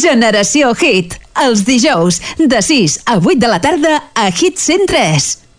Generació 0.00 0.72
Hit. 0.78 1.18
Els 1.42 1.64
dijous, 1.64 2.20
de 2.38 2.60
6 2.62 2.98
a 3.06 3.18
8 3.18 3.38
de 3.40 3.48
la 3.48 3.60
tarda, 3.60 3.98
a 4.14 4.30
Hit 4.30 4.60
103. 4.60 5.51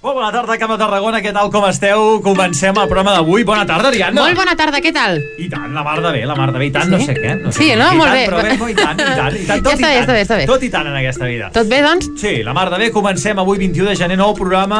Molt 0.00 0.14
bona 0.14 0.28
tarda, 0.30 0.54
Camp 0.62 0.70
de 0.70 0.76
Tarragona, 0.78 1.18
què 1.18 1.32
tal, 1.34 1.48
com 1.50 1.64
esteu? 1.66 2.20
Comencem 2.22 2.76
el 2.78 2.86
programa 2.86 3.16
d'avui. 3.16 3.42
Bona 3.42 3.64
tarda, 3.66 3.88
Ariadna. 3.90 4.22
Molt 4.22 4.36
bona 4.38 4.52
tarda, 4.54 4.78
què 4.78 4.92
tal? 4.94 5.16
I 5.42 5.48
tant, 5.50 5.72
la 5.74 5.82
mar 5.82 5.96
de 6.04 6.12
bé, 6.14 6.20
la 6.24 6.36
mar 6.38 6.52
de 6.54 6.60
bé, 6.62 6.68
i 6.68 6.70
tant, 6.70 6.86
no 6.92 7.00
sé 7.02 7.16
què. 7.16 7.32
No 7.40 7.50
sé 7.50 7.58
Sí, 7.58 7.66
no? 7.74 7.88
I 7.90 7.96
Molt 7.98 8.12
tant, 8.12 8.14
bé. 8.14 8.28
Però 8.28 8.42
bé, 8.46 8.52
no, 8.60 8.68
i 8.70 8.76
tant, 8.78 8.94
i 8.94 9.08
tant, 9.18 9.34
i 9.34 9.42
tant, 9.48 9.62
tot 9.66 9.72
Ja 9.72 9.74
està 9.74 9.90
i 9.90 9.96
tant. 9.96 10.04
està 10.04 10.14
bé, 10.14 10.20
està 10.22 10.36
bé. 10.38 10.44
Tot 10.46 10.62
i 10.62 10.68
tant 10.70 10.86
en 10.86 10.98
aquesta 11.00 11.26
vida. 11.26 11.48
Tot 11.56 11.66
bé, 11.72 11.80
doncs? 11.82 12.06
Sí, 12.22 12.30
la 12.46 12.54
mar 12.54 12.68
de 12.70 12.78
bé, 12.78 12.92
comencem 12.94 13.40
avui 13.42 13.58
21 13.58 13.88
de 13.90 13.96
gener, 13.98 14.18
nou 14.22 14.36
programa... 14.38 14.78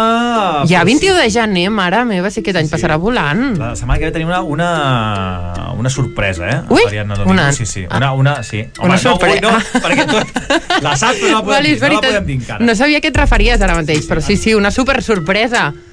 Ja, 0.70 0.84
Pues, 0.86 1.00
21 1.02 1.18
de 1.18 1.26
gener, 1.34 1.64
mare 1.74 2.04
meva, 2.06 2.30
sí 2.30 2.38
que 2.46 2.54
aquest 2.54 2.62
any 2.62 2.70
Sí. 2.70 2.76
passarà 2.76 2.96
volant. 3.02 3.58
La 3.58 3.72
setmana 3.74 3.98
que 3.98 4.12
ve 4.12 4.14
tenim 4.14 4.30
una, 4.30 4.40
una, 4.46 5.72
una 5.74 5.90
sorpresa, 5.90 6.46
eh? 6.48 6.60
Ui, 6.70 6.84
Ariadna 6.86 7.16
Domingo. 7.18 7.32
una- 7.34 7.50
Sí, 7.58 7.66
sí, 7.66 7.84
una, 7.90 8.12
una, 8.12 8.36
sí. 8.44 8.62
Una 8.86 8.96
sorpresa. 8.96 9.40
No, 9.42 9.50
no, 9.50 9.58
perquè 9.82 10.06
tot, 10.06 10.80
la 10.86 10.94
saps, 10.94 11.18
però 11.18 11.32
no 11.34 11.36
la 11.40 11.42
podem, 11.42 11.56
Vale, 11.58 11.74
dir, 11.74 11.82
no 11.82 11.92
la 11.96 12.00
podem 12.06 12.26
dir 12.30 12.38
encara. 12.38 12.64
No 12.70 12.78
sabia 12.78 13.02
a 13.02 13.02
què 13.02 13.10
et 13.10 13.16
referies 13.24 13.60
ara 13.66 13.74
mateix, 13.82 14.06
però 14.06 14.22
sí, 14.22 14.36
sí, 14.38 14.54
una 14.54 14.70
super 14.70 14.94
sorpresa. 15.02 15.08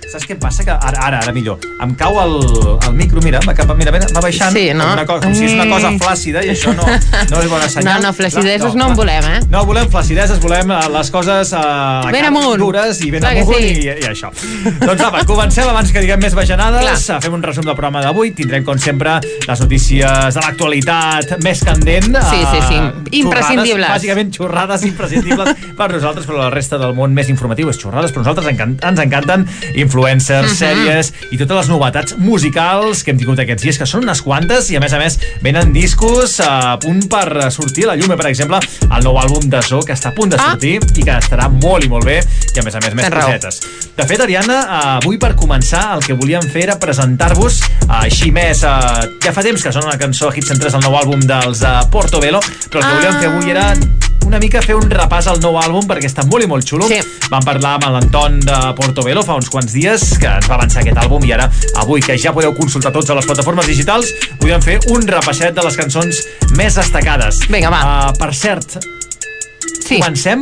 Saps 0.05 0.27
què 0.29 0.35
passa? 0.37 0.61
Que 0.63 0.69
ara, 0.69 0.99
ara, 1.01 1.19
ara 1.23 1.31
millor. 1.33 1.57
Em 1.81 1.95
cau 1.97 2.19
el, 2.21 2.35
el 2.85 2.93
micro, 2.93 3.21
mira, 3.25 3.39
va, 3.41 3.55
cap, 3.57 3.71
mira, 3.75 3.89
va 3.91 4.21
baixant. 4.21 4.53
Sí, 4.53 4.67
no? 4.77 4.85
Una 4.93 5.05
cosa, 5.05 5.23
com 5.25 5.33
si 5.33 5.45
és 5.47 5.53
una 5.55 5.65
cosa 5.65 5.89
Mm. 5.89 5.97
flàcida 6.01 6.43
i 6.45 6.49
això 6.53 6.73
no, 6.77 6.85
no 6.85 7.39
és 7.41 7.49
bona 7.49 7.67
senyal. 7.69 8.01
No, 8.01 8.07
no, 8.09 8.13
flacideses 8.13 8.75
no 8.77 8.89
en 8.91 8.95
volem, 8.95 9.25
eh? 9.25 9.39
No 9.49 9.63
volem 9.65 9.89
flacideses, 9.89 10.37
volem 10.43 10.69
eh, 10.71 10.79
les 10.93 11.09
coses 11.09 11.51
eh, 11.57 12.11
Ben 12.13 12.25
amunt. 12.29 12.59
dures 12.61 13.01
i 13.01 13.09
ben 13.11 13.21
Clar 13.25 13.33
amunt 13.41 13.57
sí. 13.57 13.71
i, 13.81 13.87
i 13.89 14.05
això. 14.11 14.29
doncs 14.85 15.01
apa, 15.07 15.23
comencem 15.25 15.67
abans 15.69 15.91
que 15.91 16.03
diguem 16.05 16.21
més 16.21 16.35
bajanades. 16.37 17.05
Clar. 17.07 17.19
Fem 17.25 17.33
un 17.39 17.43
resum 17.43 17.65
del 17.65 17.73
programa 17.75 18.03
d'avui. 18.05 18.31
Tindrem, 18.37 18.63
com 18.67 18.77
sempre, 18.77 19.17
les 19.47 19.59
notícies 19.65 20.37
de 20.37 20.45
l'actualitat 20.45 21.35
més 21.43 21.63
candent. 21.65 22.11
Sí, 22.29 22.41
sí, 22.53 22.61
sí. 22.69 22.77
eh, 22.77 23.19
Imprescindibles. 23.23 23.73
Xurrades, 23.73 23.95
bàsicament 23.97 24.31
xurrades 24.37 24.83
imprescindibles 24.85 25.49
per 25.77 25.89
nosaltres, 25.93 26.25
però 26.29 26.43
la 26.45 26.49
resta 26.53 26.77
del 26.81 26.93
món 26.97 27.13
més 27.17 27.29
informatiu 27.33 27.69
és 27.73 27.79
xurrades, 27.81 28.11
però 28.13 28.21
nosaltres 28.25 28.49
encan 28.53 28.77
ens 28.85 28.99
encanten 29.05 29.45
influencers, 29.75 30.51
Mhm. 30.51 30.57
sèries 30.57 31.13
i 31.31 31.37
totes 31.37 31.57
les 31.57 31.69
novetats 31.69 32.17
musicals 32.17 33.03
que 33.03 33.11
hem 33.11 33.17
tingut 33.21 33.39
aquests 33.39 33.63
dies, 33.63 33.77
que 33.77 33.85
són 33.85 34.03
unes 34.03 34.21
quantes, 34.21 34.69
i 34.71 34.75
a 34.75 34.79
més 34.79 34.93
a 34.93 34.99
més 34.99 35.19
venen 35.41 35.71
discos 35.73 36.39
a 36.39 36.77
punt 36.79 37.07
per 37.09 37.51
sortir 37.51 37.85
a 37.85 37.93
la 37.93 37.95
llum, 37.95 38.15
per 38.17 38.27
exemple, 38.27 38.59
el 38.89 39.03
nou 39.03 39.17
àlbum 39.19 39.47
de 39.49 39.61
Zo, 39.61 39.79
que 39.81 39.93
està 39.93 40.09
a 40.09 40.15
punt 40.15 40.31
de 40.31 40.37
Ah. 40.37 40.51
sortir 40.51 40.79
i 40.95 41.03
que 41.03 41.11
estarà 41.11 41.49
molt 41.49 41.83
i 41.85 41.89
molt 41.89 42.05
bé, 42.05 42.19
i 42.55 42.59
a 42.59 42.63
més 42.63 42.75
a 42.75 42.79
més 42.79 42.93
més 42.95 43.09
raó. 43.09 43.25
cosetes. 43.27 43.59
De 43.95 44.05
fet, 44.05 44.19
Ariadna, 44.21 44.61
eh, 44.61 44.87
avui 45.01 45.17
per 45.17 45.35
començar 45.35 45.95
el 45.95 46.03
que 46.03 46.13
volíem 46.13 46.41
fer 46.43 46.63
era 46.63 46.79
presentar-vos 46.79 47.61
eh, 47.61 47.85
així 47.89 48.31
més, 48.31 48.63
eh, 48.63 48.67
ja 49.23 49.31
fa 49.33 49.41
temps 49.43 49.61
que 49.63 49.71
sona 49.71 49.87
una 49.87 49.97
cançó 49.97 50.29
a 50.29 50.33
Hit 50.33 50.45
103 50.45 50.73
el 50.73 50.81
nou 50.81 50.95
àlbum 50.97 51.19
dels 51.25 51.61
eh, 51.61 51.67
Portobello, 51.91 52.39
però 52.69 52.77
el 52.77 52.81
que 52.81 52.87
Ah. 52.87 52.95
volíem 52.95 53.19
fer 53.19 53.27
avui 53.29 53.49
era 53.51 53.73
una 54.25 54.39
mica 54.41 54.61
fer 54.65 54.75
un 54.77 54.89
repàs 54.89 55.27
al 55.31 55.39
nou 55.43 55.57
àlbum 55.61 55.85
perquè 55.89 56.09
està 56.09 56.25
molt 56.27 56.43
i 56.43 56.49
molt 56.49 56.65
xulo. 56.67 56.87
Sí. 56.89 56.97
Vam 57.31 57.45
parlar 57.45 57.75
amb 57.77 57.87
l'Anton 57.93 58.39
de 58.45 58.57
Portobello 58.77 59.23
fa 59.25 59.37
uns 59.39 59.49
quants 59.53 59.73
dies 59.75 60.03
que 60.21 60.29
ens 60.29 60.49
va 60.49 60.57
avançar 60.59 60.81
aquest 60.83 60.99
àlbum 61.05 61.25
i 61.29 61.33
ara, 61.35 61.47
avui, 61.81 62.01
que 62.01 62.17
ja 62.21 62.33
podeu 62.35 62.53
consultar 62.57 62.91
tots 62.95 63.09
a 63.09 63.17
les 63.17 63.25
plataformes 63.29 63.69
digitals, 63.69 64.11
podem 64.41 64.61
fer 64.65 64.79
un 64.93 65.05
repasset 65.07 65.55
de 65.55 65.65
les 65.65 65.77
cançons 65.79 66.21
més 66.57 66.77
destacades. 66.81 67.45
Vinga, 67.49 67.71
va. 67.73 67.81
Uh, 67.85 68.13
per 68.19 68.33
cert, 68.35 68.79
Sí. 69.85 69.99
comencem? 69.99 70.41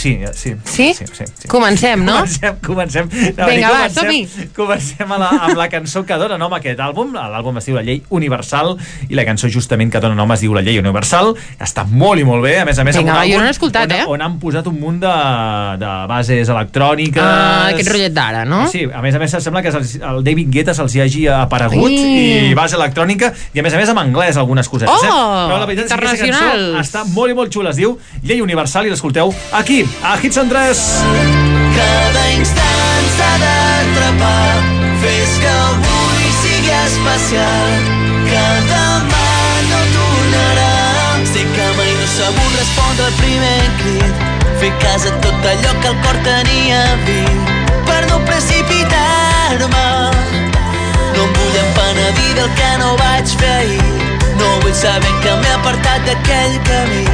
Sí, 0.00 0.14
sí. 0.32 0.54
Sí? 0.64 0.94
sí, 0.94 1.04
sí, 1.12 1.24
sí. 1.42 1.48
Comencem, 1.48 2.00
no? 2.02 2.22
Comencem, 2.22 2.56
comencem. 2.64 3.08
No, 3.36 3.46
Vinga, 3.50 3.68
va, 3.68 3.88
som-hi. 3.92 4.22
Comencem 4.56 5.12
a 5.12 5.18
la, 5.20 5.28
amb 5.44 5.58
la 5.58 5.66
cançó 5.68 6.00
que 6.08 6.16
dona 6.16 6.38
nom 6.40 6.54
a 6.56 6.60
aquest 6.60 6.80
àlbum. 6.80 7.12
L'àlbum 7.12 7.60
es 7.60 7.68
diu 7.68 7.76
La 7.76 7.82
llei 7.84 8.00
universal 8.16 8.78
i 9.10 9.18
la 9.18 9.26
cançó 9.28 9.50
justament 9.52 9.92
que 9.92 10.00
dona 10.00 10.16
nom 10.16 10.32
es 10.32 10.40
diu 10.40 10.54
La 10.56 10.62
llei 10.64 10.80
universal. 10.80 11.34
Està 11.60 11.84
molt 11.84 12.22
i 12.22 12.24
molt 12.24 12.46
bé. 12.46 12.54
A 12.62 12.64
més 12.68 12.80
a 12.80 12.86
més, 12.86 12.96
Vinga, 12.96 13.18
va, 13.18 13.26
jo 13.28 13.42
no 13.42 13.44
l'he 13.44 13.52
escoltat, 13.52 13.92
on, 13.92 13.98
eh? 13.98 14.06
On 14.16 14.24
han 14.24 14.38
posat 14.40 14.70
un 14.72 14.78
munt 14.80 15.02
de, 15.04 15.12
de 15.82 15.92
bases 16.14 16.54
electròniques. 16.56 17.20
Ah, 17.20 17.68
aquest 17.74 17.92
rotllet 17.92 18.16
d'ara, 18.16 18.46
no? 18.48 18.62
Sí, 18.72 18.86
a 18.88 19.04
més 19.04 19.20
a 19.20 19.20
més 19.20 19.36
sembla 19.36 19.64
que 19.66 19.74
el 19.76 20.24
David 20.24 20.48
Guetta 20.56 20.76
se'ls 20.76 20.96
hi 20.96 21.04
hagi 21.04 21.26
aparegut 21.34 21.90
Ai. 21.90 22.48
i 22.48 22.56
base 22.56 22.78
electrònica 22.80 23.34
i 23.52 23.60
a 23.60 23.66
més 23.66 23.76
a 23.76 23.82
més 23.82 23.92
en 23.92 24.00
anglès 24.00 24.40
algunes 24.40 24.68
cosetes. 24.72 24.96
Oh, 24.96 25.04
eh? 25.04 25.44
Però 25.52 25.60
la 25.60 25.68
veritat 25.68 25.90
és 25.90 25.92
que 25.92 26.00
aquesta 26.08 26.32
cançó 26.32 26.80
està 26.80 27.04
molt 27.12 27.32
i 27.32 27.36
molt 27.36 27.52
xula. 27.52 27.74
Es 27.74 27.80
diu 27.80 27.98
Llei 28.24 28.40
Universal 28.40 28.88
i 28.88 28.94
l'escolteu 28.94 29.34
aquí, 29.56 29.82
a 30.02 30.18
Hits 30.20 30.36
en 30.36 30.48
3. 30.48 30.78
Cada 31.76 32.24
instant 32.36 33.06
s'ha 33.16 33.32
d'atrapar. 33.42 34.56
Fes 35.02 35.32
que 35.42 35.52
avui 35.66 36.26
sigui 36.42 36.72
especial. 36.86 37.70
Que 38.28 38.44
demà 38.70 39.28
no 39.70 39.80
tornarà. 39.96 40.72
Sé 41.32 41.44
que 41.56 41.66
mai 41.78 41.92
no 42.00 42.06
sabut 42.16 42.52
respondre 42.58 43.06
al 43.06 43.16
primer 43.22 43.62
crit. 43.80 44.26
Fer 44.60 44.72
cas 44.84 45.06
a 45.08 45.14
tot 45.24 45.50
allò 45.52 45.72
que 45.80 45.88
el 45.88 45.96
cor 46.04 46.16
tenia 46.26 46.80
vist 47.06 47.54
Per 47.88 48.00
no 48.10 48.18
precipitar-me. 48.28 49.86
No 51.14 51.24
em 51.24 51.32
vull 51.38 51.60
empenedir 51.64 52.34
del 52.38 52.50
que 52.58 52.70
no 52.82 52.92
vaig 53.00 53.36
fer 53.40 53.54
ahir 53.54 53.90
No 54.36 54.50
vull 54.60 54.74
saber 54.74 55.14
que 55.24 55.36
m'he 55.40 55.54
apartat 55.58 56.04
d'aquell 56.08 56.58
camí. 56.68 57.04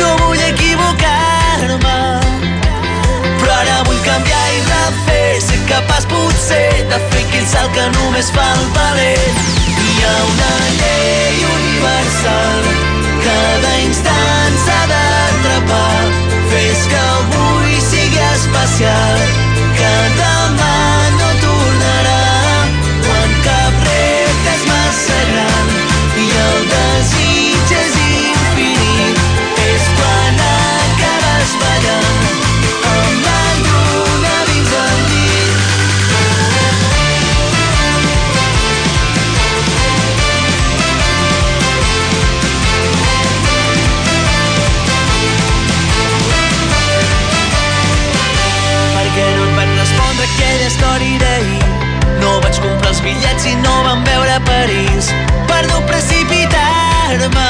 No 0.00 0.16
vull 0.22 0.42
equivocar-me 1.50 2.20
però 3.40 3.52
ara 3.54 3.82
vull 3.86 4.00
canviar 4.04 4.46
i 4.54 4.60
refer 4.68 5.40
Ser 5.40 5.60
capaç 5.68 6.06
potser 6.10 6.86
de 6.90 6.98
fer 7.10 7.24
aquell 7.24 7.46
salt 7.52 7.72
que 7.74 7.86
només 7.96 8.30
fa 8.36 8.46
el 8.56 8.66
valent 8.76 9.42
Hi 9.80 9.94
ha 10.04 10.16
una 10.28 10.52
llei 10.78 11.44
universal 11.50 12.72
Cada 13.26 13.76
instant 13.84 14.58
s'ha 14.64 14.80
d'atrapar. 14.92 16.08
Fes 16.50 16.88
que 16.92 17.04
avui 17.18 17.78
sigui 17.90 18.26
especial 18.32 19.49
bitllets 53.04 53.46
i 53.46 53.54
no 53.64 53.74
vam 53.86 54.02
veure 54.04 54.36
París 54.46 55.10
per 55.48 55.60
no 55.68 55.80
precipitar-me. 55.88 57.48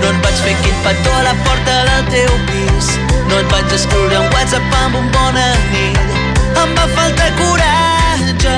No 0.00 0.10
et 0.10 0.18
vaig 0.24 0.42
fer 0.44 0.54
aquell 0.56 0.80
petó 0.84 1.14
a 1.18 1.22
la 1.28 1.34
porta 1.46 1.76
del 1.88 2.10
teu 2.12 2.34
pis. 2.50 2.90
No 3.30 3.40
et 3.40 3.52
vaig 3.52 3.74
escriure 3.76 4.20
un 4.20 4.28
WhatsApp 4.34 4.76
amb 4.82 4.98
un 5.00 5.10
bona 5.14 5.46
nit. 5.72 6.18
Em 6.62 6.74
va 6.78 6.86
faltar 6.96 7.30
coratge. 7.40 8.56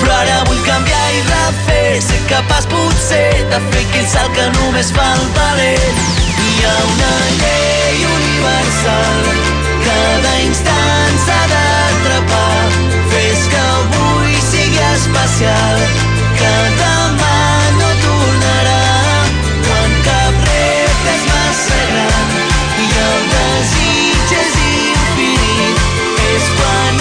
Però 0.00 0.14
ara 0.16 0.38
vull 0.48 0.62
canviar 0.66 1.06
i 1.16 1.20
refer 1.26 2.00
Ser 2.04 2.20
capaç 2.30 2.66
potser 2.72 3.28
de 3.52 3.60
fer 3.70 3.84
aquell 3.84 4.08
salt 4.14 4.34
que 4.36 4.46
només 4.56 4.92
fa 4.96 5.06
el 5.16 5.26
valent 5.36 6.02
Hi 6.40 6.52
ha 6.66 6.76
una 6.88 7.12
llei 7.40 8.04
universal 8.10 9.32
Cada 9.86 10.36
instant 10.48 11.18
s'ha 11.26 11.40
d'atrapar 11.54 12.70
Fes 13.12 13.50
que 13.54 13.66
avui 13.66 14.09
especial 15.00 15.76
Que 16.38 16.54
demà 16.80 17.36
no 17.78 17.90
tornarà 18.04 18.80
Quan 19.66 19.94
cap 20.08 20.42
repte 20.48 21.14
és 21.14 21.24
massa 21.30 21.80
gran 21.92 22.34
I 22.84 22.88
el 23.06 23.22
desig 23.34 24.34
és 24.40 24.58
infinit 24.66 25.86
És 26.34 26.50
quan 26.58 27.00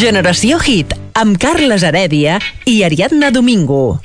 Generació 0.00 0.56
Hit, 0.64 0.94
amb 1.12 1.36
Carles 1.36 1.84
Heredia 1.84 2.38
i 2.64 2.78
Ariadna 2.86 3.28
Domingo. 3.34 4.00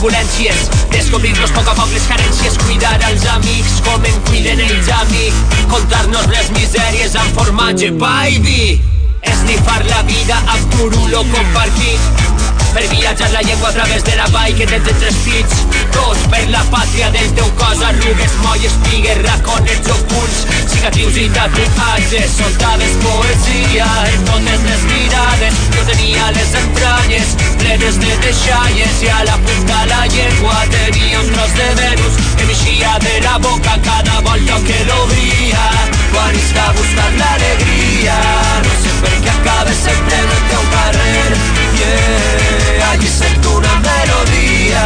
Turbulències, 0.00 0.68
descobrir-nos 0.88 1.50
poc 1.52 1.66
a 1.68 1.74
poc 1.76 1.90
les 1.92 2.06
carències, 2.08 2.54
cuidar 2.64 2.94
els 3.10 3.26
amics 3.34 3.74
com 3.84 4.06
en 4.08 4.16
cuiden 4.30 4.62
ells 4.64 4.88
a 4.96 5.02
mi, 5.10 5.26
contar-nos 5.68 6.24
les 6.32 6.48
misèries 6.56 7.18
amb 7.20 7.36
formatge, 7.36 7.90
pa 8.00 8.14
i 8.32 8.38
vi, 8.40 8.78
esnifar 9.20 9.82
la 9.90 10.00
vida 10.08 10.40
amb 10.54 10.72
turulo 10.78 11.20
compartit, 11.34 12.48
per 12.74 12.86
viatjar 12.88 13.30
la 13.30 13.42
llengua 13.42 13.68
a 13.68 13.72
través 13.72 14.04
de 14.04 14.14
la 14.16 14.26
vall 14.34 14.54
que 14.54 14.66
tens 14.66 14.88
entre 14.92 15.08
els 15.08 15.18
pits 15.24 15.62
tots 15.94 16.22
per 16.32 16.42
la 16.52 16.62
pàtria 16.70 17.10
del 17.14 17.30
teu 17.34 17.48
cos 17.58 17.82
arrugues, 17.82 18.34
molles, 18.44 18.74
pigues, 18.84 19.18
raconets 19.26 19.90
ocults 19.94 20.44
cicatrius 20.72 21.16
i 21.18 21.26
tatuatges 21.34 22.36
soltades 22.36 22.94
poesia 23.04 23.88
en 24.12 24.26
totes 24.28 24.66
les 24.68 24.84
mirades 24.92 25.58
jo 25.74 25.86
tenia 25.90 26.30
les 26.36 26.54
entranyes 26.62 27.34
plenes 27.62 27.98
de 28.04 28.12
deixalles 28.26 29.02
i 29.06 29.10
a 29.14 29.24
la 29.30 29.38
punta 29.46 29.80
la 29.90 30.02
llengua 30.14 30.60
tenia 30.76 31.20
un 31.20 31.32
tros 31.34 31.56
de 31.58 31.68
Venus 31.80 32.20
que 32.36 32.46
m'eixia 32.50 32.94
de 33.06 33.16
la 33.26 33.38
boca 33.48 33.78
cada 33.88 34.20
volta 34.28 34.60
que 34.68 34.78
l'obria 34.90 35.66
quan 36.12 36.38
que 36.54 36.68
buscar 36.78 37.10
l'alegria 37.18 38.20
no 38.68 38.78
sé 38.84 38.94
per 39.02 39.16
què 39.26 39.34
acabes 39.34 39.84
sempre 39.88 40.22
en 40.22 40.38
el 40.38 40.48
teu 40.52 40.64
carrer 40.76 41.60
yeah, 41.80 42.49
allí 42.90 43.06
sento 43.06 43.50
una 43.56 43.74
melodia 43.80 44.84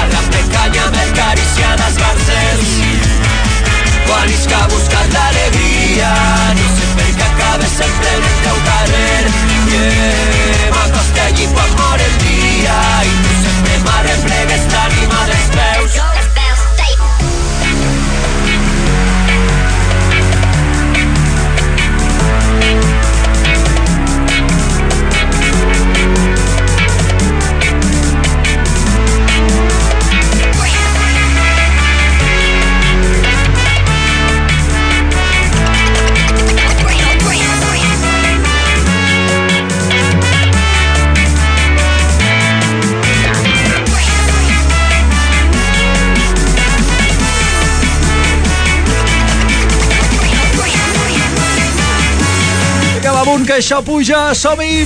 a 0.00 0.02
rap 0.12 0.26
de 0.34 0.42
canya 0.54 0.84
amb 0.86 0.98
el 1.02 1.10
cariciar 1.18 1.72
les 1.80 1.96
barzers 2.02 2.70
quan 4.06 4.30
és 4.36 4.46
que 4.52 4.60
buscar 4.74 5.02
l'alegria 5.16 6.12
no 6.60 6.68
sé 6.76 6.86
per 7.00 7.10
què 7.18 7.26
acabes 7.32 7.74
sempre 7.80 8.14
en 8.14 8.30
el 8.30 8.38
teu 8.46 8.62
carrer 8.70 9.24
yeah, 9.72 10.70
m'acosta 10.78 11.26
allí 11.26 11.50
quan 11.58 11.76
mor 11.82 12.06
el 12.08 12.16
dia 12.24 12.80
i 13.10 13.20
tu 13.26 13.36
sempre 13.44 13.84
m'arreplegues 13.90 14.72
l'ànima 14.74 15.28
dels 15.34 15.54
peus 15.58 16.19
Amunt, 53.30 53.44
que 53.46 53.60
això 53.60 53.76
puja, 53.86 54.32
som-hi! 54.34 54.80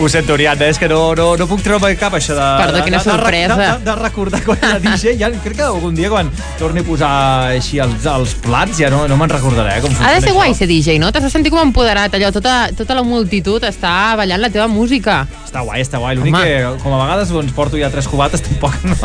Ho 0.00 0.08
sento, 0.08 0.32
Ariadna, 0.32 0.70
és 0.72 0.78
que 0.80 0.88
no, 0.88 1.14
no, 1.16 1.26
no 1.36 1.46
puc 1.48 1.60
treure 1.64 1.90
cap 2.00 2.14
això 2.16 2.32
de... 2.36 2.46
Perdó, 2.62 2.80
quina 2.86 2.98
de, 2.98 3.04
de, 3.04 3.10
sorpresa. 3.10 3.54
De, 3.56 3.66
de, 3.66 3.84
de 3.84 3.94
recordar 4.00 4.40
quan 4.46 4.58
era 4.60 4.78
DJ. 4.84 5.14
Ja, 5.20 5.28
crec 5.44 5.58
que 5.58 5.64
algun 5.66 5.96
dia 5.96 6.08
quan 6.12 6.28
torni 6.60 6.80
a 6.80 6.86
posar 6.88 7.12
així 7.52 7.82
els, 7.84 8.08
els 8.08 8.32
plats 8.44 8.80
ja 8.80 8.88
no, 8.92 9.02
no 9.08 9.16
me'n 9.20 9.32
recordaré 9.32 9.76
eh, 9.76 9.82
com 9.84 9.92
Ha 10.00 10.14
de 10.14 10.20
ser 10.24 10.32
això. 10.32 10.36
guai 10.38 10.56
ser 10.56 10.68
DJ, 10.72 10.96
no? 11.04 11.12
T'has 11.12 11.28
de 11.28 11.32
sentir 11.32 11.52
com 11.52 11.60
empoderat, 11.60 12.16
allò, 12.16 12.32
tota, 12.32 12.56
tota 12.76 12.96
la 12.96 13.04
multitud 13.04 13.64
està 13.68 13.92
ballant 14.20 14.40
la 14.40 14.52
teva 14.52 14.68
música. 14.72 15.22
Està 15.56 15.64
guai, 15.64 15.80
està 15.80 15.96
guai. 16.02 16.16
L'únic 16.18 16.34
que, 16.36 16.80
com 16.82 16.92
a 16.92 16.98
vegades 17.00 17.30
doncs, 17.32 17.52
porto 17.56 17.78
ja 17.80 17.88
tres 17.88 18.04
cubates, 18.12 18.42
tampoc 18.44 18.74
no... 18.90 18.96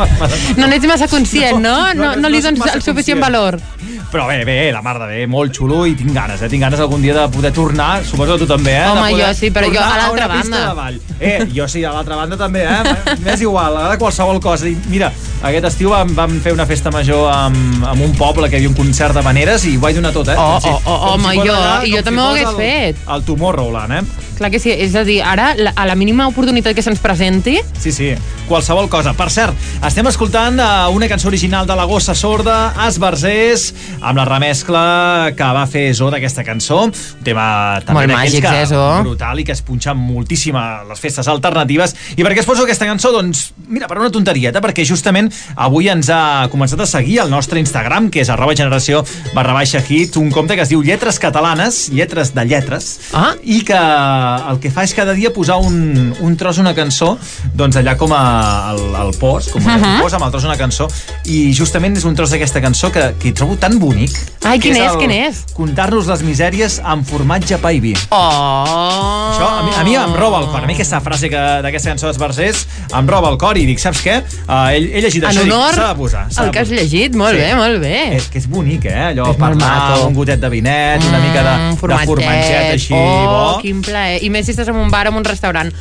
No 0.58 0.66
n'ets 0.68 0.84
massa 0.90 1.08
conscient, 1.08 1.56
no? 1.64 1.76
No, 1.96 2.10
no, 2.20 2.28
li 2.28 2.42
soc 2.44 2.58
dones 2.58 2.74
el 2.76 2.82
suficient 2.84 3.16
conscient. 3.16 3.22
valor. 3.24 3.56
Però 4.12 4.26
bé, 4.28 4.42
bé, 4.44 4.56
la 4.74 4.82
mar 4.84 4.98
de 5.00 5.06
bé, 5.08 5.20
molt 5.26 5.54
xulo 5.56 5.86
i 5.88 5.94
tinc 5.96 6.12
ganes, 6.12 6.42
eh? 6.44 6.48
Tinc 6.52 6.60
ganes 6.60 6.82
algun 6.84 7.00
dia 7.00 7.14
de 7.16 7.22
poder 7.32 7.54
tornar, 7.56 8.02
suposo 8.04 8.34
que 8.36 8.42
tu 8.44 8.48
també, 8.50 8.74
eh? 8.76 8.84
Home, 8.90 9.14
jo 9.16 9.30
sí, 9.38 9.48
però 9.54 9.70
jo 9.72 9.80
a 9.80 9.94
l'altra 9.96 10.26
banda. 10.28 10.90
Eh, 11.18 11.46
jo 11.56 11.64
sí, 11.72 11.80
a 11.88 11.94
l'altra 11.94 12.18
banda 12.20 12.36
també, 12.36 12.66
eh? 12.68 13.16
M'és 13.24 13.40
igual, 13.40 13.78
a 13.80 13.96
qualsevol 13.96 14.42
cosa. 14.44 14.68
I 14.68 14.76
mira, 14.92 15.08
aquest 15.40 15.70
estiu 15.70 15.94
vam, 15.94 16.12
vam 16.18 16.36
fer 16.44 16.52
una 16.52 16.66
festa 16.68 16.92
major 16.92 17.30
amb, 17.32 17.86
amb 17.94 18.04
un 18.04 18.12
poble 18.20 18.50
que 18.52 18.58
hi 18.60 18.66
havia 18.66 18.74
un 18.74 18.76
concert 18.76 19.16
de 19.16 19.24
maneres 19.24 19.64
i 19.64 19.78
ho 19.78 19.86
vaig 19.86 19.96
donar 19.96 20.12
tot, 20.12 20.28
eh? 20.28 20.36
Oh, 20.36 20.60
oh, 20.60 20.76
oh, 20.84 21.00
home, 21.14 21.32
jo- 21.40 21.96
jo 21.96 22.04
també 22.04 22.20
ho 22.20 22.28
hagués 22.34 22.50
el- 22.52 22.60
fet. 22.60 23.00
El 23.16 23.24
Tomorrowland, 23.24 23.96
eh? 24.02 24.21
Clar 24.42 24.50
que 24.50 24.58
sí, 24.58 24.72
és 24.74 24.96
a 24.98 25.04
dir, 25.06 25.20
ara, 25.22 25.52
la- 25.54 25.70
a 25.78 25.84
la 25.86 25.94
mínima 25.94 26.24
oportunitat 26.26 26.74
que 26.74 26.82
se'ns 26.82 26.98
presenti, 26.98 27.60
Sí, 27.78 27.92
sí, 27.94 28.08
qualsevol 28.48 28.88
cosa. 28.90 29.12
Per 29.14 29.28
cert, 29.30 29.54
estem 29.86 30.06
escoltant 30.10 30.58
uh, 30.58 30.88
una 30.90 31.06
cançó 31.06 31.28
original 31.30 31.64
de 31.66 31.76
la 31.78 31.84
Gossa 31.86 32.14
Sorda, 32.18 32.72
Esbarzers, 32.88 33.68
amb 34.00 34.18
la 34.18 34.24
remescla 34.26 35.32
que 35.36 35.44
va 35.54 35.62
fer 35.70 35.84
Zo 35.94 36.08
d'aquesta 36.10 36.42
cançó. 36.42 36.80
Un 36.88 36.92
tema 37.22 37.78
també 37.86 38.00
Molt 38.00 38.10
d'aquells 38.10 38.34
màgics, 38.34 38.48
que, 38.48 38.62
eh, 38.62 38.66
Zo? 38.66 38.82
brutal 39.04 39.38
i 39.38 39.44
que 39.46 39.52
es 39.54 39.62
punxa 39.62 39.94
moltíssim 39.94 40.56
a 40.58 40.82
les 40.88 40.98
festes 40.98 41.28
alternatives. 41.30 41.94
I 42.16 42.22
per 42.26 42.34
què 42.34 42.40
es 42.42 42.46
poso 42.50 42.64
aquesta 42.66 42.86
cançó? 42.90 43.12
Doncs, 43.14 43.52
mira, 43.68 43.86
per 43.86 43.98
una 44.02 44.10
tonterieta, 44.10 44.60
perquè 44.60 44.82
justament 44.84 45.30
avui 45.54 45.86
ens 45.88 46.10
ha 46.10 46.48
començat 46.50 46.80
a 46.82 46.86
seguir 46.86 47.20
al 47.20 47.30
nostre 47.30 47.60
Instagram, 47.62 48.10
que 48.10 48.20
és 48.26 48.28
arroba 48.28 48.56
generació 48.58 49.04
barra 49.34 49.52
baixa 49.54 49.78
hit, 49.86 50.16
un 50.16 50.30
compte 50.34 50.56
que 50.58 50.62
es 50.66 50.68
diu 50.74 50.82
Lletres 50.82 51.20
Catalanes, 51.22 51.90
lletres 51.94 52.34
de 52.34 52.44
lletres, 52.44 52.98
Ah. 53.12 53.34
i 53.44 53.62
que 53.62 53.78
el 54.52 54.60
que 54.62 54.70
fa 54.70 54.84
és 54.86 54.94
cada 54.94 55.12
dia 55.14 55.32
posar 55.32 55.56
un, 55.62 56.14
un 56.20 56.36
tros 56.36 56.56
d'una 56.60 56.74
cançó 56.74 57.16
doncs 57.54 57.76
allà 57.80 57.96
com 58.00 58.12
a 58.16 58.22
el, 58.72 58.82
el 59.06 59.12
post, 59.20 59.50
com 59.52 59.62
a 59.68 59.76
uh 59.76 59.78
Mhm. 59.82 60.00
post 60.02 60.14
amb 60.14 60.24
el 60.26 60.30
tros 60.30 60.42
d'una 60.44 60.56
cançó 60.56 60.88
i 61.24 61.52
justament 61.52 61.96
és 61.96 62.04
un 62.04 62.14
tros 62.14 62.30
d'aquesta 62.30 62.60
cançó 62.60 62.90
que, 62.92 63.14
que 63.18 63.28
hi 63.28 63.32
trobo 63.32 63.56
tan 63.56 63.78
bonic 63.78 64.10
Ai, 64.44 64.58
quin 64.58 64.76
és, 64.76 64.90
el 64.92 64.98
quin 64.98 65.10
és? 65.10 65.44
Contar-nos 65.54 66.06
les 66.06 66.22
misèries 66.22 66.80
amb 66.84 67.06
formatge 67.06 67.58
pa 67.58 67.72
i 67.72 67.80
vi 67.80 67.94
Oh! 68.10 69.30
això 69.32 69.46
a 69.58 69.62
mi, 69.64 69.70
a 69.80 69.84
mi 69.84 69.94
em 69.96 70.14
roba 70.14 70.40
el 70.40 70.46
cor. 70.50 70.62
A 70.62 70.66
mi 70.66 70.74
aquesta 70.74 71.00
frase 71.00 71.28
que 71.30 71.40
d'aquesta 71.64 71.90
cançó 71.92 72.06
d'Esbarzers 72.08 72.66
em 72.98 73.08
roba 73.08 73.30
el 73.32 73.38
cor 73.40 73.58
i 73.58 73.64
dic, 73.66 73.78
saps 73.82 74.02
què? 74.04 74.18
Uh, 74.46 74.68
he, 74.72 74.80
he 74.98 75.02
llegit 75.04 75.24
En 75.24 75.30
això 75.30 75.44
i 75.46 75.50
s'ha 75.74 75.88
de 75.88 75.96
posar. 75.98 76.24
al 76.36 76.46
de 76.46 76.50
que 76.52 76.58
has 76.62 76.70
llegit, 76.70 77.14
molt 77.18 77.32
Sí. 77.36 77.40
bé, 77.40 77.54
molt 77.56 77.80
bé. 77.80 78.16
És 78.16 78.26
que 78.32 78.38
és 78.38 78.46
bonic, 78.48 78.84
eh? 78.86 79.12
Allò, 79.12 79.30
És 79.32 79.36
parlar 79.40 80.06
un 80.06 80.14
gotet 80.14 80.40
de 80.40 80.48
vinet, 80.52 81.02
una 81.08 81.18
mica 81.22 81.42
de, 81.42 81.54
de 81.70 81.98
formatget 82.06 82.72
així, 82.74 82.94
oh, 82.94 83.54
bo. 83.56 83.60
quin 83.62 83.80
plaer. 83.82 84.21
I 84.22 84.30
més 84.30 84.46
si 84.46 84.54
estàs 84.54 84.68
en 84.70 84.76
un 84.78 84.90
bar 84.90 85.06
o 85.08 85.12
en 85.12 85.20
un 85.20 85.24
restaurant. 85.26 85.72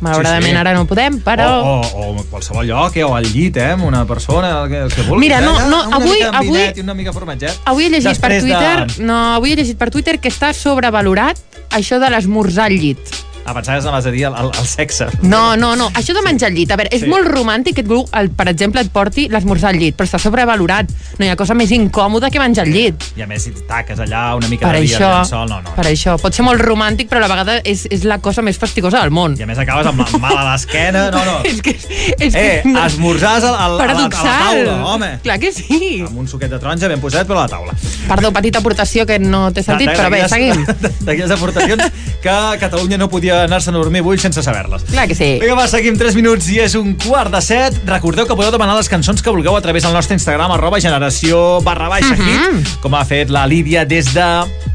Malauradament 0.00 0.44
Sí, 0.46 0.50
sí. 0.54 0.56
ara 0.60 0.72
no 0.76 0.84
podem, 0.86 1.16
però... 1.26 1.46
O, 1.58 1.70
o, 1.82 2.02
o 2.20 2.24
qualsevol 2.30 2.68
lloc, 2.68 2.94
eh? 2.96 3.02
o 3.02 3.16
al 3.18 3.24
llit, 3.32 3.56
eh? 3.58 3.72
amb 3.74 3.82
una 3.88 4.04
persona, 4.06 4.52
el 4.62 4.68
que, 4.70 4.78
el 4.86 4.92
que 4.94 5.02
vulguis. 5.02 5.24
Mira, 5.26 5.40
no, 5.42 5.56
eh? 5.58 5.64
no, 5.68 5.80
Una 5.88 5.96
avui- 5.98 6.20
mica 6.20 6.30
avui- 6.38 6.72
i 6.78 6.80
una 6.84 6.94
mica 6.94 7.12
formatget. 7.12 7.56
Avui 7.66 7.88
he 7.88 7.90
llegit 7.90 8.20
per 8.22 8.30
Després 8.30 8.44
Twitter... 8.46 8.86
De... 8.86 9.02
No, 9.08 9.16
avui 9.34 9.52
he 9.52 9.56
llegit 9.58 9.76
per 9.80 9.90
Twitter 9.90 10.20
que 10.22 10.30
està 10.30 10.52
sobrevalorat 10.54 11.40
això 11.74 11.98
de 11.98 12.10
l'esmorzar 12.14 12.68
al 12.70 12.78
llit. 12.78 13.10
Ah, 13.48 13.54
pensaves 13.56 13.86
anaves 13.86 14.04
a 14.06 14.10
dir 14.12 14.24
el, 14.28 14.34
el, 14.36 14.50
el 14.60 14.66
sexe. 14.68 15.06
No, 15.22 15.56
no, 15.56 15.74
no. 15.76 15.86
Això 15.96 16.12
de 16.12 16.20
menjar 16.20 16.50
al 16.50 16.54
llit. 16.58 16.70
A 16.70 16.76
veure, 16.76 16.90
és 16.92 17.00
Sí. 17.00 17.08
molt 17.08 17.24
romàntic 17.32 17.78
que 17.78 17.84
algú, 17.86 18.02
el, 18.12 18.28
per 18.36 18.48
exemple, 18.50 18.82
et 18.84 18.90
porti 18.92 19.28
l'esmorzar 19.32 19.70
al 19.72 19.78
llit, 19.80 19.96
però 19.96 20.04
està 20.04 20.18
sobrevalorat. 20.20 20.90
No 21.18 21.24
hi 21.24 21.30
ha 21.32 21.36
cosa 21.40 21.54
més 21.56 21.70
incòmoda 21.72 22.28
que 22.30 22.38
menjar 22.42 22.66
al 22.66 22.72
llit. 22.74 23.06
I 23.16 23.22
a 23.24 23.26
més, 23.30 23.46
si 23.48 23.54
taques 23.68 23.98
allà 24.04 24.34
una 24.36 24.48
mica 24.52 24.66
Per 24.68 24.76
de 24.76 24.82
això, 24.84 25.08
al 25.08 25.22
llençol, 25.22 25.48
no, 25.48 25.60
no. 25.64 25.74
per 25.78 25.86
això. 25.88 26.18
Pot 26.20 26.34
ser 26.36 26.44
molt 26.44 26.60
romàntic, 26.60 27.08
però 27.08 27.22
a 27.22 27.24
la 27.24 27.30
vegada 27.32 27.56
és, 27.64 27.86
és 27.90 28.04
la 28.04 28.18
cosa 28.20 28.42
més 28.44 28.58
fastigosa 28.60 29.00
del 29.00 29.10
món. 29.10 29.38
I 29.38 29.46
a 29.46 29.48
més 29.48 29.58
acabes 29.64 29.86
amb 29.86 30.04
la 30.04 30.18
mal 30.20 30.36
a 30.36 30.44
l'esquena, 30.52 31.06
no, 31.14 31.24
no. 31.24 31.38
és 31.48 31.62
que... 31.64 31.76
És 32.18 32.34
Eh, 32.34 32.60
que 32.62 32.68
no. 32.68 32.84
esmorzars 32.84 33.44
al, 33.44 33.54
al, 33.54 33.80
a, 33.80 33.86
la, 33.86 33.92
a 33.92 34.02
la 34.02 34.08
taula, 34.10 34.76
home. 34.92 35.08
Clar 35.24 35.38
que 35.40 35.52
sí. 35.52 36.02
Amb 36.06 36.18
un 36.18 36.28
suquet 36.28 36.50
de 36.52 36.58
taronja 36.60 36.88
ben 36.92 37.00
posat, 37.00 37.26
però 37.26 37.40
a 37.40 37.46
la 37.46 37.48
taula. 37.48 37.74
Perdó, 38.08 38.30
petita 38.32 38.58
aportació 38.60 39.06
que 39.06 39.18
no 39.18 39.46
té 39.56 39.62
sentit, 39.62 39.88
però 39.94 40.10
bé, 40.12 40.26
seguim. 40.28 40.64
D'aquelles 41.06 41.30
aportacions 41.30 41.82
que 42.22 42.36
Catalunya 42.60 42.98
no 42.98 43.08
podia 43.08 43.37
anar-se'n 43.44 43.74
a 43.74 43.78
dormir 43.78 44.00
avui 44.00 44.18
sense 44.18 44.42
saber-les. 44.42 44.82
Clar 44.90 45.06
que 45.08 45.14
sí. 45.14 45.38
Vinga, 45.40 45.54
va, 45.54 45.66
seguim 45.68 45.96
3 45.98 46.14
minuts 46.18 46.48
i 46.50 46.58
és 46.60 46.74
un 46.78 46.94
quart 46.94 47.30
de 47.34 47.40
set. 47.42 47.74
Recordeu 47.86 48.26
que 48.26 48.36
podeu 48.36 48.50
demanar 48.54 48.76
les 48.76 48.88
cançons 48.88 49.22
que 49.22 49.30
vulgueu 49.30 49.56
a 49.56 49.60
través 49.62 49.82
del 49.84 49.92
nostre 49.92 50.14
Instagram, 50.18 50.52
arroba 50.52 50.80
generació 50.80 51.60
barra 51.62 51.88
baixa 51.88 52.14
Mhm. 52.16 52.26
hit, 52.58 52.80
com 52.82 52.94
ha 52.94 53.04
fet 53.04 53.30
la 53.30 53.46
Lídia 53.46 53.84
des 53.84 54.12
de 54.14 54.28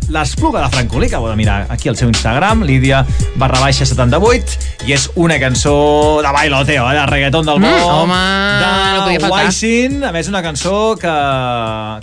l'Espluga 0.10 0.62
de 0.62 0.70
Francolí, 0.70 1.08
que 1.10 1.15
heu 1.15 1.27
de 1.29 1.36
mirar 1.36 1.65
aquí 1.70 1.88
al 1.89 1.96
seu 1.96 2.10
Instagram, 2.10 2.63
Lídia 2.63 3.05
barra 3.36 3.60
baixa 3.60 3.86
78, 3.86 4.58
i 4.86 4.91
és 4.93 5.10
una 5.15 5.39
cançó 5.39 6.20
de 6.22 6.32
bailoteo, 6.32 6.89
eh, 6.91 6.93
de 6.96 7.05
reggaeton 7.05 7.46
del 7.46 7.60
bo, 7.60 7.67
Mm, 7.67 7.84
home, 7.84 8.13
de 8.13 8.98
no 8.98 9.03
podia 9.05 9.20
faltar. 9.22 9.46
Wisin, 9.46 10.03
a 10.03 10.12
més 10.12 10.27
una 10.27 10.41
cançó 10.43 10.96
que, 11.00 11.08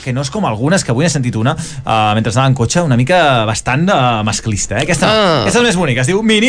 que 0.02 0.12
no 0.12 0.22
és 0.22 0.30
com 0.30 0.46
algunes, 0.46 0.82
que 0.84 0.90
avui 0.94 1.04
he 1.04 1.10
sentit 1.12 1.36
una, 1.36 1.52
uh, 1.54 2.14
mentre 2.16 2.32
anava 2.32 2.48
en 2.48 2.54
cotxe, 2.54 2.80
una 2.82 2.96
mica 2.96 3.44
bastant 3.48 3.88
uh, 3.90 4.22
masclista, 4.24 4.78
eh? 4.78 4.82
Aquesta, 4.86 5.06
Ah. 5.10 5.40
aquesta 5.42 5.60
és 5.60 5.66
més 5.66 5.76
bonica, 5.76 6.00
es 6.02 6.06
diu 6.06 6.22
Mi 6.22 6.40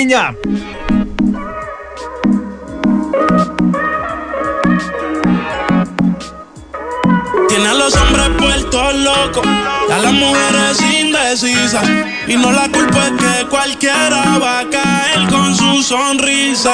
Tiene 7.48 7.67
a 7.67 7.74
los 7.75 7.96
hombres 7.96 8.29
puestos 8.39 8.96
locos, 8.96 9.46
a 9.46 9.98
las 10.00 10.13
mujeres 10.13 10.81
indecisas. 10.81 11.88
Y 12.27 12.36
no 12.36 12.51
la 12.51 12.67
culpa 12.70 13.08
es 13.08 13.12
que 13.12 13.48
cualquiera 13.48 14.39
va 14.39 14.62
a 14.62 14.70
caer 14.72 15.29
con 15.29 15.55
su 15.55 15.84
sonrisa. 15.84 16.74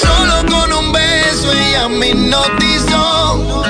Solo 0.00 0.44
con 0.48 0.72
un 0.72 0.92
beso 0.92 1.52
ella 1.52 1.88
me 1.88 2.08
hipnotizó. 2.08 3.62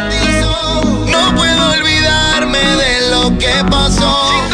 No 1.06 1.34
puedo 1.36 1.70
olvidarme 1.72 2.58
de 2.58 3.10
lo 3.10 3.36
que 3.36 3.62
pasó. 3.70 4.49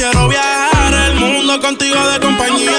Quiero 0.00 0.28
viajar 0.28 0.94
el 0.94 1.14
mundo 1.16 1.60
contigo 1.60 1.96
de 2.08 2.20
compañía. 2.20 2.72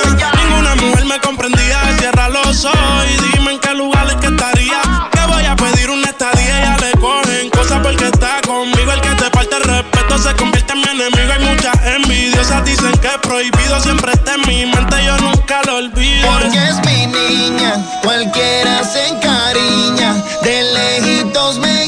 Ninguna 0.44 0.74
mujer 0.76 1.06
me 1.06 1.20
comprendía. 1.20 1.80
Cierra 2.00 2.30
los 2.30 2.66
ojos 2.66 3.06
y 3.12 3.38
dime 3.38 3.52
en 3.52 3.60
qué 3.60 3.76
lugares 3.76 4.16
que 4.16 4.28
estaría. 4.28 4.82
Que 5.12 5.20
voy 5.28 5.46
a 5.46 5.56
pedir 5.56 5.92
una 5.92 6.08
estadía. 6.08 6.60
Ya 6.62 6.78
le 6.78 6.92
cogen 6.94 7.52
cosas 7.52 7.80
porque 7.84 8.08
está 8.08 8.42
conmigo. 8.42 8.92
El 8.92 9.02
que 9.02 9.10
te 9.10 9.30
falta 9.30 9.58
el 9.58 9.64
respeto 9.64 10.18
se 10.18 10.36
convierte 10.36 10.74
en 10.74 10.80
mi 10.80 10.88
enemigo. 10.88 11.32
Hay 11.32 11.46
muchas 11.46 11.76
envidiosas. 11.86 12.66
Dicen 12.66 12.92
que 12.94 13.08
es 13.08 13.18
prohibido. 13.22 13.80
Siempre 13.82 14.14
está 14.14 14.34
en 14.34 14.42
mi 14.48 14.66
mente. 14.66 15.06
Yo 15.06 15.16
nunca 15.20 15.62
lo 15.68 15.76
olvido. 15.76 16.28
Porque 16.28 16.58
es 16.58 16.84
mi 16.88 17.06
niña, 17.06 17.76
cualquiera 18.02 18.84
se 18.84 19.08
encariña. 19.10 20.16
De 20.42 20.64
lejitos 20.74 21.60
me 21.60 21.81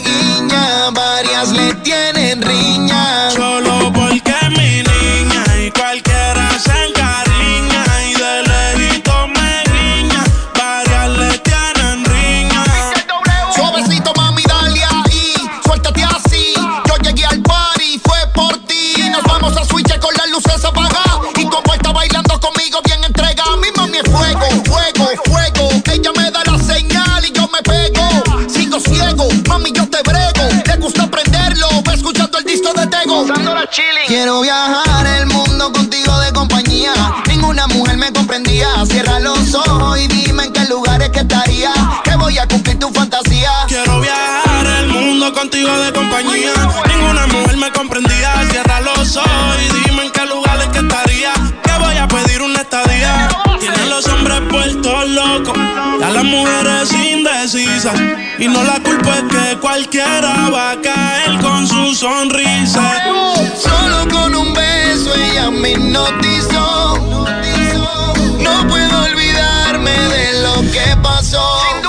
Quiero 33.76 34.42
viajar 34.42 35.08
el 35.18 35.26
mundo 35.26 35.72
contigo 35.72 36.20
de 36.20 36.32
compañía. 36.32 36.94
Ninguna 37.28 37.66
mujer 37.68 37.98
me 37.98 38.14
comprendía. 38.14 38.68
Cierra 38.86 39.20
los 39.20 39.56
ojos 39.56 40.00
y 40.00 40.08
dime 40.08 40.44
en 40.44 40.54
qué 40.54 40.66
lugares 40.66 41.10
que 41.10 41.22
estaría. 41.22 41.74
Que 42.04 42.16
voy 42.16 42.38
a 42.38 42.48
cumplir 42.48 42.78
tu 42.78 42.90
fantasía. 42.92 43.50
Quiero 43.68 44.00
viajar 44.00 44.68
el 44.80 44.88
mundo 44.90 45.34
contigo 45.34 45.76
de 45.80 45.92
compañía. 45.92 46.54
Ninguna 46.88 47.26
mujer 47.26 47.58
me 47.58 47.72
comprendía. 47.72 48.48
Cierra 48.52 48.80
los 48.82 49.18
ojos 49.18 49.58
y 49.68 49.73
a 56.04 56.10
las 56.10 56.24
mujeres 56.24 56.92
indecisas. 56.94 58.00
Y 58.38 58.48
no 58.48 58.64
la 58.64 58.80
culpa 58.82 59.16
es 59.18 59.24
que 59.24 59.60
cualquiera 59.60 60.50
va 60.50 60.72
a 60.72 60.82
caer 60.82 61.40
con 61.40 61.68
su 61.68 61.94
sonrisa. 61.96 63.04
Solo 63.56 64.08
con 64.12 64.36
un 64.36 64.54
beso 64.54 65.14
ella 65.16 65.50
me 65.52 65.72
hipnotizó. 65.72 66.98
No 68.40 68.68
puedo 68.68 69.04
olvidarme 69.04 69.92
de 69.92 70.42
lo 70.42 70.62
que 70.72 70.98
pasó. 71.02 71.83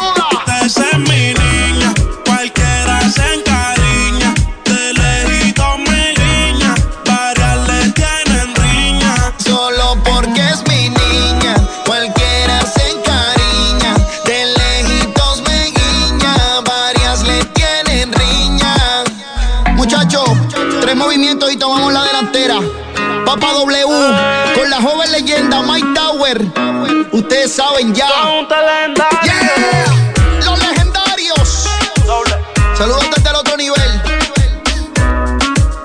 Con 23.40 24.70
la 24.70 24.80
joven 24.80 25.10
leyenda 25.10 25.60
Mike 25.62 25.88
Tower. 25.94 26.40
Ustedes 27.12 27.52
saben 27.52 27.92
ya. 27.92 28.06
Yeah. 29.24 29.86
Los 30.44 30.58
legendarios. 30.60 31.68
Saludos 32.78 33.10
desde 33.14 33.30
el 33.30 33.36
otro 33.36 33.56
nivel. 33.56 34.02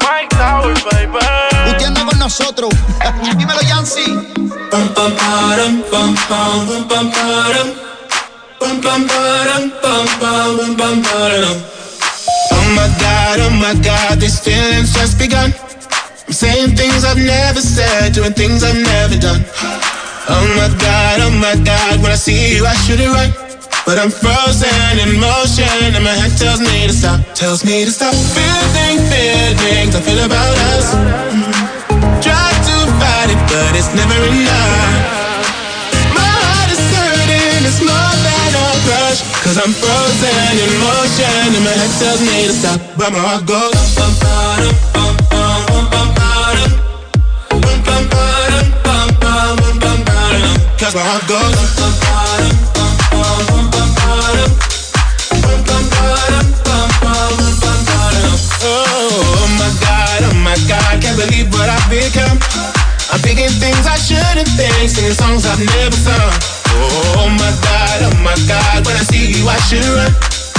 Mike 0.02 0.36
Tower, 0.38 0.74
baby. 0.92 1.18
Usted 1.72 1.86
anda 1.86 2.06
con 2.06 2.20
nosotros. 2.20 2.70
Dímelo, 3.38 3.62
Yancy. 3.62 4.16
Oh 12.52 12.74
my 12.76 12.88
god, 13.00 13.40
oh 13.40 13.50
my 13.50 13.74
god, 13.82 14.20
this 14.20 14.40
feeling's 14.40 14.94
just 14.94 15.18
begun. 15.18 15.54
I'm 16.30 16.38
saying 16.38 16.78
things 16.78 17.02
I've 17.04 17.18
never 17.18 17.58
said, 17.58 18.14
doing 18.14 18.38
things 18.38 18.62
I've 18.62 18.78
never 18.78 19.18
done. 19.18 19.42
Oh 20.30 20.46
my 20.62 20.70
god, 20.78 21.26
oh 21.26 21.34
my 21.34 21.58
god, 21.66 22.06
when 22.06 22.14
I 22.14 22.20
see 22.22 22.54
you, 22.54 22.70
I 22.70 22.78
should 22.86 23.02
it 23.02 23.10
right. 23.10 23.34
But 23.82 23.98
I'm 23.98 24.14
frozen 24.14 24.70
in 25.02 25.18
motion, 25.18 25.66
and 25.90 26.06
my 26.06 26.14
head 26.14 26.30
tells 26.38 26.62
me 26.62 26.86
to 26.86 26.94
stop, 26.94 27.26
tells 27.34 27.66
me 27.66 27.82
to 27.82 27.90
stop. 27.90 28.14
Feeling 28.14 29.02
feelings 29.10 29.98
I 29.98 30.02
feel 30.06 30.22
about 30.22 30.54
us. 30.78 30.94
Try 32.22 32.38
to 32.38 32.76
fight 33.02 33.34
it, 33.34 33.42
but 33.50 33.74
it's 33.74 33.90
never 33.98 34.14
enough. 34.30 34.94
My 36.14 36.30
heart 36.30 36.70
is 36.70 36.86
hurting, 36.94 37.66
it's 37.66 37.82
more 37.82 38.14
than 38.22 38.50
a 38.54 38.70
crush. 38.86 39.26
Cause 39.42 39.58
I'm 39.58 39.74
frozen 39.74 40.54
in 40.62 40.72
motion, 40.78 41.58
and 41.58 41.66
my 41.66 41.74
head 41.74 41.90
tells 41.98 42.22
me 42.22 42.46
to 42.46 42.54
stop, 42.54 42.78
but 43.02 43.10
my 43.18 43.18
heart 43.18 43.50
goes. 43.50 43.74
bum, 43.98 44.14
bum, 44.22 45.90
bum, 45.90 46.19
Oh 58.62 59.46
my 59.60 59.70
god, 59.80 60.24
oh 60.24 60.34
my 60.42 60.58
god, 60.68 61.02
can't 61.02 61.18
believe 61.18 61.54
what 61.54 61.70
I've 61.70 61.88
become. 61.90 62.40
I'm 63.12 63.20
thinking 63.20 63.50
things 63.50 63.86
I 63.86 63.98
shouldn't 63.98 64.48
think, 64.58 64.90
singing 64.90 65.14
songs 65.14 65.46
I've 65.46 65.60
never 65.60 65.96
sung. 65.96 66.34
Oh 66.74 67.30
my 67.30 67.54
god, 67.62 68.02
oh 68.10 68.18
my 68.24 68.36
god, 68.48 68.88
when 68.88 68.96
I 68.96 69.04
see 69.04 69.38
you, 69.38 69.48
I 69.48 69.58
should 69.70 69.86
run. 69.86 70.39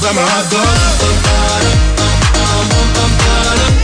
ba-dum. 0.00 0.62
Bum, 1.00 1.16
ba-dum, 1.24 1.78
bum, 1.98 2.20
bum, 2.34 2.68
bum, 2.70 2.88
bum, 2.94 3.12
ba-dum. 3.18 3.74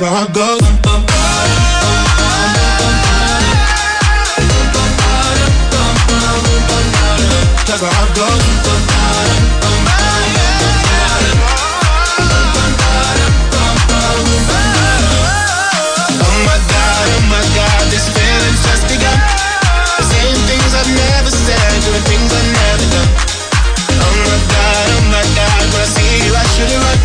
Bum, 0.00 0.32
bum, 0.32 0.58
Cause 7.68 7.82
my 7.84 7.92
heart 7.92 8.08
goes. 8.16 8.40
Oh 16.16 16.36
my 16.48 16.56
god, 16.64 17.04
oh 17.12 17.20
my 17.28 17.44
god, 17.52 17.84
this 17.92 18.08
feeling's 18.08 18.64
just 18.64 18.88
begun. 18.88 19.20
Saying 20.00 20.40
things 20.48 20.72
I've 20.80 20.88
never 20.96 21.28
said, 21.28 21.60
doing 21.84 22.04
things 22.08 22.32
I've 22.32 22.48
never 22.56 22.86
done. 22.88 23.12
Oh 24.00 24.16
my 24.24 24.38
god, 24.48 24.86
oh 24.96 25.04
my 25.12 25.24
god, 25.36 25.60
when 25.76 25.84
I 25.84 25.88
see 25.92 26.24
you 26.24 26.32
I 26.32 26.44
should 26.56 26.72
have 26.72 26.88
run. 26.88 26.98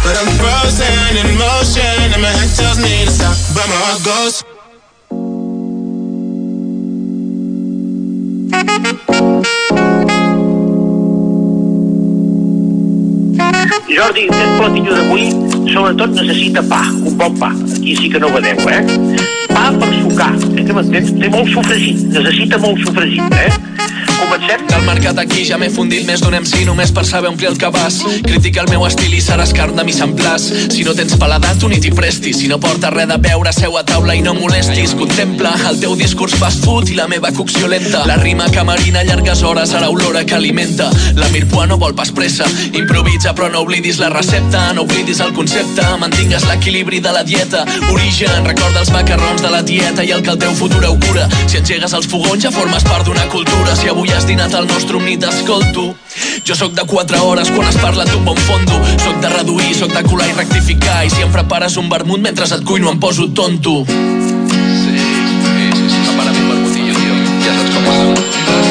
But 0.00 0.16
I'm 0.16 0.32
frozen 0.40 1.28
in 1.28 1.36
motion 1.36 1.57
my 2.20 2.28
head 2.28 2.50
tells 2.56 2.78
me 2.78 3.04
to 3.04 3.10
stop, 3.10 3.36
but 3.54 3.66
my 3.68 3.78
heart 3.82 4.00
goes. 4.04 4.44
Jordi, 13.88 14.28
aquest 14.30 14.52
platillo 14.58 14.94
d'avui 14.94 15.48
sobretot 15.72 16.14
necessita 16.16 16.62
pa, 16.70 16.82
un 17.04 17.16
bon 17.18 17.38
pa. 17.38 17.50
Aquí 17.76 17.96
sí 17.96 18.10
que 18.10 18.18
no 18.18 18.30
vedeu, 18.34 18.58
eh? 18.68 18.82
Pa 19.52 19.70
per 19.80 19.90
sucar, 20.00 20.32
eh, 20.56 20.64
que 20.64 20.72
m'entens? 20.72 21.12
Té 21.18 21.30
molt 21.32 21.50
sofregit, 21.54 22.04
necessita 22.14 22.58
molt 22.62 22.78
sofregit, 22.84 23.34
eh? 23.34 24.07
Comencem? 24.18 24.66
Del 24.68 24.82
mercat 24.84 25.18
aquí 25.22 25.44
ja 25.46 25.56
m'he 25.60 25.68
fundit 25.72 26.04
més 26.08 26.20
d'un 26.22 26.34
MC 26.34 26.64
només 26.66 26.90
per 26.94 27.04
saber 27.06 27.30
omplir 27.30 27.48
el 27.50 27.58
cabàs. 27.60 28.00
Critica 28.26 28.62
el 28.64 28.70
meu 28.72 28.84
estil 28.86 29.14
i 29.14 29.20
seràs 29.22 29.52
carn 29.56 29.76
de 29.78 29.84
mi 29.86 29.94
semblàs. 29.94 30.46
Si 30.74 30.84
no 30.86 30.94
tens 30.98 31.14
paladar, 31.20 31.54
tu 31.60 31.70
ni 31.70 31.78
t'hi 31.82 31.92
prestis. 31.94 32.40
Si 32.40 32.48
no 32.50 32.58
porta 32.62 32.90
res 32.94 33.08
de 33.10 33.18
beure, 33.22 33.52
seu 33.54 33.76
a 33.78 33.84
taula 33.86 34.16
i 34.18 34.22
no 34.24 34.34
molestis. 34.36 34.94
Contempla 34.98 35.54
el 35.70 35.80
teu 35.82 35.94
discurs 35.98 36.34
fast 36.40 36.64
food 36.66 36.92
i 36.92 36.98
la 36.98 37.08
meva 37.10 37.32
cocció 37.36 37.70
lenta. 37.70 38.04
La 38.10 38.18
rima 38.20 38.48
que 38.50 38.64
marina 38.64 39.04
llargues 39.06 39.42
hores 39.42 39.74
a 39.74 39.82
l'olora 39.84 40.24
que 40.24 40.36
alimenta. 40.36 40.90
La 41.16 41.28
Mirpua 41.34 41.66
no 41.70 41.78
vol 41.78 41.94
pas 41.94 42.12
pressa. 42.12 42.48
Improvisa 42.72 43.34
però 43.38 43.50
no 43.52 43.62
oblidis 43.66 44.00
la 44.02 44.10
recepta, 44.14 44.72
no 44.74 44.86
oblidis 44.86 45.22
el 45.24 45.34
concepte. 45.36 45.86
Mantingues 46.02 46.46
l'equilibri 46.48 47.00
de 47.04 47.14
la 47.14 47.24
dieta. 47.24 47.64
Origen, 47.92 48.44
recorda 48.46 48.82
els 48.82 48.92
macarrons 48.94 49.42
de 49.44 49.54
la 49.54 49.64
tieta 49.64 50.04
i 50.04 50.12
el 50.16 50.22
que 50.26 50.34
el 50.34 50.42
teu 50.42 50.54
futur 50.58 50.84
augura. 50.84 51.28
Si 51.46 51.62
engegues 51.62 51.94
els 51.94 52.10
fogons 52.10 52.42
ja 52.44 52.54
formes 52.54 52.86
part 52.88 53.06
d'una 53.06 53.28
cultura. 53.32 53.76
Si 53.78 53.88
avui 53.88 54.07
has 54.14 54.26
dinat 54.26 54.54
al 54.54 54.66
nostre 54.66 54.96
omnit, 54.96 55.22
escolto. 55.24 55.94
Jo 56.46 56.54
sóc 56.54 56.72
de 56.74 56.84
4 56.86 57.22
hores 57.24 57.50
quan 57.50 57.68
es 57.68 57.76
parla 57.82 58.04
d'un 58.04 58.24
bon 58.24 58.36
fondo. 58.48 58.80
Sóc 59.04 59.20
de 59.20 59.28
reduir, 59.28 59.74
sóc 59.74 59.92
de 59.92 60.02
colar 60.04 60.28
i 60.28 60.32
rectificar. 60.36 61.04
I 61.06 61.10
si 61.10 61.22
em 61.22 61.32
prepares 61.32 61.76
un 61.76 61.88
vermut 61.88 62.20
mentre 62.20 62.44
et 62.44 62.64
cuino 62.64 62.90
em 62.92 63.00
poso 63.00 63.28
tonto. 63.28 63.84
Sí, 63.88 63.94
sí, 64.84 64.98
sí, 65.74 65.90
sí. 65.90 66.00
Prepara 66.06 66.32
un 66.32 66.48
vermutillo, 66.48 66.94
tio. 66.94 67.14
Ja 67.44 67.54
saps 67.60 67.74
com 67.76 67.84
va. 67.92 68.67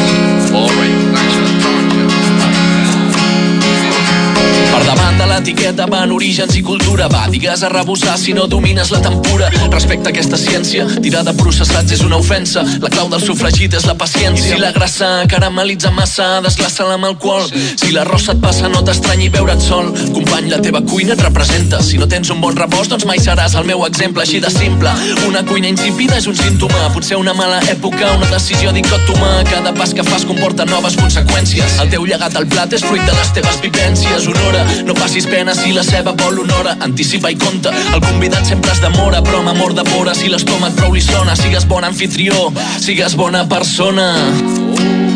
L'etiqueta 5.38 5.86
van 5.86 6.12
orígens 6.12 6.56
i 6.58 6.64
cultura. 6.66 7.08
Va, 7.12 7.28
digues 7.30 7.62
a 7.62 7.70
rebussar 7.70 8.16
si 8.18 8.34
no 8.34 8.48
domines 8.50 8.90
la 8.90 9.00
tempura. 9.02 9.50
Respecte 9.70 10.10
a 10.10 10.12
aquesta 10.14 10.38
ciència, 10.40 10.88
tirar 11.04 11.24
de 11.28 11.34
processats 11.38 11.94
és 11.94 12.02
una 12.06 12.18
ofensa. 12.18 12.64
La 12.82 12.90
clau 12.90 13.10
del 13.12 13.22
sofregit 13.22 13.76
és 13.78 13.86
la 13.86 13.94
paciència. 13.98 14.48
I 14.48 14.56
si 14.56 14.62
la 14.62 14.72
grassa 14.74 15.10
caramelitza 15.30 15.92
massa, 15.94 16.28
desglaça-la 16.46 16.96
amb 16.98 17.10
alcohol. 17.12 17.46
Si 17.54 17.92
l'arròs 17.94 18.26
et 18.34 18.42
passa, 18.42 18.72
no 18.74 18.82
t'estranyi 18.88 19.30
veure't 19.34 19.62
sol. 19.62 19.92
Company, 20.16 20.50
la 20.50 20.62
teva 20.64 20.82
cuina 20.82 21.14
et 21.14 21.22
representa. 21.22 21.84
Si 21.86 22.02
no 22.02 22.10
tens 22.10 22.34
un 22.34 22.42
bon 22.42 22.58
rebost, 22.58 22.96
doncs 22.96 23.06
mai 23.06 23.22
seràs 23.22 23.58
el 23.60 23.70
meu 23.70 23.86
exemple, 23.86 24.26
així 24.26 24.42
de 24.42 24.50
simple. 24.54 24.94
Una 25.28 25.46
cuina 25.46 25.70
insípida 25.70 26.18
és 26.18 26.28
un 26.32 26.38
símptoma, 26.40 26.90
potser 26.96 27.22
una 27.22 27.36
mala 27.38 27.62
època, 27.70 28.16
una 28.18 28.32
decisió 28.34 28.74
dicòtoma. 28.74 29.44
Cada 29.52 29.76
pas 29.78 29.94
que 29.94 30.08
fas 30.08 30.26
comporta 30.26 30.66
noves 30.66 30.98
conseqüències. 30.98 31.78
El 31.84 31.94
teu 31.94 32.10
llegat 32.10 32.36
al 32.40 32.50
plat 32.50 32.74
és 32.74 32.86
fruit 32.90 33.06
de 33.06 33.14
les 33.22 33.34
teves 33.38 33.62
vivències. 33.62 34.26
Honora, 34.34 34.66
no 34.88 34.98
passis 34.98 35.27
pena 35.30 35.56
si 35.56 35.72
la 35.74 35.84
ceba 35.84 36.12
vol 36.12 36.40
honora. 36.40 36.76
Anticipa 36.80 37.32
i 37.32 37.38
compta, 37.38 37.74
el 37.94 38.02
convidat 38.02 38.46
sempre 38.46 38.72
es 38.72 38.82
demora, 38.82 39.22
però 39.22 39.42
amb 39.42 39.54
amor 39.56 39.74
de 39.78 39.86
vora, 39.92 40.16
si 40.16 40.32
l'estómac 40.32 40.76
prou 40.80 40.94
li 40.96 41.02
sona, 41.02 41.36
sigues 41.36 41.68
bon 41.68 41.88
anfitrió, 41.88 42.52
sigues 42.80 43.16
bona 43.16 43.46
persona. 43.48 44.12
Corres 44.28 45.07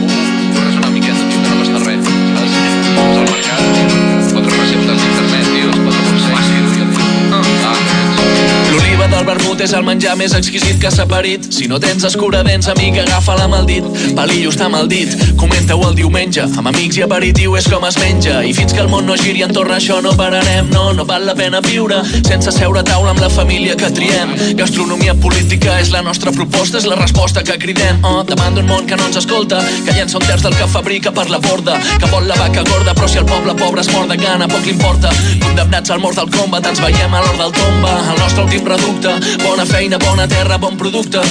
el 9.21 9.27
vermut 9.27 9.59
és 9.61 9.73
el 9.77 9.83
menjar 9.85 10.15
més 10.17 10.33
exquisit 10.33 10.79
que 10.81 10.89
s'ha 10.89 11.03
parit. 11.05 11.45
Si 11.53 11.67
no 11.69 11.77
tens 11.81 12.03
escuradents, 12.07 12.67
amic, 12.71 12.95
agafa-la 13.03 13.45
amb 13.45 13.57
el 13.59 13.67
dit. 13.69 13.85
Palillo 14.17 14.49
està 14.49 14.65
maldit, 14.71 15.13
comenta-ho 15.37 15.83
el 15.89 15.97
diumenge. 15.99 16.47
Amb 16.57 16.71
amics 16.71 16.97
i 16.97 17.03
aperitiu 17.05 17.53
és 17.59 17.67
com 17.69 17.85
es 17.85 17.99
menja. 18.01 18.39
I 18.47 18.53
fins 18.57 18.73
que 18.73 18.81
el 18.81 18.89
món 18.89 19.05
no 19.05 19.17
giri 19.19 19.43
entorn 19.45 19.75
a 19.75 19.77
això 19.77 19.99
no 20.01 20.15
pararem. 20.17 20.71
No, 20.73 20.87
no 20.97 21.05
val 21.05 21.27
la 21.27 21.35
pena 21.37 21.61
viure 21.61 21.99
sense 22.25 22.53
seure 22.55 22.81
a 22.81 22.85
taula 22.87 23.11
amb 23.13 23.21
la 23.21 23.29
família 23.29 23.75
que 23.77 23.91
triem. 23.93 24.33
Gastronomia 24.57 25.13
política 25.13 25.77
és 25.83 25.93
la 25.93 26.01
nostra 26.01 26.33
proposta, 26.33 26.81
és 26.81 26.89
la 26.89 26.97
resposta 26.97 27.45
que 27.45 27.59
cridem. 27.61 28.01
Oh, 28.07 28.23
davant 28.25 28.57
d'un 28.57 28.69
món 28.71 28.89
que 28.89 28.97
no 28.97 29.05
ens 29.11 29.21
escolta, 29.21 29.61
que 29.85 29.97
llença 29.97 30.17
un 30.17 30.25
terç 30.25 30.47
del 30.47 30.57
que 30.57 30.69
fabrica 30.71 31.13
per 31.13 31.27
la 31.29 31.41
borda, 31.43 31.77
que 32.01 32.09
vol 32.09 32.25
la 32.31 32.39
vaca 32.41 32.65
gorda, 32.71 32.97
però 32.97 33.11
si 33.11 33.21
el 33.21 33.29
poble 33.29 33.53
pobre 33.59 33.85
es 33.85 33.91
mor 33.93 34.09
de 34.09 34.17
gana, 34.17 34.49
poc 34.49 34.65
li 34.65 34.73
importa. 34.73 35.13
Condemnats 35.45 35.93
al 35.93 36.01
mort 36.01 36.17
del 36.17 36.33
combat, 36.33 36.65
ens 36.73 36.81
veiem 36.81 37.13
a 37.13 37.21
l'hora 37.21 37.43
del 37.45 37.55
tomba, 37.59 37.95
el 38.15 38.21
nostre 38.23 38.49
últim 38.49 38.65
reducte. 38.65 39.10
Bona 39.43 39.65
feina, 39.65 39.97
bona 39.99 40.27
terra, 40.27 40.57
bon 40.57 40.77
producte. 40.77 41.21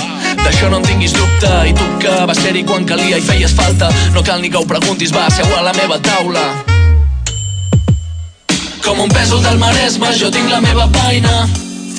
D'això 0.43 0.71
no 0.71 0.81
en 0.81 0.87
tinguis 0.89 1.15
dubte. 1.17 1.53
I 1.71 1.75
tu 1.77 1.87
que 2.03 2.17
vas 2.27 2.41
ser-hi 2.43 2.65
quan 2.65 2.85
calia 2.89 3.19
i 3.19 3.25
feies 3.25 3.55
falta. 3.57 3.91
No 4.15 4.23
cal 4.23 4.43
ni 4.43 4.51
que 4.51 4.59
ho 4.59 4.67
preguntis, 4.67 5.15
va, 5.15 5.29
seu 5.31 5.49
a 5.57 5.63
la 5.63 5.73
meva 5.77 6.01
taula. 6.05 6.45
Com 8.85 9.01
un 9.01 9.11
pèsol 9.13 9.43
del 9.45 9.59
Maresme, 9.61 10.13
jo 10.19 10.31
tinc 10.35 10.51
la 10.51 10.61
meva 10.65 10.89
paina. 10.91 11.45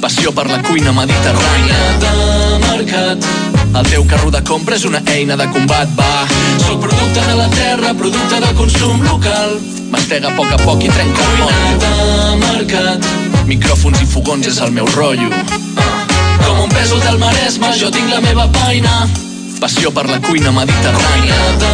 Passió 0.02 0.32
per 0.34 0.48
la 0.50 0.58
cuina 0.66 0.92
mediterrània. 0.92 1.82
de 2.02 2.14
mercat. 2.66 3.28
El 3.72 3.86
teu 3.88 4.04
carro 4.06 4.32
de 4.32 4.42
compra 4.44 4.76
és 4.76 4.84
una 4.84 5.00
eina 5.14 5.38
de 5.38 5.48
combat, 5.54 5.88
va. 5.96 6.26
Soc 6.66 6.82
producte 6.82 7.22
de 7.28 7.36
la 7.38 7.48
terra, 7.54 7.94
producte 7.94 8.40
de 8.44 8.54
consum 8.58 9.02
local. 9.06 9.60
Mastega 9.92 10.28
a 10.32 10.36
poc 10.36 10.52
a 10.52 10.58
poc 10.66 10.84
i 10.84 10.90
trenca 10.90 11.24
el 11.30 11.38
motllo. 11.38 11.78
de 11.86 12.36
mercat. 12.46 13.08
Micròfons 13.48 14.02
i 14.02 14.06
fogons 14.06 14.48
és 14.48 14.60
el 14.60 14.72
meu 14.72 14.88
rotllo. 14.96 15.30
Un 16.62 16.70
pèsol 16.70 17.02
del 17.02 17.18
Maresme, 17.18 17.74
jo 17.74 17.90
tinc 17.90 18.14
la 18.14 18.22
meva 18.22 18.48
paina. 18.62 19.31
Passió 19.62 19.92
per 19.94 20.08
la 20.10 20.18
cuina 20.20 20.52
mediterrània. 20.56 21.38
de 21.62 21.72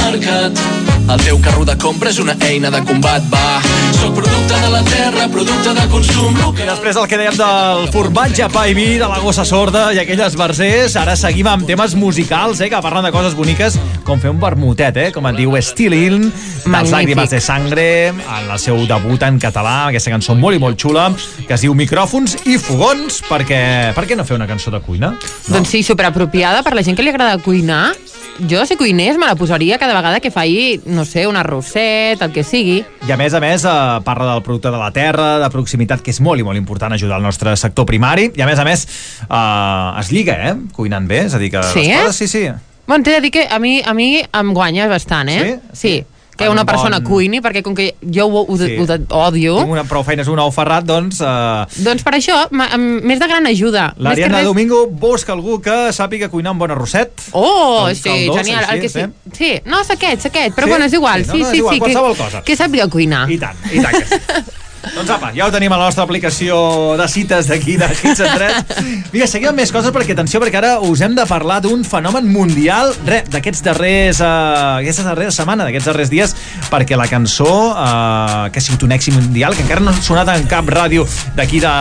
mercat. 0.00 0.60
El 1.06 1.20
teu 1.22 1.36
carro 1.38 1.64
de 1.64 1.76
compra 1.78 2.10
és 2.10 2.18
una 2.18 2.34
eina 2.42 2.66
de 2.68 2.80
combat, 2.82 3.22
va. 3.30 3.60
Soc 3.94 4.16
producte 4.16 4.56
de 4.58 4.70
la 4.72 4.80
terra, 4.82 5.28
producte 5.30 5.74
de 5.74 5.84
consum 5.88 6.34
I 6.34 6.40
local. 6.40 6.66
després 6.66 6.96
del 6.96 7.06
que 7.06 7.18
dèiem 7.20 7.36
del 7.38 7.92
formatge, 7.92 8.48
pa 8.50 8.64
i 8.66 8.74
vi, 8.74 8.98
de 8.98 9.06
la 9.06 9.20
gossa 9.22 9.44
sorda 9.44 9.92
i 9.94 10.00
aquelles 10.02 10.34
versers, 10.34 10.96
ara 10.96 11.14
seguim 11.14 11.46
amb 11.46 11.64
temes 11.64 11.94
musicals, 11.94 12.60
eh, 12.60 12.68
que 12.68 12.80
parlen 12.82 13.04
de 13.04 13.12
coses 13.12 13.36
boniques, 13.36 13.78
com 14.02 14.18
fer 14.18 14.30
un 14.30 14.40
vermutet, 14.40 14.96
eh, 14.96 15.12
com 15.12 15.24
en 15.26 15.36
diu 15.36 15.54
Stilin, 15.62 16.32
dels. 16.64 16.90
Làgrimes 16.90 17.30
de 17.30 17.40
Sangre, 17.40 18.08
en 18.08 18.50
el 18.50 18.58
seu 18.58 18.76
debut 18.86 19.22
en 19.22 19.38
català, 19.38 19.86
aquesta 19.86 20.10
cançó 20.10 20.34
molt 20.34 20.56
i 20.56 20.58
molt 20.58 20.76
xula, 20.76 21.12
que 21.46 21.54
es 21.54 21.60
diu 21.60 21.74
Micròfons 21.74 22.36
i 22.46 22.58
Fogons, 22.58 23.22
perquè... 23.28 23.94
Per 23.94 24.06
què 24.06 24.16
no 24.16 24.24
fer 24.24 24.34
una 24.34 24.48
cançó 24.48 24.72
de 24.72 24.80
cuina? 24.80 25.12
No. 25.12 25.54
Doncs 25.54 25.68
sí, 25.68 25.84
superapropiada 25.84 26.64
per 26.64 26.74
la 26.74 26.82
gent 26.82 26.96
que 26.96 27.02
li 27.02 27.10
agrada 27.10 27.25
cuinar. 27.42 27.94
Jo, 28.36 28.66
si 28.68 28.76
cuinés, 28.76 29.16
me 29.16 29.24
la 29.24 29.34
posaria 29.34 29.78
cada 29.80 29.94
vegada 29.96 30.20
que 30.20 30.30
faci, 30.30 30.82
no 30.84 31.06
sé, 31.08 31.26
un 31.26 31.38
arrosset, 31.40 32.20
el 32.20 32.32
que 32.34 32.42
sigui. 32.44 32.82
I 33.08 33.12
a 33.14 33.16
més 33.16 33.32
a 33.32 33.40
més 33.40 33.64
eh, 33.64 33.76
parla 34.04 34.34
del 34.34 34.42
producte 34.44 34.68
de 34.68 34.76
la 34.76 34.90
terra, 34.92 35.38
de 35.40 35.48
proximitat, 35.54 36.02
que 36.04 36.12
és 36.12 36.20
molt 36.20 36.42
i 36.42 36.44
molt 36.44 36.60
important 36.60 36.92
ajudar 36.92 37.16
el 37.16 37.24
nostre 37.24 37.54
sector 37.56 37.88
primari, 37.88 38.28
i 38.36 38.44
a 38.44 38.48
més 38.48 38.60
a 38.60 38.66
més 38.68 38.84
eh, 39.24 40.00
es 40.02 40.12
lliga, 40.12 40.36
eh? 40.50 40.54
Cuinant 40.76 41.08
bé, 41.08 41.22
és 41.30 41.36
a 41.36 41.40
dir 41.40 41.48
que 41.54 41.62
Sí, 41.72 41.86
les 41.86 41.94
eh? 41.94 42.02
coses, 42.04 42.16
sí, 42.20 42.28
sí. 42.28 42.44
Bueno, 42.86 43.02
t'he 43.02 43.16
de 43.16 43.22
dir 43.24 43.32
que 43.34 43.46
a 43.48 43.58
mi, 43.58 43.80
a 43.80 43.94
mi 43.96 44.20
em 44.20 44.52
guanya 44.54 44.86
bastant, 44.92 45.32
eh? 45.32 45.40
Sí? 45.72 45.80
Sí. 45.80 45.94
Que 46.36 46.48
una 46.50 46.60
un 46.62 46.66
persona 46.66 46.98
bon- 47.00 47.08
cuini, 47.10 47.40
perquè 47.40 47.62
com 47.62 47.74
que 47.74 47.94
jo 48.02 48.26
ho, 48.26 48.42
ho, 48.46 48.56
Sí. 48.58 48.76
ho, 48.76 48.84
ho 48.84 49.18
odio, 49.26 49.56
Tinc 49.58 49.70
una, 49.72 49.84
prou 49.84 50.04
feines 50.04 50.28
un 50.28 50.38
ou 50.38 50.50
ferrat, 50.52 50.84
doncs... 50.84 51.20
Eh, 51.20 51.82
doncs 51.82 52.02
per 52.04 52.12
això, 52.14 52.46
ma- 52.50 52.68
més 52.76 53.18
de 53.18 53.26
gran 53.26 53.46
ajuda. 53.46 53.94
L'Ariadna 53.96 54.38
res- 54.38 54.46
Domingo 54.46 54.86
busca 54.86 55.32
algú 55.32 55.60
que 55.62 55.92
sàpiga 55.96 56.28
cuinar 56.28 56.52
un 56.52 56.58
bon 56.58 56.70
arrosset. 56.70 57.10
Oh, 57.32 57.86
El 57.88 57.96
sí, 57.96 58.02
caldós, 58.02 58.36
genial. 58.36 58.64
així, 58.64 58.74
el 58.74 58.80
que 58.82 58.88
sí. 58.88 59.00
sí. 59.00 59.30
sí. 59.38 59.60
No, 59.64 59.80
és 59.80 59.90
aquest, 59.90 60.18
és 60.18 60.26
aquest, 60.26 60.54
però 60.56 60.64
Sí? 60.64 60.70
bueno, 60.70 60.84
és 60.84 60.92
igual. 60.92 61.24
Sí, 61.24 61.28
no, 61.28 61.32
Sí, 61.34 61.40
no, 61.40 61.46
és 61.46 61.50
sí, 61.52 61.56
igual, 61.58 61.74
sí. 61.74 61.80
qualsevol 61.80 62.12
que, 62.16 62.22
cosa. 62.22 62.42
que 62.42 62.56
sàpiga 62.56 62.88
cuinar. 62.88 63.30
I 63.30 63.38
tant, 63.38 63.56
i 63.72 63.80
tant 63.80 63.96
que 63.96 64.04
sí. 64.04 64.20
doncs 64.94 65.10
apa, 65.10 65.30
ja 65.34 65.46
ho 65.48 65.50
tenim 65.52 65.72
a 65.72 65.78
la 65.80 65.88
nostra 65.88 66.04
aplicació 66.06 66.56
de 66.98 67.06
cites 67.10 67.48
d'aquí, 67.50 67.74
de 67.80 67.88
Hits 67.90 68.20
and 68.22 68.34
Threads. 68.36 68.80
Vinga, 69.12 69.26
seguim 69.30 69.48
amb 69.50 69.58
més 69.60 69.72
coses 69.74 69.92
perquè, 69.94 70.14
atenció, 70.14 70.40
perquè 70.42 70.60
ara 70.60 70.72
us 70.86 71.00
hem 71.04 71.14
de 71.16 71.24
parlar 71.26 71.58
d'un 71.64 71.82
fenomen 71.86 72.28
mundial, 72.30 72.92
re, 73.06 73.22
d'aquests 73.32 73.64
darrers, 73.66 74.20
uh, 74.22 74.78
aquesta 74.82 75.02
darrera 75.08 75.34
setmana, 75.34 75.66
d'aquests 75.66 75.90
darrers 75.90 76.12
dies, 76.12 76.34
perquè 76.70 76.96
la 76.98 77.08
cançó, 77.10 77.48
uh, 77.72 78.46
que 78.52 78.60
ha 78.60 78.64
sigut 78.64 78.84
un 78.86 78.94
èxit 78.96 79.14
mundial, 79.16 79.56
que 79.56 79.64
encara 79.66 79.82
no 79.82 79.90
ha 79.90 79.98
sonat 80.02 80.30
en 80.36 80.46
cap 80.50 80.68
ràdio 80.70 81.06
d'aquí 81.36 81.60
de, 81.64 81.74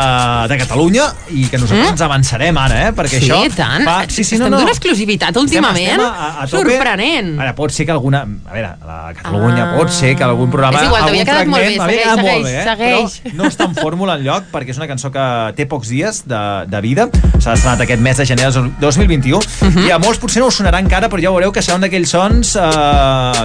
de 0.51 0.59
Catalunya, 0.65 1.09
i 1.29 1.45
que 1.51 1.57
nosaltres 1.61 1.75
Mm? 1.85 1.91
ens 1.95 2.01
avançarem 2.01 2.57
ara, 2.57 2.77
eh? 2.87 2.91
Perquè 2.95 3.19
Sí, 3.19 3.27
això... 3.29 3.37
tant. 3.55 3.83
Va, 3.85 3.97
sí, 4.07 4.23
sí, 4.23 4.37
no, 4.39 4.45
Estem 4.45 4.51
no. 4.53 4.59
d'una 4.63 4.71
exclusivitat 4.71 5.35
últimament. 5.37 5.99
Estem, 5.99 6.01
estem 6.01 6.23
a, 6.23 6.29
a 6.41 6.47
tope. 6.47 6.71
Sorprenent. 6.71 7.31
Ara, 7.43 7.51
pot 7.57 7.71
ser 7.75 7.85
que 7.85 7.91
alguna... 7.93 8.21
A 8.23 8.53
veure, 8.55 8.69
a 8.81 9.13
Catalunya 9.17 9.63
Ah. 9.65 9.75
pot 9.77 9.89
ser 9.91 10.13
que 10.15 10.23
algun 10.23 10.49
programa... 10.51 10.79
És 10.79 10.87
igual, 10.87 11.03
t'havia 11.05 11.25
quedat 11.27 11.47
molt 11.51 11.63
bé, 11.63 11.75
fragment 11.75 12.15
segueix, 12.15 12.15
segueix, 12.15 12.65
eh? 12.85 12.95
segueix. 13.07 13.17
Però 13.25 13.35
no 13.41 13.49
està 13.49 13.65
en 13.69 13.75
fórmula 13.75 14.15
enlloc 14.19 14.49
perquè 14.53 14.69
és 14.75 14.77
una 14.81 14.87
cançó 14.87 15.11
que 15.11 15.25
té 15.57 15.65
pocs 15.69 15.89
dies 15.89 16.23
de, 16.29 16.41
de 16.71 16.81
vida. 16.81 17.07
S'ha 17.39 17.53
estrenat 17.57 17.81
aquest 17.85 18.01
mes 18.01 18.17
de 18.17 18.25
gener 18.25 18.51
del 18.51 18.71
2021 18.79 19.39
Mhm. 19.65 19.85
i 19.87 19.91
a 19.91 19.99
molts 19.99 20.19
potser 20.19 20.41
no 20.41 20.47
us 20.47 20.59
sonarà 20.59 20.79
encara, 20.79 21.09
però 21.09 21.21
ja 21.21 21.31
veureu 21.31 21.51
que 21.51 21.61
seran 21.65 21.81
d'aquells 21.81 22.09
sons, 22.09 22.55
eh, 22.55 22.61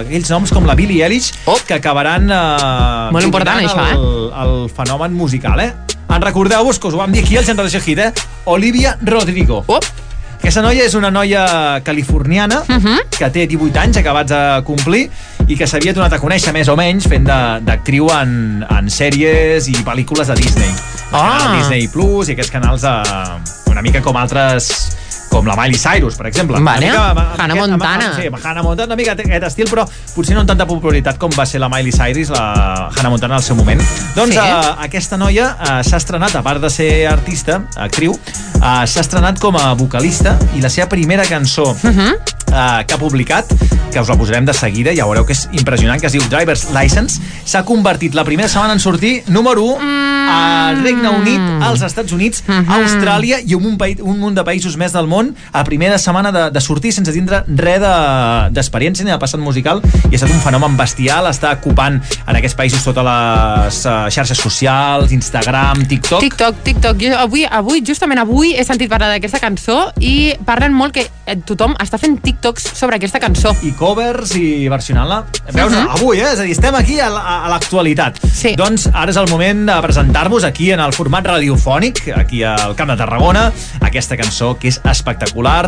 aquells 0.01 0.29
noms 0.29 0.51
com 0.51 0.65
la 0.65 0.75
Billie 0.75 1.03
Eilish, 1.05 1.31
Oh. 1.45 1.57
que 1.67 1.73
acabaran 1.75 2.29
eh, 2.29 3.11
Molt 3.11 3.25
important, 3.25 3.61
dominant 3.61 3.95
això, 3.95 3.97
el, 3.97 4.31
el 4.63 4.69
fenomen 4.69 5.13
musical, 5.13 5.59
eh? 5.59 5.73
En 6.11 6.21
recordeu-vos 6.21 6.77
que 6.79 6.87
us 6.89 6.93
ho 6.93 6.97
vam 6.97 7.11
dir 7.11 7.23
aquí 7.23 7.37
al 7.37 7.45
Generació 7.45 7.79
Hit, 7.79 7.99
eh? 7.99 8.11
Olivia 8.45 8.97
Rodrigo. 9.01 9.63
Oh, 9.67 9.79
Aquesta 10.41 10.63
noia 10.65 10.83
és 10.87 10.95
una 10.97 11.11
noia 11.13 11.43
californiana 11.85 12.63
uh 12.67 12.73
Mhm. 12.73 12.85
-huh. 12.87 13.17
que 13.17 13.29
té 13.29 13.45
18 13.47 13.77
anys 13.79 13.97
acabats 13.97 14.29
de 14.31 14.63
complir 14.65 15.09
i 15.47 15.55
que 15.55 15.67
s'havia 15.67 15.93
donat 15.93 16.13
a 16.13 16.19
conèixer 16.19 16.51
més 16.53 16.67
o 16.67 16.75
menys 16.75 17.07
fent 17.07 17.23
d'actriu 17.25 18.09
en, 18.09 18.65
en 18.69 18.89
sèries 18.89 19.67
i 19.67 19.73
pel·lícules 19.83 20.27
de 20.27 20.35
Disney. 20.35 20.69
Ah. 21.11 21.55
Disney 21.59 21.87
Plus 21.87 22.29
i 22.29 22.31
aquests 22.31 22.51
canals 22.51 22.81
de, 22.81 23.01
una 23.71 23.81
mica 23.81 24.01
com 24.01 24.15
altres 24.17 24.97
com 25.31 25.47
la 25.47 25.55
Miley 25.55 25.79
Cyrus, 25.79 26.17
per 26.19 26.27
exemple. 26.27 26.59
Vale. 26.59 26.89
Una 26.91 27.13
mica, 27.13 27.33
Hannah 27.37 27.53
aquest- 27.55 27.69
Montana. 27.71 28.05
amb- 28.11 28.19
Sí, 28.19 28.27
amb 28.27 28.45
Hannah 28.45 28.63
Montana, 28.63 28.85
una 28.91 28.95
mica 28.99 29.13
aquest 29.13 29.43
estil, 29.47 29.69
però 29.71 29.85
potser 30.13 30.35
no 30.35 30.41
amb 30.41 30.49
tanta 30.49 30.65
popularitat 30.67 31.17
com 31.17 31.31
va 31.37 31.45
ser 31.45 31.61
la 31.63 31.69
Miley 31.71 31.91
Cyrus, 31.95 32.29
la 32.29 32.89
Hannah 32.95 33.09
Montana 33.09 33.35
al 33.39 33.43
seu 33.43 33.55
moment. 33.55 33.81
Doncs 34.15 34.33
Sí. 34.35 34.39
eh, 34.39 34.75
aquesta 34.85 35.17
noia 35.17 35.55
eh, 35.59 35.83
s'ha 35.87 35.97
estrenat, 35.97 36.35
a 36.35 36.41
part 36.43 36.61
de 36.61 36.69
ser 36.69 37.07
artista, 37.07 37.61
actriu, 37.77 38.13
eh, 38.13 38.85
s'ha 38.87 38.99
estrenat 39.01 39.39
com 39.39 39.55
a 39.57 39.73
vocalista 39.73 40.37
i 40.55 40.61
la 40.61 40.69
seva 40.69 40.89
primera 40.89 41.23
cançó 41.25 41.71
uh. 41.71 41.77
-huh. 41.81 42.13
eh, 42.53 42.85
que 42.85 42.93
ha 42.93 42.97
publicat, 42.97 43.45
que 43.91 43.99
us 44.01 44.07
la 44.09 44.17
posarem 44.17 44.45
de 44.45 44.53
seguida, 44.53 44.91
ja 44.95 45.05
veureu 45.05 45.25
que 45.25 45.33
és 45.33 45.47
impressionant, 45.53 45.99
que 45.99 46.07
es 46.07 46.13
diu 46.13 46.21
Driver's 46.29 46.67
License, 46.73 47.21
s'ha 47.45 47.63
convertit 47.63 48.13
la 48.13 48.23
primera 48.23 48.47
setmana 48.49 48.73
en 48.73 48.79
sortir 48.79 49.23
número 49.27 49.63
1 49.63 49.79
al 50.31 50.81
Regne 50.83 51.09
Unit, 51.09 51.39
als 51.61 51.81
Estats 51.81 52.11
Units, 52.11 52.43
Mhm. 52.47 52.69
Austràlia 52.69 53.39
i 53.45 53.53
un, 53.55 53.77
país, 53.77 53.97
un 54.01 54.17
munt 54.19 54.35
de 54.35 54.43
països 54.43 54.77
més 54.77 54.91
del 54.93 55.07
món 55.07 55.20
a 55.53 55.63
primera 55.63 55.97
setmana 55.97 56.31
de, 56.31 56.43
de 56.51 56.61
sortir 56.61 56.91
sense 56.95 57.11
tindre 57.15 57.43
res 57.47 57.79
de- 57.81 58.49
d'experiència 58.55 59.05
ni 59.05 59.11
de 59.11 59.17
passat 59.21 59.39
musical 59.39 59.81
i 60.09 60.13
ha 60.13 60.17
estat 60.19 60.31
un 60.31 60.41
fenomen 60.43 60.75
bestial, 60.77 61.27
està 61.31 61.53
ocupant 61.57 61.99
en 62.27 62.35
aquests 62.39 62.55
països 62.57 62.83
totes 62.83 63.03
les 63.07 63.79
uh, 63.85 64.09
xarxes 64.09 64.37
socials, 64.37 65.11
Instagram, 65.11 65.85
TikTok. 65.87 66.21
TikTok, 66.21 66.55
TikTok. 66.63 66.97
Jo 67.01 67.17
avui, 67.19 67.45
avui, 67.45 67.81
justament 67.87 68.19
avui, 68.21 68.53
he 68.55 68.63
sentit 68.67 68.89
parlar 68.91 69.09
d'aquesta 69.13 69.39
cançó 69.39 69.91
i 69.99 70.33
parlen 70.45 70.73
molt 70.73 70.93
que 70.95 71.05
eh, 71.25 71.35
tothom 71.45 71.75
està 71.81 71.97
fent 72.01 72.17
TikToks 72.23 72.71
sobre 72.77 72.95
aquesta 72.97 73.19
cançó. 73.19 73.53
i 73.63 73.71
covers 73.77 74.35
i 74.35 74.67
versionant-la. 74.69 75.23
Veus, 75.51 75.71
Uh 75.71 75.77
-huh. 75.77 75.95
avui, 75.97 76.17
eh? 76.19 76.33
És 76.33 76.39
a 76.39 76.43
dir, 76.43 76.51
estem 76.51 76.75
aquí 76.75 76.99
a 76.99 77.09
l'actualitat. 77.49 78.19
Sí. 78.33 78.55
Doncs 78.57 78.87
ara 78.93 79.11
és 79.11 79.17
el 79.17 79.29
moment 79.29 79.65
de 79.69 79.81
presentar-vos 79.81 80.43
aquí 80.43 80.71
en 80.71 80.79
el 80.79 80.93
format 80.93 81.25
radiofònic, 81.25 82.11
aquí 82.15 82.43
al 82.43 82.75
Camp 82.75 82.89
de 82.91 82.97
Tarragona, 82.97 83.51
aquesta 83.79 84.17
cançó 84.17 84.57
que 84.57 84.67
és 84.67 84.79
espectacular 84.83 85.10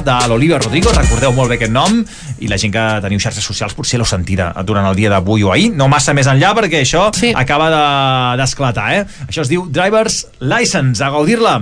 de 0.04 0.16
l'Olivia 0.28 0.60
Rodrigo, 0.60 0.92
recordeu 0.96 1.32
molt 1.34 1.50
bé 1.50 1.56
aquest 1.56 1.72
nom, 1.72 2.04
i 2.40 2.48
la 2.48 2.58
gent 2.58 2.72
que 2.74 2.86
teniu 3.02 3.20
xarxes 3.20 3.44
socials 3.44 3.74
potser 3.74 3.98
l'heu 4.00 4.06
sentida 4.08 4.52
durant 4.66 4.86
el 4.90 4.96
dia 4.96 5.10
d'avui 5.10 5.44
o 5.44 5.52
ahir, 5.52 5.72
no 5.76 5.88
massa 5.88 6.14
més 6.14 6.28
enllà 6.28 6.54
perquè 6.56 6.82
això 6.82 7.10
Sí. 7.14 7.34
acaba 7.36 7.70
de- 7.70 8.42
d'esclatar, 8.42 8.94
de, 8.94 9.00
eh? 9.02 9.06
Això 9.28 9.42
es 9.42 9.50
diu 9.50 9.66
Driver's 9.70 10.28
License, 10.40 11.04
a 11.04 11.10
gaudir-la. 11.10 11.62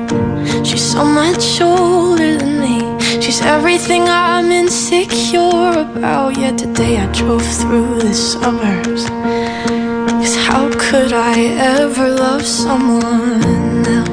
She's 0.63 0.91
so 0.91 1.03
much 1.03 1.59
older 1.61 2.37
than 2.37 2.59
me. 2.59 2.79
She's 3.21 3.41
everything 3.41 4.03
I'm 4.07 4.51
insecure 4.51 5.71
about. 5.85 6.37
Yet 6.37 6.57
today 6.57 6.97
I 6.97 7.11
drove 7.11 7.45
through 7.59 7.99
the 7.99 8.13
suburbs. 8.13 9.05
Cause 10.21 10.35
how 10.47 10.69
could 10.77 11.13
I 11.13 11.39
ever 11.79 12.09
love 12.09 12.45
someone 12.45 13.85
else? 13.87 14.10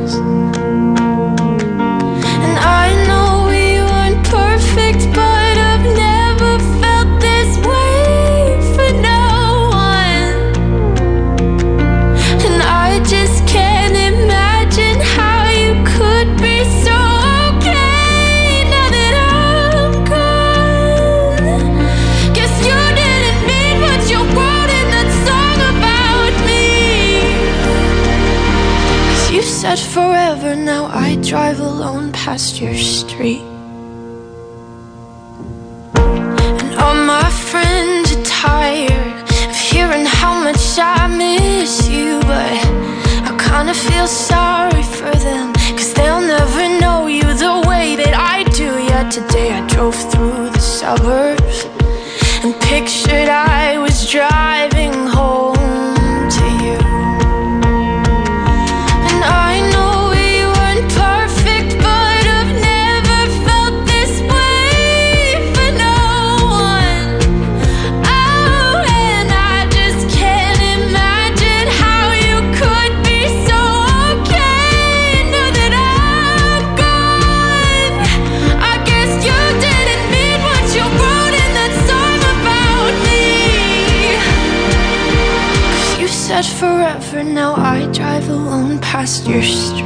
Forever, 30.28 30.54
now 30.54 30.84
I 30.92 31.16
drive 31.16 31.58
alone 31.58 32.12
past 32.12 32.60
your 32.60 32.74
street. 32.74 33.40
And 36.60 36.70
all 36.82 36.98
my 37.16 37.30
friends 37.30 38.14
are 38.14 38.24
tired 38.24 39.22
of 39.48 39.56
hearing 39.56 40.04
how 40.04 40.34
much 40.44 40.64
I 40.78 41.06
miss 41.06 41.88
you, 41.88 42.20
but 42.32 42.58
I 43.28 43.30
kinda 43.48 43.72
feel 43.72 44.06
sorry 44.06 44.82
for 44.98 45.12
them, 45.26 45.54
cause 45.78 45.94
they'll 45.94 46.26
never 46.36 46.64
know 46.80 47.06
you 47.06 47.26
the 47.46 47.56
way 47.68 47.96
that 47.96 48.14
I 48.34 48.36
do. 48.60 48.68
Yet 48.92 49.10
today 49.10 49.48
I 49.58 49.60
drove 49.66 49.98
through 50.10 50.50
the 50.50 50.64
suburbs 50.78 51.58
and 52.44 52.52
pictured 52.70 53.30
I 53.30 53.78
was 53.78 53.96
driving 54.16 54.77
first. 89.40 89.77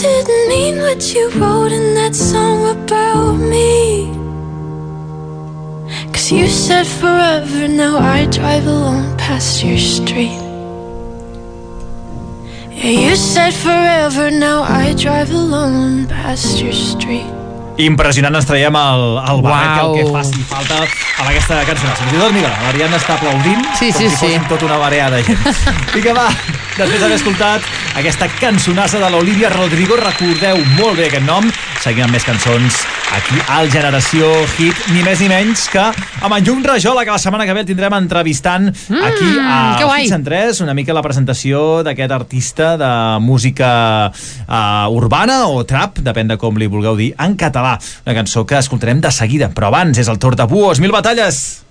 Didn't 0.00 0.48
mean 0.48 0.78
what 0.78 1.12
you 1.12 1.28
wrote 1.30 1.72
in 1.72 1.94
that 1.94 2.14
song 2.14 2.58
about 2.70 3.32
me. 3.34 4.06
Cause 6.12 6.30
you 6.30 6.46
said 6.46 6.86
forever, 6.86 7.66
now 7.66 7.98
I 7.98 8.26
drive 8.26 8.66
alone 8.66 9.16
past 9.16 9.64
your 9.64 9.78
street. 9.78 10.40
Yeah, 12.70 13.08
you 13.08 13.16
said 13.16 13.52
forever, 13.52 14.30
now 14.30 14.62
I 14.62 14.94
drive 14.94 15.30
alone 15.32 16.06
past 16.06 16.62
your 16.62 16.72
street. 16.72 17.37
Impressionant, 17.78 18.34
ens 18.34 18.46
traiem 18.48 18.74
el, 18.74 19.02
el 19.22 19.40
barret 19.44 19.76
Uau. 19.78 19.92
el 19.92 19.98
que 20.00 20.12
faci 20.16 20.42
falta 20.50 20.80
amb 20.82 21.28
aquesta 21.28 21.60
cançó. 21.68 21.90
Fins 22.00 22.16
i 22.16 22.18
tot, 22.18 22.32
mira, 22.34 22.50
l'Ariadna 22.64 22.98
està 22.98 23.14
aplaudint 23.14 23.62
Sí, 23.78 23.92
com 23.92 24.00
sí, 24.00 24.08
si 24.08 24.10
sí. 24.10 24.16
fóssim 24.24 24.48
tota 24.50 24.66
una 24.66 24.78
barea 24.82 25.06
de 25.14 25.22
gent. 25.28 25.46
I 25.98 26.02
que 26.02 26.14
va, 26.16 26.26
després 26.74 26.98
d'haver 26.98 27.18
escoltat 27.20 27.68
aquesta 28.00 28.26
cançonassa 28.40 28.98
de 29.02 29.10
l'Olivia 29.14 29.52
Rodrigo, 29.54 29.98
recordeu 30.02 30.58
molt 30.80 30.98
bé 30.98 31.06
aquest 31.06 31.26
nom, 31.28 31.46
seguim 31.82 32.04
amb 32.06 32.14
més 32.14 32.24
cançons 32.26 32.80
aquí 33.14 33.38
al 33.54 33.70
Generació 33.72 34.28
Hit, 34.58 34.78
ni 34.92 35.02
més 35.06 35.20
ni 35.22 35.28
menys 35.30 35.66
que 35.72 35.84
amb 35.84 36.34
en 36.34 36.44
Llum 36.44 36.62
Rajola, 36.66 37.04
que 37.06 37.14
la 37.14 37.20
setmana 37.22 37.46
que 37.46 37.54
ve 37.56 37.62
el 37.62 37.68
tindrem 37.68 37.94
entrevistant 37.98 38.68
aquí 38.68 39.30
a 39.38 39.58
Mm, 39.58 39.76
que 39.78 39.84
guai. 39.84 40.04
Hits 40.04 40.14
en 40.16 40.24
3, 40.24 40.60
una 40.64 40.74
mica 40.74 40.94
la 40.96 41.02
presentació 41.02 41.82
d'aquest 41.86 42.12
artista 42.14 42.76
de 42.80 42.90
música 43.20 44.10
uh, 44.10 44.88
urbana 44.94 45.46
o 45.48 45.64
trap, 45.68 46.00
depèn 46.04 46.28
de 46.28 46.38
com 46.40 46.58
li 46.58 46.68
vulgueu 46.70 46.96
dir, 46.96 47.12
en 47.18 47.36
català. 47.36 47.78
Una 48.06 48.16
cançó 48.20 48.44
que 48.46 48.58
escoltarem 48.58 49.00
de 49.00 49.12
seguida, 49.12 49.50
però 49.54 49.72
abans 49.72 49.98
és 49.98 50.08
el 50.08 50.18
torn 50.18 50.38
de 50.38 50.46
Buos, 50.48 50.80
mil 50.80 50.94
batalles! 50.94 51.64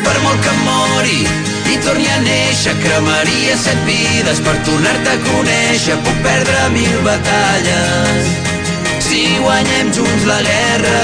Per 0.00 0.16
molt 0.24 0.40
que 0.44 0.52
mori 0.64 1.18
i 1.70 1.80
torni 1.84 2.08
a 2.08 2.20
néixer, 2.24 2.76
cremaria 2.82 3.56
set 3.60 3.82
vides 3.86 4.40
per 4.44 4.56
tornar-te 4.66 5.16
a 5.16 5.18
conèixer. 5.26 5.98
Puc 6.06 6.22
perdre 6.24 6.70
mil 6.76 7.02
batalles 7.06 8.49
si 9.20 9.38
guanyem 9.38 9.92
junts 9.92 10.24
la 10.24 10.40
guerra. 10.48 10.98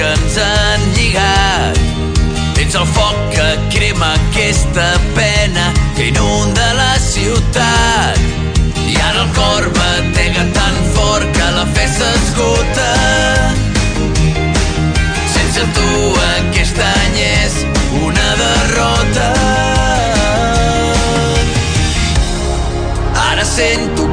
Que 0.00 0.06
ens 0.16 0.36
han 0.40 0.84
lligat. 0.96 1.80
Ets 2.62 2.78
el 2.78 2.86
foc 2.94 3.18
que 3.34 3.48
crema 3.74 4.14
aquesta 4.14 4.86
pena 5.12 5.29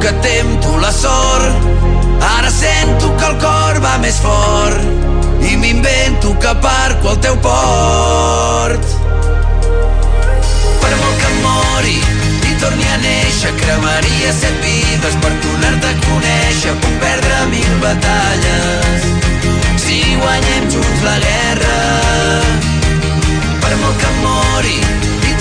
que 0.08 0.14
tempto 0.14 0.78
la 0.78 0.92
sort, 0.92 1.66
ara 2.22 2.50
sento 2.50 3.14
que 3.18 3.26
el 3.26 3.38
cor 3.44 3.80
va 3.84 3.98
més 4.00 4.16
fort 4.24 5.44
i 5.44 5.58
m'invento 5.60 6.32
que 6.40 6.54
parco 6.64 7.10
al 7.10 7.20
teu 7.26 7.36
port. 7.44 8.94
Per 10.84 10.94
molt 11.02 11.18
que 11.24 11.32
em 11.32 11.42
mori 11.44 11.98
i 12.00 12.56
torni 12.62 12.88
a 12.94 13.02
néixer, 13.04 13.52
cremaria 13.60 14.32
set 14.38 14.56
vides 14.64 15.20
per 15.26 15.34
tornar-te 15.44 15.92
a 15.92 16.00
conèixer. 16.06 16.78
Puc 16.86 16.96
perdre 17.04 17.44
mil 17.52 17.74
batalles 17.84 19.10
si 19.84 20.00
guanyem 20.22 20.72
junts 20.72 21.04
la 21.10 21.18
guerra. 21.28 21.78
Per 23.60 23.76
molt 23.84 24.00
que 24.00 24.14
em 24.14 24.24
mori 24.24 24.80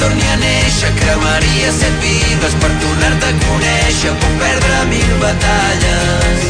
torni 0.01 0.27
a 0.33 0.37
néixer, 0.37 0.93
cremaria 1.01 1.73
set 1.73 1.97
vides 2.03 2.57
per 2.63 2.71
tornar-te 2.83 3.31
a 3.33 3.39
conèixer. 3.47 4.13
Puc 4.23 4.37
perdre 4.43 4.83
mil 4.93 5.13
batalles 5.23 6.47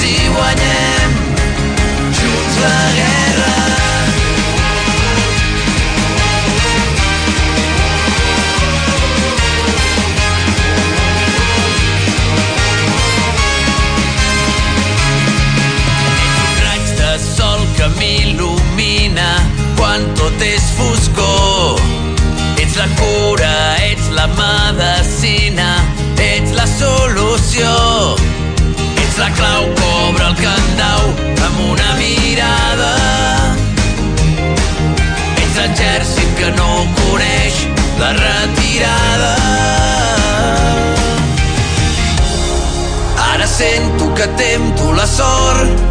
si 0.00 0.14
guanyem 0.36 1.18
junts 2.20 2.62
la 2.64 2.78
guerra. 2.98 3.52
sol 17.22 17.60
que 17.76 17.86
m'il·lumina 17.98 19.30
quan 19.76 20.06
tot 20.16 20.46
és 20.48 20.64
foscor. 20.78 21.01
La 24.22 24.72
medicina, 24.72 25.82
ets 26.16 26.52
la 26.54 26.66
solució. 26.66 27.70
Ets 29.02 29.16
la 29.18 29.30
clau 29.34 29.64
obre 30.06 30.26
el 30.28 30.36
candau 30.38 31.08
amb 31.46 31.62
una 31.70 31.88
mirada. 31.98 32.92
Ets 35.42 35.56
l'exèrcit 35.58 36.36
que 36.38 36.50
no 36.58 36.70
coneix 37.00 37.64
la 37.98 38.12
retirada. 38.18 39.32
Ara 43.32 43.46
sento 43.46 44.12
que 44.14 44.28
tempto 44.36 44.92
la 44.92 45.06
sort 45.06 45.90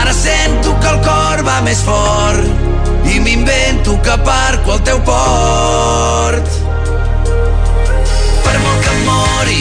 Ara 0.00 0.12
sento 0.12 0.74
que 0.80 0.88
el 0.88 0.98
cor 1.04 1.44
va 1.46 1.60
més 1.64 1.84
fort 1.84 3.06
i 3.10 3.20
m'invento 3.20 3.96
que 4.04 4.18
parco 4.26 4.74
al 4.76 4.82
teu 4.90 5.00
port. 5.06 6.59
Mori 9.06 9.60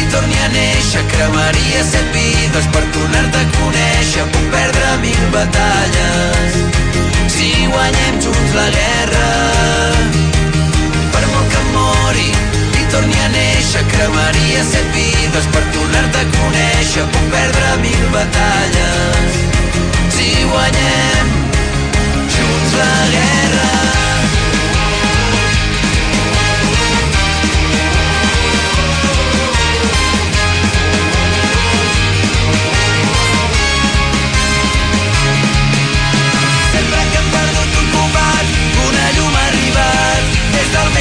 i 0.00 0.04
torni 0.12 0.38
a 0.44 0.48
néixer, 0.52 1.02
cremaria 1.12 1.84
set 1.86 2.08
vides 2.14 2.68
per 2.74 2.82
tornar-te 2.94 3.40
a 3.40 3.48
conèixer. 3.56 4.26
Puc 4.34 4.46
perdre 4.54 4.90
mil 5.04 5.24
batalles 5.34 6.58
si 7.34 7.50
guanyem 7.72 8.20
junts 8.24 8.54
la 8.58 8.68
guerra. 8.76 9.30
Per 11.14 11.24
molt 11.32 11.48
que 11.54 11.64
mori 11.72 12.28
i 12.28 12.86
torni 12.92 13.18
a 13.24 13.32
néixer, 13.34 13.84
cremaria 13.94 14.62
set 14.70 14.92
vides 14.96 15.50
per 15.54 15.64
tornar-te 15.76 16.22
a 16.22 16.30
conèixer. 16.36 17.08
Puc 17.16 17.26
perdre 17.34 17.74
mil 17.86 18.06
batalles 18.14 19.42
si 20.18 20.30
guanyem 20.52 21.36
junts 22.36 22.80
la 22.80 22.94
guerra. 23.16 23.37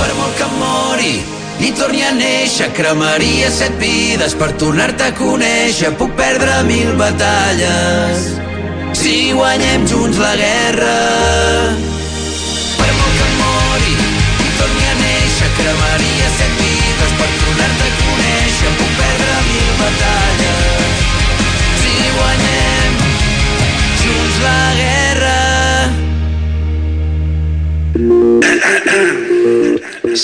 Per 0.00 0.10
molt 0.18 0.34
que 0.40 0.48
mori 0.58 1.14
i 1.64 1.70
torni 1.78 2.02
a 2.04 2.12
néixer, 2.16 2.68
cremaria 2.76 3.48
set 3.54 3.74
vides 3.80 4.34
per 4.40 4.50
tornar-te 4.60 5.04
a 5.08 5.16
conèixer. 5.16 5.90
Puc 6.00 6.10
perdre 6.18 6.52
mil 6.68 6.90
batalles 7.00 8.16
si 8.94 9.32
guanyem 9.34 9.86
junts 9.90 10.18
la 10.22 10.34
guerra. 10.40 10.94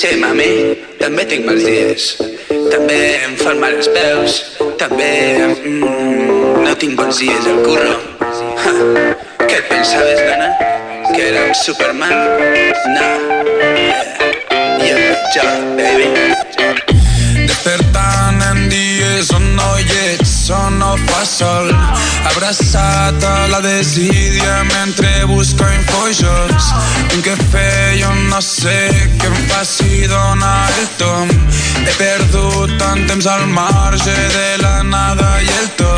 Sí, 0.00 0.14
mami, 0.16 0.46
també 0.96 1.26
tinc 1.28 1.42
mals 1.44 1.60
dies. 1.60 2.04
També 2.72 2.96
em 3.26 3.34
fan 3.36 3.58
mal 3.60 3.74
els 3.76 3.90
peus. 3.92 4.38
També 4.80 5.10
mm, 5.44 6.62
no 6.64 6.72
tinc 6.80 6.96
bons 6.96 7.20
dies 7.20 7.48
al 7.50 7.60
curro. 7.66 7.98
Ha, 8.64 8.72
què 9.44 9.58
et 9.58 9.68
pensaves, 9.68 10.22
dona? 10.24 10.48
Que 11.10 11.26
era 11.26 11.44
un 11.50 11.56
Superman? 11.66 12.16
No. 12.96 13.10
Yeah. 13.76 14.00
Jo, 14.86 14.96
jo, 15.36 15.50
baby. 15.76 16.49
Fa 21.06 21.24
sol. 21.24 21.70
Abraçat 22.30 23.24
a 23.24 23.46
la 23.48 23.60
desídia 23.60 24.62
mentre 24.68 25.08
busco 25.26 25.64
infojocs 25.64 26.66
Un 27.14 27.22
cafè 27.24 27.96
jo 28.00 28.10
no 28.28 28.40
sé 28.44 28.76
què 29.18 29.30
em 29.30 29.38
faci 29.50 30.06
donar 30.10 30.68
el 30.78 30.88
tom. 31.00 31.30
He 31.84 31.94
perdut 31.98 32.76
tant 32.78 33.06
temps 33.08 33.26
al 33.26 33.46
marge 33.48 34.16
de 34.36 34.50
la 34.62 34.82
nada 34.82 35.30
i 35.42 35.48
el 35.60 35.70
un 35.78 35.89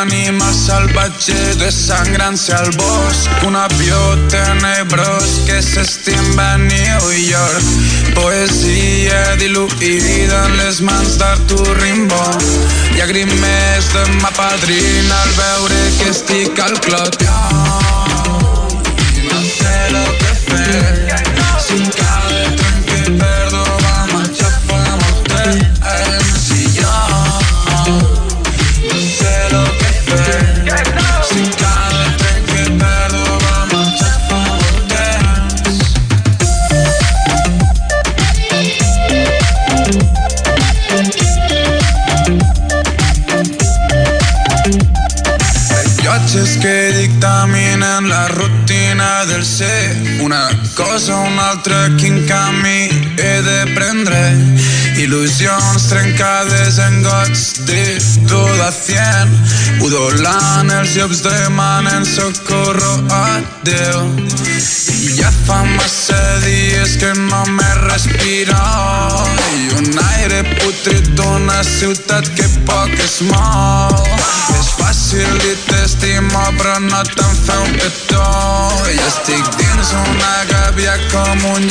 animal 0.00 0.54
salvatge 0.54 1.36
desangrant-se 1.60 2.54
al 2.54 2.70
bosc. 2.76 3.44
Un 3.46 3.56
avió 3.56 4.00
tenebrós 4.32 5.40
que 5.46 5.60
s'estimba 5.62 6.54
a 6.54 6.58
New 6.58 7.12
York. 7.28 7.70
Poesia 8.14 9.36
diluïda 9.42 10.44
en 10.46 10.56
les 10.62 10.80
mans 10.80 11.18
d'Artur 11.20 11.66
Rimbaud 11.82 12.80
Llàgrimes 12.96 13.92
de 13.94 14.02
ma 14.20 14.32
padrina 14.36 15.22
al 15.22 15.36
veure 15.38 15.80
que 15.98 16.10
estic 16.10 16.60
al 16.66 16.76
clot. 16.84 17.22
I 17.22 17.89
cosa 50.74 51.16
o 51.16 51.22
una 51.26 51.50
altra 51.50 51.88
quin 51.96 52.26
camí 52.26 52.88
he 53.18 53.42
de 53.42 53.60
prendre 53.74 54.20
Il·lusions 55.00 55.86
trencades 55.88 56.78
en 56.82 57.02
gots 57.02 57.44
d'idolación 57.68 59.32
Udolant 59.86 60.70
els 60.74 60.96
llops 60.96 61.22
demanen 61.24 62.04
socorro 62.04 62.92
a 63.14 63.40
Déu 63.64 64.10
I 65.00 65.14
ja 65.16 65.30
fa 65.46 65.62
massa 65.76 66.20
dies 66.44 66.98
que 67.00 67.12
no 67.16 67.44
me 67.56 67.70
respiro 67.86 68.60
I 69.56 69.70
un 69.80 70.02
aire 70.06 70.44
putrit 70.60 71.14
d'una 71.16 71.62
ciutat 71.64 72.28
que 72.36 72.48
poc 72.68 72.92
es 73.06 73.20
mou 73.30 74.59
És 75.10 75.16
fàcil 75.16 75.38
dir 75.42 75.56
t'estimo 75.66 76.42
però 76.58 76.74
no 76.84 77.00
te'n 77.02 77.32
feu 77.42 77.64
un 77.64 77.72
petó 77.80 78.26
I 78.92 79.00
estic 79.08 79.50
dins 79.58 79.90
una 80.04 80.36
gàbia 80.52 80.94
com 81.10 81.44
un 81.50 81.66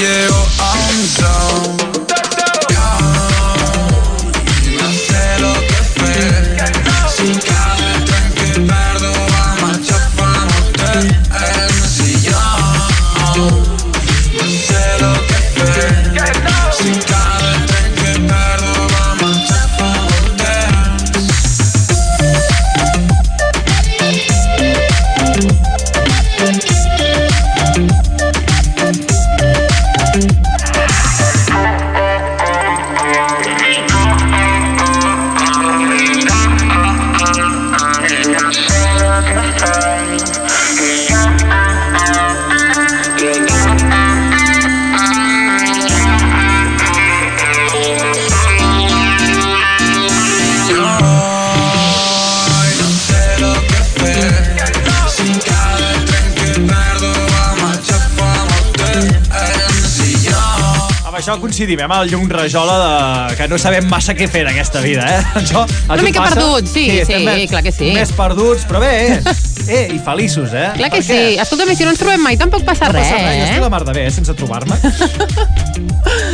coincidim, 61.59 61.79
eh, 61.79 61.87
amb 61.87 61.95
el 61.97 62.11
llum 62.11 62.29
rajola 62.29 62.77
de... 62.79 63.35
que 63.35 63.47
no 63.51 63.59
sabem 63.59 63.87
massa 63.91 64.15
què 64.15 64.29
fer 64.31 64.45
en 64.45 64.51
aquesta 64.53 64.81
vida, 64.85 65.03
eh? 65.03 65.19
Això, 65.41 65.65
Una 65.89 66.01
mica 66.05 66.23
passa? 66.23 66.39
perduts, 66.39 66.71
sí, 66.71 66.85
estem 67.01 67.27
sí, 67.27 67.47
clar 67.51 67.63
que 67.65 67.73
sí. 67.75 67.91
Més 67.95 68.13
perduts, 68.15 68.65
però 68.69 68.83
bé, 68.83 68.93
eh, 69.17 69.35
eh 69.79 69.85
i 69.97 70.01
feliços, 70.05 70.55
eh? 70.55 70.69
Clar 70.79 70.91
que 70.93 71.03
sí. 71.03 71.21
Escolta'm, 71.39 71.75
si 71.75 71.87
no 71.87 71.95
ens 71.95 72.01
trobem 72.01 72.23
mai, 72.23 72.39
tampoc 72.39 72.67
passa 72.67 72.89
No 72.89 72.95
res, 72.95 73.07
passa 73.09 73.23
res, 73.25 73.37
jo 73.41 73.47
estic 73.49 73.59
eh? 73.59 73.65
la 73.67 73.73
mar 73.75 73.83
de 73.87 73.97
bé, 73.99 74.07
eh, 74.07 74.15
sense 74.19 74.37
trobar-me. 74.39 75.87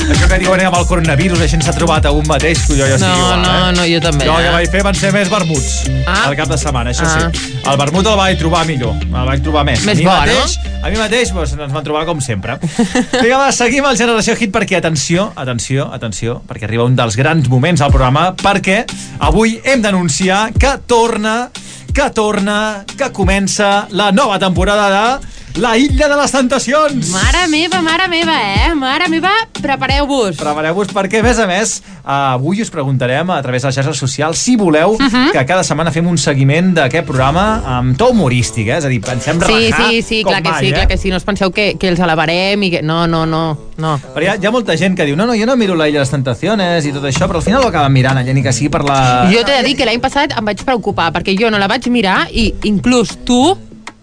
Això 0.06 0.28
que 0.30 0.38
diuen 0.40 0.62
eh, 0.62 0.68
amb 0.70 0.76
el 0.78 0.86
coronavirus, 0.88 1.40
la 1.42 1.48
gent 1.50 1.64
s'ha 1.66 1.74
trobat 1.76 2.06
a 2.06 2.12
un 2.14 2.26
mateix, 2.30 2.62
que 2.68 2.76
jo 2.78 2.86
ja 2.86 2.96
estic 2.98 3.08
No, 3.10 3.16
igual, 3.18 3.42
no, 3.42 3.54
eh? 3.56 3.72
no, 3.76 3.86
jo 3.90 4.00
també, 4.04 4.26
Jo 4.28 4.36
el 4.38 4.44
eh? 4.44 4.46
que 4.48 4.54
vaig 4.56 4.70
fer 4.76 4.84
van 4.86 4.96
ser 5.00 5.12
més 5.16 5.32
vermuts 5.32 5.72
Ah. 6.06 6.28
al 6.28 6.36
cap 6.38 6.48
de 6.52 6.58
setmana, 6.62 6.92
això 6.94 7.06
Ah. 7.08 7.30
sí. 7.34 7.60
El 7.66 7.78
vermut 7.82 8.06
el 8.06 8.18
vaig 8.20 8.38
trobar 8.38 8.66
millor, 8.70 8.94
el 9.02 9.26
vaig 9.32 9.42
trobar 9.42 9.64
més. 9.66 9.82
Més 9.86 9.98
a 9.98 10.00
mi 10.00 10.06
bo, 10.06 10.12
no? 10.14 10.20
mateix, 10.20 10.58
A 10.86 10.90
mi 10.94 10.98
mateix 11.02 11.32
doncs, 11.34 11.54
ens 11.58 11.74
van 11.74 11.84
trobar 11.84 12.06
com 12.06 12.20
sempre. 12.22 12.60
Vinga, 13.24 13.38
va, 13.42 13.52
seguim 13.52 13.86
el 13.90 13.98
Generació 13.98 14.36
Hit 14.38 14.52
perquè, 14.54 14.78
atenció, 14.78 15.32
atenció, 15.36 15.88
atenció, 15.92 16.42
perquè 16.48 16.68
arriba 16.70 16.86
un 16.86 16.96
dels 16.96 17.16
grans 17.18 17.50
moments 17.50 17.82
al 17.82 17.90
programa, 17.90 18.36
perquè 18.38 18.84
avui 19.20 19.60
hem 19.66 19.82
d'anunciar 19.82 20.52
que 20.54 20.76
torna, 20.86 21.50
que 21.96 22.10
torna, 22.14 22.84
que 22.96 23.10
comença 23.12 23.88
la 23.90 24.12
nova 24.12 24.38
temporada 24.38 24.90
de 24.94 25.35
La 25.56 25.78
Illa 25.80 26.10
de 26.12 26.16
les 26.20 26.32
Tentacions. 26.36 27.10
Mare 27.14 27.46
meva, 27.48 27.80
mare 27.82 28.10
meva, 28.12 28.34
eh? 28.44 28.74
Mare 28.76 29.06
meva, 29.08 29.30
prepareu-vos. 29.56 30.36
Prepareu-vos 30.36 30.90
perquè, 30.92 31.22
a 31.22 31.24
més 31.24 31.38
a 31.40 31.46
més, 31.48 31.72
avui 32.04 32.60
us 32.60 32.68
preguntarem 32.74 33.30
a 33.32 33.38
través 33.42 33.64
de 33.64 33.70
les 33.72 33.78
xarxes 33.78 33.96
socials 34.04 34.38
si 34.38 34.58
voleu 34.60 34.98
Mhm. 35.00 35.32
que 35.32 35.46
cada 35.46 35.64
setmana 35.64 35.94
fem 35.96 36.06
un 36.12 36.18
seguiment 36.18 36.74
d'aquest 36.76 37.08
programa 37.08 37.64
amb 37.78 37.96
to 37.98 38.10
humorístic, 38.10 38.68
eh? 38.68 38.78
És 38.80 38.86
a 38.86 38.90
dir, 38.90 39.00
pensem 39.00 39.40
Sí, 39.48 39.72
sí, 39.72 40.02
sí, 40.02 40.24
clar 40.26 40.44
que 40.44 40.50
mai, 40.50 40.60
sí, 40.60 40.68
eh? 40.72 40.74
clar 40.74 40.88
que 40.90 40.98
sí. 40.98 41.10
No 41.10 41.16
us 41.16 41.24
penseu 41.24 41.50
que, 41.54 41.78
que 41.80 41.88
els 41.88 42.00
elevarem 42.02 42.62
i 42.64 42.72
que... 42.72 42.82
No, 42.82 43.08
no, 43.08 43.26
no, 43.26 43.58
no. 43.78 44.00
Però 44.14 44.24
hi 44.24 44.28
ha, 44.28 44.36
hi 44.36 44.46
ha 44.46 44.52
molta 44.52 44.76
gent 44.76 44.98
que 44.98 45.06
diu 45.06 45.16
no, 45.16 45.26
no, 45.26 45.36
jo 45.40 45.46
no 45.46 45.56
miro 45.56 45.74
la 45.76 45.88
Illa 45.88 46.00
de 46.00 46.04
les 46.04 46.12
Tentaciones 46.12 46.86
i 46.86 46.92
tot 46.92 47.04
això, 47.06 47.28
però 47.32 47.38
al 47.38 47.44
final 47.48 47.64
ho 47.64 47.68
acaben 47.70 47.94
mirant, 47.94 48.18
allà 48.18 48.34
ni 48.34 48.44
que 48.44 48.52
sigui 48.52 48.68
per 48.70 48.84
la... 48.84 49.30
Jo 49.32 49.46
t'he 49.46 49.56
de 49.56 49.64
dir 49.64 49.78
que 49.78 49.86
l'any 49.86 50.02
passat 50.02 50.36
em 50.38 50.44
vaig 50.44 50.66
preocupar 50.66 51.14
perquè 51.14 51.32
jo 51.40 51.50
no 51.50 51.58
la 51.58 51.68
vaig 51.72 51.88
mirar 51.88 52.28
i 52.34 52.54
inclús 52.64 53.24
tu 53.24 53.56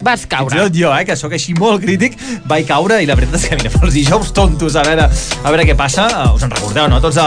vas 0.02 0.26
caure. 0.26 0.58
Fins 0.58 0.78
jo, 0.78 0.92
eh, 0.92 1.04
que 1.08 1.16
sóc 1.18 1.32
així 1.36 1.54
molt 1.58 1.82
crític, 1.84 2.18
vaig 2.50 2.66
caure 2.68 3.00
i 3.02 3.08
la 3.08 3.16
veritat 3.18 3.40
és 3.40 3.48
que, 3.50 3.58
mira, 3.60 3.72
pels 3.78 3.94
dijous 3.96 4.32
tontos, 4.36 4.76
a 4.76 4.84
veure, 4.86 5.08
a 5.08 5.54
veure 5.54 5.66
què 5.68 5.76
passa. 5.78 6.08
Uh, 6.10 6.36
Us 6.36 6.46
en 6.46 6.52
recordeu, 6.52 6.88
no?, 6.90 7.00
tots 7.02 7.18
de, 7.20 7.26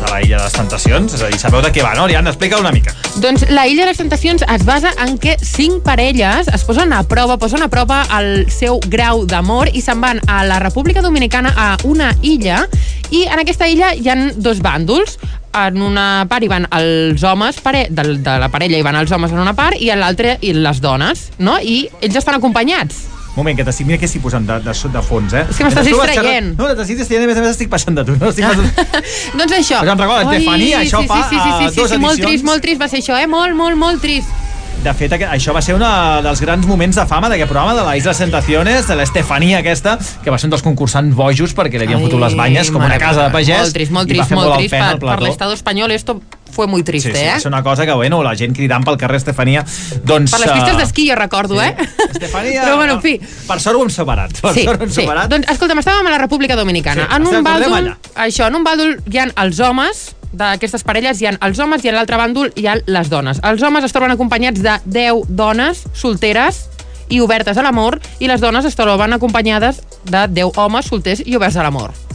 de 0.00 0.10
la 0.10 0.20
Illa 0.22 0.38
de 0.38 0.44
les 0.44 0.56
Tentacions? 0.56 1.14
És 1.16 1.24
a 1.24 1.30
dir, 1.32 1.40
sabeu 1.42 1.62
de 1.64 1.72
què 1.74 1.84
va, 1.84 1.92
no? 1.98 2.06
Ariadna, 2.06 2.32
explica 2.32 2.60
una 2.60 2.72
mica. 2.74 2.94
Doncs 3.20 3.48
la 3.50 3.66
Illa 3.68 3.84
de 3.84 3.90
les 3.90 4.00
Tentacions 4.00 4.44
es 4.46 4.64
basa 4.68 4.94
en 5.04 5.18
que 5.18 5.36
cinc 5.44 5.82
parelles 5.86 6.48
es 6.48 6.64
posen 6.68 6.94
a 6.96 7.02
prova, 7.08 7.38
posen 7.42 7.64
a 7.66 7.70
prova 7.72 8.02
el 8.20 8.46
seu 8.52 8.80
grau 8.88 9.26
d'amor 9.28 9.72
i 9.74 9.82
se'n 9.84 10.00
van 10.00 10.22
a 10.30 10.42
la 10.48 10.60
República 10.62 11.02
Dominicana 11.02 11.52
a 11.56 11.70
una 11.84 12.14
illa 12.22 12.64
i 13.10 13.24
en 13.26 13.42
aquesta 13.42 13.68
illa 13.68 13.92
hi 13.94 14.08
han 14.08 14.30
dos 14.38 14.62
bàndols 14.62 15.18
en 15.52 15.82
una 15.82 16.26
part 16.30 16.44
hi 16.44 16.50
van 16.50 16.66
els 16.76 17.22
homes 17.26 17.60
pare, 17.64 17.86
de, 17.90 18.04
de 18.22 18.34
la 18.42 18.50
parella 18.52 18.78
hi 18.78 18.86
van 18.86 18.98
els 19.00 19.12
homes 19.12 19.32
en 19.34 19.40
una 19.42 19.54
part 19.58 19.80
i 19.80 19.90
en 19.90 20.00
l'altra 20.02 20.36
i 20.40 20.52
les 20.56 20.82
dones, 20.82 21.30
no? 21.38 21.58
I 21.58 21.88
ells 22.00 22.20
estan 22.20 22.38
acompanyats. 22.38 23.06
Moment, 23.36 23.54
que 23.54 23.64
t'estic, 23.64 23.86
mira 23.86 23.98
què 24.00 24.08
estic 24.08 24.24
posant 24.24 24.46
de, 24.46 24.56
de, 24.64 24.72
de 24.74 25.02
fons, 25.06 25.34
eh? 25.38 25.44
És 25.48 25.58
que 25.58 25.66
m'estàs 25.68 25.86
distraient. 25.86 26.50
No, 26.58 26.66
t'estic 26.74 26.98
distraient 26.98 27.24
a 27.24 27.30
més 27.30 27.38
a 27.38 27.44
més 27.44 27.54
estic 27.54 27.70
passant 27.70 27.94
de 27.94 28.04
tu. 28.08 28.16
No? 28.18 28.32
Estic 28.34 28.46
passant... 28.48 28.98
Doncs 29.38 29.54
això. 29.60 29.82
En 29.86 29.94
recordo, 29.94 30.18
Ai, 30.26 30.40
Estefania, 30.40 30.82
això 30.82 31.04
sí, 31.04 31.10
fa, 31.10 31.20
sí, 31.22 31.36
sí, 31.36 31.38
sí, 31.38 31.48
eh, 31.48 31.68
sí, 31.68 31.74
sí, 31.74 31.80
dos 31.80 31.94
sí, 31.94 32.00
molt 32.02 32.24
trist, 32.26 32.46
molt 32.46 32.66
trist 32.66 32.82
va 32.82 32.90
ser 32.90 33.04
això, 33.04 33.18
eh? 33.22 33.30
Molt, 33.30 33.54
molt, 33.58 33.78
molt 33.78 34.02
trist. 34.02 34.49
De 34.80 34.92
fet, 34.96 35.12
això 35.12 35.52
va 35.52 35.60
ser 35.60 35.74
un 35.76 35.82
dels 36.24 36.40
grans 36.40 36.64
moments 36.64 36.96
de 36.96 37.02
fama 37.04 37.28
d'aquest 37.28 37.50
programa, 37.50 37.74
de 37.76 37.82
la 37.84 37.98
Isla 38.00 38.14
Sentaciones, 38.16 38.86
de 38.88 38.94
l'Estefania 38.96 39.58
aquesta, 39.60 39.98
que 40.24 40.32
va 40.32 40.38
ser 40.40 40.48
un 40.48 40.54
dels 40.54 40.62
concursants 40.64 41.12
bojos 41.18 41.52
perquè 41.56 41.76
li 41.76 41.84
havien 41.84 42.00
fotut 42.00 42.22
les 42.22 42.32
banyes 42.38 42.70
com 42.72 42.80
una 42.86 42.96
casa 42.98 43.26
de 43.26 43.34
pagès. 43.34 43.58
Molt 43.60 43.76
trist, 43.76 43.92
molt 43.92 44.08
trist, 44.08 44.30
molt 44.32 44.54
trist. 44.56 44.72
Per, 44.72 44.94
per 45.02 45.18
l'Estado 45.20 45.52
espanyol 45.52 45.92
esto 45.92 46.22
fue 46.50 46.66
muy 46.66 46.82
triste, 46.82 47.12
Sí, 47.12 47.18
sí, 47.18 47.26
eh? 47.26 47.34
és 47.36 47.44
una 47.46 47.60
cosa 47.62 47.84
que, 47.86 47.92
bueno, 47.92 48.22
la 48.24 48.32
gent 48.40 48.56
cridant 48.56 48.82
pel 48.88 48.96
carrer 48.98 49.20
Estefania, 49.20 49.66
doncs... 50.02 50.32
Per 50.32 50.40
les 50.40 50.50
pistes 50.50 50.72
eh, 50.72 50.78
d'esquí, 50.80 51.04
jo 51.10 51.18
recordo, 51.20 51.60
eh? 51.62 51.74
Estefania... 52.08 52.64
Però 52.64 52.76
bueno, 52.80 52.96
en 52.96 53.02
fi. 53.04 53.18
Per 53.20 53.58
sort 53.60 53.76
ho 53.76 53.84
hem 53.84 53.92
separat. 53.92 54.32
Per 54.40 54.54
Sí, 54.56 54.64
sort 54.64 54.80
ho 54.80 54.88
hem 54.88 54.94
sí. 54.94 55.02
separat. 55.02 55.28
Doncs, 55.30 55.46
escolta'm, 55.52 55.84
estàvem 55.84 56.08
a 56.08 56.14
la 56.16 56.22
República 56.24 56.56
Dominicana. 56.56 57.04
Sí, 57.04 57.20
en 57.20 57.28
un 57.28 57.44
bàndol, 57.44 57.76
allà. 57.82 57.94
això, 58.26 58.48
en 58.48 58.56
un 58.58 58.64
bàndol 58.66 58.96
hi 59.12 59.20
ha 59.22 59.28
els 59.44 59.60
homes 59.60 60.02
d'aquestes 60.32 60.84
parelles 60.86 61.20
hi 61.20 61.28
ha 61.28 61.36
els 61.46 61.58
homes 61.58 61.84
i 61.84 61.90
en 61.90 61.98
l'altre 61.98 62.18
bàndol 62.20 62.52
hi 62.56 62.66
ha 62.66 62.76
les 62.86 63.10
dones. 63.10 63.40
Els 63.42 63.62
homes 63.62 63.86
es 63.86 63.94
troben 63.94 64.14
acompanyats 64.14 64.62
de 64.62 64.76
10 64.86 65.26
dones 65.28 65.86
solteres 65.94 66.66
i 67.10 67.20
obertes 67.20 67.58
a 67.58 67.66
l'amor 67.66 67.98
i 68.20 68.30
les 68.30 68.40
dones 68.40 68.64
es 68.64 68.78
troben 68.78 69.12
acompanyades 69.12 69.82
de 70.06 70.26
10 70.28 70.56
homes 70.56 70.86
solters 70.86 71.24
i 71.26 71.36
oberts 71.36 71.58
a 71.58 71.66
l'amor. 71.66 72.09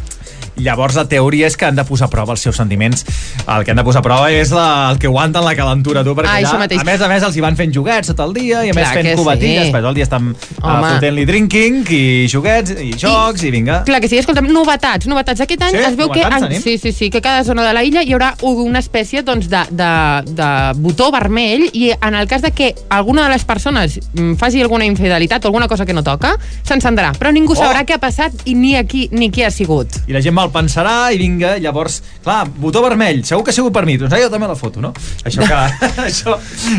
Llavors 0.57 0.95
la 0.95 1.03
teoria 1.09 1.47
és 1.47 1.57
que 1.57 1.65
han 1.67 1.75
de 1.75 1.83
posar 1.83 2.07
a 2.07 2.09
prova 2.13 2.31
els 2.35 2.41
seus 2.41 2.55
sentiments. 2.55 3.05
El 3.47 3.63
que 3.65 3.71
han 3.71 3.77
de 3.77 3.83
posar 3.83 3.99
a 3.99 4.05
prova 4.05 4.31
és 4.31 4.51
la, 4.55 4.89
el 4.91 4.99
que 4.99 5.07
aguanten 5.07 5.43
la 5.43 5.55
calentura, 5.55 6.03
tu, 6.03 6.13
perquè 6.15 6.29
Ah, 6.31 6.37
allà, 6.39 6.59
mateix. 6.65 6.81
a 6.81 6.85
més 6.87 7.01
a 7.01 7.07
més 7.11 7.23
els 7.23 7.35
hi 7.35 7.41
van 7.43 7.55
fent 7.59 7.73
joguets 7.75 8.07
tot 8.07 8.19
el 8.23 8.33
dia 8.33 8.63
i 8.65 8.69
a 8.71 8.73
més 8.73 8.85
Clar 8.85 8.93
fent 8.95 9.07
que 9.09 9.15
cubatilles, 9.19 9.65
sí. 9.67 9.71
sí. 9.71 9.77
el 9.85 9.93
dia 9.95 10.03
estan 10.07 10.29
uh, 10.31 10.93
fotent-li 10.93 11.25
drinking 11.25 11.81
i 11.91 12.27
joguets 12.31 12.71
i 12.81 12.93
jocs 12.97 13.43
i, 13.43 13.47
i 13.47 13.51
vinga. 13.51 13.81
Clar 13.85 13.99
que 14.01 14.07
sí, 14.11 14.17
escolta'm, 14.17 14.47
novetats, 14.53 15.07
novetats. 15.11 15.41
Aquest 15.45 15.61
any 15.67 15.75
Sí? 15.75 15.83
es 15.89 15.97
veu 15.99 16.09
que... 16.09 16.21
En, 16.21 16.61
sí, 16.61 16.77
sí, 16.77 16.91
sí, 16.91 17.09
que 17.09 17.21
cada 17.21 17.43
zona 17.43 17.65
de 17.67 17.73
la 17.73 17.83
illa 17.83 18.01
hi 18.03 18.13
haurà 18.15 18.33
una 18.41 18.79
espècie 18.79 19.21
doncs, 19.23 19.49
de, 19.51 19.61
de, 19.71 19.91
de 20.35 20.49
botó 20.79 21.11
vermell 21.11 21.67
i 21.73 21.91
en 21.95 22.15
el 22.15 22.27
cas 22.27 22.41
de 22.41 22.51
que 22.51 22.73
alguna 22.89 23.25
de 23.27 23.33
les 23.35 23.43
persones 23.45 23.99
mm, 24.13 24.35
faci 24.39 24.61
alguna 24.61 24.85
infidelitat 24.85 25.43
o 25.45 25.47
alguna 25.51 25.67
cosa 25.67 25.85
que 25.85 25.93
no 25.93 26.03
toca, 26.03 26.35
s'encendrà. 26.63 27.11
Però 27.19 27.31
ningú 27.35 27.53
Oh. 27.55 27.59
sabrà 27.63 27.85
què 27.87 27.93
ha 27.95 27.99
passat 28.03 28.33
i 28.45 28.53
ni 28.55 28.73
aquí 28.75 29.07
ni 29.11 29.29
qui 29.31 29.43
ha 29.45 29.51
sigut. 29.51 29.87
I 30.07 30.13
la 30.13 30.19
gent 30.21 30.35
mal 30.45 30.51
pensarà 30.53 30.95
i 31.13 31.19
vinga, 31.21 31.55
llavors, 31.61 31.99
clar, 32.23 32.45
botó 32.61 32.81
vermell, 32.85 33.23
segur 33.27 33.43
que 33.43 33.51
ha 33.53 33.57
sigut 33.57 33.73
per 33.75 33.85
mi, 33.87 33.97
doncs 33.97 34.13
jo 34.21 34.29
també 34.31 34.47
la 34.47 34.55
foto, 34.55 34.81
no? 34.83 34.93
Això 35.25 35.43
que... 35.45 35.59
això, 36.07 36.37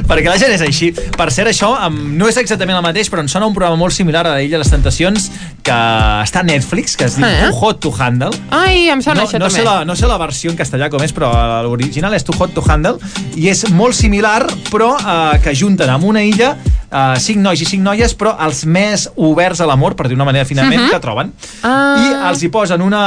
perquè 0.09 0.31
la 0.31 0.39
gent 0.41 0.55
és 0.57 0.63
així. 0.65 0.93
Per 0.95 1.29
cert, 1.35 1.51
això 1.53 1.73
um, 1.89 1.99
no 2.17 2.29
és 2.31 2.39
exactament 2.41 2.79
el 2.79 2.85
mateix, 2.87 3.11
però 3.13 3.25
em 3.25 3.29
sona 3.33 3.47
un 3.51 3.55
programa 3.57 3.77
molt 3.81 3.95
similar 3.97 4.25
a 4.27 4.37
l'Illa 4.39 4.57
de 4.59 4.63
les 4.65 4.71
Tentacions 4.73 5.29
que 5.67 5.77
està 6.23 6.41
a 6.45 6.47
Netflix, 6.47 6.95
que 6.97 7.05
es 7.11 7.17
diu 7.19 7.27
Eh? 7.27 7.49
Too 7.51 7.59
Hot 7.59 7.81
to 7.83 7.91
Handle. 7.99 8.31
Ai, 8.55 8.87
em 8.93 9.01
sona 9.03 9.21
no, 9.23 9.27
això 9.27 9.41
no 9.41 9.49
també. 9.49 9.59
Sé 9.59 9.65
la, 9.67 9.77
no 9.85 9.97
sé 9.99 10.07
la 10.07 10.17
versió 10.21 10.53
en 10.53 10.57
castellà 10.59 10.87
com 10.93 11.03
és, 11.03 11.13
però 11.17 11.33
l'original 11.67 12.15
és 12.15 12.23
Too 12.25 12.37
Hot 12.39 12.55
to 12.55 12.63
Handle 12.71 13.01
i 13.35 13.49
és 13.51 13.65
molt 13.75 13.97
similar, 13.99 14.45
però 14.71 14.93
eh, 15.01 15.41
que 15.43 15.55
junten 15.59 15.91
amb 15.91 16.07
una 16.07 16.23
illa 16.23 16.53
eh, 16.63 17.17
cinc 17.21 17.43
nois 17.43 17.61
i 17.61 17.67
cinc 17.67 17.83
noies, 17.83 18.15
però 18.15 18.37
els 18.47 18.63
més 18.71 19.09
oberts 19.17 19.61
a 19.61 19.67
l'amor, 19.67 19.97
per 19.99 20.07
dir 20.09 20.15
una 20.15 20.29
manera 20.29 20.47
finalment, 20.47 20.85
Mhm. 20.87 20.91
que 20.95 21.01
troben. 21.03 21.33
Ah. 21.67 21.97
I 21.99 22.15
els 22.31 22.43
hi 22.47 22.49
posen 22.53 22.83
una... 22.85 23.03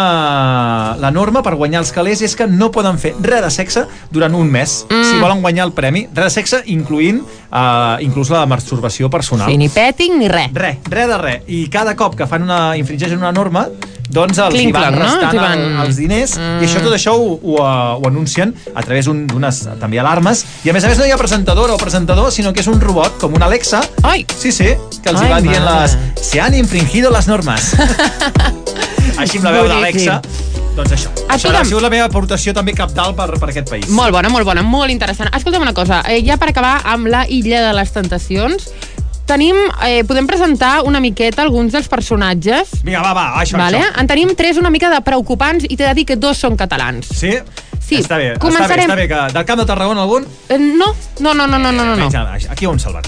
La 0.99 1.11
norma 1.13 1.43
per 1.45 1.55
guanyar 1.59 1.83
els 1.83 1.91
calés 1.95 2.23
és 2.25 2.35
que 2.37 2.47
no 2.49 2.71
poden 2.75 2.99
fer 3.01 3.13
res 3.21 3.43
de 3.45 3.51
sexe 3.53 3.85
durant 4.11 4.35
un 4.35 4.49
mes. 4.51 4.83
Mm. 4.89 5.05
Si 5.07 5.21
volen 5.21 5.43
guanyar 5.45 5.67
el 5.69 5.73
premi, 5.77 6.05
res 6.13 6.29
de 6.29 6.35
sexe, 6.39 6.61
incluint 6.73 7.21
eh, 7.21 7.95
inclús 8.05 8.31
la 8.33 8.45
masturbació 8.49 9.09
personal. 9.09 9.49
Sí, 9.49 9.57
ni 9.59 9.69
petting 9.73 10.19
ni 10.19 10.29
res. 10.31 10.53
Res, 10.53 10.81
res 10.89 11.09
de 11.09 11.21
res. 11.21 11.47
I 11.47 11.65
cada 11.73 11.95
cop 11.99 12.17
que 12.19 12.27
fan 12.29 12.45
una, 12.47 12.61
infringeixen 12.79 13.19
una 13.19 13.33
norma, 13.35 13.67
doncs 14.09 14.39
els 14.41 14.55
hi 14.57 14.71
van 14.73 14.93
no? 14.95 14.99
restant 15.03 15.33
hi 15.35 15.37
van- 15.37 15.59
el, 15.59 15.75
els 15.85 15.95
diners 16.01 16.31
Mm. 16.39 16.61
i 16.63 16.65
això 16.65 16.81
tot 16.81 16.93
això 16.95 17.13
ho, 17.13 17.39
ho, 17.43 17.55
eh, 17.61 17.99
ho 18.01 18.07
anuncien 18.07 18.53
a 18.73 18.81
través 18.81 19.07
un- 19.07 19.27
d'unes 19.27 19.61
també 19.79 19.99
alarmes 20.01 20.43
i 20.65 20.69
a 20.69 20.73
més 20.73 20.83
a 20.83 20.87
més 20.89 20.97
no 20.97 21.05
hi 21.05 21.11
ha 21.11 21.17
presentadora 21.17 21.73
o 21.73 21.77
presentador 21.77 22.31
sinó 22.31 22.51
que 22.53 22.61
és 22.61 22.67
un 22.67 22.79
robot 22.81 23.17
com 23.21 23.33
un 23.33 23.43
Alexa 23.43 23.81
Ai. 24.03 24.25
sí, 24.37 24.51
sí, 24.51 24.73
que 25.03 25.09
els 25.13 25.21
hi 25.21 25.25
Ai, 25.25 25.31
va 25.31 25.41
dient 25.41 25.65
les 25.65 25.97
se 26.21 26.41
han 26.41 26.55
infringido 26.55 27.11
les 27.11 27.27
normes 27.27 27.73
així 29.21 29.37
amb 29.39 29.45
la 29.49 29.51
veu 29.55 29.67
d'Alexa 29.69 30.19
doncs 30.75 30.93
això, 30.95 31.09
això 31.27 31.35
Escolta'm. 31.35 31.61
ha 31.61 31.65
sigut 31.67 31.83
la 31.83 31.89
meva 31.91 32.05
aportació 32.07 32.53
també 32.55 32.73
capdalt 32.77 33.15
per, 33.17 33.27
per 33.39 33.49
aquest 33.51 33.69
país 33.69 33.89
Molt 33.91 34.13
bona, 34.15 34.29
molt 34.31 34.45
bona, 34.47 34.61
molt 34.63 34.89
interessant. 34.93 35.29
Escolta'm 35.35 35.61
una 35.65 35.73
cosa, 35.75 36.01
eh, 36.07 36.21
ja 36.23 36.37
per 36.39 36.49
acabar 36.53 36.77
amb 36.87 37.09
la 37.11 37.25
Illa 37.27 37.61
de 37.67 37.73
les 37.75 37.91
Tentacions, 37.91 38.69
tenim, 39.29 39.55
eh, 39.85 40.01
podem 40.09 40.25
presentar 40.27 40.81
una 40.89 40.99
miqueta 40.99 41.43
alguns 41.45 41.71
dels 41.77 41.87
personatges. 41.87 42.73
vinga 42.83 43.01
va, 43.05 43.13
va, 43.13 43.27
això, 43.43 43.57
Vale? 43.61 43.79
això 43.85 43.99
En 44.01 44.07
tenim 44.09 44.33
tres 44.35 44.57
una 44.57 44.69
mica 44.73 44.89
de 44.89 44.99
preocupants 45.05 45.63
i 45.69 45.75
t'he 45.77 45.85
de 45.85 45.93
dir 45.93 46.05
que 46.09 46.15
dos 46.17 46.37
són 46.37 46.57
catalans. 46.57 47.07
sí? 47.13 47.37
Sí, 47.89 47.95
està 48.03 48.17
bé, 48.19 48.35
començarem- 48.37 48.85
està 48.85 48.93
bé, 48.93 49.05
està 49.07 49.17
bé 49.17 49.29
que 49.31 49.33
del 49.33 49.45
camp 49.47 49.59
de 49.59 49.65
Tarragona 49.65 50.03
algun 50.03 50.23
Eh, 50.49 50.59
no, 50.59 50.91
no, 51.21 51.33
no, 51.33 51.47
no, 51.47 51.57
no, 51.57 51.71
no, 51.71 51.85
no. 51.95 51.95
Menys, 51.95 52.45
aquí 52.51 52.67
ho 52.67 52.71
hem 52.75 52.77
salvat 52.77 53.07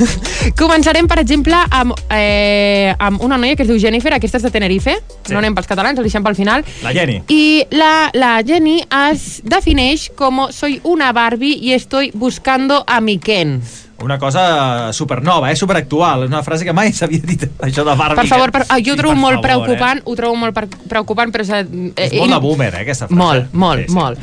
Començarem, 0.56 1.06
per 1.06 1.18
exemple, 1.20 1.54
amb, 1.70 1.92
eh, 2.10 2.94
amb 2.98 3.20
una 3.22 3.36
noia 3.36 3.56
que 3.56 3.62
es 3.66 3.68
diu 3.68 3.78
Jennifer, 3.78 4.14
aquesta 4.14 4.38
és 4.38 4.42
de 4.46 4.50
Tenerife, 4.50 4.94
Sí. 5.26 5.32
no 5.34 5.38
anem 5.42 5.54
pels 5.54 5.66
catalans, 5.68 5.98
el 5.98 6.04
deixem 6.08 6.22
pel 6.24 6.34
final. 6.34 6.64
la 6.82 6.92
Jenny 6.92 7.22
Y 7.28 7.66
la, 7.72 8.08
la 8.14 8.42
Jenny 8.42 8.82
es 9.10 9.42
defineix 9.44 10.10
como 10.14 10.50
soy 10.50 10.80
una 10.82 11.12
Barbie 11.12 11.58
y 11.60 11.74
estoy 11.74 12.10
buscando 12.14 12.84
a 12.86 13.00
mi 13.02 13.18
Ken. 13.18 13.60
Una 14.02 14.18
cosa 14.18 14.92
supernova, 14.92 15.50
eh? 15.50 15.56
superactual. 15.56 16.24
És 16.26 16.32
una 16.32 16.42
frase 16.42 16.64
que 16.64 16.74
mai 16.76 16.92
s'havia 16.92 17.22
dit, 17.24 17.46
això 17.60 17.84
de 17.86 17.94
Barbie. 17.96 18.22
Per 18.22 18.28
favor, 18.28 18.52
per, 18.54 18.64
ah, 18.68 18.78
jo 18.78 18.92
Sí, 18.92 18.96
ho 18.96 18.96
trobo 19.00 19.14
molt 19.14 19.40
favor, 19.40 19.66
preocupant, 19.66 20.02
ho 20.04 20.16
trobo 20.18 20.36
molt 20.36 20.58
preocupant, 20.88 21.32
però... 21.34 21.42
És, 21.42 21.52
Eh? 21.62 22.08
És 22.08 22.18
molt 22.18 22.32
de 22.36 22.40
boomer, 22.40 22.72
eh, 22.74 22.82
aquesta 22.86 23.08
frase. 23.08 23.18
Molt, 23.22 23.52
molt, 23.52 23.86
Sí, 23.86 23.88
sí. 23.88 23.94
molt. 23.94 24.18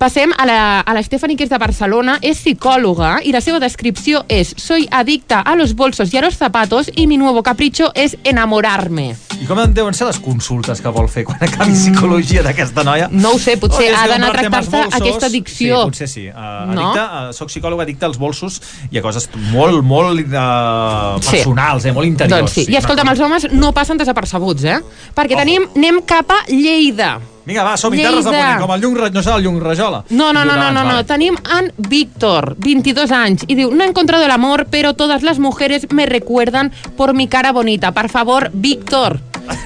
Passem 0.00 0.30
a 0.38 0.46
la, 0.46 0.80
a 0.80 0.94
la 0.96 1.02
Stephanie, 1.04 1.36
que 1.36 1.44
és 1.44 1.50
de 1.52 1.58
Barcelona, 1.60 2.14
és 2.24 2.38
psicòloga 2.40 3.18
i 3.20 3.34
la 3.34 3.42
seva 3.44 3.58
descripció 3.60 4.22
és 4.32 4.54
Soy 4.56 4.86
adicta 4.90 5.42
a 5.44 5.52
los 5.60 5.74
bolsos 5.76 6.14
y 6.14 6.16
a 6.16 6.22
los 6.22 6.38
zapatos 6.38 6.88
y 6.96 7.06
mi 7.06 7.18
nuevo 7.18 7.42
capricho 7.42 7.92
es 7.94 8.16
enamorarme. 8.24 9.10
I 9.42 9.44
com 9.44 9.60
deuen 9.76 9.92
ser 9.92 10.06
les 10.08 10.16
consultes 10.24 10.80
que 10.80 10.88
vol 10.88 11.04
fer 11.12 11.26
quan 11.28 11.44
acabi 11.44 11.74
psicologia 11.76 12.40
d'aquesta 12.44 12.80
noia? 12.84 13.10
No 13.12 13.34
ho 13.34 13.38
sé, 13.38 13.58
potser 13.60 13.90
Oh, 13.92 13.98
ha 13.98 14.06
d'anar 14.08 14.30
a 14.30 14.38
tractar-se 14.38 14.80
aquesta 14.88 15.28
addicció. 15.28 15.82
Sí, 15.82 15.90
potser 15.90 16.08
sí. 16.08 16.24
Uh, 16.28 16.64
No? 16.72 16.86
addicte, 16.86 17.04
uh, 17.04 17.34
soc 17.36 17.52
psicòloga 17.52 17.84
addicte 17.84 18.08
als 18.08 18.16
bolsos 18.16 18.56
i 18.90 18.96
a 18.96 19.02
coses 19.04 19.28
molt, 19.52 19.82
molt 19.84 20.24
uh, 20.32 21.20
Sí. 21.20 21.36
personals, 21.36 21.84
eh, 21.84 21.92
molt 21.92 22.08
interiors. 22.08 22.40
Doncs 22.40 22.56
sí. 22.56 22.64
I 22.72 22.76
escolta'm, 22.80 23.12
els 23.12 23.20
homes 23.20 23.48
no 23.52 23.74
passen 23.76 24.00
desapercebuts, 24.00 24.64
eh? 24.64 24.80
Perquè 25.14 25.36
tenim, 25.36 25.68
anem 25.76 26.00
cap 26.08 26.32
a 26.32 26.40
Lleida. 26.48 27.18
Vinga, 27.50 27.64
va, 27.66 27.76
som-hi, 27.80 27.98
terres 27.98 28.24
de 28.24 28.30
ponent, 28.30 28.60
com 28.62 28.70
el 28.76 28.80
llum, 28.84 28.94
Ra- 29.00 29.10
no 29.10 29.22
serà 29.26 29.36
el 29.40 29.46
llum 29.48 29.56
rajola. 29.62 30.04
No, 30.10 30.32
no, 30.32 30.44
no, 30.44 30.54
no, 30.56 30.70
no, 30.70 30.84
no. 30.86 31.00
Tenim 31.08 31.34
en 31.58 31.72
Víctor, 31.90 32.54
22 32.62 33.10
anys, 33.10 33.42
i 33.50 33.56
diu, 33.58 33.72
no 33.74 33.82
he 33.82 33.88
encontrado 33.90 34.24
el 34.24 34.30
amor, 34.30 34.68
pero 34.70 34.94
todas 34.94 35.22
las 35.26 35.40
mujeres 35.42 35.88
me 35.90 36.06
recuerdan 36.06 36.70
por 36.96 37.12
mi 37.14 37.26
cara 37.26 37.50
bonita. 37.52 37.90
Per 37.92 38.08
favor, 38.08 38.50
Víctor. 38.54 39.18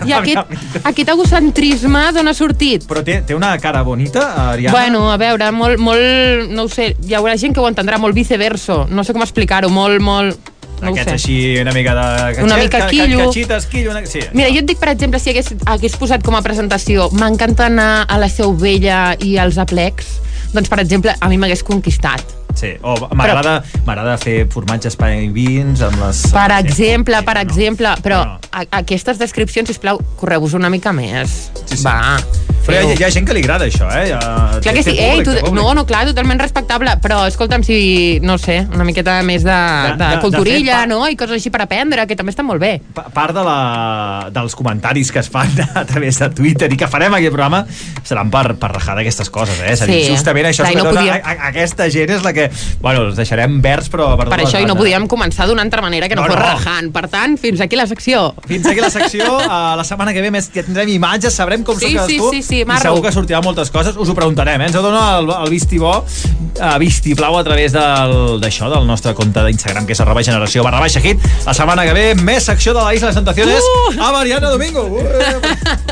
I 0.07 0.12
aquest, 0.16 0.39
aquest 0.87 1.11
egocentrisme 1.12 2.07
d'on 2.16 2.30
ha 2.30 2.32
sortit? 2.35 2.87
Però 2.89 3.03
té, 3.05 3.18
té 3.26 3.35
una 3.37 3.51
cara 3.61 3.82
bonita, 3.85 4.51
Ariana? 4.51 4.72
Bueno, 4.72 5.11
a 5.12 5.18
veure, 5.20 5.51
molt, 5.53 5.76
molt, 5.82 6.49
no 6.57 6.64
ho 6.64 6.72
sé, 6.72 6.95
hi 7.05 7.12
haurà 7.18 7.37
gent 7.37 7.53
que 7.53 7.61
ho 7.61 7.68
entendrà, 7.68 7.99
molt 8.01 8.16
viceverso, 8.16 8.87
no 8.89 9.05
sé 9.05 9.12
com 9.12 9.26
explicar-ho, 9.26 9.68
molt, 9.68 10.01
molt... 10.01 10.53
No 10.83 10.91
Aquests 10.91 11.12
així 11.14 11.37
una 11.62 11.72
mica 11.72 11.95
de... 11.97 12.43
Una 12.45 12.57
mica 12.61 12.79
ca- 12.79 12.85
ca- 12.87 12.91
quillo. 12.91 13.18
Catxites, 13.25 13.66
quillo... 13.72 13.91
Una... 13.95 14.05
Sí. 14.07 14.20
Mira, 14.33 14.51
jo 14.53 14.61
et 14.61 14.68
dic, 14.68 14.79
per 14.83 14.91
exemple, 14.93 15.20
si 15.22 15.31
hagués, 15.33 15.53
hagués 15.70 15.97
posat 16.01 16.25
com 16.27 16.37
a 16.37 16.43
presentació 16.45 17.09
m'encanta 17.14 17.66
anar 17.70 18.05
a 18.09 18.18
la 18.20 18.29
Seu 18.29 18.53
Vella 18.59 19.14
i 19.25 19.37
als 19.41 19.57
aplecs, 19.62 20.18
doncs, 20.53 20.68
per 20.68 20.81
exemple, 20.83 21.14
a 21.18 21.29
mi 21.33 21.39
m'hagués 21.41 21.62
conquistat. 21.64 22.25
Sí, 22.55 22.71
o 22.87 22.95
m'agrada 23.15 23.57
m'agrada 23.85 24.17
fer 24.23 24.45
formatges 24.53 24.95
pa 24.97 25.11
i 25.13 25.27
vins 25.35 25.83
amb 25.83 25.99
les... 26.05 26.23
Per 26.33 26.47
exemple, 26.61 27.19
per 27.27 27.37
exemple, 27.43 27.95
però 28.05 28.23
a, 28.39 28.65
aquestes 28.81 29.19
descripcions, 29.19 29.69
sisplau, 29.73 29.99
correu-vos 30.21 30.55
una 30.55 30.71
mica 30.71 30.93
més. 30.95 31.51
Sí, 31.65 31.77
sí. 31.77 31.85
Va. 31.85 32.17
Però 32.65 32.79
hi, 32.81 32.95
ha- 32.95 32.97
hi 32.97 33.05
ha 33.05 33.11
gent 33.13 33.27
que 33.29 33.35
li 33.37 33.43
agrada 33.45 33.67
això, 33.69 33.85
eh? 33.93 34.07
Ja, 34.09 34.21
Clar 34.65 34.73
que 34.73 34.83
sí, 34.87 34.95
públic, 34.95 35.27
ei, 35.29 35.43
tu, 35.45 35.51
no, 35.53 35.67
no, 35.77 35.83
clar, 35.85 36.07
totalment 36.09 36.41
respectable, 36.41 36.95
però 37.05 37.27
escolta'm, 37.29 37.61
si, 37.67 38.21
no 38.25 38.39
sé, 38.41 38.63
una 38.73 38.87
miqueta 38.89 39.19
més 39.27 39.45
de, 39.45 39.53
de, 39.53 39.91
de- 40.01 40.09
de 40.15 40.21
culturilla, 40.23 40.79
fet, 40.79 40.87
pa- 40.87 40.89
no?, 40.95 41.03
i 41.13 41.19
coses 41.21 41.37
així 41.37 41.53
per 41.53 41.61
aprendre, 41.67 42.07
que 42.09 42.17
també 42.17 42.33
està 42.33 42.47
molt 42.47 42.63
bé. 42.63 42.79
Pa- 42.97 43.05
part 43.13 43.37
de 43.37 43.45
la, 43.45 43.59
dels 44.33 44.57
comentaris 44.57 45.13
que 45.13 45.21
es 45.21 45.29
fan 45.29 45.53
a 45.75 45.85
través 45.85 46.23
de 46.23 46.31
Twitter 46.39 46.71
i 46.73 46.79
que 46.81 46.89
farem 46.89 47.13
aquí 47.19 47.29
al 47.29 47.35
programa 47.37 47.67
seran 48.01 48.33
per, 48.33 48.55
per 48.57 48.73
rajar 48.79 48.97
d'aquestes 48.97 49.29
coses, 49.35 49.61
eh? 49.61 49.75
És 49.77 49.85
a 49.85 49.91
dir, 49.91 50.01
Sí. 50.07 50.15
justament 50.15 50.49
això 50.49 50.65
Clar, 50.65 50.81
no 50.81 50.89
podia- 50.89 51.21
a, 51.21 51.35
a, 51.37 51.53
aquesta 51.53 51.91
gent 51.93 52.17
és 52.17 52.25
la 52.25 52.33
que... 52.33 52.43
Bueno, 52.80 53.07
els 53.09 53.16
deixarem 53.16 53.61
verds, 53.62 53.88
però... 53.92 54.12
Per, 54.18 54.28
Per 54.28 54.40
això, 54.45 54.61
i 54.61 54.66
no 54.68 54.76
podíem 54.78 55.07
començar 55.11 55.47
d'una 55.49 55.62
altra 55.62 55.82
manera 55.82 56.09
que 56.09 56.16
no, 56.16 56.22
No, 56.24 56.28
fos 56.32 56.36
no. 56.38 56.42
rajant. 56.47 56.90
Per 56.95 57.05
tant, 57.12 57.36
fins 57.40 57.61
aquí 57.61 57.76
la 57.76 57.86
secció. 57.86 58.34
Fins 58.49 58.66
aquí 58.66 58.80
la 58.80 58.90
secció. 58.90 59.24
Uh, 59.38 59.74
la 59.80 59.84
setmana 59.84 60.12
que 60.16 60.22
ve 60.24 60.30
més 60.34 60.51
ja 60.55 60.62
tindrem 60.64 60.88
imatges, 60.95 61.34
sabrem 61.34 61.62
com 61.64 61.78
Sí, 61.78 61.90
són 61.92 61.97
cadascú. 62.05 62.30
sí, 62.32 62.42
sí, 62.42 62.49
sí, 62.49 62.61
I 62.62 62.64
marro. 62.68 62.82
segur 62.95 63.03
que 63.07 63.12
sortirà 63.14 63.42
moltes 63.45 63.70
coses. 63.74 63.97
Us 63.97 64.09
ho 64.09 64.14
preguntarem, 64.16 64.61
eh? 64.62 64.68
Ens 64.70 64.76
ho 64.78 64.82
dona 64.84 65.18
el, 65.18 65.28
el 65.45 65.51
vistibó, 65.53 65.99
uh, 66.05 66.78
vistiplau 66.80 67.38
a 67.38 67.45
través 67.45 67.72
del- 67.72 68.40
d'això, 68.40 68.70
del, 68.72 68.86
nostre 68.86 69.14
compte 69.14 69.42
d'Instagram, 69.45 69.86
que 69.86 69.92
és 69.97 70.01
arroba 70.01 70.22
generació 70.22 70.62
barra 70.64 70.80
baixa 70.80 71.01
hit. 71.05 71.20
La 71.47 71.55
setmana 71.55 71.84
que 71.84 71.92
ve, 71.97 72.07
més 72.14 72.45
secció 72.45 72.74
de 72.74 72.82
la 72.82 72.95
Isla 72.95 73.09
de 73.11 73.14
les 73.14 73.20
Tentaciones 73.22 73.62
Uh! 73.64 74.01
a 74.03 74.12
Mariano 74.12 74.51
Domingo. 74.51 74.82
Uh! 74.86 74.99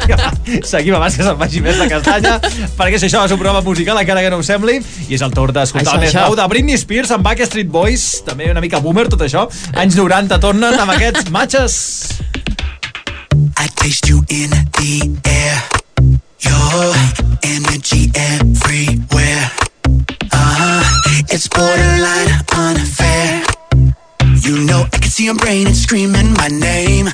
Seguim 0.67 0.95
abans 0.97 1.17
que 1.17 1.23
se'n 1.25 1.37
vagi 1.39 1.61
més 1.65 1.79
la 1.81 1.87
castanya, 1.91 2.37
perquè 2.77 2.99
és 2.99 3.05
això, 3.09 3.23
és 3.27 3.33
un 3.35 3.39
programa 3.41 3.63
musical, 3.65 3.99
encara 4.01 4.23
que 4.25 4.31
no 4.33 4.39
us 4.43 4.49
sembli, 4.51 4.79
i 5.09 5.15
és 5.17 5.23
el 5.25 5.33
torn 5.35 5.55
d'escoltar 5.57 5.95
el 5.99 6.05
més 6.07 6.15
nou 6.17 6.35
de 6.39 6.42
Britney 6.49 6.77
Spears 6.79 7.11
amb 7.15 7.23
Backstreet 7.23 7.69
Boys, 7.71 8.23
també 8.27 8.49
una 8.51 8.61
mica 8.65 8.81
boomer 8.83 9.05
tot 9.13 9.21
això. 9.23 9.45
Anys 9.79 9.95
90 9.99 10.39
tornen 10.43 10.75
amb 10.81 10.91
aquests 10.95 11.29
matxes. 11.31 11.75
I 13.61 13.69
taste 13.79 14.09
you 14.09 14.25
in 14.29 14.51
the 14.51 15.19
air. 15.29 15.63
Your 16.43 16.95
energy 17.45 18.11
everywhere. 18.15 19.51
Uh 20.33 20.53
huh. 20.59 20.83
It's 21.29 21.47
borderline 21.47 22.33
unfair. 22.57 23.45
You 24.43 24.65
know 24.67 24.83
I 24.93 24.99
can 24.99 25.11
see 25.11 25.27
your 25.27 25.37
brain 25.37 25.67
and 25.67 25.77
screaming 25.77 26.33
my 26.35 26.49
name. 26.49 27.09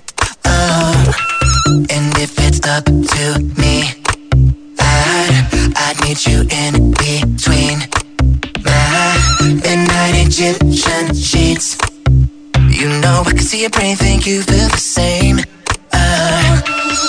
Uh, 0.45 1.12
and 1.91 2.16
if 2.16 2.33
it's 2.39 2.66
up 2.66 2.85
to 2.85 3.24
me, 3.61 3.93
I'd, 4.79 5.74
I'd 5.76 6.01
meet 6.01 6.26
you 6.26 6.47
in 6.49 6.93
between 6.93 7.98
Egyptian 10.31 11.14
sheets. 11.14 11.79
You 12.68 12.89
know 13.01 13.22
I 13.24 13.33
can 13.33 13.39
see 13.39 13.62
your 13.62 13.70
brain, 13.70 13.97
think 13.97 14.26
you 14.26 14.43
feel 14.43 14.68
the 14.68 14.76
same. 14.76 15.39
Uh, 15.91 16.61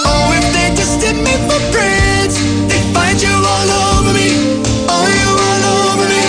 oh, 0.07 0.32
if 0.39 0.45
they 0.55 0.70
just 0.74 1.01
tested 1.01 1.17
me 1.20 1.36
for 1.43 1.59
friends, 1.76 2.39
they 2.72 2.80
find 2.95 3.20
you 3.22 3.36
all 3.36 3.70
over 3.91 4.13
me. 4.15 4.63
Oh, 4.88 5.03
you 5.20 5.30
all 5.36 5.63
over 5.84 6.07
me. 6.07 6.24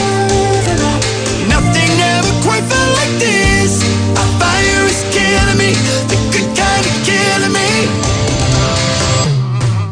Nothing 1.47 1.93
ever 1.95 2.34
quite 2.43 2.66
felt 2.66 2.93
like 2.99 3.14
this. 3.22 3.86
A 4.18 4.24
fire 4.43 4.82
is 4.91 5.01
killing 5.14 5.59
me, 5.62 5.70
the 6.11 6.18
good 6.34 6.51
kind 6.59 6.84
of 6.91 6.97
killing 7.07 7.55
me. 7.55 7.70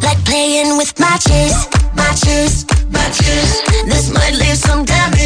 Like 0.03 0.18
playing 0.26 0.76
with 0.76 0.99
matches, 0.99 1.55
matches, 1.94 2.66
matches. 2.90 3.62
This 3.86 4.11
might 4.11 4.34
leave 4.34 4.59
some 4.59 4.84
damage, 4.84 5.18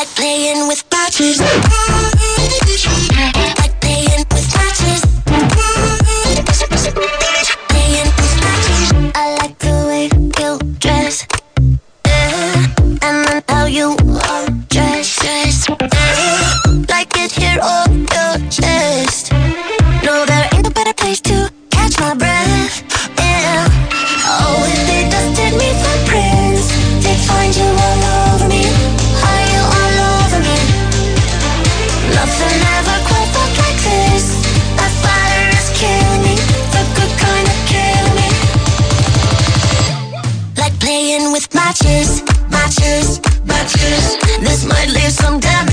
Like 0.00 0.14
playing 0.16 0.66
with 0.66 0.82
matches. 0.90 1.40
Like 1.40 1.60
playing 3.82 4.24
with 4.32 4.48
matches. 4.56 5.02
I 9.14 9.36
like 9.40 9.58
the 9.58 9.74
way 9.86 10.08
you 10.40 10.58
dress. 10.78 11.26
Yeah, 12.06 12.66
and 13.02 13.26
then 13.26 13.42
how 13.46 13.66
you 13.66 13.99
matches, 41.70 42.22
matches, 42.50 43.20
matches. 43.46 44.16
This 44.40 44.64
might 44.66 44.88
leave 44.88 45.12
some 45.12 45.38
damage, 45.38 45.69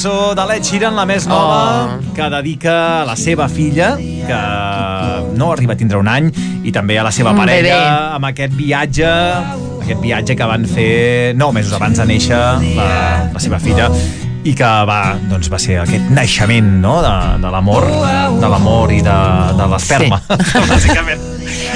cançó 0.00 0.34
de 0.34 0.44
l'Ed 0.48 0.64
Sheeran, 0.64 0.94
la 0.96 1.04
més 1.04 1.26
nova, 1.28 1.98
oh. 1.98 2.12
que 2.16 2.26
dedica 2.32 3.02
a 3.02 3.04
la 3.04 3.16
seva 3.20 3.50
filla, 3.52 3.90
que 3.98 4.38
no 5.36 5.50
arriba 5.52 5.74
a 5.74 5.76
tindre 5.76 5.98
un 6.00 6.08
any, 6.08 6.30
i 6.64 6.72
també 6.72 6.96
a 6.96 7.02
la 7.04 7.10
seva 7.12 7.34
Un 7.34 7.40
parella, 7.42 8.14
amb 8.16 8.30
aquest 8.30 8.54
viatge 8.56 9.10
aquest 9.82 10.00
viatge 10.00 10.36
que 10.38 10.48
van 10.48 10.64
fer 10.70 11.34
nou 11.36 11.52
mesos 11.52 11.74
abans 11.76 12.00
de 12.00 12.06
néixer 12.08 12.38
la, 12.78 12.88
la 13.34 13.42
seva 13.42 13.60
filla 13.60 13.90
i 14.40 14.54
que 14.56 14.70
va, 14.88 15.00
doncs, 15.28 15.50
va 15.52 15.60
ser 15.60 15.80
aquest 15.82 16.08
naixement 16.16 16.78
no? 16.80 17.00
de, 17.04 17.12
de 17.42 17.52
l'amor 17.52 17.90
de 18.40 18.54
l'amor 18.54 18.94
i 18.96 19.02
de, 19.04 19.18
de 19.58 19.68
l'esperma 19.74 20.22
sí. 20.30 20.64
bàsicament 20.72 21.29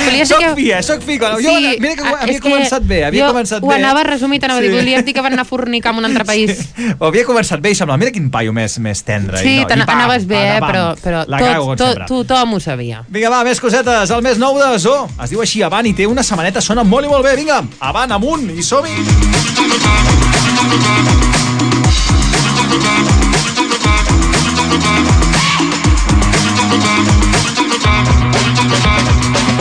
Volia 0.04 0.26
soc 0.26 0.42
fi, 0.56 0.70
eh? 0.72 0.82
Soc 0.82 1.02
fi. 1.02 1.18
Quan... 1.18 1.36
Jo, 1.42 1.52
mira 1.80 1.94
que 1.98 2.04
ah, 2.06 2.14
havia 2.24 2.40
començat 2.44 2.82
bé, 2.86 3.00
havia 3.08 3.24
jo 3.24 3.32
començat 3.32 3.62
ho 3.64 3.68
bé. 3.70 3.74
anava 3.80 4.04
resumit, 4.06 4.44
anava 4.44 4.60
Sí. 4.60 4.66
sí. 4.66 4.70
a 4.70 4.74
dir, 4.74 4.80
volies 4.80 5.04
dir 5.04 5.14
que 5.16 5.24
van 5.24 5.32
anar 5.34 5.42
a 5.42 5.48
fornicar 5.48 5.92
en 5.92 5.98
un 5.98 6.08
altre 6.10 6.24
país. 6.24 6.68
Ho 6.98 7.06
havia 7.08 7.24
començat 7.26 7.60
bé 7.64 7.72
i 7.74 7.78
semblava, 7.78 7.98
mira 7.98 8.12
quin 8.14 8.30
paio 8.30 8.52
més, 8.52 8.78
més 8.78 9.02
tendre. 9.06 9.38
Sí, 9.42 9.56
I 9.60 9.64
no, 9.64 9.66
i 9.66 9.86
pam, 9.86 9.94
anaves 9.98 10.26
bé, 10.30 10.42
eh, 10.56 10.60
però, 10.62 10.84
però 11.00 11.24
La 11.28 11.38
cago, 11.42 11.74
tot, 11.76 12.04
tot, 12.04 12.26
tothom 12.28 12.54
ho 12.58 12.60
sabia. 12.60 13.02
Vinga, 13.08 13.30
va, 13.32 13.42
més 13.44 13.60
cosetes. 13.60 14.10
El 14.14 14.22
més 14.22 14.38
nou 14.38 14.58
de 14.60 14.72
Zo. 14.78 14.96
Es 15.22 15.30
diu 15.34 15.40
així, 15.44 15.62
Avant, 15.64 15.86
i 15.86 15.94
té 15.96 16.06
una 16.06 16.22
setmaneta, 16.22 16.60
sona 16.60 16.84
molt 16.84 17.06
i 17.06 17.10
molt 17.10 17.24
bé. 17.24 17.34
Vinga, 17.40 17.62
avant, 17.80 18.12
amunt, 18.18 18.50
i 18.54 18.62
som-hi. 18.62 20.04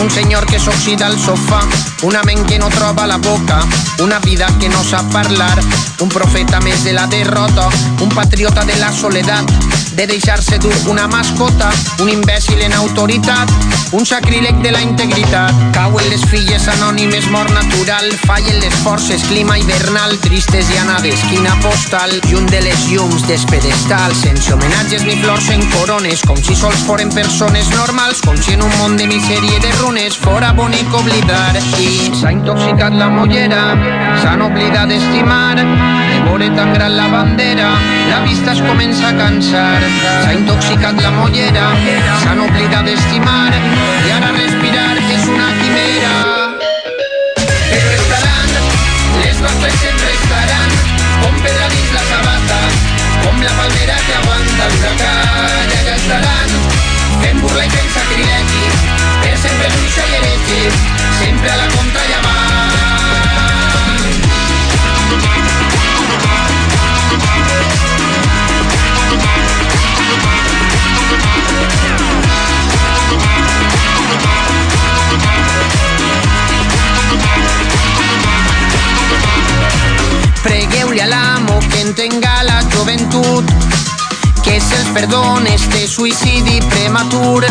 Un 0.04 0.12
senyor 0.12 0.46
que 0.46 0.60
s'oxida 0.60 1.06
al 1.08 1.18
sofà, 1.18 1.62
una 2.04 2.22
ment 2.28 2.44
que 2.46 2.60
no 2.60 2.68
troba 2.68 3.08
la 3.08 3.16
boca, 3.18 3.62
una 4.04 4.20
vida 4.20 4.48
que 4.60 4.68
no 4.68 4.84
sap 4.84 5.10
parlar, 5.14 5.56
un 6.04 6.10
profeta 6.10 6.60
més 6.60 6.84
de 6.84 6.92
la 6.92 7.08
derrota, 7.08 7.70
un 8.02 8.10
patriota 8.10 8.66
de 8.66 8.76
la 8.82 8.92
soledat, 8.92 9.48
de 9.96 10.08
deixar-se 10.08 10.58
dur 10.60 10.74
una 10.90 11.08
mascota, 11.08 11.70
un 12.02 12.10
imbècil 12.10 12.60
en 12.66 12.74
autoritat, 12.74 13.50
un 13.94 14.06
sacríleg 14.06 14.60
de 14.66 14.72
la 14.74 14.82
integritat. 14.82 15.54
Cauen 15.72 16.10
les 16.10 16.24
filles 16.28 16.68
anònimes, 16.68 17.30
mort 17.32 17.54
natural, 17.54 18.10
fallen 18.26 18.60
les 18.60 18.74
forces, 18.84 19.24
clima 19.30 19.58
hivernal, 19.60 20.18
tristes 20.26 20.68
i 20.74 20.80
anades, 20.82 21.22
quina 21.30 21.56
postal, 21.62 22.18
junt 22.28 22.50
de 22.52 22.64
les 22.66 22.88
llums 22.90 23.24
dels 23.30 23.46
pedestals, 23.54 24.26
sense 24.26 24.52
homenatges 24.52 25.06
ni 25.08 25.16
flors 25.22 25.48
en 25.54 25.64
corones, 25.78 26.26
com 26.28 26.42
si 26.42 26.58
sols 26.58 26.84
foren 26.90 27.14
persones 27.14 27.70
normals, 27.78 28.20
com 28.26 28.36
si 28.42 28.58
en 28.58 28.66
un 28.66 28.78
món 28.82 28.98
de 28.98 29.08
misèria 29.08 29.62
i 29.62 29.64
de 29.64 29.72
runes 29.78 29.93
fora 29.94 30.52
bonic 30.54 30.92
oblidar. 30.94 31.56
I 31.78 32.12
s'ha 32.16 32.32
intoxicat 32.32 32.94
la 32.98 33.10
mollera, 33.10 33.62
s'han 34.22 34.42
oblidat 34.42 34.88
d'estimar, 34.90 35.56
de 35.56 36.20
veure 36.26 36.50
tan 36.56 36.74
gran 36.74 36.96
la 36.98 37.08
bandera, 37.08 37.70
la 38.10 38.20
vista 38.26 38.52
es 38.54 38.62
comença 38.62 39.10
a 39.10 39.14
cansar. 39.14 39.82
S'ha 40.24 40.34
intoxicat 40.34 41.00
la 41.02 41.12
mollera, 41.12 41.68
s'han 42.24 42.40
oblidat 42.40 42.86
d'estimar, 42.86 43.54
i 44.08 44.12
ara 44.18 44.32
respirar 44.38 44.98
és 44.98 45.28
una 45.30 45.50
quimera. 45.60 46.14
Però 47.38 47.92
estaran, 48.00 48.50
les 49.22 49.38
nostres 49.46 49.76
sempre 49.84 50.10
estaran, 50.18 50.70
com 51.22 51.38
pedra 51.46 51.70
dins 51.76 51.92
la 51.94 52.04
sabata, 52.10 52.62
com 53.26 53.46
la 53.46 53.54
palmera 53.60 54.00
que 54.08 54.18
aguanta 54.22 54.72
l'huracà, 54.74 55.14
i 55.70 55.78
allà 55.82 55.96
estaran, 56.02 56.58
fent 57.22 57.46
burla 57.46 57.70
i 57.70 57.76
fent 57.78 57.94
sacrilegi, 58.00 58.43
per 59.74 59.80
sempre 59.80 59.80
bruixa 59.80 60.06
i 60.06 60.14
heregi, 60.14 60.72
sempre 61.20 61.52
a 61.52 61.56
la 61.56 61.68
contra 61.68 62.02
i 62.06 62.14
avant. 62.14 62.44
Pregueu-li 80.44 81.00
a 81.00 81.08
l'amo 81.08 81.60
que 81.70 81.82
entenga 81.82 82.44
la 82.44 82.62
joventut 82.70 83.46
que 84.44 84.60
se'ls 84.60 84.90
perdona 84.94 85.50
este 85.54 85.88
suïcidi 85.88 86.62
prematur 86.70 87.46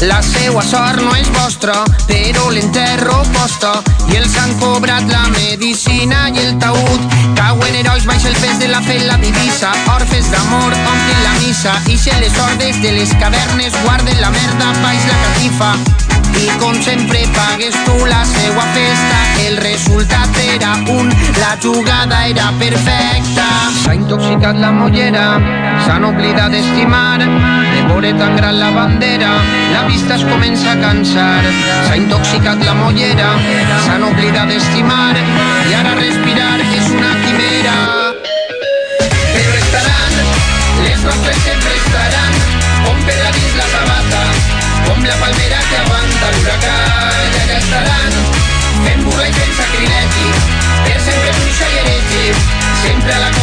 La 0.00 0.20
seua 0.20 0.62
sort 0.62 1.00
no 1.00 1.14
és 1.16 1.28
vostra, 1.32 1.82
però 2.04 2.50
l'enterro 2.52 3.22
posta. 3.32 3.70
I 4.12 4.18
els 4.20 4.36
han 4.36 4.52
cobrat 4.60 5.08
la 5.08 5.22
medicina 5.32 6.26
i 6.28 6.42
el 6.42 6.58
taüt. 6.60 7.16
Cauen 7.38 7.78
herois 7.80 8.04
baix 8.04 8.26
el 8.28 8.36
pes 8.36 8.60
de 8.60 8.68
la 8.68 8.82
fe 8.84 8.98
la 9.06 9.16
divisa. 9.24 9.72
Orfes 9.94 10.28
d'amor 10.34 10.76
omplen 10.76 11.22
la 11.24 11.36
missa. 11.40 11.78
I 11.88 11.96
si 11.96 12.12
les 12.20 12.36
hordes 12.36 12.82
de 12.82 12.92
les 12.98 13.16
cavernes 13.22 13.72
guarden 13.86 14.20
la 14.20 14.34
merda 14.36 14.74
baix 14.82 15.08
la 15.08 15.22
catifa. 15.24 16.05
I 16.36 16.50
com 16.60 16.74
sempre 16.82 17.22
pagues 17.32 17.74
tu 17.86 17.94
la 18.04 18.22
seua 18.28 18.64
festa 18.74 19.18
El 19.46 19.56
resultat 19.56 20.36
era 20.54 20.74
un, 20.92 21.08
la 21.40 21.56
jugada 21.62 22.26
era 22.26 22.50
perfecta. 22.58 23.46
S'ha 23.82 23.94
intoxicat 23.94 24.58
la 24.60 24.70
mollera, 24.72 25.24
s'han 25.86 26.04
oblidat 26.04 26.52
d'estimar 26.52 27.20
De 27.22 27.82
veure 27.88 28.12
tan 28.18 28.36
gran 28.36 28.58
la 28.58 28.70
bandera, 28.74 29.32
la 29.72 29.84
vista 29.88 30.16
es 30.16 30.24
comença 30.28 30.72
a 30.72 30.80
cansar. 30.82 31.44
S'ha 31.86 31.96
intoxicat 31.96 32.64
la 32.68 32.74
mollera, 32.82 33.30
s'han 33.86 34.04
oblidat 34.10 34.52
d'estimar 34.52 35.14
I 35.16 35.78
ara 35.80 35.94
respirar 36.00 36.58
és 36.66 36.92
una 36.98 37.14
quimera. 37.22 37.76
Però 39.32 39.56
estaran, 39.62 40.20
les 40.84 41.00
nostres 41.08 41.42
sempre 41.48 41.80
estaran. 41.80 42.40
Com 42.84 43.04
per 43.08 43.20
a 43.24 43.32
dins 43.38 43.56
la 43.56 43.70
sabata 43.72 44.26
com 44.86 45.02
la 45.02 45.16
palmera 45.16 45.58
que 45.70 46.05
aguanta 46.16 46.30
l'huracà 46.36 46.76
i 47.32 47.40
allà 47.40 47.56
estaran. 47.58 48.12
Fent 48.84 49.02
burla 49.04 49.26
i 49.26 49.32
fent 49.32 49.54
sacrilegi 49.60 50.28
per 50.84 51.00
sempre 51.00 51.32
bruixa 51.38 51.68
i 51.68 51.78
heregi 51.78 52.34
sempre 52.82 53.12
a 53.12 53.18
la 53.18 53.35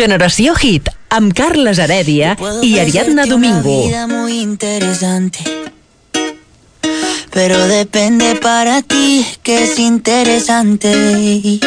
Generació 0.00 0.54
Hit, 0.56 0.88
amb 1.12 1.34
Carles 1.36 1.76
Heredia 1.76 2.30
i 2.64 2.78
Ariadna 2.80 3.26
Domingo. 3.28 3.84
vida 3.84 4.06
muy 4.06 4.40
interesante. 4.40 5.40
Pero 7.30 7.58
depende 7.68 8.34
para 8.36 8.80
ti 8.80 9.26
que 9.42 9.64
es 9.64 9.78
interesante. 9.78 11.60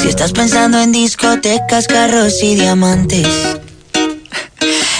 Si 0.00 0.08
estás 0.08 0.32
pensando 0.32 0.80
en 0.80 0.92
discotecas, 0.92 1.86
carros 1.88 2.42
y 2.42 2.54
diamantes, 2.54 3.28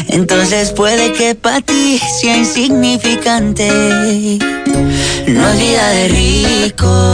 entonces 0.09 0.73
puede 0.73 1.15
que 1.15 1.35
para 1.35 1.63
ti 1.63 1.99
sea 2.21 2.37
insignificante. 2.37 3.69
No 5.27 5.49
es 5.49 5.59
vida 5.59 5.89
de 5.89 6.09
rico, 6.09 7.13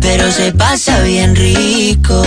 pero 0.00 0.32
se 0.32 0.50
pasa 0.52 1.00
bien 1.02 1.36
rico. 1.36 2.24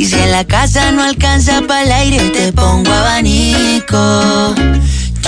Y 0.00 0.06
si 0.06 0.14
en 0.14 0.32
la 0.32 0.46
casa 0.46 0.92
no 0.92 1.02
alcanza 1.02 1.60
para 1.68 1.82
el 1.82 1.92
aire, 1.92 2.30
te 2.30 2.50
pongo 2.54 2.90
abanico. 2.90 4.54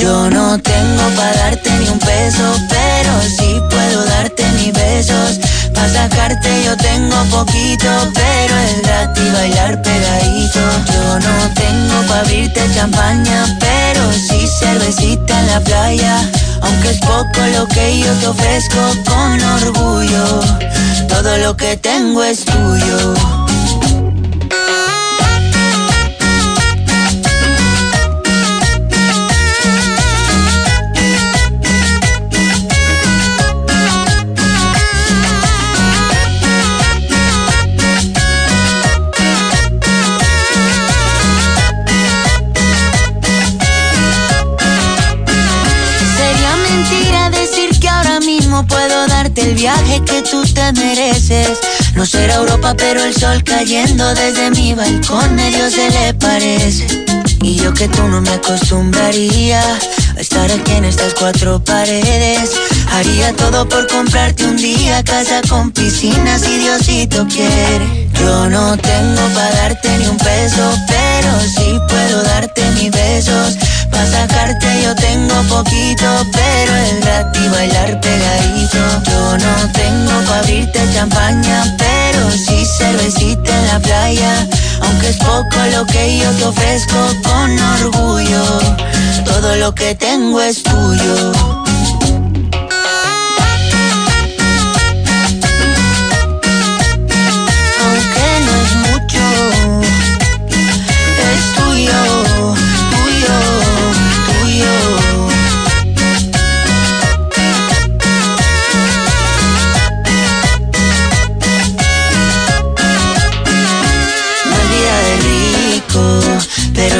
Yo 0.00 0.30
no 0.30 0.58
tengo 0.62 1.02
para 1.14 1.34
darte 1.34 1.70
ni 1.78 1.88
un 1.90 1.98
peso, 1.98 2.56
pero 2.70 3.12
sí 3.36 3.60
puedo 3.68 4.02
darte 4.06 4.42
mis 4.52 4.72
besos. 4.72 5.40
Para 5.74 5.92
sacarte 5.92 6.48
yo 6.64 6.74
tengo 6.78 7.22
poquito, 7.24 7.90
pero 8.14 8.56
es 8.56 8.82
gratis 8.82 9.32
bailar 9.34 9.82
pegadito. 9.82 10.60
Yo 10.90 11.20
no 11.20 11.54
tengo 11.54 12.08
para 12.08 12.20
abrirte 12.20 12.62
champaña, 12.74 13.58
pero 13.60 14.10
sí 14.10 14.48
cervecita 14.58 15.38
en 15.38 15.46
la 15.48 15.60
playa. 15.60 16.30
Aunque 16.62 16.92
es 16.92 16.98
poco 17.00 17.40
lo 17.54 17.68
que 17.68 17.98
yo 17.98 18.10
te 18.14 18.26
ofrezco 18.26 18.80
con 19.04 19.38
orgullo, 19.62 20.40
todo 21.10 21.36
lo 21.36 21.54
que 21.58 21.76
tengo 21.76 22.24
es 22.24 22.42
tuyo. 22.46 23.41
Darte 49.32 49.50
el 49.50 49.54
viaje 49.54 50.02
que 50.04 50.22
tú 50.22 50.42
te 50.44 50.72
mereces. 50.72 51.58
No 51.94 52.04
será 52.04 52.34
Europa, 52.34 52.74
pero 52.76 53.02
el 53.02 53.14
sol 53.14 53.42
cayendo 53.44 54.14
desde 54.14 54.50
mi 54.50 54.74
balcón 54.74 55.34
medio 55.34 55.70
se 55.70 55.90
le 55.90 56.14
parece. 56.14 57.04
Y 57.40 57.56
yo 57.56 57.72
que 57.72 57.88
tú 57.88 58.02
no 58.08 58.20
me 58.20 58.30
acostumbraría 58.30 59.60
a 60.16 60.20
estar 60.20 60.50
aquí 60.50 60.72
en 60.72 60.84
estas 60.84 61.14
cuatro 61.14 61.62
paredes. 61.64 62.50
Haría 62.92 63.32
todo 63.34 63.68
por 63.68 63.86
comprarte 63.88 64.44
un 64.44 64.56
día 64.56 65.02
casa 65.02 65.40
con 65.48 65.72
piscina 65.72 66.38
si 66.38 66.58
Diosito 66.58 67.26
quiere. 67.28 68.08
Yo 68.20 68.50
no 68.50 68.76
tengo 68.76 69.22
para 69.34 69.54
darte 69.54 69.98
ni 69.98 70.06
un 70.06 70.18
peso, 70.18 70.78
pero 70.86 71.40
sí 71.56 71.78
puedo 71.88 72.22
darte 72.22 72.62
mis 72.72 72.90
besos. 72.90 73.56
Para 73.92 74.10
sacarte 74.10 74.66
yo 74.82 74.94
tengo 74.96 75.34
poquito, 75.44 76.06
pero 76.32 76.74
es 76.76 77.00
gratis 77.00 77.50
bailar 77.52 78.00
pegadito. 78.00 78.78
Yo 79.08 79.38
no 79.38 79.72
tengo 79.72 80.12
para 80.26 80.40
abrirte 80.40 80.80
champaña, 80.92 81.76
pero 81.78 82.30
sí 82.32 82.66
cervecita 82.78 83.56
en 83.56 83.66
la 83.68 83.78
playa. 83.78 84.48
Aunque 84.80 85.10
es 85.10 85.16
poco 85.18 85.56
lo 85.72 85.86
que 85.86 86.18
yo 86.18 86.30
te 86.32 86.44
ofrezco 86.46 86.98
con 87.22 87.58
orgullo, 87.80 88.44
todo 89.24 89.56
lo 89.56 89.74
que 89.74 89.94
tengo 89.94 90.40
es 90.40 90.62
tuyo. 90.62 91.32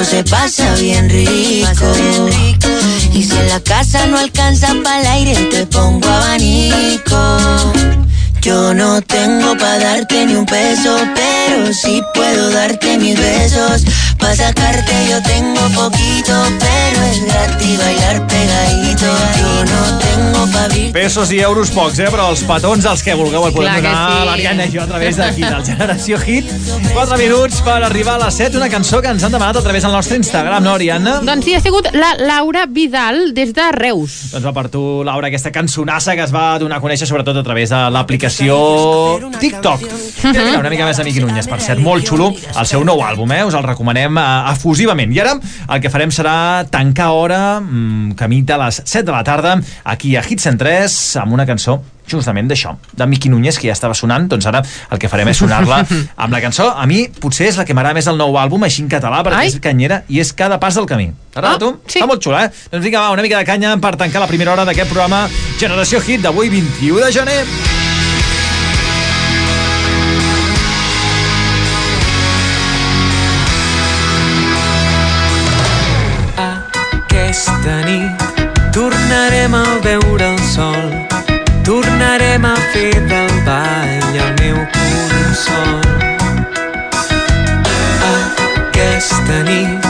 Pero 0.03 0.11
se 0.11 0.25
pasa 0.25 0.75
bien 0.75 1.09
rico. 1.09 1.93
Y 3.13 3.23
si 3.23 3.37
en 3.37 3.49
la 3.49 3.61
casa 3.61 4.07
no 4.07 4.19
alcanza 4.19 4.69
para 4.83 5.01
el 5.01 5.07
aire, 5.07 5.35
te 5.51 5.67
pongo 5.67 6.09
abanico. 6.09 7.39
Yo 8.41 8.75
no 8.75 9.01
tengo 9.03 9.57
para 9.57 9.79
darte 9.79 10.27
ni 10.27 10.35
un 10.35 10.47
peso, 10.47 10.97
pero 11.15 11.73
sí 11.73 12.03
puedo 12.15 12.51
darte 12.51 12.99
mis 12.99 13.19
besos. 13.19 13.85
Pa' 14.19 14.35
sacarte 14.35 14.93
yo 15.09 15.23
tengo 15.23 15.61
poquito, 15.71 16.35
pero 16.59 17.03
es 17.05 17.25
gratis 17.25 17.79
bailar 17.79 18.27
Pesos 20.93 21.30
i 21.32 21.38
euros 21.40 21.70
pocs, 21.72 21.97
eh? 22.05 22.09
Però 22.12 22.26
els 22.28 22.43
petons, 22.45 22.84
els 22.84 23.01
que 23.01 23.14
vulgueu, 23.16 23.47
el 23.49 23.55
podem 23.57 23.70
Clar 23.72 23.80
donar 23.80 23.93
sí. 23.97 24.16
a 24.20 24.24
l'Ariadna 24.28 24.64
i 24.66 24.68
eh, 24.68 24.72
jo 24.74 24.82
a 24.82 24.86
través 24.90 25.16
d'aquí, 25.16 25.40
del 25.40 25.64
Generació 25.64 26.18
Hit. 26.20 26.51
4 26.93 27.16
minuts 27.16 27.62
per 27.64 27.78
arribar 27.78 28.18
a 28.18 28.26
les 28.26 28.36
7, 28.43 28.59
una 28.61 28.68
cançó 28.68 29.01
que 29.01 29.09
ens 29.09 29.24
han 29.24 29.32
demanat 29.32 29.57
a 29.57 29.62
través 29.64 29.86
del 29.86 29.95
nostre 29.97 30.18
Instagram, 30.20 30.61
no, 30.66 30.74
Ariadna? 30.76 31.14
Doncs 31.24 31.49
sí, 31.49 31.55
ha 31.57 31.62
sigut 31.64 31.88
la 31.97 32.11
Laura 32.20 32.66
Vidal 32.68 33.32
des 33.32 33.55
de 33.57 33.70
Reus. 33.72 34.18
Doncs 34.34 34.45
va 34.45 34.53
per 34.53 34.66
tu, 34.74 34.82
Laura, 35.09 35.30
aquesta 35.32 35.53
cançonassa 35.55 36.12
que 36.18 36.26
es 36.26 36.34
va 36.34 36.59
donar 36.61 36.76
a 36.76 36.84
conèixer 36.84 37.09
sobretot 37.09 37.40
a 37.40 37.47
través 37.47 37.72
de 37.72 37.80
l'aplicació 37.97 38.59
TikTok. 39.40 39.88
Mhm. 39.88 40.03
Uh 40.22 40.36
-huh. 40.36 40.59
Una 40.61 40.70
mica 40.70 40.84
més 40.84 40.99
a 40.99 41.05
Miqui 41.05 41.20
Núñez, 41.20 41.49
per 41.49 41.61
cert, 41.61 41.80
molt 41.80 42.07
xulo 42.07 42.34
el 42.59 42.66
seu 42.66 42.84
nou 42.84 43.01
àlbum, 43.01 43.32
eh? 43.32 43.45
Us 43.45 43.55
el 43.55 43.62
recomanem 43.62 44.18
eh, 44.18 44.53
efusivament. 44.53 45.12
I 45.12 45.20
ara 45.20 45.40
el 45.68 45.80
que 45.80 45.90
farem 45.90 46.11
serà 46.11 46.66
tancar 46.68 47.11
hora, 47.11 47.61
mm, 47.61 48.12
camí 48.12 48.43
de 48.43 48.59
les 48.59 48.82
7 48.84 49.07
de 49.07 49.12
la 49.12 49.24
tarda, 49.24 49.61
aquí 49.84 50.16
a 50.16 50.22
Hit 50.22 50.38
103, 50.38 50.82
Núñez 50.83 51.16
amb 51.16 51.33
una 51.33 51.45
cançó 51.47 51.83
justament 52.09 52.49
d'això, 52.51 52.74
de 52.93 53.07
Miqui 53.07 53.30
Núñez, 53.30 53.57
que 53.59 53.68
ja 53.68 53.72
estava 53.72 53.95
sonant, 53.95 54.26
doncs 54.28 54.47
ara 54.51 54.62
el 54.91 54.99
que 54.99 55.09
farem 55.09 55.28
és 55.30 55.39
sonar-la 55.39 55.85
amb 56.16 56.33
la 56.35 56.41
cançó. 56.43 56.72
A 56.74 56.87
mi 56.87 57.07
potser 57.09 57.47
és 57.49 57.57
la 57.57 57.64
que 57.64 57.74
m'agrada 57.74 57.95
més 57.95 58.09
el 58.11 58.18
nou 58.18 58.35
àlbum, 58.37 58.64
així 58.66 58.83
en 58.83 58.89
català, 58.91 59.22
perquè 59.22 59.45
Ai. 59.45 59.53
és 59.53 59.61
canyera 59.62 60.03
i 60.09 60.18
és 60.20 60.33
cada 60.35 60.59
pas 60.59 60.74
del 60.74 60.89
camí. 60.91 61.12
T'agrada 61.33 61.55
ah, 61.55 61.62
tu? 61.62 61.70
Sí. 61.87 62.01
Està 62.01 62.09
molt 62.11 62.22
xula, 62.24 62.45
eh? 62.45 62.51
Doncs 62.72 62.85
vinga, 62.85 63.01
va, 63.01 63.12
una 63.14 63.22
mica 63.22 63.39
de 63.39 63.47
canya 63.47 63.76
per 63.78 63.95
tancar 63.97 64.20
la 64.24 64.28
primera 64.28 64.53
hora 64.53 64.66
d'aquest 64.66 64.91
programa 64.91 65.28
Generació 65.61 66.03
Hit 66.03 66.26
d'avui 66.26 66.51
21 66.51 67.07
de 67.07 67.12
gener. 67.14 67.41
Aquesta 76.43 77.80
nit 77.87 78.26
tornarem 78.74 79.55
a 79.55 79.66
veure 79.87 80.32
sol, 80.53 80.91
tornarem 81.65 82.45
a 82.45 82.57
fer 82.73 82.93
del 83.09 83.33
ball 83.47 84.17
el 84.25 84.33
meu 84.41 84.59
consol. 84.75 85.81
Aquesta 88.09 89.39
nit 89.49 89.87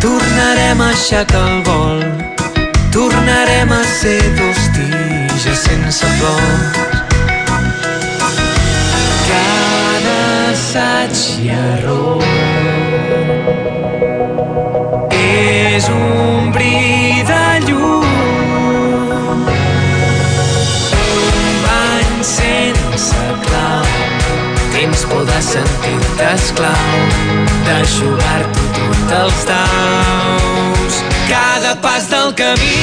tornarem 0.00 0.80
a 0.80 0.88
aixecar 0.94 1.42
el 1.50 1.60
vol, 1.68 2.00
tornarem 2.96 3.74
a 3.76 3.82
ser 3.98 4.22
dos 4.40 4.62
tiges 4.78 5.66
sense 5.68 6.12
flors. 6.16 7.02
Cada 9.28 10.20
assaig 10.54 11.26
i 11.44 11.50
error 11.60 12.24
és 15.12 15.90
un 15.92 16.54
bri 16.56 17.05
tens 25.52 25.70
por 25.76 25.86
de 25.86 25.94
sentir-te 25.96 26.34
esclau 26.34 26.98
de 27.66 27.76
jugar-t'ho 27.86 28.64
tot 28.74 29.12
els 29.20 29.44
daus. 29.46 30.94
Cada 31.28 31.74
pas 31.80 32.08
del 32.10 32.32
camí 32.34 32.82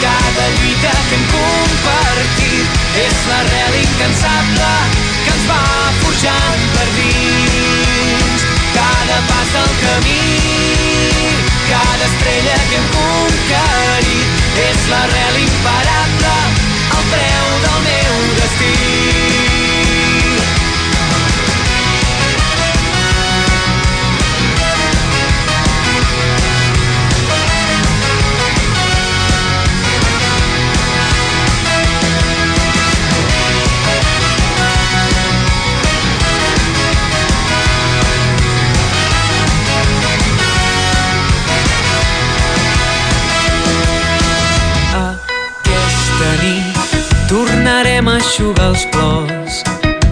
cada 0.00 0.46
lluita 0.56 0.92
que 1.08 1.16
hem 1.16 1.24
compartit 1.32 2.68
és 3.04 3.18
l'arrel 3.28 3.74
incansable 3.82 4.72
que 5.24 5.32
ens 5.34 5.44
va 5.50 5.64
forjant 6.02 6.64
per 6.74 6.88
dins. 6.96 8.46
Cada 8.78 9.20
pas 9.28 9.52
del 9.56 9.72
camí 9.84 10.24
cada 11.68 12.04
estrella 12.08 12.58
que 12.70 12.76
hem 12.80 12.88
conquerit 12.96 14.60
és 14.70 14.88
l'arrel 14.92 15.40
imparable 15.44 16.36
el 16.96 17.04
preu 17.12 17.48
del 17.66 17.80
meu 17.90 18.14
destí 18.40 19.17
tornarem 47.98 48.14
a 48.14 48.18
eixugar 48.20 48.68
els 48.68 48.84
plors, 48.92 49.62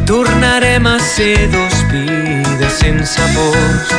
tornarem 0.07 0.87
a 0.87 0.99
ser 0.99 1.37
dos 1.53 1.74
vides 1.93 2.72
sense 2.80 3.20
pors. 3.34 3.93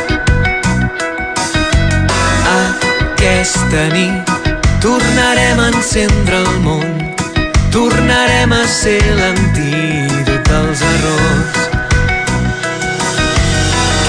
Aquesta 2.52 3.86
nit 3.94 4.28
tornarem 4.82 5.60
a 5.60 5.70
encendre 5.72 6.36
el 6.36 6.60
món, 6.66 7.00
tornarem 7.72 8.52
a 8.52 8.68
ser 8.68 9.00
l'antídot 9.22 10.52
dels 10.52 10.84
errors. 10.92 11.58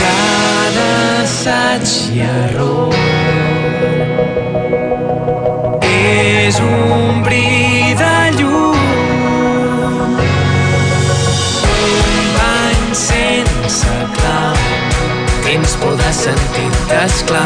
Cada 0.02 0.90
assaig 1.22 1.86
i 2.16 2.26
error 2.26 2.94
és 5.86 6.58
un 6.66 7.22
bri 7.22 7.94
de 7.94 8.14
llum 8.40 8.47
tens 16.24 17.22
por 17.22 17.38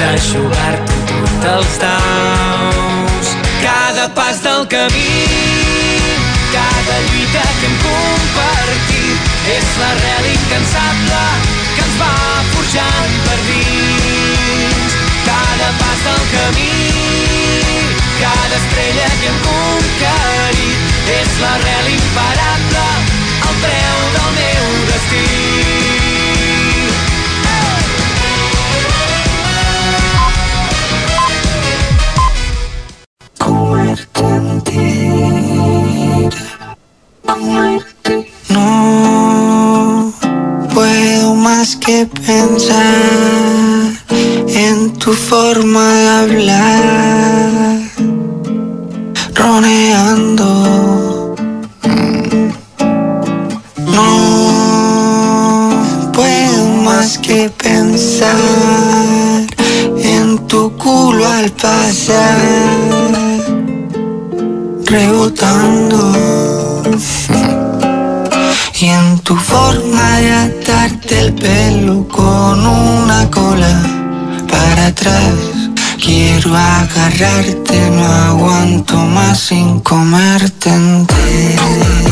de 0.00 0.10
jugar-t'ho 0.20 1.20
tot 1.42 1.46
els 1.52 1.78
daus. 1.80 3.30
Cada 3.62 4.08
pas 4.14 4.42
del 4.42 4.66
camí 4.68 5.14
cada 6.52 6.96
lluita 7.06 7.44
que 7.60 7.66
hem 7.68 7.76
compartit 7.84 9.30
és 9.54 9.68
l'arrel 9.80 10.28
incansable 10.32 11.22
que 11.76 11.84
ens 11.86 11.96
va 12.02 12.14
forjant 12.52 13.16
per 13.26 13.38
dins. 13.48 14.98
Cada 15.30 15.70
pas 15.80 16.04
del 16.08 16.24
camí 16.34 16.70
cada 18.20 18.56
estrella 18.60 19.08
que 19.20 19.30
hem 19.30 19.38
conquerit 19.46 21.08
és 21.16 21.40
l'arrel 21.40 21.92
imparable 21.94 22.84
el 23.48 23.56
preu 23.64 24.04
del 24.18 24.30
meu 24.40 24.68
destí 24.90 25.59
que 41.90 42.06
pensar 42.24 43.90
en 44.46 44.92
tu 44.92 45.12
forma 45.12 45.84
de 45.92 46.08
hablar, 46.20 47.80
roneando. 49.34 50.46
No 53.96 54.10
puedo 56.12 56.64
más 56.84 57.18
que 57.18 57.50
pensar 57.50 58.36
en 59.98 60.38
tu 60.46 60.70
culo 60.76 61.26
al 61.26 61.50
pasar, 61.50 62.38
rebotando. 64.84 66.39
Y 68.82 68.86
en 68.86 69.18
tu 69.18 69.36
forma 69.36 70.16
de 70.20 70.32
atarte 70.32 71.20
el 71.20 71.34
pelo 71.34 72.08
con 72.08 72.66
una 72.66 73.30
cola 73.30 73.82
para 74.48 74.86
atrás. 74.86 75.34
Quiero 76.02 76.56
agarrarte, 76.56 77.90
no 77.90 78.06
aguanto 78.06 78.96
más 78.96 79.38
sin 79.38 79.80
comerte 79.80 80.70
entera. 80.70 82.09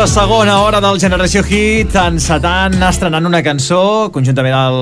Aquesta 0.00 0.22
segona 0.22 0.54
hora 0.64 0.78
del 0.80 0.96
Generació 0.96 1.42
Hit 1.44 1.92
encetant, 2.00 2.78
estrenant 2.86 3.26
una 3.28 3.42
cançó 3.44 4.08
conjuntament 4.14 4.54
al 4.56 4.78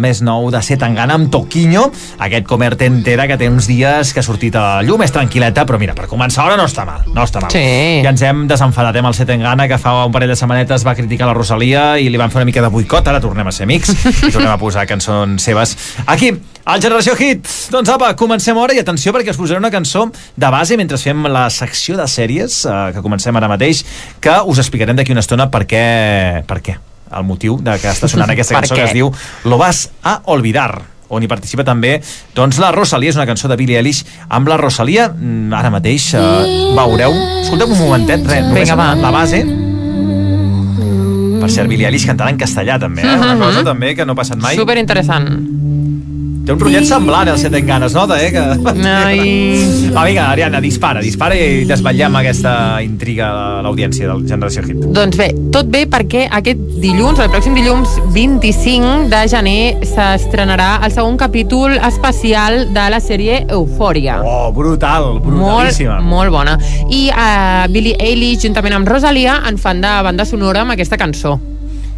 més 0.00 0.22
nou 0.24 0.46
de 0.48 0.62
Setangana 0.64 1.18
amb 1.18 1.28
Toquinho, 1.28 1.82
aquest 2.24 2.46
Comerte 2.48 2.88
Entera 2.88 3.26
que 3.28 3.36
té 3.36 3.50
uns 3.52 3.68
dies 3.68 4.14
que 4.16 4.22
ha 4.22 4.24
sortit 4.24 4.56
a 4.56 4.80
llum, 4.80 5.04
és 5.04 5.12
tranquil·leta, 5.12 5.66
però 5.68 5.76
mira, 5.76 5.92
per 5.92 6.08
començar 6.08 6.46
ara 6.46 6.56
no 6.56 6.64
està 6.64 6.86
mal, 6.88 7.04
no 7.04 7.26
està 7.28 7.42
mal. 7.44 7.52
Sí. 7.52 8.00
Ja 8.00 8.14
ens 8.14 8.24
hem 8.24 8.46
desenfadat 8.48 8.96
amb 8.96 9.10
el 9.10 9.18
Setangana 9.18 9.68
que 9.68 9.76
fa 9.82 9.92
un 10.06 10.16
parell 10.16 10.32
de 10.32 10.38
setmanetes 10.40 10.88
va 10.88 10.96
criticar 10.96 11.28
la 11.28 11.36
Rosalia 11.36 11.84
i 12.00 12.08
li 12.08 12.22
van 12.22 12.32
fer 12.32 12.40
una 12.40 12.48
mica 12.48 12.64
de 12.64 12.72
boicot, 12.72 13.12
ara 13.12 13.20
tornem 13.20 13.52
a 13.52 13.52
ser 13.52 13.68
amics 13.68 13.92
i 13.92 14.32
tornem 14.32 14.54
a 14.54 14.56
posar 14.56 14.88
cançons 14.88 15.50
seves 15.52 15.76
aquí, 16.06 16.32
al 16.64 16.80
Generació 16.80 17.16
Hit. 17.18 17.48
Doncs 17.74 17.90
apa, 17.90 18.12
comencem 18.18 18.56
ara 18.62 18.72
i 18.76 18.80
atenció 18.80 19.12
perquè 19.14 19.32
us 19.34 19.38
posaré 19.40 19.58
una 19.58 19.72
cançó 19.74 20.04
de 20.36 20.50
base 20.54 20.78
mentre 20.78 20.98
fem 21.00 21.26
la 21.28 21.48
secció 21.50 21.96
de 21.98 22.06
sèries 22.08 22.62
eh, 22.64 22.76
que 22.94 23.02
comencem 23.02 23.36
ara 23.36 23.50
mateix 23.50 23.82
que 24.22 24.36
us 24.46 24.61
explicarem 24.62 24.98
d'aquí 24.98 25.14
una 25.14 25.24
estona 25.24 25.50
per 25.52 25.66
què, 25.68 25.84
per 26.48 26.62
què 26.64 26.78
el 27.12 27.26
motiu 27.28 27.58
de 27.60 27.76
que 27.80 27.90
està 27.92 28.08
sonant 28.08 28.30
aquesta 28.34 28.56
cançó 28.56 28.78
que 28.78 28.88
es 28.88 28.96
diu 28.96 29.12
Lo 29.44 29.58
vas 29.60 29.90
a 30.02 30.20
olvidar 30.32 30.92
on 31.12 31.20
hi 31.20 31.28
participa 31.28 31.64
també 31.64 31.98
doncs 32.32 32.56
la 32.62 32.70
Rosalia, 32.72 33.12
és 33.12 33.18
una 33.18 33.26
cançó 33.28 33.50
de 33.50 33.58
Billie 33.60 33.76
Eilish 33.76 34.00
amb 34.32 34.48
la 34.48 34.56
Rosalia, 34.56 35.10
mm, 35.12 35.52
ara 35.58 35.68
mateix 35.74 36.08
eh, 36.16 36.22
veureu, 36.72 37.12
escolteu 37.42 37.68
un 37.68 37.82
momentet 37.82 38.24
res, 38.24 38.46
només 38.48 38.70
Vinga, 38.70 38.78
va. 38.80 38.94
la 38.96 39.12
base. 39.12 39.42
Per 41.42 41.50
cert, 41.50 41.68
Billie 41.68 41.88
Eilish 41.90 42.06
cantant 42.08 42.32
en 42.32 42.40
castellà 42.40 42.78
també, 42.80 43.04
eh? 43.04 43.16
una 43.18 43.36
cosa 43.42 43.64
també 43.66 43.92
que 43.98 44.06
no 44.08 44.16
ha 44.16 44.20
passat 44.22 44.40
mai. 44.40 44.56
Super 44.56 44.78
interessant. 44.80 45.28
Té 46.42 46.50
un 46.50 46.58
rotllet 46.58 46.86
semblant 46.88 47.28
al 47.30 47.36
Set 47.38 47.54
Ganes, 47.62 47.92
nota, 47.94 48.16
eh? 48.18 48.32
Que... 48.34 48.40
Ai. 48.90 49.20
Va, 49.94 50.02
vinga, 50.08 50.24
Ariadna, 50.32 50.58
dispara, 50.64 50.98
dispara 51.04 51.36
i 51.38 51.62
desvetllem 51.68 52.16
aquesta 52.18 52.54
intriga 52.82 53.28
a 53.30 53.60
l'audiència 53.62 54.08
del 54.10 54.24
Generació 54.26 54.64
Hit. 54.66 54.80
Doncs 54.96 55.20
bé, 55.20 55.28
tot 55.54 55.70
bé 55.70 55.84
perquè 55.90 56.24
aquest 56.40 56.64
dilluns, 56.82 57.22
el 57.22 57.30
pròxim 57.30 57.54
dilluns 57.54 57.94
25 58.16 59.06
de 59.12 59.22
gener, 59.30 59.62
s'estrenarà 59.92 60.72
el 60.82 60.90
segon 60.90 61.20
capítol 61.20 61.78
especial 61.78 62.64
de 62.74 62.88
la 62.90 62.98
sèrie 62.98 63.44
Eufòria. 63.46 64.18
Oh, 64.26 64.50
brutal, 64.56 65.20
brutalíssima. 65.22 66.00
Molt, 66.02 66.10
molt 66.10 66.34
bona. 66.40 66.58
I 66.90 67.04
uh, 67.14 67.70
Billie 67.70 67.94
Eilish, 68.02 68.42
juntament 68.48 68.80
amb 68.80 68.90
Rosalia, 68.90 69.38
en 69.46 69.62
fan 69.62 69.84
de 69.84 69.94
banda 70.10 70.26
sonora 70.26 70.66
amb 70.66 70.74
aquesta 70.74 70.98
cançó. 70.98 71.38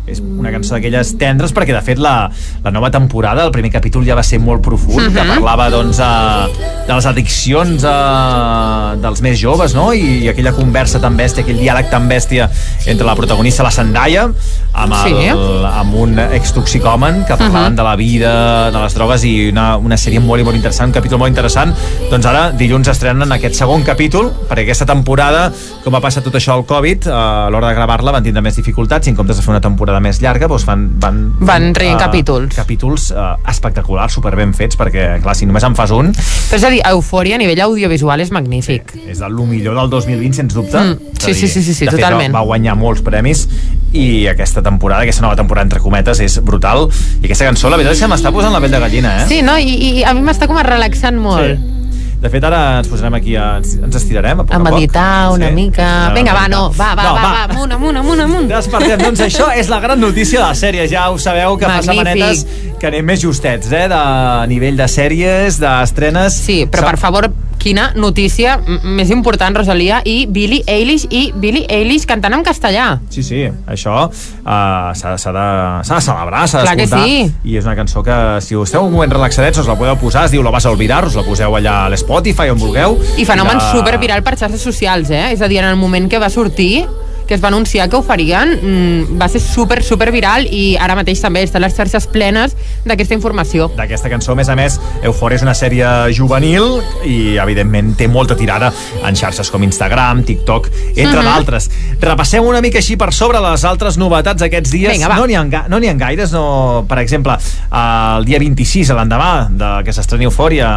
És 0.06 0.20
una 0.20 0.50
cançó 0.52 0.74
d'aquelles 0.74 1.14
tendres 1.16 1.54
perquè, 1.56 1.72
de 1.72 1.80
fet, 1.80 1.98
la, 1.98 2.28
la 2.62 2.70
nova 2.70 2.90
temporada, 2.92 3.44
el 3.46 3.50
primer 3.54 3.70
capítol 3.72 4.04
ja 4.04 4.14
va 4.14 4.22
ser 4.22 4.38
molt 4.38 4.60
profund, 4.62 5.14
que 5.14 5.22
Mhm. 5.24 5.30
parlava, 5.38 5.70
doncs, 5.70 5.98
eh, 5.98 6.84
de 6.86 6.92
les 6.94 7.06
addiccions 7.06 7.84
eh, 7.84 8.96
dels 9.00 9.22
més 9.22 9.38
joves, 9.40 9.74
no? 9.74 9.92
I, 9.94 10.24
I 10.24 10.28
aquella 10.28 10.52
conversa 10.52 11.00
tan 11.00 11.16
bèstia, 11.16 11.42
aquell 11.44 11.58
diàleg 11.58 11.88
tan 11.90 12.06
bèstia 12.08 12.50
entre 12.86 13.06
la 13.06 13.14
protagonista, 13.16 13.62
la 13.64 13.70
Zendaya, 13.70 14.26
amb, 14.74 14.92
el, 14.92 15.14
Sí. 15.14 15.28
amb 15.30 15.94
un 15.94 16.18
extoxicòmen 16.18 17.24
que 17.26 17.36
parlaven 17.36 17.72
Mhm. 17.72 17.76
de 17.76 17.82
la 17.82 17.96
vida, 17.96 18.70
de 18.70 18.78
les 18.80 18.94
drogues 18.94 19.24
i 19.24 19.48
una, 19.50 19.76
una 19.78 19.96
sèrie 19.96 20.20
molt 20.20 20.40
i 20.40 20.44
molt 20.44 20.56
interessant, 20.56 20.88
un 20.88 20.92
capítol 20.94 21.18
molt 21.18 21.30
interessant. 21.30 21.74
Doncs 22.10 22.26
ara, 22.26 22.50
dilluns 22.52 22.88
estrenen 22.88 23.30
aquest 23.32 23.54
segon 23.54 23.82
capítol, 23.82 24.30
perquè 24.48 24.62
aquesta 24.64 24.86
temporada, 24.86 25.50
com 25.82 25.92
va 25.94 26.00
passar 26.00 26.22
tot 26.22 26.34
això 26.34 26.52
al 26.52 26.64
Covid, 26.66 27.06
eh, 27.06 27.10
a 27.12 27.48
l'hora 27.50 27.68
de 27.68 27.74
gravar-la 27.74 28.12
van 28.12 28.22
tindre 28.22 28.42
més 28.42 28.56
dificultats 28.56 29.06
i 29.06 29.10
en 29.10 29.16
comptes 29.16 29.36
de 29.36 29.42
fer 29.42 29.50
una 29.50 29.60
temporada 29.60 29.93
més 30.02 30.20
llarga, 30.22 30.48
doncs 30.50 30.64
van... 30.68 30.86
Van, 31.02 31.20
Van 31.44 31.68
traient 31.76 31.98
eh, 31.98 32.02
capítols. 32.02 32.54
Capítols 32.56 33.10
eh, 33.12 33.26
espectaculars, 33.50 34.14
super 34.14 34.34
ben 34.38 34.54
fets, 34.56 34.78
perquè, 34.80 35.20
clar, 35.22 35.36
si 35.38 35.46
només 35.46 35.66
en 35.66 35.76
fas 35.78 35.92
un, 35.94 36.12
Però 36.14 36.58
és 36.58 36.64
a 36.66 36.72
dir, 36.72 36.80
Eufòria 36.88 37.38
a 37.38 37.42
nivell 37.42 37.60
audiovisual 37.66 38.20
és 38.24 38.32
magnífic. 38.34 38.94
és 39.10 39.20
el 39.24 39.34
millor 39.46 39.78
del 39.78 39.90
2020, 39.90 40.34
sens 40.34 40.54
dubte. 40.54 40.78
Mm, 40.78 41.14
sí, 41.20 41.30
a 41.30 41.34
sí, 41.34 41.48
sí, 41.48 41.62
sí, 41.62 41.74
sí, 41.74 41.84
de 41.84 41.90
fet, 41.90 42.00
totalment. 42.00 42.34
Va, 42.34 42.44
guanyar 42.46 42.76
molts 42.78 43.02
premis 43.04 43.46
i 43.92 44.26
aquesta 44.30 44.62
temporada, 44.62 45.02
aquesta 45.06 45.22
nova 45.22 45.36
temporada, 45.38 45.68
entre 45.68 45.80
cometes, 45.80 46.20
és 46.20 46.38
brutal. 46.42 46.88
I 47.20 47.28
aquesta 47.28 47.46
cançó, 47.46 47.70
la 47.70 47.78
veritat 47.78 47.96
és 47.98 48.04
que 48.04 48.10
m'està 48.10 48.32
posant 48.34 48.52
la 48.54 48.60
pell 48.64 48.74
de 48.74 48.82
gallina, 48.82 49.16
eh? 49.22 49.28
Sí, 49.30 49.40
no? 49.46 49.56
I, 49.58 50.00
i 50.00 50.04
a 50.04 50.14
mi 50.14 50.24
m'està 50.26 50.48
com 50.50 50.58
a 50.58 50.66
relaxant 50.66 51.18
molt. 51.20 51.83
De 52.24 52.30
fet, 52.32 52.44
ara 52.48 52.78
ens 52.80 52.88
posarem 52.88 53.12
aquí, 53.18 53.34
a, 53.36 53.58
ens, 53.60 53.74
estirarem 54.00 54.38
a 54.40 54.44
poc 54.46 54.54
A 54.54 54.56
a 54.56 54.62
poc. 54.64 54.72
meditar 54.72 55.30
una 55.34 55.50
Sí. 55.50 55.54
mica... 55.58 55.88
Vinga, 56.14 56.32
va, 56.32 56.46
no, 56.48 56.70
va, 56.72 56.94
va, 56.96 57.02
No, 57.04 57.14
va, 57.14 57.22
va. 57.22 57.32
va, 57.34 57.42
amunt, 57.52 57.72
amunt, 57.76 57.96
amunt, 58.00 58.20
amunt. 58.24 58.48
Despertem, 58.48 58.98
doncs 59.02 59.20
això 59.26 59.50
és 59.54 59.68
la 59.68 59.78
gran 59.84 60.00
notícia 60.00 60.40
de 60.40 60.46
les 60.48 60.62
sèries, 60.64 60.88
ja 60.90 61.10
ho 61.10 61.18
sabeu 61.20 61.58
que 61.60 61.66
fa 61.68 61.82
Magnífic. 61.82 61.98
setmanetes 62.06 62.46
que 62.80 62.86
anem 62.88 63.04
més 63.04 63.20
justets, 63.20 63.68
eh, 63.70 63.84
de 63.92 64.00
nivell 64.48 64.76
de 64.80 64.88
sèries, 64.88 65.60
d'estrenes... 65.60 66.32
Sí, 66.46 66.64
però 66.66 66.86
per 66.88 66.96
favor, 66.96 67.28
quina 67.64 67.88
notícia 67.96 68.58
més 68.84 69.08
important, 69.14 69.56
Rosalia, 69.56 70.02
i 70.04 70.26
Billie 70.28 70.62
Eilish, 70.68 71.06
i 71.10 71.30
Billie 71.34 71.64
Eilish 71.72 72.04
cantant 72.08 72.36
en 72.36 72.44
castellà. 72.44 72.98
Sí, 73.10 73.24
sí, 73.24 73.40
això 73.70 73.94
uh, 74.10 74.90
s'ha 74.94 75.14
de, 75.16 75.44
de 75.88 76.00
celebrar, 76.04 76.44
s'ha 76.50 76.64
d'escoltar. 76.66 77.00
sí. 77.06 77.24
I 77.44 77.56
és 77.60 77.64
una 77.64 77.76
cançó 77.78 78.02
que, 78.04 78.18
si 78.44 78.58
esteu 78.60 78.84
un 78.84 78.92
moment 78.92 79.12
relaxadets, 79.16 79.62
us 79.64 79.70
la 79.70 79.78
podeu 79.80 79.96
posar, 80.00 80.26
es 80.28 80.34
diu 80.34 80.44
Lo 80.44 80.52
vas 80.52 80.66
a 80.66 80.74
olvidar, 80.74 81.06
us 81.08 81.16
la 81.16 81.24
poseu 81.24 81.56
allà 81.56 81.78
a 81.86 81.88
l'Spotify, 81.92 82.50
on 82.52 82.60
vulgueu. 82.60 82.98
I 83.16 83.24
fenomen 83.24 83.56
la- 83.58 83.72
superviral 83.72 84.22
per 84.26 84.36
xarxes 84.36 84.60
socials, 84.60 85.08
eh? 85.10 85.32
És 85.32 85.40
a 85.40 85.48
dir, 85.48 85.62
en 85.62 85.70
el 85.72 85.76
moment 85.80 86.10
que 86.10 86.20
va 86.20 86.28
sortir 86.28 86.84
que 87.26 87.34
es 87.34 87.42
va 87.42 87.48
anunciar 87.48 87.88
que 87.88 87.96
ho 87.96 88.02
farien 88.02 88.54
mm, 88.60 89.18
va 89.20 89.28
ser 89.28 89.40
super, 89.40 89.82
super 89.82 90.10
viral 90.12 90.46
i 90.50 90.76
ara 90.80 90.96
mateix 90.98 91.20
també 91.24 91.42
estan 91.42 91.62
les 91.64 91.74
xarxes 91.76 92.06
plenes 92.06 92.56
d'aquesta 92.84 93.14
informació. 93.14 93.70
d'aquesta 93.76 94.10
cançó. 94.10 94.32
A 94.32 94.34
més 94.34 94.48
a 94.48 94.56
més, 94.56 94.80
Euphoria 95.02 95.36
és 95.36 95.42
una 95.42 95.54
sèrie 95.54 96.12
juvenil 96.14 96.80
i, 97.04 97.36
evidentment, 97.38 97.94
té 97.96 98.08
molta 98.08 98.36
tirada 98.36 98.72
en 99.04 99.16
xarxes 99.16 99.50
com 99.50 99.62
Instagram, 99.62 100.24
TikTok, 100.24 100.68
entre 100.96 101.20
Mhm. 101.20 101.24
d'altres. 101.24 101.70
Repassem 102.00 102.44
una 102.44 102.60
mica 102.60 102.78
així 102.78 102.96
per 102.96 103.12
sobre 103.12 103.40
les 103.40 103.64
altres 103.64 103.96
novetats 103.96 104.42
aquests 104.42 104.70
dies. 104.70 104.92
Vinga, 104.92 105.08
va. 105.08 105.16
no 105.16 105.26
n'hi 105.26 105.34
ha, 105.34 105.44
no 105.68 105.76
ha 105.76 105.94
gaires. 105.94 106.32
No... 106.32 106.84
Per 106.88 106.98
exemple, 106.98 107.36
el 107.72 108.24
dia 108.24 108.38
26, 108.38 108.90
a 108.90 108.94
l'endemà 108.94 109.48
de 109.50 109.70
que 109.84 109.92
s'estreni 109.92 110.24
Euphoria, 110.24 110.68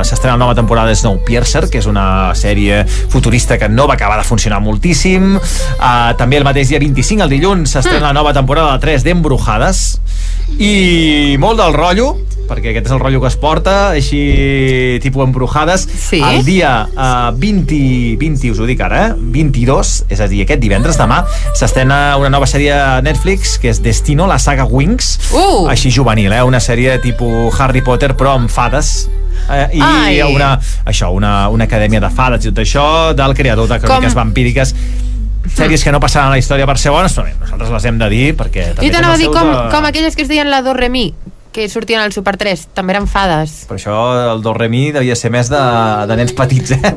eh, 0.00 0.04
s'estrena 0.04 0.36
la 0.36 0.44
nova 0.44 0.54
temporada 0.54 0.88
de 0.88 0.96
Snowpiercer, 0.96 1.68
que 1.70 1.78
és 1.78 1.86
una 1.86 2.34
sèrie 2.34 2.84
futurista 3.08 3.58
que 3.58 3.68
no 3.68 3.86
va 3.88 3.94
acabar 3.94 4.18
de 4.18 4.24
funcionar 4.24 4.60
moltíssim. 4.60 5.38
Uh, 5.78 6.10
també 6.18 6.36
el 6.40 6.44
mateix 6.44 6.68
dia 6.72 6.80
25, 6.82 7.22
el 7.22 7.30
dilluns, 7.30 7.70
s'estrena 7.70 8.08
la 8.08 8.12
nova 8.16 8.32
temporada 8.34 8.72
de 8.74 8.82
3 8.82 9.04
d'Embrujades 9.06 9.82
i 10.58 11.36
molt 11.38 11.60
del 11.60 11.74
rotllo 11.76 12.16
perquè 12.48 12.70
aquest 12.72 12.86
és 12.88 12.92
el 12.96 13.00
rotllo 13.02 13.20
que 13.20 13.28
es 13.28 13.36
porta 13.36 13.74
així 13.92 14.98
tipus 15.04 15.22
embrujades 15.26 15.82
Sí. 15.86 16.22
el 16.24 16.40
dia 16.46 16.88
uh, 16.88 17.28
20, 17.36 18.16
20 18.18 18.50
us 18.54 18.58
ho 18.58 18.66
dic 18.66 18.80
ara, 18.80 19.02
eh? 19.10 19.12
22 19.36 19.90
és 20.08 20.22
a 20.24 20.26
dir, 20.30 20.40
aquest 20.46 20.62
divendres 20.62 20.96
demà 20.98 21.20
s'estrena 21.54 22.16
una 22.16 22.30
nova 22.32 22.48
sèrie 22.48 22.72
a 22.72 23.02
Netflix 23.04 23.58
que 23.60 23.68
és 23.68 23.82
Destino, 23.84 24.26
la 24.26 24.38
saga 24.40 24.64
Wings 24.64 25.18
Uh! 25.30 25.68
així 25.68 25.92
juvenil, 25.92 26.32
eh? 26.32 26.40
una 26.42 26.58
sèrie 26.64 26.96
tipus 27.04 27.52
Harry 27.60 27.82
Potter 27.84 28.14
però 28.16 28.34
amb 28.38 28.48
fades 28.50 29.10
eh, 29.52 29.68
i 29.76 29.82
Ai. 29.84 30.22
una, 30.32 30.54
això, 30.88 31.12
una, 31.12 31.50
una 31.52 31.68
acadèmia 31.68 32.00
de 32.00 32.08
fades 32.10 32.48
i 32.48 32.50
tot 32.50 32.64
això 32.64 32.86
del 33.14 33.36
creador 33.36 33.68
de 33.68 33.78
cròniques 33.84 34.16
Com- 34.16 34.24
vampíriques 34.24 34.72
sèries 35.56 35.84
que 35.84 35.92
no 35.92 36.00
passaran 36.00 36.28
a 36.28 36.36
la 36.36 36.38
història 36.42 36.66
per 36.66 36.78
ser 36.78 36.90
bones 36.92 37.14
però 37.16 37.28
nosaltres 37.40 37.70
les 37.70 37.84
hem 37.90 37.98
de 37.98 38.08
dir 38.12 38.28
perquè 38.36 38.70
Jo 38.78 38.90
t'anava 38.92 39.14
a 39.14 39.18
dir 39.18 39.30
com, 39.32 39.48
de- 39.52 39.66
com 39.72 39.84
aquelles 39.88 40.16
que 40.16 40.22
es 40.22 40.28
deien 40.28 40.50
la 40.50 40.62
do 40.62 40.74
re 40.74 40.88
mi, 40.88 41.12
que 41.50 41.64
sortien 41.68 41.98
al 41.98 42.12
Super 42.12 42.36
3, 42.36 42.68
també 42.76 42.92
eren 42.92 43.06
fades. 43.10 43.64
Per 43.66 43.78
això 43.78 43.94
el 44.34 44.42
do 44.44 44.52
re 44.54 44.68
mi 44.70 44.92
devia 44.94 45.16
ser 45.16 45.30
més 45.32 45.48
de, 45.50 45.58
de 46.06 46.16
nens 46.20 46.34
petits, 46.36 46.70
eh? 46.76 46.92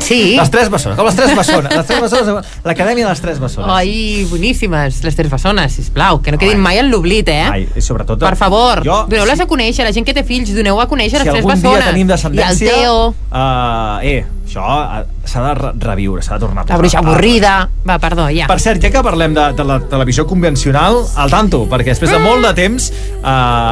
Sí. 0.00 0.36
Les 0.38 0.48
tres 0.54 0.70
bessones, 0.70 0.96
com 0.96 1.04
les 1.04 1.16
tres 1.18 1.34
bessones. 1.36 1.74
Les 1.74 1.84
tres 1.90 2.00
bessones, 2.06 2.46
l'acadèmia 2.64 3.04
de 3.04 3.10
les 3.10 3.20
tres 3.20 3.40
bessones. 3.42 3.68
Ai, 3.74 4.24
boníssimes, 4.30 5.02
les 5.04 5.18
tres 5.18 5.28
bessones, 5.28 5.74
sisplau, 5.74 6.22
que 6.22 6.32
no 6.32 6.38
quedin 6.40 6.62
mai 6.62 6.78
en 6.78 6.88
l'oblit, 6.92 7.28
eh? 7.28 7.42
Ai, 7.50 7.66
i 7.74 7.84
sobretot... 7.84 8.22
Per 8.22 8.38
favor, 8.38 8.80
jo, 8.86 9.02
doneu-les 9.10 9.42
a 9.44 9.48
conèixer, 9.50 9.84
la 9.84 9.92
gent 9.92 10.06
que 10.06 10.14
té 10.16 10.24
fills, 10.24 10.54
doneu 10.56 10.80
a 10.80 10.86
conèixer 10.88 11.18
si 11.18 11.24
les 11.26 11.34
tres 11.34 11.44
algun 11.44 11.58
dia 11.60 11.68
bessones. 11.74 11.90
tenim 11.92 12.08
descendència... 12.14 12.64
I 12.64 12.70
el 12.70 12.80
Teo, 12.80 13.14
Uh, 13.28 13.98
eh, 14.08 14.24
això 14.48 14.64
eh, 14.98 15.02
s'ha 15.28 15.42
de 15.44 15.54
re- 15.58 15.72
reviure, 15.84 16.22
s'ha 16.24 16.38
de 16.38 16.46
tornar 16.46 16.64
a 16.64 16.70
la 16.72 16.78
bruixa 16.80 17.02
avorrida... 17.02 17.54
Va, 17.88 17.98
perdó, 18.02 18.28
ja. 18.34 18.48
Per 18.50 18.58
cert, 18.64 18.80
ja 18.82 18.90
que 18.92 19.02
parlem 19.04 19.36
de, 19.36 19.50
de 19.58 19.66
la 19.68 19.78
televisió 19.90 20.26
convencional, 20.28 21.02
al 21.20 21.30
tanto, 21.32 21.66
perquè 21.70 21.92
després 21.92 22.10
de 22.14 22.20
molt 22.24 22.48
de 22.48 22.54
temps 22.56 22.90
uh, 23.20 23.28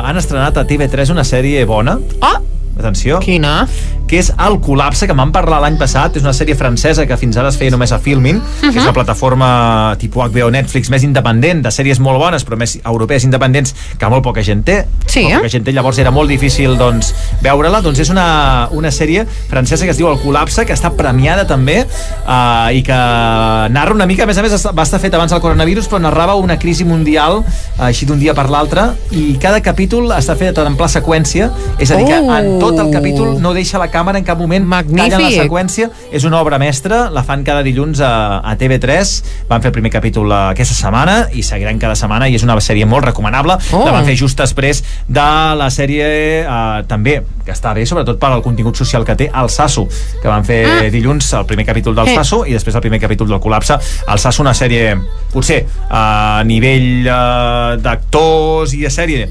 han 0.06 0.20
estrenat 0.20 0.60
a 0.60 0.66
TV3 0.68 1.14
una 1.16 1.24
sèrie 1.26 1.64
bona. 1.68 1.98
Ah! 2.20 2.36
Atenció. 2.78 3.18
Quina? 3.20 3.66
Que 4.06 4.20
és 4.20 4.28
El 4.38 4.60
Col·lapse, 4.62 5.06
que 5.08 5.14
vam 5.16 5.32
parlar 5.34 5.58
l'any 5.64 5.78
passat. 5.80 6.16
És 6.16 6.22
una 6.22 6.34
sèrie 6.36 6.54
francesa 6.54 7.06
que 7.08 7.16
fins 7.18 7.36
ara 7.40 7.48
es 7.48 7.56
feia 7.58 7.72
només 7.74 7.90
a 7.92 7.98
Filmin, 7.98 8.40
que 8.60 8.68
és 8.68 8.74
Mhm. 8.74 8.82
una 8.84 8.92
plataforma 8.92 9.96
tipus 9.98 10.22
HBO 10.24 10.50
Netflix 10.50 10.90
més 10.90 11.02
independent, 11.02 11.62
de 11.64 11.70
sèries 11.70 11.98
molt 11.98 12.18
bones, 12.18 12.44
però 12.46 12.56
més 12.56 12.78
europees 12.84 13.24
independents, 13.24 13.74
que 13.98 14.08
molt 14.08 14.22
poca 14.22 14.42
gent 14.42 14.62
té. 14.64 14.86
Sí, 15.06 15.20
eh? 15.26 15.36
poca 15.36 15.48
gent 15.48 15.64
té, 15.64 15.72
llavors 15.72 15.98
era 15.98 16.10
molt 16.10 16.28
difícil 16.28 16.76
doncs, 16.76 17.14
veure-la. 17.42 17.80
Doncs 17.80 17.98
és 17.98 18.10
una, 18.10 18.68
una 18.70 18.90
sèrie 18.90 19.26
francesa 19.48 19.84
que 19.84 19.90
es 19.90 19.96
diu 19.96 20.08
El 20.08 20.18
Col·lapse, 20.18 20.64
que 20.66 20.72
està 20.74 20.90
premiada 20.94 21.46
també 21.46 21.84
uh, 22.26 22.70
i 22.72 22.82
que 22.82 22.92
narra 22.92 23.92
una 23.94 24.06
mica, 24.06 24.22
a 24.22 24.26
més 24.26 24.38
a 24.38 24.42
més 24.42 24.66
va 24.66 24.82
estar 24.82 25.00
fet 25.00 25.14
abans 25.14 25.32
del 25.32 25.40
coronavirus, 25.40 25.88
però 25.88 26.00
narrava 26.00 26.34
una 26.36 26.58
crisi 26.58 26.84
mundial 26.84 27.38
uh, 27.40 27.82
així 27.88 28.06
d'un 28.06 28.18
dia 28.20 28.34
per 28.34 28.48
l'altre 28.50 28.92
i 29.10 29.36
cada 29.40 29.60
capítol 29.62 30.12
està 30.12 30.36
fet 30.36 30.58
en 30.58 30.76
pla 30.76 30.88
seqüència, 30.88 31.50
és 31.78 31.90
a 31.90 31.96
dir, 31.96 32.06
que 32.06 32.16
en 32.18 32.58
tot 32.60 32.65
el 32.74 32.90
capítol 32.90 33.40
no 33.40 33.52
deixa 33.54 33.78
la 33.78 33.88
càmera 33.90 34.18
en 34.18 34.24
cap 34.24 34.38
moment 34.38 34.64
Magnífic. 34.66 35.10
talla 35.12 35.30
la 35.30 35.42
seqüència, 35.44 35.90
és 36.12 36.24
una 36.24 36.40
obra 36.40 36.58
mestra 36.58 37.10
la 37.10 37.22
fan 37.22 37.44
cada 37.44 37.62
dilluns 37.62 38.00
a, 38.00 38.40
a 38.42 38.56
TV3 38.58 39.22
van 39.48 39.62
fer 39.62 39.68
el 39.68 39.72
primer 39.72 39.90
capítol 39.92 40.30
eh, 40.32 40.34
aquesta 40.50 40.74
setmana 40.74 41.28
i 41.32 41.42
seguiran 41.42 41.78
cada 41.78 41.94
setmana 41.94 42.28
i 42.28 42.34
és 42.34 42.42
una 42.42 42.56
sèrie 42.60 42.86
molt 42.86 43.04
recomanable 43.04 43.56
Oh. 43.72 43.84
la 43.84 43.92
van 43.92 44.04
fer 44.04 44.16
just 44.16 44.38
després 44.38 44.82
de 45.08 45.20
la 45.56 45.68
sèrie 45.70 46.06
eh, 46.42 46.82
també, 46.88 47.22
que 47.44 47.52
està 47.52 47.72
bé 47.74 47.84
sobretot 47.86 48.18
per 48.18 48.30
al 48.32 48.42
contingut 48.42 48.76
social 48.76 49.04
que 49.04 49.14
té, 49.16 49.30
el 49.34 49.48
Sasso 49.50 49.86
que 50.22 50.28
van 50.28 50.44
fer 50.44 50.64
Ah. 50.66 50.90
dilluns 50.90 51.32
el 51.34 51.44
primer 51.46 51.64
capítol 51.66 51.94
del 51.94 52.08
Eh. 52.08 52.14
Sasso 52.14 52.44
i 52.46 52.52
després 52.52 52.74
el 52.74 52.80
primer 52.80 53.00
capítol 53.00 53.28
del 53.28 53.40
Col·lapse 53.40 53.78
el 54.08 54.18
Sasso 54.18 54.42
una 54.42 54.54
sèrie, 54.54 54.96
potser 55.32 55.64
a 55.90 56.42
nivell 56.44 57.06
eh, 57.06 57.76
d'actors 57.82 58.72
i 58.74 58.80
de 58.82 58.90
sèrie 58.90 59.28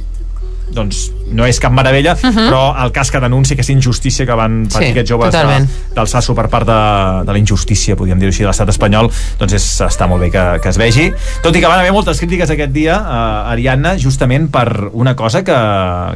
doncs 0.76 1.12
no 1.32 1.46
és 1.46 1.60
cap 1.60 1.72
meravella, 1.72 2.14
uh 2.14 2.18
-huh. 2.30 2.50
però 2.50 2.84
el 2.86 2.92
cas 2.92 3.10
que 3.12 3.20
denuncia 3.20 3.54
aquesta 3.56 3.72
injustícia 3.72 4.26
que 4.26 4.34
van 4.34 4.68
patir 4.72 4.88
Sí, 4.88 4.92
aquests 4.92 5.10
joves 5.12 5.32
de, 5.34 5.68
del 5.96 6.08
Sasso 6.08 6.36
per 6.36 6.48
part 6.50 6.68
de, 6.68 7.26
de 7.26 7.32
la 7.32 7.38
injustícia, 7.40 7.96
podríem 7.96 8.20
dir-ho 8.20 8.30
així, 8.30 8.42
de 8.44 8.48
l'estat 8.48 8.70
espanyol, 8.70 9.10
doncs 9.40 9.54
és, 9.54 9.82
està 9.82 10.08
molt 10.08 10.22
bé 10.22 10.30
que, 10.32 10.60
que 10.62 10.70
es 10.70 10.78
vegi. 10.78 11.12
Tot 11.42 11.56
i 11.56 11.60
que 11.60 11.68
van 11.68 11.80
haver 11.80 11.92
moltes 11.92 12.20
crítiques 12.20 12.50
aquest 12.50 12.72
dia 12.72 12.96
a 12.98 13.52
Ariadna, 13.52 13.96
justament 13.98 14.50
per 14.52 14.90
una 14.94 15.16
cosa 15.16 15.44
que, 15.44 15.56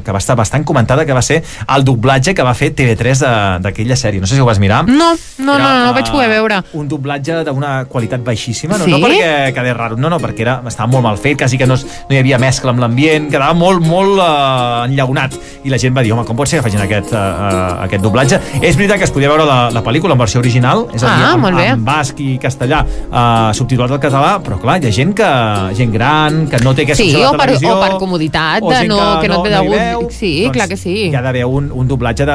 que 0.03 0.11
va 0.11 0.17
estar 0.17 0.35
bastant 0.35 0.63
comentada, 0.63 1.05
que 1.05 1.13
va 1.13 1.21
ser 1.21 1.43
el 1.75 1.83
doblatge 1.83 2.33
que 2.33 2.43
va 2.43 2.53
fer 2.53 2.73
TV3 2.75 3.19
de- 3.19 3.59
d'aquella 3.59 3.95
sèrie. 3.95 4.19
No 4.19 4.27
sé 4.27 4.35
si 4.35 4.41
ho 4.41 4.45
vas 4.45 4.59
mirar. 4.59 4.87
No, 4.87 5.13
no, 5.37 5.45
no, 5.45 5.55
Era, 5.55 5.79
no, 5.79 5.85
no 5.85 5.93
vaig 5.93 6.07
eh, 6.07 6.11
poder 6.11 6.29
veure. 6.29 6.63
Un 6.73 6.87
doblatge 6.87 7.43
d'una 7.43 7.85
qualitat 7.85 8.21
baixíssima, 8.23 8.77
no, 8.77 8.85
Sí? 8.85 8.91
no 8.91 8.97
perquè 8.99 9.53
quedés 9.53 9.75
raro, 9.75 9.95
no, 9.97 10.09
no, 10.09 10.19
perquè 10.19 10.41
era, 10.41 10.61
estava 10.67 10.87
molt 10.87 11.03
mal 11.03 11.17
fet, 11.17 11.37
quasi 11.37 11.57
que 11.57 11.65
no, 11.65 11.75
no 11.75 12.15
hi 12.15 12.17
havia 12.17 12.37
mescla 12.37 12.71
amb 12.71 12.79
l'ambient, 12.79 13.29
quedava 13.29 13.53
molt, 13.53 13.81
molt 13.85 14.19
uh, 14.19 14.87
enllaunat, 14.99 15.33
i 15.63 15.69
la 15.71 15.77
gent 15.79 15.95
va 15.95 16.03
dir, 16.03 16.11
home, 16.13 16.25
com 16.27 16.35
pot 16.35 16.47
ser 16.49 16.59
que 16.59 16.65
facin 16.67 16.81
aquest, 16.83 17.13
uh, 17.13 17.83
aquest 17.85 18.03
doblatge? 18.03 18.39
És 18.61 18.75
veritat 18.77 18.97
que 18.99 19.07
es 19.07 19.11
podia 19.15 19.29
veure 19.31 19.45
la, 19.47 19.69
la 19.71 19.83
pel·lícula 19.85 20.13
en 20.17 20.19
versió 20.19 20.39
original, 20.43 20.85
és 20.93 21.03
a 21.03 21.15
dir, 21.15 21.25
Ah, 21.29 21.51
bé. 21.55 21.67
en 21.73 21.83
basc 21.85 22.19
i 22.19 22.37
castellà, 22.41 22.83
uh, 22.85 23.53
subtitulat 23.55 23.91
al 23.91 23.99
català, 24.03 24.31
però 24.43 24.59
clar, 24.59 24.77
hi 24.83 24.87
ha 24.87 24.91
gent, 24.91 25.13
que, 25.15 25.29
gent 25.77 25.91
gran, 25.93 26.47
que 26.49 26.59
no 26.63 26.73
té 26.75 26.83
aquesta 26.83 27.03
Sí, 27.03 27.09
opció 27.15 27.31
per, 27.31 27.45
televisió, 27.47 27.75
o 27.77 27.81
per 27.81 27.97
comoditat, 27.99 28.61
de 28.63 28.87
no, 28.87 28.99
que 29.21 29.27
no 29.29 29.39
et 29.39 29.43
ve 29.43 29.49
de 29.49 29.63
hi 29.63 29.67
gust. 29.67 29.79
veu, 29.79 30.07
Sí, 30.19 30.33
doncs 30.43 30.55
clar 30.57 30.67
que 30.69 30.77
sí. 30.77 30.95
Hi 31.09 31.15
ha 31.15 31.21
d'haver 31.21 31.45
un, 31.45 31.71
un 31.73 31.87
doblatge 31.87 32.25
de, 32.25 32.31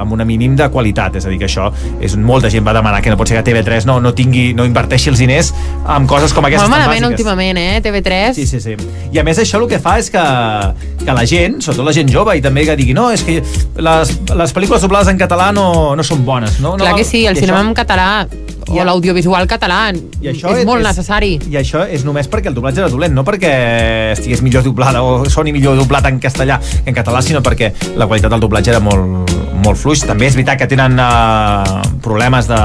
amb 0.00 0.12
una 0.12 0.24
mínim 0.24 0.54
de 0.56 0.68
qualitat, 0.70 1.16
és 1.16 1.26
a 1.26 1.28
dir, 1.32 1.38
que 1.38 1.46
això 1.46 1.70
és 2.00 2.16
molta 2.16 2.50
gent 2.50 2.64
va 2.66 2.72
demanar 2.72 3.00
que 3.02 3.10
no 3.10 3.16
pot 3.16 3.28
ser 3.28 3.42
que 3.42 3.50
TV3 3.50 3.84
no, 3.86 3.98
no 4.00 4.12
tingui, 4.14 4.52
no 4.54 4.64
inverteixi 4.64 5.10
els 5.10 5.18
diners 5.18 5.52
en 5.96 6.06
coses 6.06 6.32
com 6.32 6.44
aquestes 6.44 6.68
Molt 6.68 6.78
malament 6.80 7.06
últimament, 7.10 7.58
eh, 7.58 7.80
TV3. 7.84 8.34
Sí, 8.34 8.46
sí, 8.46 8.60
sí. 8.60 8.76
I 9.12 9.18
a 9.18 9.24
més 9.24 9.38
això 9.38 9.60
el 9.62 9.68
que 9.68 9.78
fa 9.78 9.98
és 9.98 10.10
que, 10.10 10.22
que 11.04 11.12
la 11.12 11.24
gent, 11.26 11.60
sobretot 11.64 11.86
la 11.86 11.92
gent 11.96 12.03
jove, 12.12 12.36
i 12.38 12.42
també 12.44 12.64
que 12.66 12.76
digui, 12.76 12.94
no, 12.94 13.10
és 13.14 13.22
que 13.22 13.40
les, 13.76 14.12
les 14.34 14.54
pel·lícules 14.56 14.80
doblades 14.84 15.08
en 15.12 15.18
català 15.18 15.52
no, 15.52 15.94
no 15.96 16.02
són 16.06 16.24
bones. 16.24 16.58
No, 16.60 16.76
Clar 16.76 16.92
no, 16.92 16.96
que 16.96 17.04
sí, 17.04 17.26
el 17.26 17.36
cinema 17.36 17.60
això- 17.60 17.68
en 17.68 17.74
català 17.74 18.08
o 18.68 18.84
l'audiovisual 18.84 19.46
català 19.46 19.92
i 20.22 20.28
això 20.32 20.54
és, 20.56 20.64
molt 20.66 20.82
necessari. 20.82 21.38
I 21.50 21.56
això 21.60 21.84
és 21.88 22.04
només 22.04 22.28
perquè 22.30 22.48
el 22.48 22.54
doblatge 22.54 22.80
era 22.80 22.88
dolent, 22.92 23.14
no 23.14 23.24
perquè 23.24 24.12
estigués 24.12 24.42
millor 24.42 24.62
doblada 24.64 25.02
o 25.02 25.24
soni 25.30 25.52
millor 25.52 25.76
doblat 25.76 26.06
en 26.10 26.20
castellà 26.20 26.60
que 26.60 26.90
en 26.90 26.94
català, 26.96 27.22
sinó 27.22 27.42
perquè 27.44 27.72
la 27.96 28.06
qualitat 28.06 28.30
del 28.30 28.40
doblatge 28.40 28.70
era 28.70 28.80
molt, 28.80 29.30
molt 29.64 29.78
fluix. 29.80 30.04
També 30.06 30.26
és 30.26 30.34
veritat 30.36 30.58
que 30.58 30.66
tenen 30.70 30.98
uh, 31.00 31.82
problemes 32.04 32.48
de, 32.50 32.60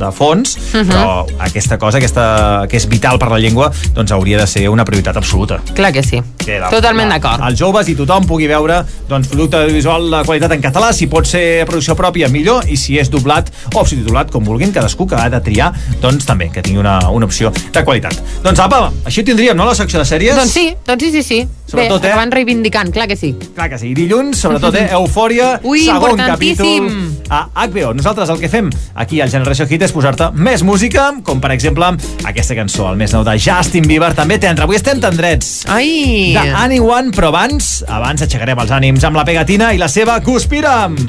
de 0.00 0.10
fons, 0.12 0.56
uh 0.56 0.78
Mhm. 0.82 0.88
-huh. 0.88 0.92
però 0.92 1.26
aquesta 1.38 1.78
cosa, 1.78 1.98
aquesta, 1.98 2.66
que 2.68 2.76
és 2.76 2.86
vital 2.88 3.18
per 3.18 3.28
la 3.30 3.38
llengua, 3.38 3.70
doncs 3.94 4.10
hauria 4.12 4.38
de 4.38 4.46
ser 4.46 4.68
una 4.68 4.84
prioritat 4.84 5.16
absoluta. 5.16 5.60
Clar 5.74 5.92
que 5.92 6.02
sí. 6.02 6.20
Que 6.44 6.58
la, 6.58 6.70
Totalment 6.70 7.08
d'acord. 7.08 7.40
Els 7.48 7.58
joves 7.58 7.88
i 7.88 7.94
tothom 7.94 8.26
pugui 8.26 8.46
veure 8.46 8.84
doncs, 9.08 9.28
producte 9.28 9.56
audiovisual 9.56 10.10
de 10.10 10.22
qualitat 10.24 10.52
en 10.52 10.60
català, 10.60 10.92
si 10.92 11.06
pot 11.06 11.24
ser 11.26 11.64
producció 11.66 11.94
pròpia, 11.94 12.28
millor, 12.28 12.64
i 12.68 12.76
si 12.76 12.98
és 12.98 13.10
doblat 13.10 13.50
o 13.74 13.84
subtitulat, 13.84 14.30
com 14.30 14.44
vulguin, 14.44 14.72
cadascú 14.72 15.06
que 15.06 15.14
ha 15.14 15.28
de 15.28 15.40
triar, 15.44 15.72
doncs 16.02 16.26
també, 16.28 16.50
que 16.52 16.62
tingui 16.64 16.80
una, 16.82 16.98
una 17.10 17.28
opció 17.28 17.52
de 17.52 17.84
qualitat. 17.84 18.18
Doncs 18.44 18.62
apa, 18.62 18.84
així 19.04 19.22
ho 19.22 19.28
tindríem, 19.32 19.58
no?, 19.58 19.66
la 19.68 19.76
secció 19.78 20.02
de 20.02 20.08
sèries? 20.08 20.38
Doncs 20.38 20.54
sí, 20.54 20.70
doncs 20.86 21.04
sí, 21.04 21.12
sí, 21.18 21.22
sí. 21.22 21.42
Sobretot, 21.72 22.02
Bé, 22.02 22.08
eh? 22.08 22.12
acaben 22.12 22.32
reivindicant, 22.34 22.90
clar 22.92 23.06
que 23.08 23.16
sí. 23.16 23.32
Clar 23.54 23.70
que 23.72 23.78
sí. 23.80 23.92
I 23.92 23.96
dilluns, 23.96 24.36
sobretot, 24.44 24.76
eh, 24.76 24.90
Eufòria, 24.92 25.54
Ui, 25.70 25.86
segon 25.86 26.20
capítol 26.20 26.90
a 27.32 27.46
HBO. 27.64 27.94
Nosaltres 27.96 28.28
el 28.34 28.42
que 28.42 28.50
fem 28.52 28.68
aquí 29.00 29.22
al 29.24 29.32
Generació 29.32 29.64
Hit 29.70 29.86
és 29.88 29.94
posar-te 29.94 30.28
més 30.36 30.64
música, 30.68 31.08
com 31.24 31.40
per 31.40 31.54
exemple 31.56 31.88
aquesta 32.28 32.58
cançó, 32.58 32.90
el 32.90 33.00
més 33.00 33.16
nou 33.16 33.24
de 33.24 33.38
Justin 33.40 33.88
Bieber, 33.88 34.12
també 34.18 34.36
tendre. 34.42 34.68
Avui 34.68 34.76
estem 34.76 35.00
tendrets. 35.00 35.62
Ai! 35.72 36.34
De 36.36 36.44
Anyone, 36.60 37.14
però 37.16 37.32
abans, 37.32 37.78
abans 37.88 38.28
aixecarem 38.28 38.60
els 38.60 38.76
ànims 38.76 39.08
amb 39.08 39.16
la 39.16 39.24
pegatina 39.28 39.72
i 39.72 39.80
la 39.80 39.88
seva 39.88 40.20
Conspira'm. 40.20 41.00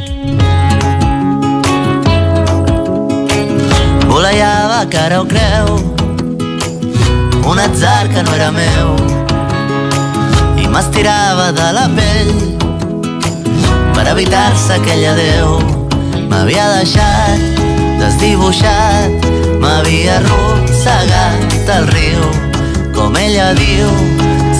Volejava 4.13 4.85
cara 4.91 5.23
o 5.23 5.25
creu. 5.25 5.69
Un 7.49 7.57
atzar 7.57 8.07
que 8.09 8.21
no 8.21 8.35
era 8.35 8.51
meu. 8.51 8.91
I 10.61 10.67
m'estirava 10.67 11.47
de 11.51 11.69
la 11.73 11.87
pell 11.95 12.35
Per 13.95 14.05
evitar-se 14.11 14.75
aquell 14.75 15.07
adeu. 15.13 15.57
M'havia 16.29 16.67
deixat 16.75 17.41
desdibuixat 18.03 19.25
M'havia 19.63 20.19
arrossegat 20.19 21.73
al 21.79 21.89
riu. 21.89 22.29
Com 22.93 23.17
ella 23.17 23.49
diu 23.57 23.89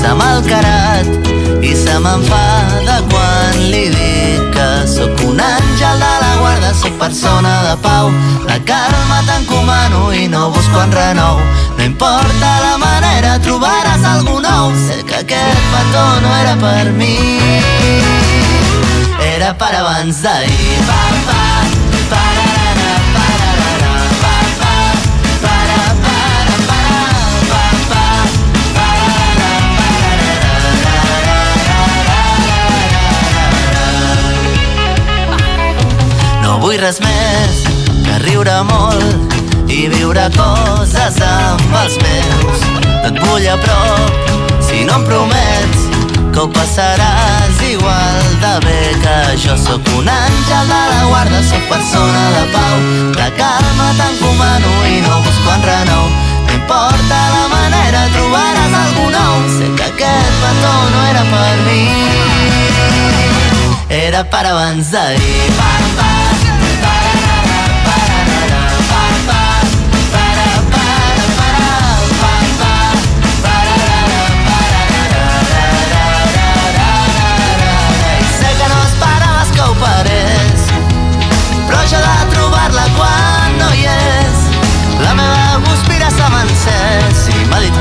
S'ha 0.02 0.18
malcarat 0.18 1.14
i 1.62 1.78
se 1.78 2.02
m'enfada 2.02 2.98
quan 3.14 3.62
li 3.70 3.86
dic 3.94 4.50
que 4.58 4.68
sóc 4.98 5.22
un 5.30 5.38
guarda, 5.38 5.73
sóc 6.84 6.98
persona 7.00 7.64
de 7.64 7.76
pau. 7.78 8.12
La 8.46 8.60
calma 8.60 9.22
t'encomano 9.26 10.12
i 10.14 10.28
no 10.28 10.50
busco 10.52 10.82
en 10.82 10.92
renou. 10.92 11.40
No 11.78 11.84
importa 11.84 12.50
la 12.66 12.78
manera, 12.78 13.40
trobaràs 13.40 14.04
algú 14.04 14.40
nou. 14.44 14.74
Sé 14.88 15.00
que 15.08 15.22
aquest 15.22 15.64
petó 15.72 16.06
no 16.24 16.36
era 16.42 16.56
per 16.60 16.92
mi, 17.00 17.16
era 19.36 19.54
per 19.54 19.74
abans 19.80 20.22
d'ahir. 20.24 20.84
Pa, 20.90 21.02
pa, 21.30 21.83
vull 36.64 36.78
res 36.80 37.00
més 37.04 37.56
que 38.06 38.18
riure 38.24 38.54
molt 38.70 39.34
i 39.68 39.82
viure 39.92 40.24
coses 40.36 41.18
amb 41.28 41.74
els 41.82 41.98
meus. 42.04 42.62
Et 43.10 43.20
vull 43.20 43.48
a 43.52 43.58
prop 43.60 44.32
si 44.64 44.86
no 44.88 44.96
em 45.02 45.04
promets 45.10 45.82
que 46.32 46.40
ho 46.40 46.48
passaràs 46.56 47.60
igual 47.68 48.30
de 48.46 48.54
bé 48.64 48.80
que 49.04 49.18
jo 49.44 49.58
sóc 49.60 49.92
un 49.98 50.08
àngel 50.08 50.72
de 50.72 50.80
la 50.94 51.04
guarda, 51.10 51.44
sóc 51.50 51.68
persona 51.74 52.24
de 52.38 52.46
pau. 52.56 52.80
La 53.20 53.30
calma 53.42 53.92
t'encomano 54.00 54.74
i 54.88 55.02
no 55.04 55.20
busco 55.28 55.56
en 55.58 55.68
renou. 55.68 56.10
No 56.48 56.58
importa 56.62 57.22
la 57.36 57.46
manera, 57.58 58.08
trobaràs 58.16 58.80
algú 58.86 59.10
nou. 59.20 59.38
Sé 59.60 59.72
que 59.76 59.92
aquest 59.92 60.42
petó 60.46 60.76
no 60.96 61.06
era 61.12 61.28
per 61.36 61.56
mi. 61.68 61.82
era 63.94 64.24
para 64.30 64.52
abans 64.56 64.92
d'ahir. 64.92 65.50
Pa, 65.58 65.72
pa, 65.98 66.23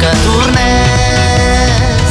que 0.02 0.12
tornés. 0.26 2.08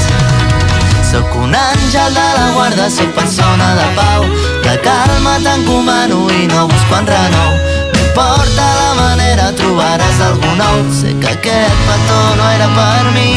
Sóc 1.12 1.36
un 1.44 1.56
àngel 1.56 2.14
de 2.16 2.28
la 2.38 2.48
guarda, 2.56 2.86
sóc 2.90 3.10
persona 3.18 3.68
de 3.80 3.88
pau, 3.98 4.22
de 4.66 4.76
calma 4.86 5.34
t'encomano 5.44 6.20
i 6.32 6.48
no 6.54 6.68
busco 6.72 6.94
enrenou. 7.02 7.52
No 7.92 8.00
importa 8.06 8.68
la 8.80 8.92
manera, 9.02 9.50
trobaràs 9.60 10.22
algú 10.30 10.52
nou. 10.62 10.78
Sé 11.02 11.12
que 11.20 11.34
aquest 11.36 11.84
petó 11.90 12.22
no 12.40 12.46
era 12.56 12.70
per 12.78 13.04
mi, 13.18 13.32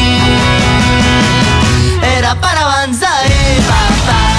era 2.15 2.31
per 2.45 2.55
abans 2.63 3.03
d'ahir. 3.03 3.59
Pa, 3.67 4.34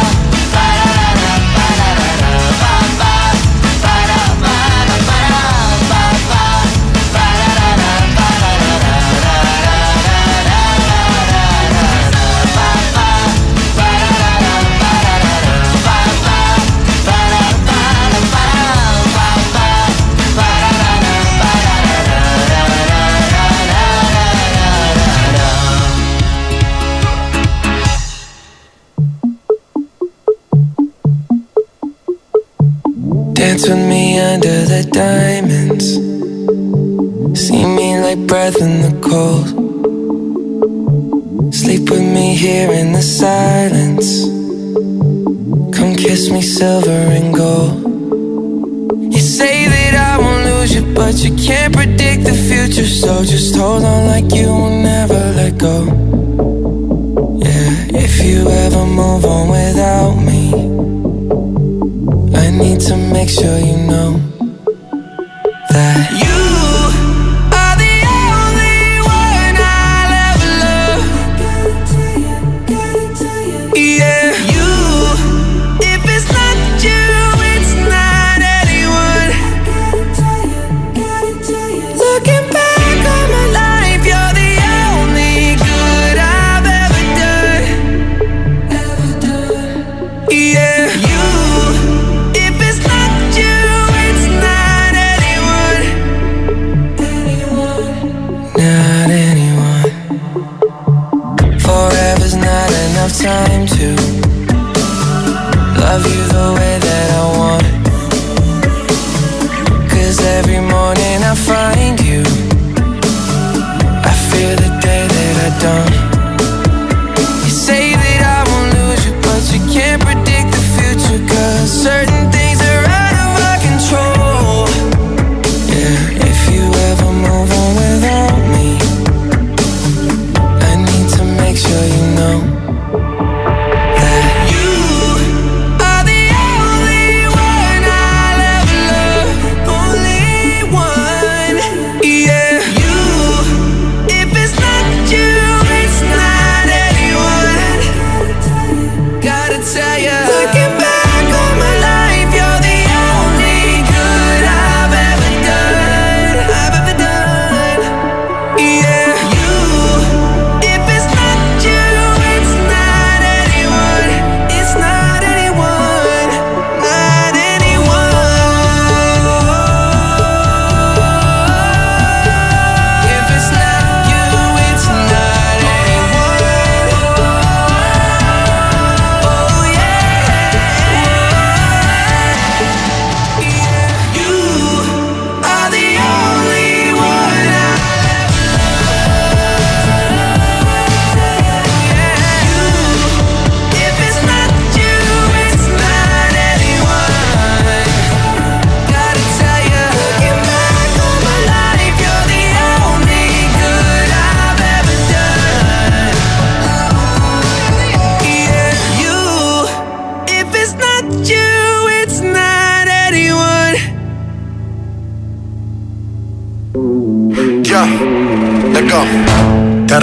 Dance 33.57 33.71
with 33.71 33.89
me 33.89 34.21
under 34.21 34.65
the 34.67 34.85
diamonds. 34.93 35.95
See 37.41 37.65
me 37.65 37.99
like 37.99 38.27
breath 38.27 38.61
in 38.61 38.83
the 38.83 38.93
cold. 39.01 39.47
Sleep 41.55 41.89
with 41.89 42.03
me 42.03 42.35
here 42.35 42.71
in 42.71 42.93
the 42.93 43.01
silence. 43.01 44.25
Come 45.75 45.97
kiss 45.97 46.29
me 46.29 46.43
silver 46.43 46.91
and 46.91 47.35
gold. 47.35 49.15
You 49.15 49.21
say 49.21 49.65
that 49.69 49.95
I 49.95 50.19
won't 50.19 50.45
lose 50.45 50.75
you, 50.75 50.95
but 50.95 51.15
you 51.25 51.35
can't 51.37 51.75
predict 51.75 52.25
the 52.25 52.35
future. 52.35 52.87
So 52.87 53.25
just 53.25 53.57
hold 53.57 53.85
on 53.85 54.07
like 54.07 54.35
you 54.35 54.49
will 54.49 54.83
never 54.83 55.33
let 55.35 55.57
go. 55.57 55.87
Yeah, 57.39 58.03
if 58.05 58.23
you 58.23 58.51
ever 58.51 58.85
move 58.85 59.25
on 59.25 59.49
without 59.49 60.15
me. 60.17 60.26
Make 63.27 63.35
sure 63.35 63.59
you 63.59 63.77
know 63.77 64.06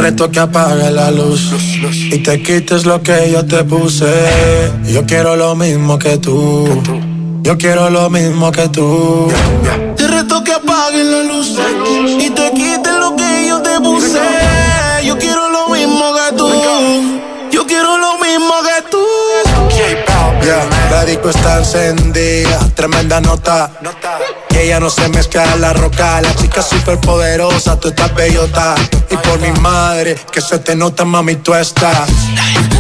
reto 0.04 0.30
que 0.30 0.40
apague 0.42 0.92
la 0.92 1.12
luz 1.12 1.54
y 2.12 2.18
te 2.18 2.44
quites 2.44 2.86
lo 2.86 3.02
que 3.02 3.32
yo 3.32 3.46
te 3.46 3.64
puse. 3.64 4.12
Yo 4.84 5.06
quiero 5.06 5.38
lo 5.38 5.56
mismo 5.56 5.98
que 5.98 6.18
tú. 6.18 6.68
Yo 7.42 7.58
quiero 7.58 7.90
lo 7.90 8.10
mismo 8.10 8.52
que 8.52 8.68
tú. 8.68 9.32
Te 9.96 10.06
reto 10.06 10.44
que 10.44 10.52
apagues 10.52 11.06
la 11.06 11.24
luz 11.24 11.58
y 12.20 12.30
te 12.32 12.52
quites 12.52 12.94
lo 13.00 13.16
que 13.16 13.48
yo 13.48 13.62
te 13.62 13.80
puse. 13.80 14.20
Yo 15.06 15.18
quiero 15.18 15.50
lo 15.50 15.70
mismo 15.70 16.14
que 16.18 16.36
tú. 16.36 16.50
Yo 17.50 17.66
quiero 17.66 17.98
lo 17.98 18.18
mismo 18.20 18.56
que 18.68 18.78
tú. 18.92 19.06
Ya, 20.46 20.68
la 20.92 21.06
disco 21.06 21.30
está 21.30 21.60
encendida, 21.60 22.60
tremenda 22.76 23.22
nota. 23.22 23.72
Ella 24.64 24.80
no 24.80 24.90
se 24.90 25.10
mezcla 25.10 25.44
en 25.54 25.60
la 25.60 25.74
roca. 25.74 26.22
La 26.22 26.34
chica 26.36 26.62
súper 26.62 26.98
poderosa, 26.98 27.78
tú 27.78 27.90
estás 27.90 28.16
bellota. 28.16 28.76
Y 29.12 29.18
por 29.18 29.38
mi 29.42 29.52
madre, 29.60 30.16
que 30.32 30.40
se 30.40 30.58
te 30.58 30.74
nota, 30.74 31.04
mami, 31.04 31.36
tú 31.36 31.54
estás. 31.54 32.08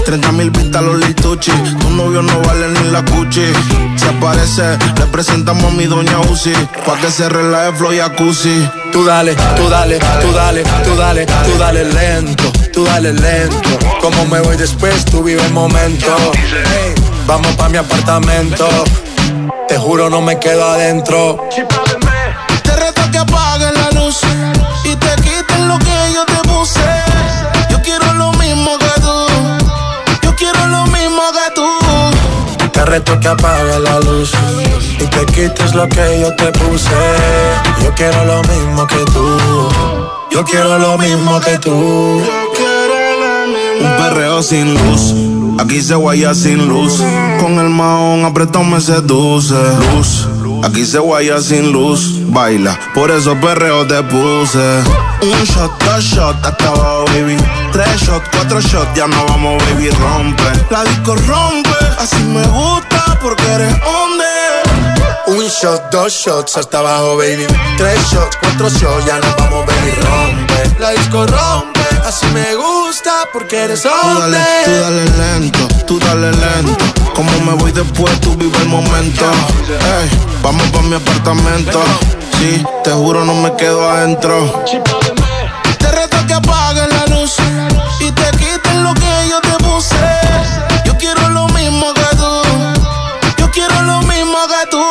30 0.06 0.32
mil 0.32 0.50
pistas 0.50 0.82
los 0.82 0.98
lituchi. 1.06 1.52
Tu 1.52 1.90
novio 1.90 2.22
no 2.22 2.40
vale 2.40 2.70
ni 2.70 2.90
la 2.90 3.04
cuchi. 3.04 3.52
Se 3.98 4.08
aparece, 4.08 4.78
le 4.98 5.06
presentamos 5.08 5.66
a 5.66 5.76
mi 5.76 5.86
doña 5.86 6.22
Uzi. 6.32 6.54
Pa' 6.86 6.98
que 7.02 7.12
se 7.12 7.28
relaje 7.28 7.74
flow 7.74 7.92
y 7.92 7.98
jacuzzi. 7.98 8.66
Tú 8.94 9.04
dale, 9.04 9.36
tú 9.58 9.68
dale, 9.68 10.00
tú 10.00 10.32
dale, 10.32 10.64
tú 10.86 10.96
dale, 10.96 11.26
tú 11.26 11.58
dale 11.58 11.84
lento, 11.84 12.50
tú 12.72 12.86
dale 12.86 13.12
lento. 13.12 13.78
Como 14.00 14.26
me 14.28 14.40
voy 14.40 14.56
después, 14.56 15.04
tú 15.04 15.22
vive 15.22 15.46
el 15.46 15.52
momento. 15.52 16.16
Hey, 16.34 16.96
vamos 17.28 17.54
pa' 17.58 17.68
mi 17.68 17.78
apartamento. 17.78 18.70
Te 19.68 19.78
juro, 19.78 20.10
no 20.10 20.22
me 20.22 20.40
quedo 20.40 20.64
adentro. 20.66 21.48
Te 22.64 22.76
reto 22.76 23.02
que 23.12 23.18
apagues 23.18 23.72
la 23.74 23.92
luz 24.00 24.20
y 24.84 24.96
te 24.96 25.16
quiten 25.22 25.68
lo 25.68 25.80
que 25.80 26.14
yo 26.14 26.26
te 26.26 26.48
puse. 26.48 26.80
Yo 27.70 27.82
quiero 27.82 28.14
lo 28.14 28.32
mismo 28.34 28.78
que 28.78 29.02
tú. 29.02 29.26
Yo 30.24 30.36
quiero 30.36 30.68
lo 30.68 30.86
mismo 30.88 31.22
que 31.32 31.54
tú. 31.56 32.70
Te 32.72 32.86
reto 32.86 33.20
que 33.20 33.28
apagues 33.28 33.80
la 33.80 34.00
luz 34.00 34.32
y 35.00 35.06
te 35.06 35.26
quites 35.28 35.74
lo 35.74 35.88
que 35.88 36.20
yo 36.22 36.36
te 36.36 36.52
puse. 36.52 36.90
Yo 37.84 37.94
quiero 37.96 38.26
lo 38.26 38.42
mismo 38.44 38.86
que 38.88 39.06
tú. 39.14 39.70
Yo 40.32 40.44
quiero 40.44 40.78
lo 40.78 40.98
mismo 40.98 41.40
que 41.40 41.58
tú. 41.60 41.72
Un 43.80 43.98
perreo 43.98 44.42
sin 44.44 44.74
luz. 44.74 45.43
Aquí 45.60 45.82
se 45.82 45.96
guaya 45.96 46.34
sin 46.34 46.68
luz. 46.68 47.02
Con 47.40 47.60
el 47.60 47.70
maón 47.70 48.26
apretón 48.26 48.72
me 48.72 48.82
seduce. 48.82 49.56
Luz. 49.94 50.28
Aquí 50.64 50.86
se 50.86 51.00
guaya 51.00 51.42
sin 51.42 51.72
luz. 51.72 52.20
Baila, 52.32 52.80
por 52.94 53.12
eso 53.12 53.36
perreo 53.42 53.86
te 53.86 54.02
puse. 54.04 54.82
Un 55.22 55.44
shot, 55.44 55.84
dos 55.84 56.04
shot, 56.04 56.36
hasta 56.46 56.68
abajo, 56.68 57.06
baby. 57.08 57.38
Tres 57.72 58.02
shots, 58.02 58.28
cuatro 58.32 58.60
shots, 58.62 58.94
ya 58.96 59.08
no 59.08 59.26
vamos, 59.26 59.62
baby, 59.66 59.90
rompe. 59.90 60.44
La 60.70 60.84
disco 60.84 61.16
rompe, 61.28 61.70
así 62.00 62.24
me 62.24 62.44
gusta 62.48 63.20
porque 63.22 63.44
eres 63.44 63.74
hombre. 63.86 64.26
Un 65.28 65.46
shot, 65.48 65.92
dos 65.92 66.14
shots 66.14 66.58
hasta 66.58 66.80
abajo, 66.80 67.18
baby. 67.18 67.46
Tres 67.78 68.00
shots, 68.12 68.38
cuatro 68.42 68.70
shots, 68.70 69.06
ya 69.06 69.20
nos 69.20 69.36
vamos, 69.38 69.66
baby, 69.66 69.92
rompe. 70.02 70.80
La 70.80 70.92
disco 70.92 71.26
rompe, 71.28 71.83
así 72.14 72.28
me 72.28 72.56
gusta 72.56 73.12
porque 73.32 73.64
eres 73.64 73.82
Tú 73.82 73.90
hombre. 73.90 74.38
dale, 74.38 74.46
tú 74.66 74.72
dale 74.72 75.06
lento, 75.06 75.68
tú 75.88 76.00
dale 76.00 76.32
lento. 76.32 76.86
Como 77.16 77.32
me 77.40 77.54
voy 77.54 77.72
después, 77.72 78.20
tú 78.22 78.36
vive 78.36 78.56
el 78.60 78.68
momento. 78.70 79.26
Ey, 79.68 80.10
vamos 80.44 80.68
pa' 80.68 80.82
mi 80.82 80.96
apartamento. 80.96 81.82
Sí, 82.38 82.64
te 82.84 82.92
juro, 82.92 83.26
no 83.26 83.34
me 83.34 83.56
quedo 83.56 83.90
adentro. 83.90 84.64
Te 85.80 85.92
reto 85.92 86.18
que 86.28 86.34
apagues 86.34 86.88
la 86.94 87.16
luz 87.16 87.36
y 88.00 88.12
te 88.12 88.30
quiten 88.38 88.84
lo 88.84 88.94
que 88.94 89.30
yo 89.30 89.42
te 89.42 89.64
puse. 89.64 89.96
Yo 90.86 90.96
quiero 90.98 91.30
lo 91.30 91.48
mismo 91.50 91.94
que 91.96 92.16
tú. 92.16 92.42
Yo 93.40 93.50
quiero 93.52 93.82
lo 93.82 94.02
mismo 94.04 94.38
que 94.48 94.70
tú. 94.70 94.84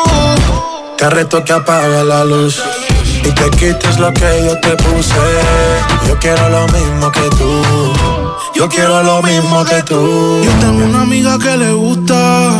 Te 0.98 1.08
reto 1.10 1.44
que 1.44 1.52
apagues 1.52 2.04
la 2.04 2.24
luz 2.24 2.60
y 3.24 3.30
te 3.30 3.50
quites 3.50 3.98
lo 3.98 4.12
que 4.12 4.44
yo 4.44 4.58
te 4.60 4.76
puse. 4.76 5.14
Yo 6.08 6.18
quiero 6.18 6.48
lo 6.48 6.66
mismo 6.68 7.10
que 7.12 7.28
tú. 7.38 7.62
Yo 8.54 8.68
quiero 8.68 9.02
lo 9.02 9.22
mismo 9.22 9.64
que 9.64 9.82
tú. 9.82 10.42
Yo 10.44 10.50
tengo 10.60 10.84
una 10.84 11.02
amiga 11.02 11.38
que 11.38 11.56
le 11.56 11.72
gusta 11.72 12.50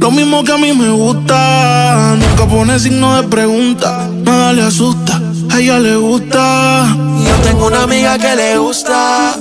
lo 0.00 0.10
mismo 0.10 0.42
que 0.42 0.52
a 0.52 0.56
mí 0.56 0.72
me 0.72 0.90
gusta. 0.90 2.16
Nunca 2.16 2.46
pone 2.46 2.78
signo 2.80 3.20
de 3.20 3.28
pregunta, 3.28 4.08
nada 4.24 4.52
le 4.52 4.62
asusta. 4.62 5.20
A 5.50 5.60
ella 5.60 5.78
le 5.78 5.94
gusta. 5.96 6.96
Yo 7.24 7.34
tengo 7.44 7.66
una 7.66 7.82
amiga 7.82 8.18
que 8.18 8.34
le 8.34 8.58
gusta 8.58 9.36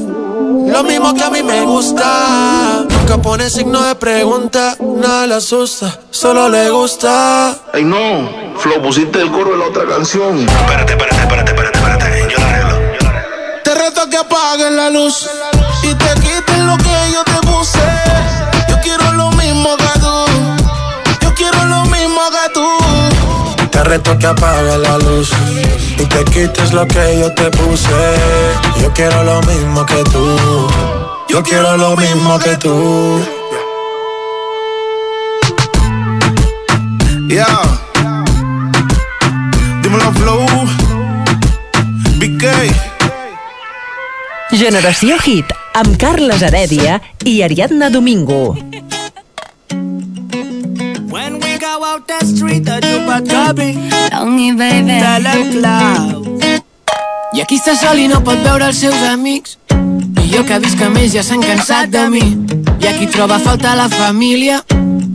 lo 0.69 0.83
mismo 0.83 1.13
que 1.13 1.23
a 1.23 1.29
mí 1.29 1.43
me 1.43 1.61
gusta. 1.61 2.85
Nunca 2.89 3.17
pone 3.17 3.49
signo 3.49 3.81
de 3.81 3.95
pregunta, 3.95 4.75
nada 4.79 5.27
le 5.27 5.35
asusta, 5.35 5.99
solo 6.11 6.49
le 6.49 6.69
gusta. 6.69 7.55
Ay 7.73 7.83
no, 7.83 8.55
Flo, 8.57 8.81
pusiste 8.81 9.21
el 9.21 9.31
coro 9.31 9.51
de 9.51 9.57
la 9.57 9.65
otra 9.65 9.85
canción. 9.85 10.39
Espérate, 10.39 10.93
espérate, 10.93 11.21
espérate, 11.21 11.51
espérate, 11.51 11.77
espérate. 11.77 12.33
Yo 12.33 12.39
la 12.39 12.49
arreglo. 12.49 12.79
Te 13.63 13.75
reto 13.75 14.09
que 14.09 14.17
apagues 14.17 14.71
la 14.71 14.89
luz 14.89 15.29
y 15.83 15.93
te 15.95 16.18
reto 23.90 24.18
que 24.20 24.28
apagues 24.28 24.78
la 24.78 24.98
luz 24.99 25.32
y 25.98 26.06
te 26.06 26.24
quites 26.26 26.72
lo 26.74 26.88
que 26.88 27.20
yo 27.20 27.34
te 27.34 27.49
puse. 27.49 27.90
Yo 28.82 28.94
quiero 28.94 29.24
lo 29.24 29.41
mismo 29.41 29.86
que 29.86 30.03
tú. 30.03 30.38
Yo 31.28 31.41
quiero 31.41 31.76
lo 31.76 31.98
mismo 31.98 32.38
que 32.40 32.56
tú. 32.57 33.20
Yeah. 37.28 37.61
Dímelo, 39.82 40.11
Flow. 40.14 40.45
BK. 42.20 42.45
Generació 44.52 45.18
Hit, 45.20 45.45
amb 45.74 45.98
Carles 45.98 46.41
Heredia 46.41 47.02
i 47.24 47.41
Ariadna 47.41 47.90
Domingo. 47.90 48.56
When 51.10 51.40
we 51.40 51.57
go 51.60 51.84
out 51.86 52.07
the 52.07 52.26
street, 52.26 52.66
the 52.66 52.78
Chupacabra, 53.19 53.65
Longy 54.11 54.53
baby. 54.53 54.99
de 54.99 55.19
la 55.19 55.33
clau. 55.51 56.39
I 57.33 57.41
aquí 57.41 57.57
està 57.59 57.75
sol 57.75 57.99
i 57.99 58.07
no 58.07 58.21
pot 58.23 58.39
veure 58.43 58.65
els 58.71 58.79
seus 58.79 58.95
amics. 59.11 59.57
I 60.23 60.29
jo 60.31 60.43
que 60.47 60.59
visc 60.63 60.81
amb 60.81 60.97
ells 60.97 61.13
ja 61.13 61.23
s'han 61.23 61.43
cansat 61.43 61.91
de 61.91 62.07
mi. 62.09 62.23
I 62.79 62.87
aquí 62.87 63.07
troba 63.07 63.35
a 63.35 63.39
faltar 63.39 63.75
la 63.77 63.89
família. 63.89 64.63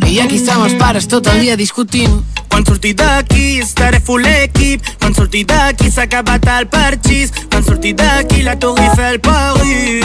I 0.06 0.20
aquí 0.20 0.36
estan 0.36 0.62
els 0.62 0.74
pares 0.78 1.08
tot 1.08 1.26
el 1.32 1.40
dia 1.40 1.56
discutint. 1.56 2.22
Quan 2.48 2.64
surti 2.66 2.92
d'aquí 2.94 3.58
estaré 3.62 4.00
full 4.00 4.26
equip. 4.26 4.84
Quan 5.00 5.14
surti 5.14 5.44
d'aquí 5.44 5.90
s'ha 5.90 6.02
acabat 6.02 6.46
el 6.58 6.68
parxís. 6.68 7.32
Quan 7.50 7.64
surti 7.64 7.94
d'aquí 7.94 8.42
la 8.42 8.58
Torre 8.58 8.84
Eiffel 8.84 9.20
Paris. 9.20 10.04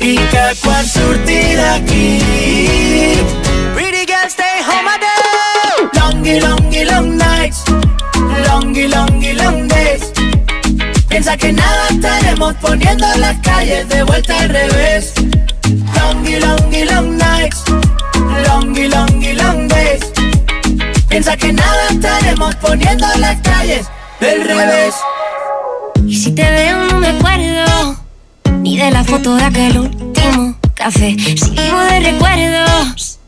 I 0.00 0.16
que 0.30 0.46
quan 0.62 0.84
surti 0.86 1.40
d'aquí 1.56 2.04
Pretty 3.74 4.04
girl 4.06 4.28
stay 4.28 4.62
home 4.68 4.88
a 4.88 4.98
day 4.98 5.24
Longy, 6.24 6.40
long 6.40 6.63
Longy, 8.74 8.88
longy, 8.88 9.32
long 9.34 9.68
days 9.68 10.12
Piensa 11.08 11.36
que 11.36 11.52
nada 11.52 11.86
estaremos 11.90 12.54
poniendo 12.54 13.06
las 13.18 13.38
calles 13.38 13.88
de 13.88 14.02
vuelta 14.02 14.36
al 14.36 14.48
revés. 14.48 15.14
Longy, 15.94 16.40
longy, 16.40 16.84
long 16.84 17.16
nights 17.16 17.62
Longy, 18.48 18.88
longy, 18.88 19.32
long 19.34 19.68
days 19.68 20.00
Piensa 21.08 21.36
que 21.36 21.52
nada 21.52 21.88
estaremos 21.88 22.56
poniendo 22.56 23.06
las 23.18 23.40
calles 23.42 23.86
del 24.18 24.42
revés. 24.42 24.96
Y 26.04 26.16
si 26.16 26.32
te 26.32 26.42
veo 26.42 26.84
no 26.86 26.98
me 26.98 27.10
acuerdo 27.10 27.96
Ni 28.58 28.76
de 28.76 28.90
la 28.90 29.04
foto 29.04 29.36
de 29.36 29.44
aquel 29.44 29.78
último 29.78 30.56
café. 30.74 31.14
Si 31.16 31.50
vivo 31.50 31.78
de 31.78 32.00
recuerdos 32.00 33.20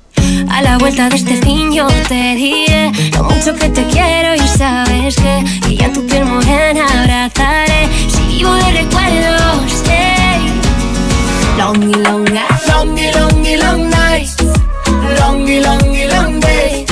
A 0.48 0.62
la 0.62 0.78
vuelta 0.78 1.08
de 1.08 1.16
este 1.16 1.36
fin 1.42 1.72
yo 1.72 1.86
te 2.08 2.34
diré 2.34 2.92
Lo 3.14 3.24
mucho 3.24 3.54
que 3.54 3.68
te 3.68 3.84
quiero 3.86 4.34
y 4.34 4.48
sabes 4.48 5.16
que 5.16 5.44
Y 5.68 5.76
ya 5.76 5.92
tu 5.92 6.06
piel 6.06 6.24
morena 6.24 6.86
abrazaré. 7.02 7.88
Si 8.08 8.36
vivo 8.36 8.54
de 8.54 8.72
recuerdos 8.72 9.82
hey. 9.88 10.52
Long 11.58 11.82
y 11.82 11.94
long 11.94 12.24
nights 12.24 12.68
Longy, 12.68 13.10
longy, 13.12 13.56
long 13.56 13.90
nights 13.90 14.36
Longy, 15.20 15.60
longy, 15.60 16.06
long 16.08 16.40
days 16.40 16.86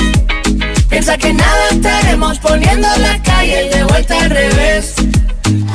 Piensa 0.89 1.17
que 1.17 1.33
nada 1.33 1.69
estaremos 1.71 2.39
poniendo 2.39 2.87
las 2.97 3.19
calles 3.21 3.75
de 3.75 3.83
vuelta 3.83 4.17
al 4.17 4.29
revés. 4.29 4.95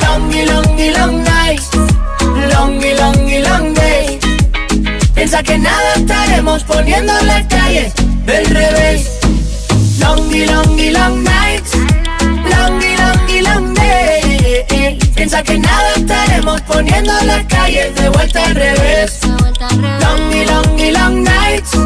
Longy, 0.01 0.45
longy, 0.45 0.91
long 0.91 1.23
nights 1.23 1.71
Longy, 2.53 2.95
longy, 2.95 3.39
long 3.43 3.75
days 3.75 4.20
Piensa 5.31 5.45
que 5.45 5.59
nada 5.59 5.95
estaremos 5.95 6.65
poniendo 6.65 7.13
las 7.23 7.47
calles 7.47 7.93
del 8.27 8.47
revés. 8.47 9.21
Longy, 10.01 10.45
longy, 10.45 10.91
long 10.91 11.23
nights. 11.23 11.71
Longy, 12.51 12.97
longy, 12.97 13.41
long 13.43 13.73
days 13.75 14.99
Piensa 15.15 15.41
que 15.45 15.57
nada 15.57 15.95
estaremos 15.95 16.61
poniendo 16.63 17.13
las 17.27 17.45
calles 17.45 17.95
de 17.95 18.09
vuelta 18.09 18.45
al 18.45 18.57
revés. 18.57 19.21
Longy, 20.01 20.45
longy, 20.47 20.91
long 20.91 21.23
nights. 21.23 21.77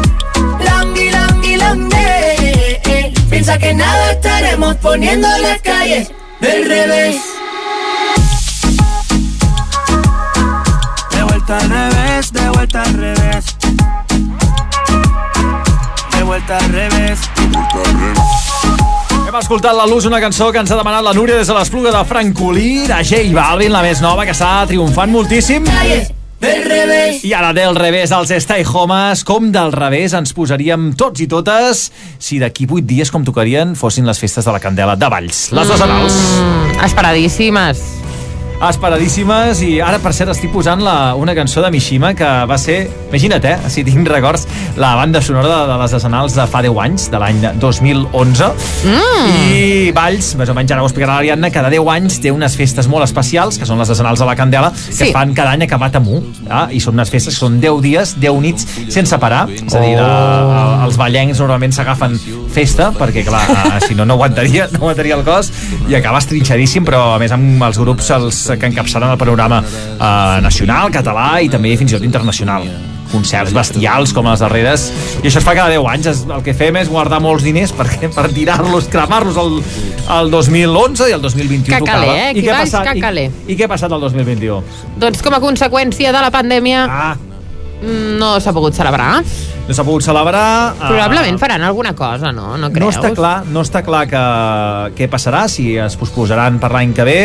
Longy, 0.67 1.11
longy, 1.11 1.57
long 1.57 1.87
days 1.87 3.13
Piensa 3.29 3.59
que 3.59 3.75
nada 3.75 4.13
estaremos 4.13 4.75
poniendo 4.77 5.27
las 5.37 5.61
calles 5.61 6.11
del 6.41 6.67
revés 6.67 7.21
De 11.45 11.53
vuelta 11.53 11.63
al 11.63 11.69
revés, 11.69 12.33
de 12.33 12.49
vuelta 12.49 12.81
al 12.81 12.93
revés 12.93 13.45
De 16.17 16.23
vuelta 16.23 16.57
al 16.57 16.71
revés 16.71 17.19
Hem 19.27 19.35
escoltat 19.35 19.75
la 19.75 19.85
Luz, 19.85 20.05
una 20.05 20.19
cançó 20.19 20.51
que 20.51 20.57
ens 20.57 20.71
ha 20.71 20.79
demanat 20.79 21.03
la 21.05 21.13
Núria 21.13 21.35
des 21.37 21.45
de 21.45 21.53
l'Espluga 21.53 21.91
de 21.93 22.01
Francolí, 22.09 22.87
de 22.87 22.97
J 22.97 23.29
Balvin, 23.35 23.69
la 23.75 23.83
més 23.85 24.01
nova, 24.01 24.25
que 24.25 24.33
està 24.33 24.65
triomfant 24.65 25.13
moltíssim. 25.13 25.69
Del 26.41 26.65
revés. 26.65 27.21
I 27.21 27.35
ara 27.37 27.53
del 27.53 27.77
revés 27.77 28.09
dels 28.09 28.33
Stay 28.41 28.65
Homes, 28.65 29.21
com 29.27 29.51
del 29.53 29.69
revés 29.75 30.17
ens 30.17 30.33
posaríem 30.33 30.95
tots 30.97 31.21
i 31.21 31.29
totes 31.29 31.91
si 32.17 32.41
d'aquí 32.41 32.65
8 32.65 32.89
dies, 32.89 33.13
com 33.13 33.27
tocarien, 33.27 33.77
fossin 33.77 34.09
les 34.09 34.17
festes 34.17 34.49
de 34.49 34.55
la 34.55 34.63
Candela 34.63 34.97
de 34.97 35.13
Valls. 35.13 35.51
Les 35.53 35.69
dos 35.69 35.85
anals. 35.85 36.17
Mm, 36.41 36.85
esperadíssimes. 36.89 37.85
Esperadíssimes 38.63 39.59
i 39.67 39.75
ara 39.83 39.97
per 39.99 40.13
cert 40.15 40.31
estic 40.31 40.51
posant 40.53 40.79
la, 40.83 41.13
una 41.19 41.33
cançó 41.35 41.59
de 41.61 41.67
Mishima 41.73 42.13
que 42.15 42.27
va 42.47 42.55
ser, 42.57 42.85
imagina't 43.09 43.43
eh, 43.49 43.55
si 43.71 43.83
tinc 43.83 44.07
records, 44.07 44.45
la 44.79 44.93
banda 44.95 45.19
sonora 45.21 45.49
de, 45.51 45.57
de 45.73 45.75
les 45.81 45.91
decenals 45.97 46.37
de 46.37 46.45
fa 46.49 46.61
10 46.63 46.79
anys, 46.85 47.09
de 47.11 47.19
l'any 47.21 47.41
2011 47.61 48.51
Mm. 48.85 49.29
i 49.49 49.91
Valls, 49.95 50.27
més 50.37 50.49
o 50.51 50.53
menys 50.53 50.71
ara 50.71 50.83
ho 50.83 50.87
explicarà 50.87 51.15
l'Ariadna, 51.17 51.49
cada 51.53 51.71
10 51.73 51.87
anys 51.95 52.19
té 52.21 52.29
unes 52.31 52.53
festes 52.57 52.85
molt 52.91 53.03
especials, 53.05 53.57
que 53.57 53.65
són 53.65 53.79
les 53.81 53.89
decenals 53.89 54.19
de 54.21 54.27
la 54.27 54.35
Candela, 54.37 54.69
que 54.71 54.93
Sí. 54.93 55.07
es 55.07 55.13
fan 55.15 55.33
cada 55.33 55.51
any 55.55 55.63
acabat 55.65 55.95
amunt, 55.97 56.27
ah? 56.49 56.67
i 56.71 56.79
són 56.79 56.93
unes 56.95 57.09
festes 57.09 57.33
que 57.33 57.39
són 57.39 57.59
10 57.59 57.81
dies, 57.81 58.13
10 58.21 58.39
nits, 58.43 58.67
sense 58.93 59.17
parar, 59.19 59.47
és 59.49 59.73
a 59.73 59.81
dir, 59.81 59.95
de, 59.97 60.05
Oh. 60.05 60.85
els 60.85 60.97
ballencs 60.97 61.39
normalment 61.39 61.73
s'agafen 61.73 62.17
festa, 62.53 62.91
perquè 62.93 63.25
clar, 63.25 63.41
eh, 63.49 63.79
si 63.87 63.95
no, 63.95 64.05
no 64.05 64.13
aguantaria, 64.19 64.67
no 64.71 64.79
aguantaria 64.83 65.15
el 65.17 65.23
cos, 65.25 65.51
i 65.89 65.95
acabes 65.95 66.27
trinxadíssim, 66.29 66.85
però 66.85 67.15
a 67.15 67.19
més 67.19 67.31
amb 67.35 67.63
els 67.63 67.79
grups 67.81 68.09
els 68.11 68.44
que 68.53 68.69
encapçalen 68.69 69.11
el 69.15 69.17
panorama 69.21 69.61
eh, 69.65 70.41
nacional, 70.45 70.91
català 70.93 71.41
i 71.41 71.49
també 71.49 71.75
fins 71.77 71.91
i 71.93 71.97
tot 71.97 72.05
internacional 72.07 72.67
concerts 73.11 73.53
bestials 73.53 74.11
com 74.15 74.25
les 74.27 74.41
darreres 74.41 74.87
i 75.21 75.27
això 75.29 75.37
es 75.39 75.45
fa 75.45 75.53
cada 75.55 75.69
10 75.71 75.85
anys, 75.91 76.23
el 76.25 76.41
que 76.43 76.55
fem 76.57 76.75
és 76.81 76.89
guardar 76.91 77.19
molts 77.23 77.45
diners 77.45 77.71
perquè 77.77 78.09
per 78.11 78.25
tirar-los 78.33 78.89
cremar-los 78.91 79.37
el, 79.39 79.59
el 80.17 80.31
2011 80.33 81.09
i 81.11 81.15
el 81.15 81.21
2021 81.21 81.69
Que 81.69 81.79
tocava. 81.85 82.01
calé, 82.01 82.15
eh? 82.25 82.31
I 82.33 82.41
què 82.43 82.51
ha 82.51 82.59
passat? 82.63 82.89
que 82.89 82.99
calé. 83.03 83.27
I, 83.45 83.53
I 83.53 83.57
què 83.59 83.67
ha 83.67 83.71
passat 83.71 83.93
el 83.95 84.01
2021? 84.07 84.57
Doncs 84.99 85.21
com 85.23 85.37
a 85.37 85.39
conseqüència 85.43 86.11
de 86.15 86.23
la 86.25 86.31
pandèmia 86.33 86.85
ah. 86.89 87.13
no 88.19 88.35
s'ha 88.41 88.53
pogut 88.57 88.73
celebrar. 88.75 89.21
No 89.65 89.73
s'ha 89.73 89.85
pogut 89.85 90.03
celebrar... 90.05 90.73
eh, 90.75 90.87
Probablement 90.89 91.39
faran 91.41 91.63
alguna 91.65 91.93
cosa, 91.97 92.31
no? 92.33 92.51
No 92.57 92.67
no 92.67 92.71
creus? 92.73 92.97
està 92.99 93.13
clar, 93.17 93.35
no 93.49 93.63
està 93.65 93.81
clar 93.85 94.03
que, 94.09 94.25
què 94.97 95.07
passarà, 95.09 95.45
si 95.49 95.71
es 95.77 95.95
posposaran 95.97 96.59
per 96.61 96.73
l'any 96.73 96.93
que 96.97 97.05
ve. 97.07 97.21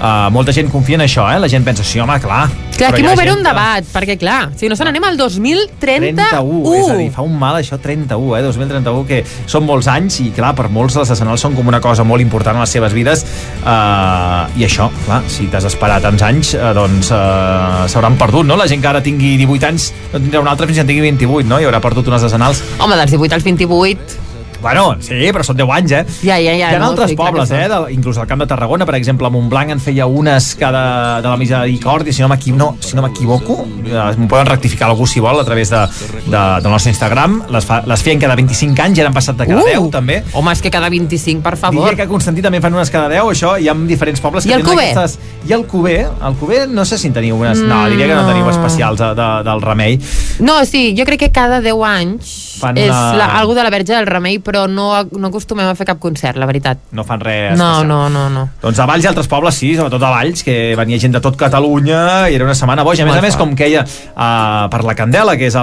Uh, 0.00 0.30
molta 0.32 0.52
gent 0.56 0.70
confia 0.72 0.96
en 0.96 1.04
això, 1.04 1.26
eh? 1.28 1.36
La 1.36 1.48
gent 1.52 1.64
pensa, 1.64 1.84
sí, 1.84 2.00
home, 2.00 2.14
clar. 2.22 2.46
Clar, 2.78 2.94
aquí 2.94 3.02
m'ho 3.04 3.12
gent 3.18 3.34
un 3.34 3.42
que- 3.42 3.50
debat, 3.50 3.84
perquè 3.92 4.16
clar, 4.16 4.52
si 4.56 4.68
no 4.68 4.76
se 4.76 4.84
n'anem 4.84 5.04
al 5.04 5.18
2031. 5.18 6.16
31, 6.16 6.74
és 6.74 6.88
a 6.88 6.96
dir, 6.96 7.10
fa 7.12 7.20
un 7.20 7.34
mal 7.38 7.58
això 7.58 7.76
31, 7.78 8.38
eh, 8.38 8.40
2031, 8.42 9.04
que 9.04 9.22
són 9.44 9.66
molts 9.66 9.90
anys 9.92 10.20
i 10.24 10.30
clar, 10.30 10.54
per 10.56 10.70
molts 10.72 10.96
les 10.96 11.12
decenals 11.12 11.44
són 11.44 11.54
com 11.54 11.68
una 11.68 11.82
cosa 11.84 12.02
molt 12.02 12.24
important 12.24 12.56
en 12.56 12.64
les 12.64 12.72
seves 12.72 12.96
vides 12.96 13.26
uh, 13.60 14.48
i 14.56 14.64
això, 14.64 14.88
clar, 15.04 15.20
si 15.28 15.50
t'has 15.52 15.68
esperat 15.68 16.00
tants 16.08 16.24
anys, 16.24 16.54
uh, 16.56 16.72
doncs 16.72 17.12
uh, 17.12 17.84
s'hauran 17.86 18.16
perdut, 18.16 18.48
no? 18.48 18.56
La 18.56 18.66
gent 18.66 18.80
que 18.80 18.88
ara 18.88 19.04
tingui 19.04 19.36
18 19.36 19.68
anys 19.68 19.92
no 20.14 20.18
tindrà 20.18 20.40
un 20.40 20.48
altre 20.48 20.66
fins 20.66 20.80
que 20.80 20.86
en 20.88 20.92
tingui 20.94 21.04
28, 21.10 21.44
no? 21.46 21.60
I 21.60 21.68
haurà 21.68 21.84
perdut 21.84 22.08
unes 22.08 22.24
decenals. 22.24 22.64
Home, 22.80 22.96
dels 22.96 23.12
18 23.12 23.36
als 23.36 23.44
28... 23.44 24.29
Bueno, 24.60 24.96
sí, 25.00 25.16
però 25.32 25.44
són 25.46 25.56
10 25.56 25.70
anys, 25.76 25.92
eh? 25.96 26.02
Ja, 26.20 26.36
ja, 26.36 26.52
ja. 26.52 26.70
Hi 26.70 26.76
ha 26.76 26.80
no, 26.82 26.90
altres 26.92 27.10
sí, 27.12 27.16
pobles, 27.16 27.50
eh? 27.56 27.66
De, 27.70 27.78
inclús 27.94 28.18
al 28.20 28.26
Camp 28.28 28.42
de 28.42 28.46
Tarragona, 28.50 28.86
per 28.86 28.96
exemple, 28.98 29.26
a 29.26 29.32
Montblanc 29.32 29.72
en 29.72 29.80
feia 29.80 30.06
unes 30.06 30.50
cada, 30.60 31.20
de 31.22 31.28
la 31.28 31.36
Misericòrdia, 31.40 32.12
si 32.12 32.22
no 32.22 32.28
m'equivoco, 32.28 32.58
no, 32.60 32.76
si 32.84 32.96
no 32.96 33.04
m'equivoco, 33.06 33.56
eh, 33.86 34.04
m'ho 34.20 34.28
poden 34.28 34.46
rectificar 34.50 34.90
algú 34.90 35.06
si 35.08 35.20
vol 35.20 35.40
a 35.40 35.44
través 35.48 35.70
de, 35.72 35.80
de, 36.26 36.42
del 36.60 36.70
nostre 36.70 36.92
Instagram, 36.92 37.40
les, 37.50 37.64
fa, 37.66 37.80
les 37.88 38.04
feien 38.04 38.20
cada 38.20 38.36
25 38.36 38.84
anys, 38.84 39.00
ja 39.00 39.06
han 39.08 39.16
passat 39.16 39.38
de 39.40 39.48
cada 39.48 39.60
Uh! 39.60 39.68
10, 39.86 39.90
també. 39.92 40.20
Home, 40.36 40.52
és 40.52 40.60
que 40.64 40.70
cada 40.72 40.88
25, 40.92 41.42
per 41.44 41.56
favor. 41.60 41.84
Diria 41.84 41.96
que 41.96 42.06
a 42.08 42.10
Constantí 42.10 42.44
també 42.44 42.60
fan 42.60 42.74
unes 42.76 42.92
cada 42.92 43.08
10, 43.12 43.32
això, 43.32 43.54
hi 43.60 43.68
ha 43.68 43.74
diferents 43.88 44.20
pobles 44.20 44.44
que 44.44 44.52
I 44.52 44.58
el 44.58 44.62
tenen 44.64 44.76
Cuber? 44.76 44.90
aquestes... 44.92 45.18
I 45.48 45.54
el 45.56 45.64
Cuber, 45.66 45.98
el 46.28 46.34
Cuber 46.36 46.66
no 46.68 46.84
sé 46.84 46.98
si 47.00 47.08
en 47.08 47.16
teniu 47.16 47.36
unes... 47.40 47.58
No, 47.64 47.80
diria 47.88 48.06
que 48.10 48.14
no 48.14 48.26
teniu 48.28 48.48
especials 48.52 49.00
de, 49.00 49.14
de, 49.16 49.28
del 49.46 49.62
remei. 49.64 49.96
No, 50.44 50.60
sí, 50.68 50.90
jo 50.98 51.06
crec 51.08 51.20
que 51.26 51.30
cada 51.32 51.60
10 51.64 51.84
anys 51.88 52.34
Fan 52.60 52.78
és 52.78 52.90
una- 52.90 53.16
la, 53.16 53.26
algú 53.40 53.54
de 53.56 53.64
la 53.64 53.70
Verge 53.72 53.94
del 53.94 54.06
Remei, 54.06 54.38
però 54.44 54.66
no, 54.68 54.90
no 55.16 55.30
acostumem 55.30 55.68
a 55.70 55.74
fer 55.78 55.86
cap 55.88 55.98
concert, 56.02 56.36
la 56.40 56.46
veritat. 56.46 56.78
No 56.92 57.04
fan 57.04 57.20
res 57.24 57.56
No, 57.58 57.82
no, 57.84 58.08
no, 58.12 58.28
no. 58.30 58.46
Doncs 58.62 58.78
a 58.78 58.86
Valls 58.86 59.04
i 59.04 59.08
altres 59.10 59.28
pobles, 59.30 59.54
sí, 59.56 59.74
sobretot 59.76 60.02
a 60.02 60.10
Valls, 60.12 60.44
que 60.46 60.74
venia 60.78 60.98
gent 61.00 61.14
de 61.16 61.20
tot 61.24 61.36
Catalunya 61.40 62.28
i 62.30 62.34
era 62.36 62.44
una 62.44 62.54
setmana 62.58 62.84
boja. 62.86 63.02
A 63.04 63.06
més 63.06 63.14
Molt 63.14 63.24
a 63.24 63.26
més, 63.26 63.36
com 63.40 63.54
queia 63.56 63.82
uh, 63.84 64.68
per 64.72 64.82
la 64.84 64.94
Candela, 64.98 65.36
que 65.40 65.46
és 65.48 65.56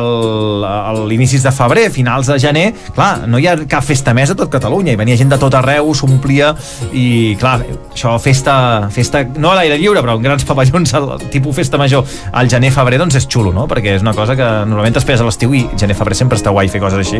l'inicis 1.08 1.44
de 1.44 1.52
febrer, 1.52 1.90
finals 1.94 2.28
de 2.32 2.38
gener, 2.42 2.68
clar, 2.96 3.28
no 3.28 3.40
hi 3.40 3.48
ha 3.48 3.56
cap 3.70 3.84
festa 3.86 4.14
més 4.18 4.32
a 4.32 4.36
tot 4.38 4.50
Catalunya, 4.54 4.94
i 4.96 5.00
venia 5.00 5.18
gent 5.20 5.30
de 5.34 5.38
tot 5.42 5.54
arreu, 5.58 5.94
s'omplia, 5.98 6.54
i 6.96 7.36
clar, 7.40 7.60
això 7.94 8.16
festa, 8.22 8.88
festa 8.94 9.24
no 9.38 9.52
a 9.52 9.58
l'aire 9.60 9.78
lliure, 9.82 10.02
però 10.06 10.16
en 10.18 10.24
grans 10.26 10.46
pavellons, 10.50 10.94
el 10.98 11.28
tipus 11.34 11.56
festa 11.58 11.78
major 11.78 12.06
al 12.32 12.50
gener-febrer, 12.50 12.98
doncs 13.02 13.16
és 13.20 13.28
xulo, 13.30 13.52
no? 13.54 13.68
Perquè 13.68 13.98
és 13.98 14.02
una 14.06 14.14
cosa 14.18 14.36
que 14.38 14.48
normalment 14.66 14.96
t'esperes 14.98 15.22
a 15.22 15.28
l'estiu 15.28 15.54
i 15.58 15.66
gener-febrer 15.78 16.16
sempre 16.16 16.38
està 16.40 16.50
guai 16.56 16.68
fer 16.72 16.80
coses 16.80 16.87
així. 16.96 17.20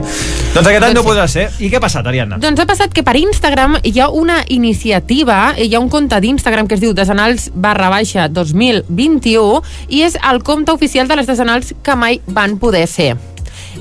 Doncs 0.54 0.68
aquest 0.68 0.88
any 0.88 0.96
no 0.96 1.04
podrà 1.06 1.28
ser. 1.28 1.50
I 1.60 1.72
què 1.72 1.80
ha 1.80 1.84
passat, 1.84 2.08
Ariadna? 2.08 2.40
Doncs 2.42 2.64
ha 2.64 2.68
passat 2.70 2.94
que 2.96 3.04
per 3.04 3.18
Instagram 3.20 3.80
hi 3.84 4.00
ha 4.00 4.10
una 4.10 4.42
iniciativa, 4.48 5.54
hi 5.58 5.74
ha 5.74 5.84
un 5.84 5.90
compte 5.90 6.20
d'Instagram 6.24 6.68
que 6.68 6.78
es 6.78 6.84
diu 6.84 6.94
desenals 6.98 7.50
barra 7.54 7.90
baixa 7.94 8.28
2021 8.32 9.64
i 9.90 10.04
és 10.08 10.20
el 10.32 10.44
compte 10.44 10.72
oficial 10.72 11.08
de 11.08 11.20
les 11.20 11.28
desenals 11.28 11.74
que 11.84 11.96
mai 11.96 12.22
van 12.28 12.58
poder 12.62 12.88
fer. 12.88 13.16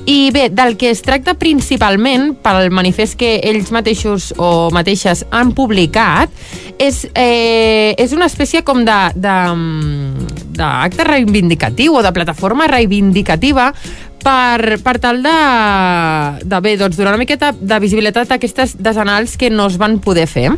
I 0.05 0.31
bé, 0.31 0.47
del 0.49 0.77
que 0.77 0.89
es 0.91 1.01
tracta 1.03 1.33
principalment, 1.35 2.29
pel 2.43 2.69
manifest 2.71 3.17
que 3.19 3.37
ells 3.43 3.73
mateixos 3.75 4.29
o 4.39 4.69
mateixes 4.71 5.25
han 5.35 5.51
publicat, 5.57 6.31
és, 6.79 7.01
eh, 7.13 7.95
és 7.97 8.13
una 8.15 8.29
espècie 8.29 8.63
com 8.63 8.85
de, 8.87 8.97
de, 9.15 9.37
d'acte 10.59 11.07
reivindicatiu 11.07 11.97
o 11.97 12.03
de 12.05 12.13
plataforma 12.13 12.69
reivindicativa 12.71 13.73
per, 14.27 14.77
per 14.83 14.97
tal 14.99 15.21
de, 15.23 15.35
de, 16.43 16.59
bé, 16.63 16.75
doncs, 16.79 16.97
donar 16.99 17.15
una 17.15 17.21
miqueta 17.21 17.53
de 17.55 17.79
visibilitat 17.83 18.31
a 18.31 18.39
aquestes 18.41 18.75
desenals 18.75 19.37
que 19.39 19.51
no 19.53 19.69
es 19.71 19.77
van 19.79 20.01
poder 20.03 20.27
fer. 20.27 20.49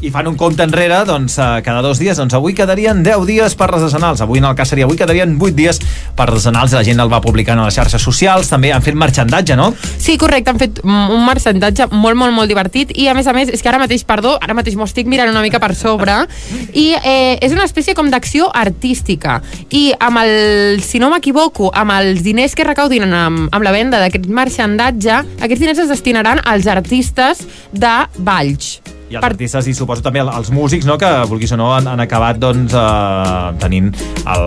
I 0.00 0.10
fan 0.10 0.28
un 0.30 0.36
compte 0.40 0.64
enrere 0.64 1.02
doncs, 1.04 1.38
eh, 1.38 1.60
cada 1.64 1.82
dos 1.82 1.98
dies, 2.00 2.16
doncs 2.16 2.34
avui 2.34 2.54
quedarien 2.56 3.02
10 3.04 3.26
dies 3.28 3.54
per 3.54 3.70
decenals, 3.70 4.20
avui 4.24 4.40
en 4.40 4.48
el 4.48 4.56
cas 4.56 4.72
seria 4.72 4.86
avui 4.88 4.96
quedarien 4.96 5.36
8 5.38 5.54
dies 5.56 5.80
per 6.16 6.30
i 6.30 6.74
la 6.74 6.84
gent 6.84 7.00
el 7.00 7.10
va 7.12 7.20
publicant 7.20 7.58
a 7.58 7.66
les 7.66 7.74
xarxes 7.74 8.02
socials, 8.02 8.48
també 8.48 8.72
han 8.72 8.82
fet 8.82 8.94
marxandatge, 8.94 9.56
no? 9.56 9.70
Sí, 9.98 10.16
correcte, 10.18 10.50
han 10.50 10.60
fet 10.60 10.80
un 10.84 11.24
marxandatge 11.24 11.88
molt, 11.92 12.16
molt, 12.16 12.32
molt 12.34 12.48
divertit. 12.48 12.92
I 12.96 13.08
a 13.08 13.14
més 13.14 13.26
a 13.26 13.34
més, 13.36 13.50
és 13.52 13.62
que 13.62 13.70
ara 13.70 13.80
mateix, 13.82 14.04
perdó, 14.08 14.36
ara 14.40 14.54
mateix 14.56 14.76
m'ho 14.78 14.86
estic 14.88 15.08
mirant 15.10 15.30
una 15.30 15.42
mica 15.44 15.60
per 15.62 15.74
sobre. 15.78 16.16
I 16.72 16.86
eh, 17.00 17.38
és 17.40 17.52
una 17.52 17.66
espècie 17.68 17.94
com 17.98 18.10
d'acció 18.12 18.50
artística. 18.52 19.40
I 19.70 19.90
amb 19.98 20.22
el, 20.22 20.80
si 20.84 21.02
no 21.02 21.10
m'equivoco, 21.12 21.72
amb 21.74 21.96
els 21.98 22.24
diners 22.26 22.56
que 22.56 22.66
recaudin 22.68 23.08
amb, 23.08 23.48
amb 23.50 23.66
la 23.66 23.74
venda 23.74 24.00
d'aquest 24.02 24.30
marxandatge, 24.30 25.20
aquests 25.40 25.66
diners 25.66 25.84
es 25.86 25.92
destinaran 25.92 26.42
als 26.44 26.70
artistes 26.70 27.44
de 27.72 27.98
Valls. 28.18 28.80
I 29.10 29.18
els 29.18 29.26
artistes 29.26 29.66
i 29.66 29.74
suposo 29.74 30.04
també 30.04 30.22
els 30.22 30.50
músics, 30.54 30.86
no?, 30.86 30.96
que 31.00 31.08
vulguis 31.30 31.50
o 31.52 31.58
no 31.58 31.72
han, 31.74 31.88
han 31.90 32.00
acabat 32.04 32.38
doncs, 32.38 32.74
eh, 32.74 33.50
tenint 33.58 33.90
el, 33.90 34.44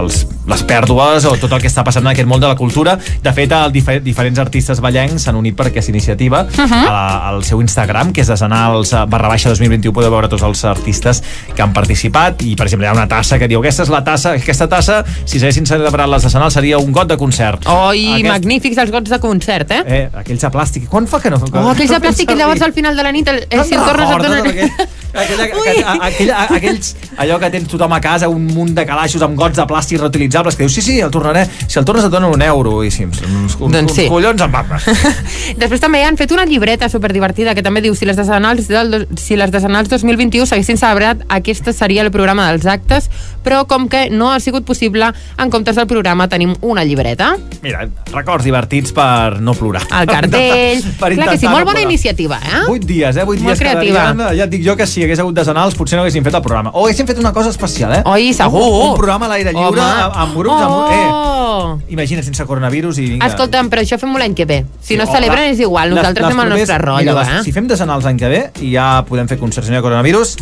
els, 0.00 0.22
les 0.48 0.62
pèrdues 0.66 1.26
o 1.28 1.34
tot 1.40 1.52
el 1.52 1.60
que 1.60 1.68
està 1.68 1.84
passant 1.84 2.04
en 2.06 2.12
aquest 2.12 2.28
món 2.28 2.40
de 2.40 2.48
la 2.48 2.56
cultura. 2.56 2.96
De 2.96 3.32
fet, 3.36 3.52
el 3.52 3.74
difer 3.74 3.98
diferents 4.04 4.40
artistes 4.40 4.80
ballencs 4.80 5.26
s'han 5.26 5.36
unit 5.36 5.56
per 5.58 5.68
aquesta 5.68 5.92
iniciativa 5.92 6.44
uh 6.46 6.64
-huh. 6.64 6.84
al 7.32 7.44
seu 7.44 7.60
Instagram, 7.60 8.12
que 8.12 8.22
és 8.22 8.28
desenals 8.28 8.92
eh, 8.92 9.04
barra 9.06 9.28
baixa 9.28 9.48
2021, 9.50 9.92
podeu 9.92 10.10
veure 10.10 10.28
tots 10.28 10.42
els 10.42 10.64
artistes 10.64 11.22
que 11.54 11.62
han 11.62 11.72
participat 11.72 12.42
i, 12.42 12.54
per 12.54 12.66
exemple, 12.66 12.86
hi 12.86 12.90
ha 12.90 12.92
una 12.92 13.08
tassa 13.08 13.38
que 13.38 13.48
diu 13.48 13.60
aquesta 13.60 13.82
és 13.82 13.88
la 13.88 14.02
tassa, 14.04 14.32
aquesta 14.32 14.68
tassa, 14.68 15.04
si 15.24 15.38
s'haguessin 15.38 15.66
celebrat 15.66 16.08
les 16.08 16.22
decenals, 16.22 16.54
seria 16.54 16.78
un 16.78 16.92
got 16.92 17.08
de 17.08 17.16
concert. 17.16 17.66
Oh, 17.66 17.92
i 17.92 18.22
magnífics 18.22 18.78
els 18.78 18.90
gots 18.90 19.10
de 19.10 19.18
concert, 19.18 19.70
eh? 19.70 19.82
Eh, 19.86 20.08
aquells 20.14 20.40
de 20.40 20.50
plàstic. 20.50 20.88
Quan 20.88 21.06
fa 21.06 21.20
que 21.20 21.30
no? 21.30 21.40
Oh, 21.52 21.68
aquells 21.70 21.90
de 21.90 22.00
plàstic 22.04 22.28
que 22.28 22.36
llavors 22.36 22.62
al 22.62 22.72
final 22.72 22.96
de 22.96 23.02
la 23.02 23.12
nit, 23.12 23.28
el, 23.28 23.46
el, 23.50 23.64
si 23.64 23.74
el 23.74 23.84
tornes 24.06 24.24
et 24.24 24.38
donen... 24.38 24.86
Aquella, 25.14 25.44
aquella, 25.44 25.92
aquella, 26.06 26.40
aquells, 26.56 26.90
allò 27.16 27.38
que 27.40 27.50
tens 27.54 27.68
tothom 27.70 27.92
a 27.96 28.00
casa, 28.04 28.28
un 28.28 28.46
munt 28.52 28.74
de 28.76 28.84
calaixos 28.88 29.22
amb 29.24 29.36
gots 29.38 29.56
de 29.56 29.64
plàstic 29.68 30.00
reutilitzables, 30.02 30.56
que 30.56 30.66
dius, 30.66 30.74
sí, 30.76 30.82
sí, 30.82 30.98
el 31.00 31.10
tornaré. 31.10 31.46
Si 31.66 31.78
el 31.78 31.86
tornes 31.88 32.04
et 32.04 32.12
donen 32.12 32.32
un 32.32 32.42
euro. 32.42 32.82
I 32.84 32.90
sí, 32.90 33.04
uns, 33.04 33.22
uns, 33.22 33.56
Doncs 33.58 33.80
uns 33.80 33.94
sí. 33.96 34.08
collons 34.10 34.42
amb 34.44 34.52
papas. 34.54 34.86
Després 35.62 35.80
també 35.80 36.02
han 36.04 36.18
fet 36.20 36.32
una 36.36 36.44
llibreta 36.44 36.88
superdivertida 36.92 37.54
que 37.56 37.64
també 37.64 37.80
diu 37.84 37.94
si 37.96 38.08
les 38.08 38.16
decenals, 38.18 38.68
del, 38.68 39.06
si 39.16 39.36
les 39.38 39.50
decenals 39.54 39.88
2021 39.92 40.46
s'haguessin 40.46 40.80
celebrat, 40.80 41.24
aquest 41.28 41.70
seria 41.76 42.04
el 42.04 42.12
programa 42.14 42.50
dels 42.50 42.66
actes 42.66 43.10
però 43.46 43.62
com 43.70 43.86
que 43.88 44.08
no 44.10 44.32
ha 44.32 44.40
sigut 44.42 44.64
possible, 44.66 45.12
en 45.38 45.50
comptes 45.54 45.76
del 45.78 45.86
programa 45.86 46.26
tenim 46.28 46.56
una 46.66 46.82
llibreta. 46.84 47.36
Mira, 47.62 47.84
records 48.10 48.42
divertits 48.46 48.90
per 48.96 49.38
no 49.40 49.54
plorar. 49.54 49.84
El 50.00 50.08
cartell... 50.10 50.82
Per 51.00 51.12
Clar 51.14 51.28
que 51.30 51.38
sí, 51.38 51.46
molt 51.46 51.62
no 51.62 51.68
bona 51.68 51.76
plorar. 51.78 51.84
iniciativa, 51.84 52.38
eh? 52.42 52.62
Vuit 52.66 52.84
dies, 52.88 53.16
eh? 53.16 53.24
Vuit 53.28 53.38
Molt 53.40 53.52
dies 53.52 53.60
creativa. 53.60 54.06
quedarien. 54.10 54.38
Ja 54.38 54.46
et 54.46 54.50
dic 54.50 54.64
jo 54.66 54.74
que 54.78 54.86
si 54.96 55.04
hagués 55.04 55.20
hagut 55.20 55.36
desenals 55.36 55.74
potser 55.76 55.98
no 55.98 56.04
haguéssim 56.06 56.24
fet 56.24 56.34
el 56.38 56.40
programa. 56.44 56.70
O 56.72 56.86
haguéssim 56.86 57.04
fet 57.08 57.18
una 57.20 57.32
cosa 57.36 57.50
especial, 57.52 57.92
eh? 57.98 58.02
Oi, 58.08 58.30
segur. 58.36 58.62
Un, 58.64 58.76
un 58.90 58.94
programa 58.96 59.26
a 59.28 59.34
l'aire 59.34 59.52
lliure, 59.52 59.82
Home. 59.82 60.02
amb, 60.06 60.16
amb 60.24 60.36
grups, 60.40 60.62
amb... 60.62 60.72
Oh! 60.72 61.76
Eh, 61.86 61.92
imagina, 61.92 62.22
sense 62.24 62.44
coronavirus 62.48 62.98
i 63.02 63.08
vinga. 63.12 63.26
Escolta'm, 63.28 63.68
però 63.72 63.84
això 63.84 63.98
fem-ho 64.00 64.18
l'any 64.18 64.34
que 64.36 64.46
ve. 64.48 64.62
Si 64.80 64.94
Sí, 64.94 64.96
no 65.00 65.04
celebren 65.10 65.44
la- 65.44 65.50
és 65.52 65.60
igual, 65.60 65.92
nosaltres 65.92 66.24
les 66.26 66.32
fem 66.34 66.40
el 66.46 66.48
nostre 66.54 66.78
rotllo, 66.78 67.12
mira, 67.12 67.20
les- 67.20 67.40
eh? 67.40 67.44
Si 67.44 67.52
fem 67.52 67.68
desenals 67.68 68.04
l'any 68.08 68.16
que 68.18 68.28
ve 68.32 68.40
i 68.64 68.72
ja 68.72 69.04
podem 69.08 69.28
fer 69.28 69.36
concerts 69.38 69.68
ha 69.70 69.82
coronavirus, 69.84 70.36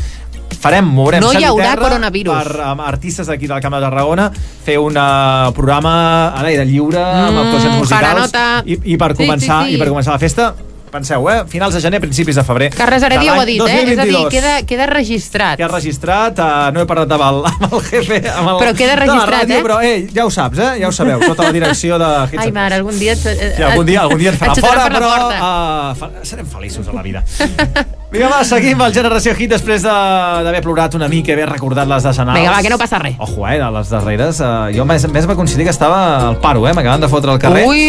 farem, 0.60 0.86
mourem 0.86 1.20
No 1.20 1.32
hi 1.35 1.43
haurà 1.44 1.74
coronavirus. 1.76 2.35
per 2.44 2.60
um, 2.72 2.81
artistes 2.81 3.26
d'aquí 3.26 3.48
del 3.51 3.60
Camp 3.60 3.74
de 3.74 3.81
Tarragona 3.82 4.28
fer 4.64 4.78
un 4.78 4.94
uh, 4.97 5.51
programa 5.56 6.28
a 6.31 6.43
l'aire 6.47 6.64
lliure 6.64 7.02
amb 7.02 7.35
Mm, 7.35 7.43
actuacions 7.43 7.76
musicals 7.82 8.32
i, 8.64 8.78
i, 8.94 8.97
per 8.97 9.16
Sí, 9.16 9.24
començar, 9.24 9.64
sí, 9.64 9.70
sí. 9.70 9.74
i 9.74 9.78
per 9.82 9.89
començar 9.90 10.12
la 10.14 10.18
festa 10.22 10.55
penseu, 10.95 11.27
eh? 11.31 11.41
Finals 11.51 11.75
de 11.77 11.83
gener, 11.85 12.01
principis 12.03 12.39
de 12.39 12.45
febrer. 12.47 12.71
Carles 12.75 13.05
Heredia 13.07 13.35
ho 13.35 13.43
ha 13.43 13.49
dit, 13.49 13.61
eh? 13.61 13.81
És 13.83 13.99
a 13.99 14.07
dir, 14.07 14.15
2022. 14.15 14.31
queda, 14.33 14.55
queda 14.69 14.87
registrat. 14.91 15.59
Queda 15.61 15.71
registrat, 15.73 16.39
uh, 16.39 16.71
no 16.75 16.85
he 16.85 16.89
parlat 16.91 17.15
amb 17.16 17.27
el, 17.29 17.41
amb 17.53 17.66
el 17.71 17.85
jefe, 17.89 18.21
amb 18.33 18.55
el, 18.55 18.61
Però 18.62 18.77
queda 18.79 18.99
registrat, 19.03 19.35
ràdio, 19.35 19.59
eh? 19.59 19.66
Però, 19.69 19.81
ei, 19.85 20.07
ja 20.15 20.29
ho 20.29 20.33
saps, 20.35 20.62
eh? 20.62 20.71
Ja 20.83 20.91
ho 20.91 20.95
sabeu, 20.95 21.23
tota 21.27 21.49
la 21.49 21.55
direcció 21.57 21.99
de 22.03 22.12
Hits 22.31 22.47
Ai, 22.47 22.55
mare, 22.55 22.81
algun 22.81 22.99
dia... 23.01 23.19
Et, 23.19 23.27
eh, 23.35 23.53
Sí, 23.55 23.66
algun 23.66 23.87
dia, 23.87 24.01
algun 24.07 24.23
dia 24.23 24.33
ens 24.33 24.41
farà 24.41 24.55
et 24.55 24.65
fora, 24.65 24.87
però 24.93 25.12
uh, 25.29 25.93
fa, 25.99 26.11
serem 26.27 26.49
feliços 26.51 26.89
a 26.91 26.97
la 26.97 27.05
vida. 27.07 27.25
Vinga, 28.15 28.28
va, 28.31 28.45
seguim 28.47 28.81
el 28.85 28.93
Generació 28.95 29.32
Hit 29.35 29.51
després 29.51 29.82
de- 29.82 29.91
d'haver 30.47 30.61
plorat 30.62 30.95
una 30.95 31.09
mica 31.11 31.32
i 31.32 31.35
haver 31.35 31.49
recordat 31.51 31.89
les 31.91 32.03
decenals. 32.07 32.39
Vinga, 32.39 32.53
va, 32.53 32.61
que 32.62 32.70
no 32.70 32.78
passa 32.78 32.99
res. 33.03 33.16
Ojo, 33.19 33.47
eh, 33.49 33.59
de 33.59 33.70
les 33.74 33.91
darreres. 33.91 34.39
Uh, 34.41 34.70
jo 34.77 34.85
més, 34.86 35.07
més 35.11 35.27
va 35.28 35.35
coincidir 35.35 35.65
que 35.66 35.70
estava 35.74 36.28
al 36.28 36.36
paro, 36.39 36.62
eh? 36.69 36.73
M'acaben 36.73 37.01
de 37.03 37.09
fotre 37.11 37.32
al 37.35 37.41
carrer. 37.43 37.65
Ui, 37.66 37.81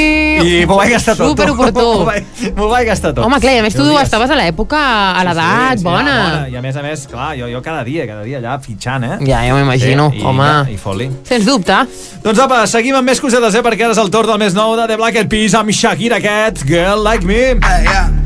I 0.61 0.65
m'ho 0.65 0.75
vaig 0.79 0.91
gastar 0.95 1.15
tot. 1.15 1.29
superoportú. 1.29 1.85
M'ho 1.99 2.05
vaig, 2.09 2.25
m'ho 2.57 2.69
vaig 2.71 2.87
gastar 2.87 3.13
tot. 3.13 3.23
Home, 3.25 3.39
clar, 3.39 3.53
a 3.59 3.61
més 3.67 3.75
tu 3.77 3.85
dies. 3.85 4.01
estaves 4.01 4.31
a 4.33 4.35
l'època, 4.39 4.81
a 5.13 5.23
l'edat, 5.23 5.77
Sí, 5.77 5.83
sí, 5.83 5.83
bona. 5.85 6.17
bona. 6.23 6.49
I 6.49 6.55
a 6.57 6.61
més 6.65 6.75
a 6.75 6.81
més, 6.81 7.05
clar, 7.07 7.35
jo, 7.37 7.47
jo 7.53 7.61
cada 7.61 7.83
dia, 7.85 8.07
cada 8.09 8.23
dia 8.25 8.39
allà 8.41 8.57
fitxant, 8.59 9.03
eh? 9.05 9.17
Ja, 9.29 9.43
ja 9.45 9.53
m'imagino, 9.53 10.09
i, 10.13 10.21
home. 10.25 10.49
I, 10.71 10.73
i 10.73 10.77
foli. 10.81 11.09
Sens 11.23 11.45
dubte. 11.45 11.77
Doncs 12.25 12.39
apa, 12.39 12.65
seguim 12.67 12.95
amb 12.97 13.05
més 13.13 13.21
cosetes, 13.21 13.53
eh? 13.55 13.61
Perquè 13.61 13.85
ara 13.85 13.93
és 13.93 14.01
el 14.01 14.09
torn 14.09 14.33
del 14.33 14.39
més 14.41 14.57
nou 14.57 14.75
de 14.75 14.87
The 14.89 14.97
Black 14.97 15.15
Eyed 15.21 15.29
Peas 15.29 15.53
amb 15.53 15.69
Shakira 15.71 16.17
aquest, 16.17 16.65
Girl 16.65 17.03
Like 17.05 17.25
Me. 17.25 17.41
Hey, 17.61 17.85
hey. 17.85 18.24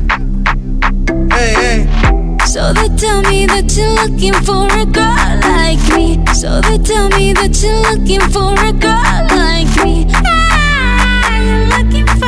So 2.50 2.72
they 2.72 2.88
tell 2.96 3.22
me 3.30 3.46
that 3.46 3.70
you're 3.78 3.94
looking 3.94 4.34
for 4.42 4.66
a 4.66 4.84
girl 4.84 5.38
like 5.38 5.78
me. 5.94 6.18
So 6.34 6.60
they 6.60 6.78
tell 6.82 7.08
me 7.10 7.32
that 7.32 7.54
you're 7.62 7.78
looking 7.86 8.18
for 8.34 8.50
a 8.58 8.72
girl 8.74 9.22
like 9.38 9.70
me. 9.86 10.10
Ah, 10.18 11.30
you're 11.38 11.70
looking 11.70 12.10
for 12.18 12.26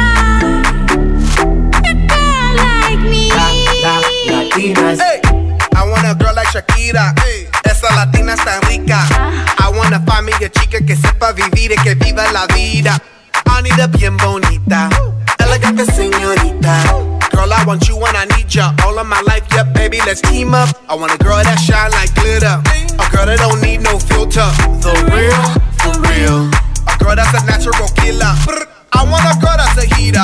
a 1.75 1.95
girl 2.07 2.55
like 2.55 3.03
me. 3.03 3.35
Latinas. 4.31 5.03
Hey, 5.03 5.19
I 5.75 5.83
want 5.91 6.07
a 6.07 6.15
girl 6.15 6.37
like 6.37 6.47
Shakira. 6.55 7.19
Hey, 7.19 7.49
esa 7.65 7.93
latina 7.97 8.35
está 8.35 8.61
rica. 8.71 9.03
I 9.59 9.73
wanna 9.75 9.99
find 10.07 10.25
me 10.25 10.33
a 10.35 10.49
chica 10.49 10.79
que 10.87 10.95
sepa 10.95 11.33
vivir 11.33 11.73
y 11.73 11.83
que 11.83 11.97
viva 11.97 12.31
la 12.31 12.47
vida. 12.47 12.97
Anita 13.47 13.89
bien 13.89 14.17
bonita, 14.19 14.89
elegante 15.39 15.85
señorita. 15.85 17.12
Girl, 17.43 17.53
I 17.55 17.65
want 17.65 17.89
you 17.89 17.97
and 17.97 18.17
I 18.17 18.25
need 18.37 18.55
ya 18.55 18.71
all 18.87 18.97
of 18.97 19.07
my 19.09 19.21
life. 19.23 19.43
Yep, 19.51 19.75
baby, 19.75 19.99
let's 20.07 20.21
team 20.21 20.55
up. 20.55 20.71
I 20.89 20.95
want 20.95 21.11
a 21.11 21.19
girl 21.19 21.43
that 21.43 21.59
shine 21.59 21.91
like 21.91 22.15
glitter, 22.15 22.63
a 23.03 23.07
girl 23.11 23.27
that 23.27 23.43
don't 23.43 23.59
need 23.59 23.83
no 23.83 23.99
filter. 23.99 24.47
The 24.79 24.95
real, 25.11 25.43
for 25.83 25.91
real. 26.07 26.47
A 26.87 26.95
girl 27.03 27.19
that's 27.19 27.35
a 27.35 27.43
natural 27.43 27.91
killer. 27.99 28.31
I 28.95 29.03
want 29.11 29.27
a 29.27 29.35
girl 29.43 29.59
that's 29.59 29.75
a 29.75 29.91
heater. 29.99 30.23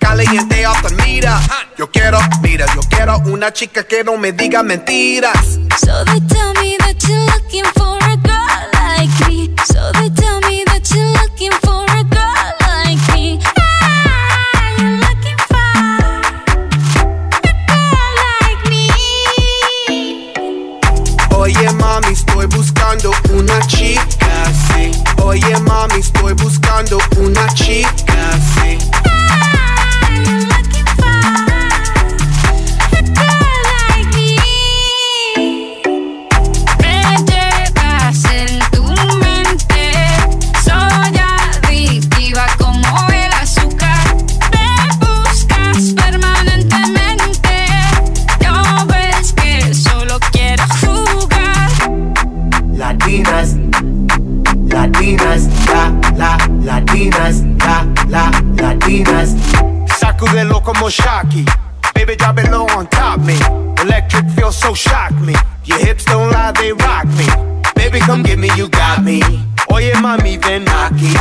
Caliente 0.00 0.64
off 0.64 0.80
the 0.80 0.96
meter. 0.96 1.36
Yo 1.76 1.88
quiero, 1.92 2.24
mira, 2.40 2.64
yo 2.74 2.80
quiero 2.88 3.20
una 3.26 3.52
chica 3.52 3.84
que 3.84 4.02
no 4.02 4.16
me 4.16 4.32
diga 4.32 4.62
mentiras. 4.62 5.60
So 5.76 5.92
they 6.08 6.20
tell 6.24 6.54
me 6.54 6.78
that 6.80 6.96
you're 7.04 7.20
looking 7.36 7.68
for 7.76 7.95
Oye 25.36 25.60
mami, 25.68 25.96
estoy 26.00 26.32
buscando 26.32 26.98
una 27.18 27.46
chica 27.52 28.05
latinas. 58.86 59.34
Sacudelo 59.98 60.62
como 60.62 60.88
Shocky. 60.90 61.44
Baby, 61.94 62.16
drop 62.16 62.38
it 62.38 62.50
low 62.50 62.66
on 62.76 62.86
top 62.88 63.20
me. 63.20 63.36
Electric 63.82 64.28
feel 64.30 64.52
so 64.52 64.74
shock 64.74 65.12
me. 65.20 65.34
Your 65.64 65.78
hips 65.78 66.04
don't 66.04 66.30
lie, 66.30 66.52
they 66.52 66.72
rock 66.72 67.06
me. 67.06 67.26
Baby, 67.74 68.00
come 68.00 68.22
get 68.22 68.38
me, 68.38 68.48
you 68.56 68.68
got 68.68 69.02
me. 69.02 69.20
Oye, 69.70 69.92
mami, 69.94 70.36
ven 70.38 70.64
aquí. 70.66 71.14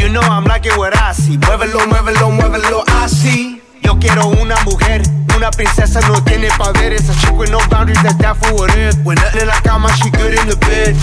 You 0.00 0.08
know 0.08 0.20
I'm 0.20 0.44
liking 0.44 0.76
what 0.76 0.96
I 0.96 1.12
see. 1.12 1.36
Muévelo, 1.36 1.86
muévelo, 1.86 2.30
muévelo 2.30 2.84
así. 3.02 3.60
Yo 3.82 3.98
quiero 3.98 4.28
una 4.28 4.56
mujer, 4.64 5.02
una 5.36 5.50
princesa 5.50 6.00
no 6.08 6.22
tiene 6.24 6.48
poderes. 6.56 7.08
A 7.10 7.14
chick 7.20 7.36
with 7.36 7.50
no 7.50 7.58
boundaries, 7.68 8.02
that's 8.02 8.16
that 8.18 8.36
for 8.36 8.54
what 8.54 8.74
it. 8.76 8.96
When 9.04 9.16
nothing 9.16 9.42
in 9.42 9.48
la 9.48 9.60
cama, 9.62 9.88
she 9.96 10.10
good 10.10 10.38
in 10.38 10.48
the 10.48 10.56
bed. 10.56 10.96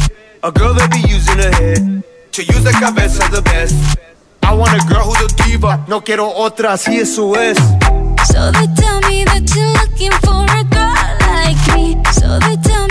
A 0.43 0.51
girl 0.51 0.73
that 0.73 0.89
be 0.91 0.99
using 0.99 1.37
her 1.37 1.51
head 1.51 2.03
to 2.31 2.43
use 2.43 2.63
the 2.63 2.71
cabeza 2.71 3.27
the 3.29 3.41
best. 3.41 4.06
I 4.47 4.53
want 4.53 4.81
a 4.81 4.85
girl 4.87 5.03
who's 5.03 5.21
a 5.29 5.43
diva, 5.43 5.83
no 5.89 6.01
quiero 6.01 6.29
otra, 6.33 6.71
así 6.71 6.97
eso 6.97 7.35
es. 7.35 7.57
So 8.31 8.49
they 8.53 8.67
tell 8.75 9.01
me 9.01 9.25
that 9.25 9.43
you're 9.53 9.73
looking 9.73 10.11
for 10.23 10.45
a 10.47 10.63
girl 10.63 10.95
like 11.19 11.59
me. 11.75 12.01
So 12.13 12.39
they 12.39 12.55
tell 12.63 12.86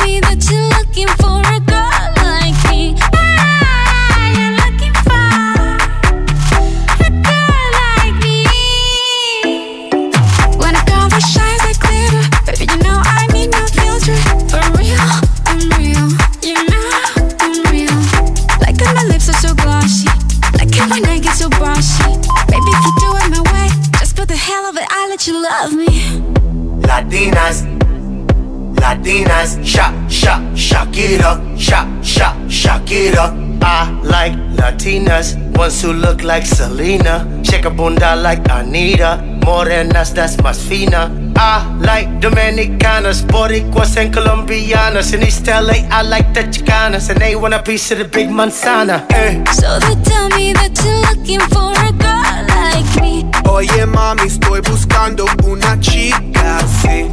it, 25.46 25.52
I'll 25.52 25.70
let 25.70 25.92
you 25.92 26.20
love 26.20 26.24
me. 26.24 26.26
Latinas, 26.82 27.64
Latinas, 28.76 29.64
Sha, 29.64 29.92
Sha, 30.08 30.38
Shakira, 30.54 31.58
Sha, 31.58 31.86
Sha, 32.02 32.34
Shakira. 32.48 33.44
I 33.62 33.90
like 34.02 34.32
Latinas, 34.56 35.36
ones 35.56 35.82
who 35.82 35.92
look 35.92 36.22
like 36.22 36.46
Selena, 36.46 37.42
shake 37.44 37.64
a 37.64 37.70
bunda 37.70 38.14
like 38.14 38.48
Anita, 38.50 39.18
morenas 39.44 40.12
that's 40.14 40.36
más 40.36 40.60
fina. 40.68 41.10
I 41.36 41.76
like 41.80 42.08
Dominicanas, 42.20 43.22
Boricuas 43.22 43.96
and 43.96 44.14
Colombianas. 44.14 45.12
In 45.14 45.22
East 45.22 45.46
LA, 45.46 45.86
I 45.90 46.02
like 46.02 46.32
the 46.32 46.42
Chicanas, 46.42 47.10
and 47.10 47.20
they 47.20 47.36
want 47.36 47.54
a 47.54 47.62
piece 47.62 47.90
of 47.90 47.98
the 47.98 48.04
big 48.04 48.28
manzana. 48.28 49.04
Eh. 49.10 49.44
So 49.52 49.78
they 49.80 50.02
tell 50.02 50.28
me 50.30 50.52
that 50.52 50.72
you're 50.84 51.00
looking 51.10 51.40
for 51.50 51.72
a 51.72 51.92
girl. 51.92 52.15
Oye 53.48 53.86
mami, 53.86 54.22
estoy 54.22 54.60
buscando 54.60 55.24
una 55.44 55.78
chica 55.80 56.58
así. 56.58 57.06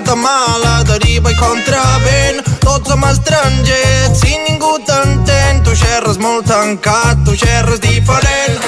Tota 0.00 0.16
mala 0.16 0.82
deriva 0.84 1.30
i 1.30 1.36
contravent. 1.36 2.40
Tots 2.60 2.88
som 2.88 3.04
estrangers, 3.04 4.20
si 4.20 4.36
ningú 4.46 4.78
t'entén, 4.86 5.62
tu 5.64 5.74
xerres 5.76 6.18
molt 6.18 6.46
tancat, 6.46 7.24
tu 7.24 7.36
xerres 7.36 7.80
diferent. 7.80 8.60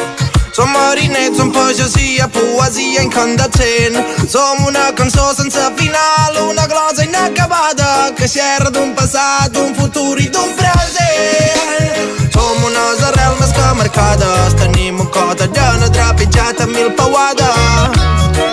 Som 0.53 0.69
marinets, 0.73 1.37
som 1.37 1.53
pagesia, 1.53 2.29
poesia 2.29 3.03
incandescent. 3.03 3.97
Som 4.29 4.67
una 4.67 4.93
cançó 4.95 5.33
sense 5.35 5.65
final, 5.79 6.43
una 6.51 6.67
glosa 6.67 7.05
inacabada 7.05 8.13
que 8.17 8.29
xerra 8.29 8.71
d'un 8.71 8.93
passat, 8.95 9.53
d'un 9.53 9.75
futur 9.75 10.21
i 10.21 10.29
d'un 10.29 10.53
present. 10.59 12.22
Som 12.33 12.65
unes 12.65 13.03
arrels 13.09 13.41
més 13.41 13.53
que 13.57 13.67
marcades, 13.79 14.55
tenim 14.61 15.01
un 15.05 15.09
cos 15.13 15.35
de 15.41 15.49
llana 15.57 15.91
trepitjat 15.97 16.63
amb 16.65 16.73
mil 16.77 16.89
peuades. 16.97 17.99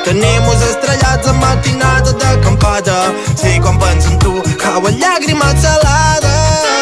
Tenim 0.07 0.49
uns 0.51 0.65
estrellats 0.71 1.31
en 1.31 1.39
matinada 1.43 2.15
d'acampada, 2.23 2.99
si 3.39 3.55
quan 3.63 3.79
penso 3.79 4.11
en 4.11 4.19
tu 4.25 4.35
cauen 4.65 4.99
llàgrimes 4.99 5.63
salades. 5.63 6.78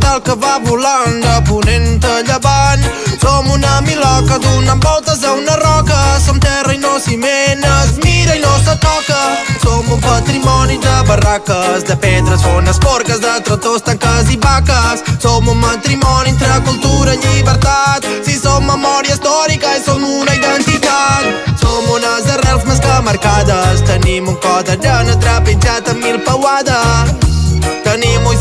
Pardal 0.00 0.22
que 0.22 0.34
va 0.34 0.58
volant 0.64 1.20
de 1.20 1.42
ponent 1.48 2.04
a 2.04 2.22
llevant. 2.22 2.82
Som 3.20 3.50
una 3.50 3.80
miloca 3.80 4.38
donant 4.38 4.82
voltes 4.82 5.24
a 5.24 5.32
una 5.32 5.56
roca, 5.56 6.18
som 6.24 6.38
terra 6.40 6.72
i 6.72 6.78
no 6.78 6.98
ciment, 6.98 7.64
es 7.64 7.98
mira 8.04 8.34
i 8.34 8.40
no 8.40 8.52
se 8.64 8.76
toca. 8.80 9.20
Som 9.62 9.92
un 9.92 10.00
patrimoni 10.00 10.78
de 10.78 10.96
barraques, 11.06 11.84
de 11.84 11.96
pedres, 11.96 12.42
fones, 12.42 12.78
porques, 12.78 13.20
de 13.20 13.40
tractors, 13.44 13.82
tanques 13.82 14.30
i 14.30 14.36
vaques. 14.36 15.04
Som 15.22 15.48
un 15.48 15.58
matrimoni 15.60 16.30
entre 16.30 16.60
cultura 16.64 17.14
i 17.14 17.20
llibertat, 17.24 18.06
si 18.24 18.38
som 18.38 18.64
memòria 18.66 19.14
històrica 19.14 19.76
i 19.76 19.82
som 19.84 20.04
una 20.04 20.34
identitat. 20.34 21.56
Som 21.60 21.90
unes 21.96 22.30
arrels 22.36 22.64
més 22.64 22.80
que 22.80 23.00
marcades, 23.08 23.84
tenim 23.88 24.28
un 24.28 24.38
cos 24.44 24.64
de 24.64 24.78
llana 24.80 25.18
trepitjat 25.20 25.92
amb 25.92 26.04
mil 26.04 26.22
peuades. 26.24 27.29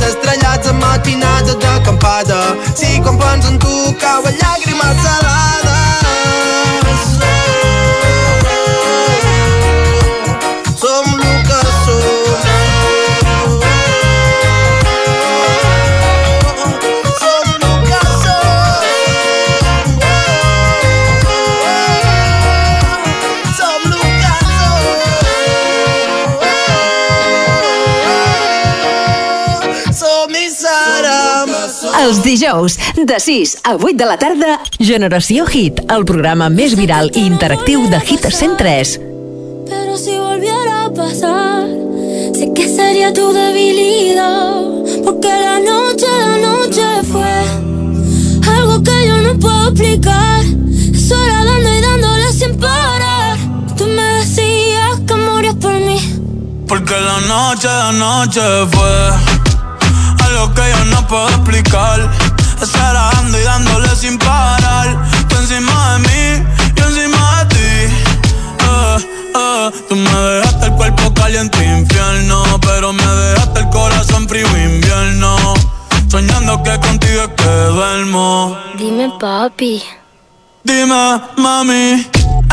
Estrellats 0.09 0.67
en 0.67 0.77
matinada 0.79 1.53
d'acampada, 1.63 2.39
si 2.73 2.99
quan 3.03 3.17
penso 3.21 3.49
en 3.53 3.59
tu 3.59 3.75
cauen 4.01 4.33
llàgrimes 4.41 4.97
salades. 5.05 5.58
Els 32.19 32.25
dijous, 32.25 32.73
de 33.07 33.15
6 33.17 33.51
a 33.63 33.75
8 33.77 33.95
de 33.95 34.05
la 34.05 34.17
tarda, 34.19 34.57
Generació 34.77 35.45
Hit, 35.47 35.77
el 35.87 36.03
programa 36.03 36.49
més 36.51 36.73
viral 36.75 37.07
i 37.15 37.21
interactiu 37.23 37.85
de 37.87 38.01
Hit 38.09 38.27
103. 38.27 38.91
Pero 39.69 39.95
si 39.95 40.17
volviera 40.19 40.83
a 40.83 40.89
pasar, 40.91 41.63
sé 42.35 42.51
que 42.53 42.67
sería 42.67 43.13
tu 43.13 43.31
debilidad. 43.31 44.67
Porque 45.05 45.31
la 45.31 45.59
noche, 45.63 46.11
la 46.19 46.35
noche 46.43 46.87
fue 47.07 47.31
algo 48.51 48.83
que 48.83 48.97
yo 49.07 49.21
no 49.21 49.39
puedo 49.39 49.69
explicar. 49.69 50.43
Es 50.93 51.09
hora 51.13 51.45
dando 51.45 51.69
y 51.71 51.81
dándole 51.81 52.33
sin 52.33 52.57
parar. 52.57 53.37
Tú 53.77 53.85
me 53.87 54.03
decías 54.19 54.99
que 55.07 55.15
morías 55.15 55.55
por 55.55 55.79
mí. 55.79 55.99
Porque 56.67 56.95
la 56.99 57.21
noche, 57.21 57.67
la 57.69 57.93
noche 57.93 58.41
fue 58.73 59.38
algo 60.39 60.53
que 60.53 60.61
yo 60.69 60.85
no 60.85 61.07
puedo 61.07 61.27
explicar. 61.29 62.09
Estar 62.61 62.95
y 63.27 63.43
dándole 63.43 63.95
sin 63.95 64.17
parar. 64.17 64.97
Tú 65.27 65.35
encima 65.37 65.93
de 65.93 65.99
mí, 65.99 66.47
yo 66.75 66.85
encima 66.85 67.43
de 67.43 67.55
ti. 67.55 67.93
Eh, 68.59 68.97
eh, 69.35 69.71
Tú 69.87 69.95
me 69.95 70.09
dejaste 70.09 70.65
el 70.65 70.73
cuerpo 70.73 71.13
caliente 71.13 71.63
infierno, 71.65 72.43
pero 72.61 72.93
me 72.93 73.05
dejaste 73.05 73.59
el 73.61 73.69
corazón 73.69 74.27
frío 74.27 74.47
invierno. 74.57 75.35
Soñando 76.09 76.61
que 76.63 76.79
contigo 76.79 77.21
es 77.23 77.29
que 77.29 77.49
duermo. 77.49 78.57
Dime, 78.77 79.11
papi. 79.19 79.83
Dime, 80.63 81.21
mami, 81.37 82.07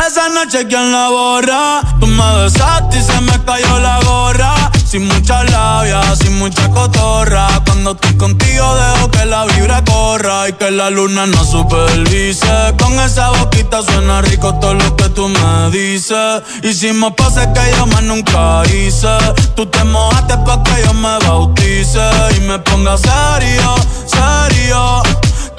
esa 0.07 0.29
noche 0.29 0.65
quién 0.67 0.91
la 0.91 1.09
borra. 1.09 1.81
Tú 1.99 2.07
me 2.07 2.43
besaste 2.43 2.97
y 2.97 3.01
se 3.01 3.21
me 3.21 3.43
cayó 3.43 3.79
la 3.79 3.99
gorra. 4.03 4.71
Sin 4.87 5.05
mucha 5.05 5.43
labia, 5.43 6.01
sin 6.15 6.39
mucha 6.39 6.69
cotorra. 6.69 7.45
Cuando 7.65 7.91
estoy 7.91 8.15
contigo 8.15 8.73
dejo 8.75 9.11
que 9.11 9.25
la 9.25 9.43
vibra 9.43 9.83
corra 9.83 10.47
y 10.47 10.53
que 10.53 10.71
la 10.71 10.89
luna 10.89 11.25
no 11.25 11.43
supervise. 11.43 12.73
Con 12.81 12.97
esa 12.97 13.31
boquita 13.31 13.81
suena 13.81 14.21
rico 14.21 14.55
todo 14.61 14.75
lo 14.75 14.95
que 14.95 15.09
tú 15.09 15.27
me 15.27 15.71
dices. 15.71 16.41
Hicimos 16.63 17.11
poses 17.17 17.47
que 17.47 17.77
yo 17.77 17.85
más 17.87 18.03
nunca 18.03 18.63
hice. 18.67 19.09
Tú 19.57 19.65
te 19.65 19.83
mojaste 19.83 20.37
pa' 20.45 20.63
que 20.63 20.81
yo 20.85 20.93
me 20.93 21.19
bautice 21.19 22.09
y 22.37 22.39
me 22.47 22.57
ponga 22.59 22.97
serio, 22.97 23.75
serio. 24.05 25.06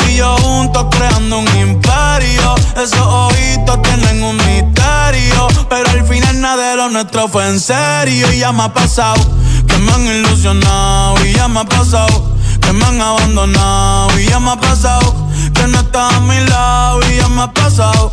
Y 0.08 0.16
yo 0.16 0.36
juntos 0.38 0.86
creando 0.90 1.38
un 1.38 1.58
imperio. 1.58 2.54
Esos 2.76 3.00
ojitos 3.00 3.82
tienen 3.82 4.22
un 4.22 4.36
misterio. 4.36 5.48
Pero 5.68 5.90
al 5.90 6.06
final 6.06 6.40
nada 6.40 6.70
de 6.70 6.76
lo 6.76 6.88
nuestro 6.88 7.28
fue 7.28 7.46
en 7.48 7.60
serio. 7.60 8.32
Y 8.32 8.38
ya 8.38 8.52
me 8.52 8.64
ha 8.64 8.72
pasado 8.72 9.22
que 9.66 9.78
me 9.78 9.92
han 9.92 10.06
ilusionado. 10.06 11.24
Y 11.24 11.32
ya 11.34 11.48
me 11.48 11.60
ha 11.60 11.64
pasado 11.64 12.32
que 12.60 12.72
me 12.72 12.84
han 12.84 13.00
abandonado. 13.00 14.18
Y 14.18 14.26
ya 14.26 14.40
me 14.40 14.52
ha 14.52 14.56
pasado 14.60 15.14
que 15.54 15.66
no 15.66 15.80
estás 15.80 16.14
a 16.14 16.20
mi 16.20 16.40
lado. 16.48 17.00
Y 17.10 17.16
ya 17.16 17.28
me 17.28 17.42
ha 17.42 17.52
pasado. 17.52 18.12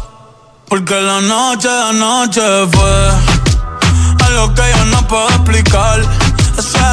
Porque 0.67 0.99
la 0.99 1.21
noche, 1.21 1.69
la 1.69 1.93
noche 1.93 2.41
fue 2.71 3.11
algo 4.25 4.53
que 4.53 4.63
yo 4.75 4.85
no 4.85 5.07
puedo 5.07 5.29
explicar. 5.29 6.01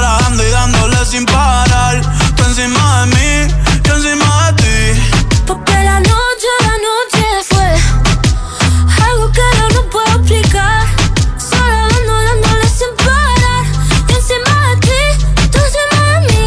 Dando 0.03 0.47
y 0.47 0.51
dándole 0.51 1.05
sin 1.05 1.25
parar. 1.25 2.01
Tú 2.37 2.45
encima 2.45 3.07
de 3.07 3.07
mí, 3.07 3.55
ti. 3.83 5.01
Porque 5.47 5.73
la 5.73 5.99
noche, 6.01 6.51
la 6.61 6.77
noche 6.89 7.25
fue 7.49 7.71
algo 9.05 9.33
que 9.33 9.41
yo 9.59 9.69
no 9.75 9.91
puedo 9.91 10.13
explicar. 10.19 10.87
Solo 11.39 11.89
dando, 11.91 12.13
dándole 12.23 12.69
sin 12.69 12.93
parar. 12.97 13.65
Y 14.09 14.13
encima 14.13 14.55
de 14.69 14.77
ti, 14.87 15.01
tú 15.51 15.59
encima 15.59 16.03
de 16.13 16.21
mí. 16.29 16.45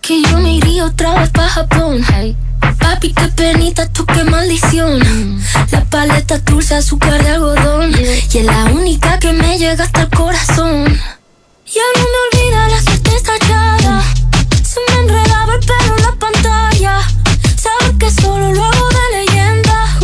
Que 0.00 0.22
yo 0.22 0.38
me 0.38 0.54
iría 0.56 0.86
otra 0.86 1.20
vez 1.20 1.30
pa' 1.30 1.48
Japón. 1.48 2.04
Papi, 2.78 3.12
qué 3.12 3.28
penita, 3.28 3.88
tú 3.88 4.04
qué 4.06 4.24
maldición. 4.24 5.00
La 5.70 5.84
paleta 5.84 6.38
dulce, 6.38 6.74
azúcar 6.74 7.22
de 7.22 7.30
algodón. 7.30 7.92
Y 8.00 8.38
es 8.38 8.44
la 8.44 8.64
única 8.64 9.18
que 9.18 9.32
me 9.32 9.58
llega 9.58 9.84
hasta 9.84 10.02
el 10.02 10.10
corazón. 10.10 11.00
Ya 11.66 11.82
no 11.96 12.02
me 12.12 12.18
olvida 12.28 12.68
la 12.68 12.82
suerte 12.82 13.16
estallada. 13.16 14.02
Se 14.72 14.80
me 14.88 15.02
enredaba 15.02 15.54
el 15.54 15.60
pelo 15.60 15.96
en 15.98 16.02
la 16.02 16.12
pantalla. 16.12 17.00
Sabes 17.56 17.94
que 17.98 18.10
solo 18.10 18.54
lo 18.54 18.64
hago 18.64 18.88
de 18.88 19.18
leyenda. 19.18 19.98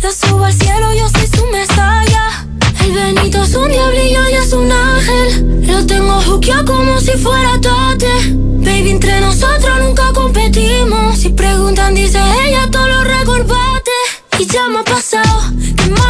La 0.00 0.12
subo 0.12 0.44
al 0.44 0.52
cielo, 0.52 0.94
yo 0.94 1.08
soy 1.08 1.26
su 1.26 1.44
mesaya. 1.46 2.46
El 2.84 2.92
Benito 2.92 3.42
es 3.42 3.52
un 3.56 3.68
diablillo 3.68 4.28
y 4.30 4.34
es 4.34 4.52
un 4.52 4.70
ángel. 4.70 5.66
Lo 5.66 5.84
tengo 5.86 6.20
juqueado 6.22 6.64
como 6.66 7.00
si 7.00 7.10
fuera 7.18 7.60
tate. 7.60 8.12
Baby, 8.64 8.90
entre 8.90 9.20
nosotros 9.20 9.80
nunca 9.80 10.12
competimos. 10.14 11.18
Si 11.18 11.30
preguntan, 11.30 11.92
dice 11.96 12.20
ella, 12.46 12.70
todo 12.70 12.86
lo 12.86 13.02
recorbate. 13.02 13.90
Y 14.38 14.46
ya 14.46 14.68
me 14.68 14.78
ha 14.78 14.84
pasado 14.84 15.50
que 15.76 15.86
me 15.90 16.00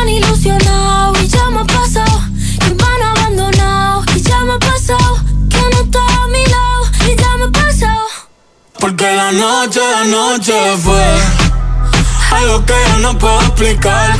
Porque 8.82 9.06
la 9.14 9.30
noche, 9.30 9.80
la 9.80 10.04
noche 10.04 10.52
fue 10.82 11.04
algo 12.36 12.64
que 12.66 12.74
yo 12.88 12.98
no 12.98 13.16
puedo 13.16 13.40
explicar. 13.42 14.10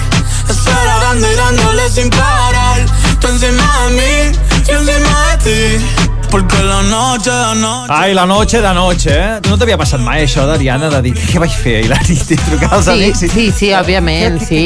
Estar 0.49 1.01
dando 1.01 1.27
y 1.31 1.35
dándole 1.35 1.91
sin 1.91 2.09
parar. 2.11 2.79
Tú 3.21 3.27
encima 3.29 3.65
de 3.87 3.91
mí, 3.97 4.39
yo 4.69 4.79
encima 4.79 5.37
de 5.37 5.79
ti. 5.79 5.85
Porque 6.31 6.63
la 6.63 6.81
noche, 6.83 7.31
la 7.31 7.55
noche. 7.57 7.93
Ai, 7.93 8.15
la 8.15 8.25
noche 8.25 8.61
de 8.63 8.73
noche, 8.75 9.11
eh? 9.13 9.41
No 9.51 9.59
t'havia 9.59 9.77
passat 9.77 10.01
mai 10.01 10.23
això 10.25 10.47
d'Ariana 10.49 10.89
de 10.95 11.03
dir 11.09 11.13
què 11.19 11.43
vaig 11.43 11.53
fer, 11.53 11.83
Hilari? 11.85 12.17
De 12.31 12.39
trucar 12.47 12.71
als 12.79 12.87
Sí, 12.87 12.95
amics 12.95 13.23
i... 13.27 13.29
sí, 13.35 13.45
sí, 13.59 13.73
òbviament, 13.77 14.39
sí. 14.47 14.63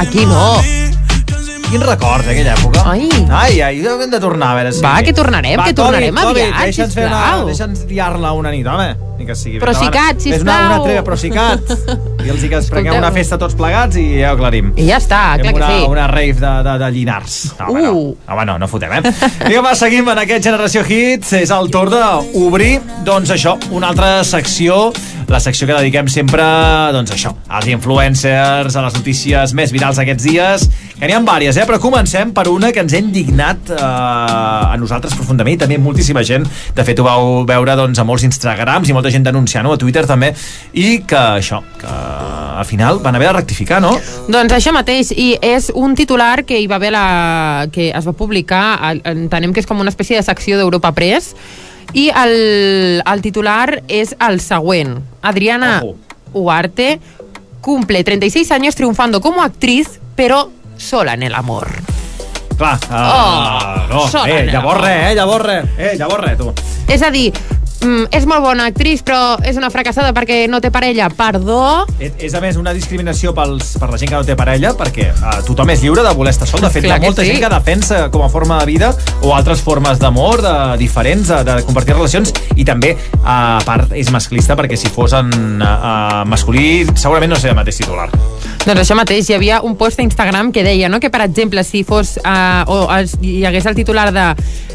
Aquí 0.00 0.24
no. 0.30 0.62
Quin 1.70 1.84
record 1.86 2.26
d'aquella 2.26 2.56
època. 2.56 2.80
Ai. 2.90 3.04
Ai, 3.30 3.60
ai, 3.62 3.76
hem 3.86 4.10
de 4.10 4.18
tornar, 4.18 4.48
a 4.50 4.58
veure 4.58 4.72
si... 4.74 4.80
Va, 4.82 4.96
que 5.06 5.12
tornarem, 5.14 5.54
Va, 5.54 5.68
que 5.68 5.74
tornarem 5.78 6.16
Covid, 6.16 6.40
aviat, 6.48 6.64
Deixa'ns 6.66 6.96
fer 6.98 7.04
una... 7.06 7.20
sisplau. 7.20 7.44
Deixa'ns 7.46 7.84
liar-la 7.86 8.32
una 8.34 8.50
nit, 8.50 8.66
home. 8.66 8.88
Ni 9.20 9.28
que 9.28 9.36
sigui. 9.38 9.60
Procicat, 9.62 10.18
va. 10.18 10.24
Fes 10.24 10.42
una, 10.42 10.56
sisplau. 10.56 10.72
una 10.72 10.80
treva, 10.82 11.04
procicat. 11.06 11.70
I 12.26 12.32
els 12.34 12.42
hi 12.42 12.50
que 12.50 12.58
es 12.58 12.66
prengueu 12.72 12.96
Escolteu. 12.96 12.98
una 12.98 13.12
festa 13.14 13.38
tots 13.38 13.54
plegats 13.54 14.00
i 14.02 14.04
ja 14.16 14.32
ho 14.32 14.38
aclarim. 14.40 14.72
I 14.74 14.88
ja 14.88 14.98
està, 14.98 15.20
Fem 15.38 15.46
clar 15.46 15.52
que 15.52 15.60
una, 15.60 15.68
sí. 15.70 15.86
una 15.92 16.08
rave 16.10 16.34
de, 16.40 16.52
de, 16.66 16.74
de 16.82 16.90
Llinars. 16.96 17.36
No, 17.60 17.68
home, 17.70 17.84
no. 17.86 17.92
Uh. 17.94 18.10
home, 18.34 18.48
no, 18.50 18.58
no 18.64 18.70
fotem, 18.72 18.96
eh? 18.98 19.14
Vinga, 19.46 19.62
va, 19.68 19.76
seguim 19.78 20.10
en 20.10 20.22
aquest 20.24 20.50
Generació 20.50 20.82
Hits. 20.82 21.36
És 21.38 21.54
el 21.54 21.70
torn 21.70 21.94
d'obrir, 21.94 22.72
doncs 23.06 23.30
això, 23.36 23.54
una 23.70 23.94
altra 23.94 24.24
secció, 24.26 24.88
la 25.30 25.38
secció 25.38 25.68
que 25.68 25.76
dediquem 25.76 26.08
sempre, 26.10 26.42
doncs 26.94 27.12
això, 27.14 27.30
als 27.46 27.68
influencers, 27.70 28.74
a 28.74 28.82
les 28.82 28.96
notícies 28.98 29.54
més 29.54 29.70
virals 29.70 30.00
aquests 30.02 30.26
dies, 30.26 30.66
que 30.98 31.06
n'hi 31.06 31.14
ha 31.14 31.20
vàries, 31.24 31.56
eh? 31.56 31.66
Però 31.68 31.78
comencem 31.80 32.32
per 32.34 32.48
una 32.50 32.72
que 32.74 32.82
ens 32.82 32.96
ha 32.96 33.00
indignat 33.00 33.70
eh, 33.70 33.78
a 33.80 34.74
nosaltres 34.80 35.14
profundament 35.14 35.54
i 35.54 35.60
també 35.62 35.78
moltíssima 35.78 36.24
gent. 36.26 36.48
De 36.74 36.86
fet, 36.86 36.98
ho 36.98 37.06
vau 37.06 37.44
veure 37.48 37.78
doncs, 37.78 38.02
a 38.02 38.06
molts 38.08 38.26
Instagrams 38.26 38.90
i 38.90 38.96
molta 38.96 39.12
gent 39.14 39.24
denunciant-ho 39.28 39.76
a 39.76 39.80
Twitter 39.80 40.04
també, 40.10 40.32
i 40.74 41.00
que 41.06 41.22
això, 41.38 41.62
que 41.78 41.94
al 41.94 42.66
final 42.66 42.98
van 43.04 43.16
haver 43.16 43.30
de 43.30 43.38
rectificar, 43.38 43.80
no? 43.80 43.94
Doncs 44.28 44.58
això 44.58 44.74
mateix, 44.74 45.14
i 45.14 45.32
és 45.40 45.70
un 45.78 45.94
titular 45.94 46.42
que 46.44 46.58
hi 46.58 46.66
va 46.70 46.80
haver 46.82 46.92
la... 46.96 47.06
que 47.72 47.92
es 47.94 48.06
va 48.06 48.16
publicar, 48.18 48.64
entenem 49.06 49.54
que 49.54 49.62
és 49.62 49.68
com 49.70 49.80
una 49.80 49.94
espècie 49.94 50.18
de 50.18 50.26
secció 50.26 50.58
d'Europa 50.58 50.90
Press, 50.96 51.36
i 51.92 52.10
el, 52.14 53.02
el 53.04 53.22
titular 53.22 53.82
és 53.88 54.14
el 54.18 54.40
següent. 54.40 54.98
Adriana 55.22 55.82
Huarte 56.32 57.00
cumple 57.60 58.04
36 58.04 58.50
años 58.52 58.74
triunfando 58.74 59.20
como 59.20 59.42
actriz, 59.42 60.00
pero 60.16 60.50
sola 60.76 61.14
en 61.14 61.22
el 61.24 61.34
amor. 61.34 61.68
Clar, 62.56 62.78
uh, 62.90 63.92
Oh, 63.92 64.08
no, 64.12 64.26
eh, 64.26 64.46
llavors 64.52 64.80
res, 64.80 65.10
eh, 65.10 65.14
llavors 65.14 65.44
res, 65.44 65.64
eh, 65.78 65.94
llavors 65.98 66.24
res, 66.24 66.38
tu. 66.38 66.52
És 66.88 67.02
a 67.02 67.10
dir, 67.10 67.32
mm, 67.82 68.10
és 68.16 68.26
molt 68.28 68.44
bona 68.44 68.66
actriz, 68.70 69.02
però 69.06 69.36
és 69.46 69.58
una 69.60 69.70
fracassada 69.72 70.12
perquè 70.16 70.42
no 70.50 70.60
té 70.62 70.70
parella. 70.72 71.08
Perdó? 71.16 71.86
És, 71.98 72.14
és 72.18 72.34
a 72.36 72.42
més 72.42 72.58
una 72.60 72.74
discriminació 72.76 73.34
pels, 73.36 73.74
per 73.80 73.90
la 73.90 74.00
gent 74.00 74.12
que 74.12 74.18
no 74.18 74.26
té 74.26 74.36
parella, 74.38 74.72
perquè 74.78 75.10
uh, 75.12 75.38
tothom 75.46 75.72
és 75.74 75.84
lliure 75.84 76.04
de 76.06 76.14
voler 76.16 76.34
estar 76.34 76.48
sol. 76.48 76.62
De 76.64 76.72
fet, 76.72 76.84
Clar 76.84 76.96
hi 76.96 76.98
ha 76.98 77.00
que 77.00 77.10
molta 77.10 77.24
sí. 77.24 77.32
gent 77.32 77.42
que 77.44 77.52
defensa 77.52 78.02
com 78.14 78.24
a 78.26 78.30
forma 78.32 78.60
de 78.62 78.70
vida 78.70 78.92
o 79.22 79.34
altres 79.36 79.62
formes 79.64 80.00
d'amor 80.02 80.44
de, 80.44 80.54
diferents, 80.80 81.28
de, 81.30 81.40
de 81.46 81.58
compartir 81.68 81.96
relacions, 81.96 82.34
i 82.56 82.66
també, 82.68 82.94
uh, 83.22 83.30
a 83.30 83.62
part, 83.66 83.94
és 83.96 84.12
masclista, 84.14 84.58
perquè 84.58 84.78
si 84.80 84.92
fos 84.92 85.16
en 85.18 85.32
uh, 85.60 86.22
masculí, 86.28 86.84
segurament 86.94 87.34
no 87.34 87.40
seria 87.40 87.56
el 87.56 87.62
mateix 87.62 87.80
titular. 87.82 88.10
Doncs 88.60 88.82
això 88.82 88.94
mateix, 88.98 89.30
hi 89.30 89.34
havia 89.38 89.62
un 89.64 89.72
post 89.80 90.02
a 90.02 90.04
Instagram 90.04 90.50
que 90.52 90.62
deia 90.66 90.90
no, 90.92 91.00
que, 91.00 91.08
per 91.08 91.22
exemple, 91.24 91.64
si 91.64 91.80
fos 91.88 92.18
uh, 92.20 92.60
o 92.68 92.82
es, 92.98 93.16
hi 93.24 93.40
hagués 93.48 93.64
el 93.70 93.78
titular 93.78 94.10
de 94.12 94.26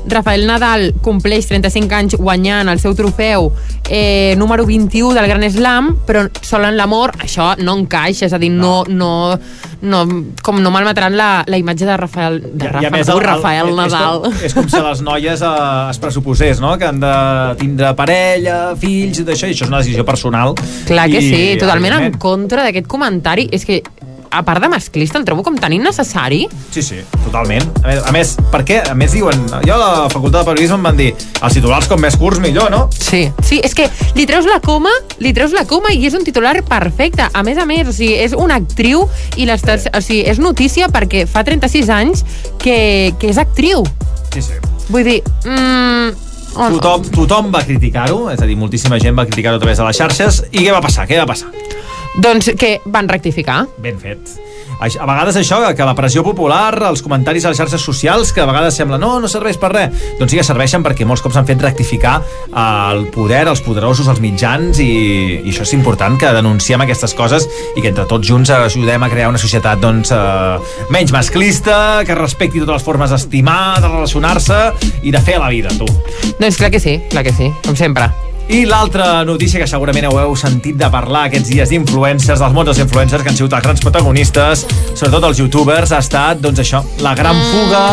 Rafael 0.09 0.45
Nadal 0.49 0.87
compleix 1.05 1.45
35 1.49 1.97
anys 1.97 2.17
guanyant 2.17 2.69
el 2.71 2.81
seu 2.81 2.94
trofeu 2.95 3.51
eh, 3.89 4.33
número 4.37 4.65
21 4.65 5.13
del 5.13 5.27
Gran 5.27 5.43
Slam, 5.51 5.91
però 6.07 6.25
sol 6.41 6.65
en 6.65 6.77
l'amor, 6.77 7.13
això 7.21 7.53
no 7.61 7.75
encaixa, 7.77 8.25
és 8.25 8.33
a 8.33 8.39
dir, 8.41 8.49
no, 8.51 8.83
no, 8.87 9.37
no, 9.85 9.99
com 10.41 10.61
no 10.63 10.71
malmetran 10.73 11.15
la, 11.17 11.43
la 11.47 11.59
imatge 11.61 11.85
de 11.85 11.97
Rafael, 11.97 12.39
de 12.53 12.69
Rafael, 12.71 13.03
el, 13.05 13.21
Rafael 13.21 13.69
és- 13.69 13.75
Nadal. 13.75 14.21
És 14.25 14.31
com, 14.31 14.45
és 14.49 14.57
com 14.57 14.69
si 14.69 14.81
les 14.87 15.01
noies 15.05 15.41
eh, 15.41 15.89
es 15.91 15.99
pressuposés, 16.01 16.61
no?, 16.63 16.75
que 16.77 16.85
han 16.89 16.99
de 17.03 17.13
tindre 17.61 17.93
parella, 17.95 18.75
fills, 18.79 19.21
d'això, 19.25 19.47
i 19.47 19.53
això 19.55 19.65
és 19.67 19.69
una 19.69 19.83
decisió 19.83 20.05
personal. 20.05 20.55
Clar 20.87 21.07
que 21.11 21.21
I, 21.21 21.29
sí, 21.29 21.43
totalment 21.61 21.99
en 21.99 22.17
contra 22.21 22.63
d'aquest 22.65 22.87
comentari. 22.87 23.47
És 23.53 23.65
que, 23.67 23.81
a 24.29 24.41
part 24.45 24.61
de 24.63 24.69
masclista, 24.69 25.19
el 25.19 25.25
trobo 25.25 25.43
com 25.43 25.57
tan 25.59 25.73
innecessari. 25.73 26.45
Sí, 26.73 26.81
sí, 26.83 26.99
totalment. 27.23 27.65
A 27.83 27.87
més, 27.87 28.01
a 28.01 28.13
més, 28.15 28.33
per 28.51 28.63
què? 28.67 28.81
A 28.89 28.95
més 28.97 29.15
diuen... 29.15 29.45
Jo 29.65 29.75
a 29.75 29.79
la 29.79 29.89
facultat 30.11 30.43
de 30.43 30.49
periodisme 30.51 30.79
em 30.79 30.87
van 30.89 30.99
dir 30.99 31.11
els 31.15 31.55
titulars 31.57 31.89
com 31.91 32.01
més 32.01 32.17
curts 32.19 32.41
millor, 32.43 32.71
no? 32.73 32.85
Sí, 32.93 33.25
sí, 33.45 33.61
és 33.65 33.75
que 33.77 33.87
li 34.17 34.27
treus 34.29 34.47
la 34.49 34.59
coma, 34.63 34.91
li 35.23 35.33
treus 35.35 35.55
la 35.55 35.65
coma 35.69 35.93
i 35.93 36.05
és 36.07 36.17
un 36.17 36.25
titular 36.27 36.55
perfecte. 36.67 37.29
A 37.31 37.43
més 37.47 37.61
a 37.61 37.67
més, 37.69 37.87
o 37.87 37.95
sigui, 37.95 38.15
és 38.25 38.35
una 38.37 38.59
actriu 38.61 39.05
i 39.37 39.47
l'estàs, 39.49 39.89
o 39.91 40.03
sigui, 40.03 40.23
és 40.29 40.41
notícia 40.41 40.89
perquè 40.91 41.25
fa 41.29 41.45
36 41.47 41.91
anys 41.93 42.25
que, 42.61 42.77
que 43.19 43.31
és 43.31 43.41
actriu. 43.41 43.85
Sí, 44.33 44.43
sí. 44.43 44.59
Vull 44.89 45.07
dir, 45.07 45.19
mm, 45.45 46.11
oh, 46.55 46.69
no. 46.69 46.77
Tothom, 46.77 47.09
tothom 47.15 47.51
va 47.53 47.63
criticar-ho, 47.65 48.25
és 48.33 48.41
a 48.41 48.49
dir, 48.49 48.57
moltíssima 48.59 48.99
gent 49.01 49.17
va 49.17 49.25
criticar-ho 49.27 49.57
a 49.57 49.63
través 49.63 49.81
de 49.81 49.87
les 49.87 50.01
xarxes. 50.01 50.43
I 50.51 50.65
què 50.65 50.75
va 50.75 50.83
passar? 50.83 51.07
Què 51.09 51.19
va 51.21 51.29
passar? 51.29 51.49
Doncs 52.21 52.51
que 52.59 52.79
van 52.85 53.09
rectificar. 53.09 53.65
Ben 53.81 53.99
fet. 53.99 54.35
A 54.75 55.07
vegades 55.07 55.37
això, 55.39 55.61
que 55.71 55.85
la 55.87 55.95
pressió 55.95 56.21
popular, 56.25 56.75
els 56.89 57.01
comentaris 57.03 57.45
a 57.45 57.51
les 57.53 57.59
xarxes 57.59 57.81
socials, 57.81 58.33
que 58.35 58.43
a 58.43 58.47
vegades 58.49 58.75
sembla 58.75 58.97
no, 58.99 59.13
no 59.23 59.29
serveix 59.31 59.55
per 59.61 59.71
res, 59.71 60.03
doncs 60.19 60.33
sí 60.33 60.39
que 60.39 60.43
serveixen 60.43 60.83
perquè 60.83 61.07
molts 61.07 61.23
cops 61.23 61.39
han 61.39 61.47
fet 61.47 61.63
rectificar 61.63 62.17
eh, 62.19 62.65
el 62.91 63.05
poder, 63.15 63.45
els 63.51 63.63
poderosos, 63.63 64.09
els 64.11 64.19
mitjans, 64.23 64.81
i, 64.83 65.39
i 65.39 65.53
això 65.53 65.63
és 65.63 65.73
important, 65.77 66.19
que 66.19 66.33
denunciem 66.35 66.83
aquestes 66.83 67.15
coses 67.15 67.47
i 67.75 67.79
que 67.81 67.93
entre 67.93 68.07
tots 68.09 68.27
junts 68.27 68.51
ajudem 68.51 69.07
a 69.07 69.11
crear 69.11 69.31
una 69.31 69.41
societat 69.41 69.79
doncs, 69.79 70.11
eh, 70.11 70.91
menys 70.91 71.15
masclista, 71.15 72.03
que 72.05 72.19
respecti 72.19 72.59
totes 72.59 72.81
les 72.81 72.87
formes 72.91 73.15
d'estimar, 73.15 73.79
de 73.79 73.89
relacionar-se 73.89 74.61
i 75.07 75.15
de 75.15 75.23
fer 75.23 75.39
la 75.39 75.51
vida, 75.53 75.71
tu. 75.79 75.87
Doncs 76.35 76.59
clar 76.59 76.73
que 76.73 76.83
sí, 76.83 76.99
clar 77.11 77.23
que 77.23 77.35
sí, 77.35 77.53
com 77.63 77.79
sempre. 77.79 78.11
I 78.47 78.61
l'altra 78.69 79.23
notícia 79.25 79.57
que 79.57 79.65
segurament 79.65 80.05
heu 80.05 80.35
sentit 80.37 80.77
de 80.77 80.89
parlar 80.93 81.23
aquests 81.31 81.49
dies 81.49 81.71
d'influencers, 81.73 82.37
dels 82.37 82.53
mons 82.53 82.69
dels 82.69 82.81
influencers 82.83 83.23
que 83.25 83.31
han 83.31 83.39
sigut 83.39 83.55
els 83.57 83.65
grans 83.65 83.81
protagonistes, 83.81 84.61
sobretot 84.93 85.25
els 85.31 85.41
youtubers, 85.41 85.95
ha 85.95 86.03
estat, 86.05 86.43
doncs 86.43 86.61
això, 86.61 86.83
la 87.01 87.15
gran 87.17 87.41
fuga 87.49 87.83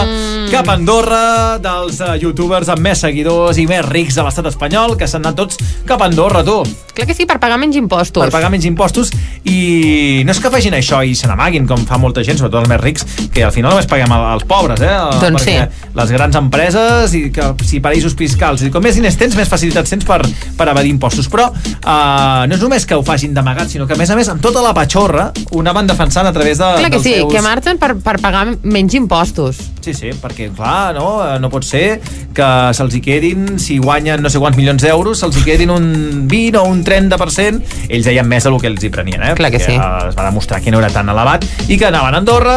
cap 0.53 0.69
a 0.69 0.74
Andorra 0.77 1.57
dels 1.65 2.03
uh, 2.05 2.12
youtubers 2.20 2.69
amb 2.69 2.85
més 2.85 3.01
seguidors 3.01 3.57
i 3.57 3.65
més 3.70 3.81
rics 3.87 4.19
de 4.19 4.27
l'estat 4.27 4.51
espanyol, 4.51 4.99
que 5.01 5.09
s'han 5.09 5.24
anat 5.24 5.39
tots 5.41 5.57
cap 5.89 6.03
a 6.05 6.11
Andorra, 6.11 6.43
tu. 6.45 6.59
Clar 6.93 7.07
que 7.09 7.16
sí, 7.16 7.24
per 7.24 7.39
pagar 7.41 7.57
menys 7.57 7.79
impostos. 7.81 8.20
Per 8.20 8.35
pagar 8.35 8.51
menys 8.53 8.69
impostos 8.69 9.09
i 9.49 10.20
no 10.29 10.35
és 10.35 10.41
que 10.43 10.53
facin 10.53 10.77
això 10.77 11.01
i 11.01 11.16
se 11.16 11.31
n'amaguin, 11.31 11.65
com 11.70 11.87
fa 11.89 11.97
molta 11.97 12.20
gent, 12.27 12.37
sobretot 12.37 12.61
els 12.61 12.69
més 12.69 12.83
rics, 12.83 13.09
que 13.33 13.47
al 13.47 13.55
final 13.57 13.73
només 13.73 13.89
paguem 13.89 14.12
els 14.19 14.45
pobres, 14.45 14.85
eh? 14.85 14.93
Doncs 15.23 15.41
Perquè 15.41 15.97
les 15.97 16.12
grans 16.19 16.37
empreses 16.43 17.16
i 17.16 17.24
que 17.33 17.49
si 17.65 17.81
paraïsos 17.81 18.12
fiscals, 18.19 18.66
i 18.66 18.73
com 18.74 18.85
més 18.85 19.01
diners 19.01 19.16
tens, 19.16 19.39
més 19.39 19.49
facilitats 19.49 19.97
tens 19.97 20.05
per, 20.05 20.20
per 20.59 20.69
evadir 20.73 20.93
impostos. 20.93 21.28
Però 21.32 21.48
uh, 21.48 22.44
no 22.48 22.56
és 22.56 22.62
només 22.62 22.86
que 22.86 22.98
ho 22.98 23.05
facin 23.06 23.35
d'amagat, 23.35 23.73
sinó 23.73 23.86
que 23.89 23.97
a 23.97 24.01
més 24.01 24.10
a 24.10 24.19
més 24.19 24.28
amb 24.32 24.43
tota 24.44 24.62
la 24.64 24.74
patxorra 24.77 25.31
ho 25.51 25.60
anaven 25.60 25.90
defensant 25.90 26.28
a 26.28 26.32
través 26.35 26.59
de, 26.59 26.70
Clar 26.82 26.90
que 26.90 26.98
dels 26.98 27.09
sí, 27.09 27.14
seus... 27.20 27.32
que 27.32 27.43
marxen 27.44 27.81
per, 27.82 27.94
per 28.02 28.19
pagar 28.23 28.47
menys 28.62 28.94
impostos. 28.98 29.62
Sí, 29.82 29.94
sí, 29.98 30.12
perquè, 30.23 30.51
clar, 30.55 30.94
no, 30.94 31.12
Eh, 31.23 31.39
no 31.40 31.51
pot 31.52 31.66
ser 31.66 32.01
que 32.36 32.48
se'ls 32.77 32.97
hi 32.97 33.02
quedin, 33.05 33.59
si 33.62 33.78
guanyen 33.82 34.23
no 34.24 34.31
sé 34.32 34.40
quants 34.43 34.59
milions 34.59 34.82
d'euros, 34.85 35.20
se'ls 35.20 35.39
hi 35.39 35.44
quedin 35.47 35.73
un 35.74 35.86
20 36.31 36.60
o 36.60 36.64
un 36.70 36.82
30%, 36.86 37.62
ells 37.89 38.09
deien 38.09 38.28
més 38.28 38.47
del 38.48 38.59
que 38.62 38.70
els 38.73 38.82
hi 38.82 38.93
prenien, 38.94 39.23
eh? 39.23 39.35
Clar 39.39 39.52
que 39.52 39.60
perquè, 39.60 39.74
sí. 39.74 39.78
eh, 39.78 40.09
Es 40.10 40.19
va 40.19 40.28
demostrar 40.28 40.62
que 40.64 40.73
no 40.74 40.82
era 40.82 40.90
tan 40.93 41.09
elevat 41.12 41.47
i 41.69 41.78
que 41.78 41.89
anaven 41.89 42.19
a 42.19 42.23
Andorra 42.23 42.56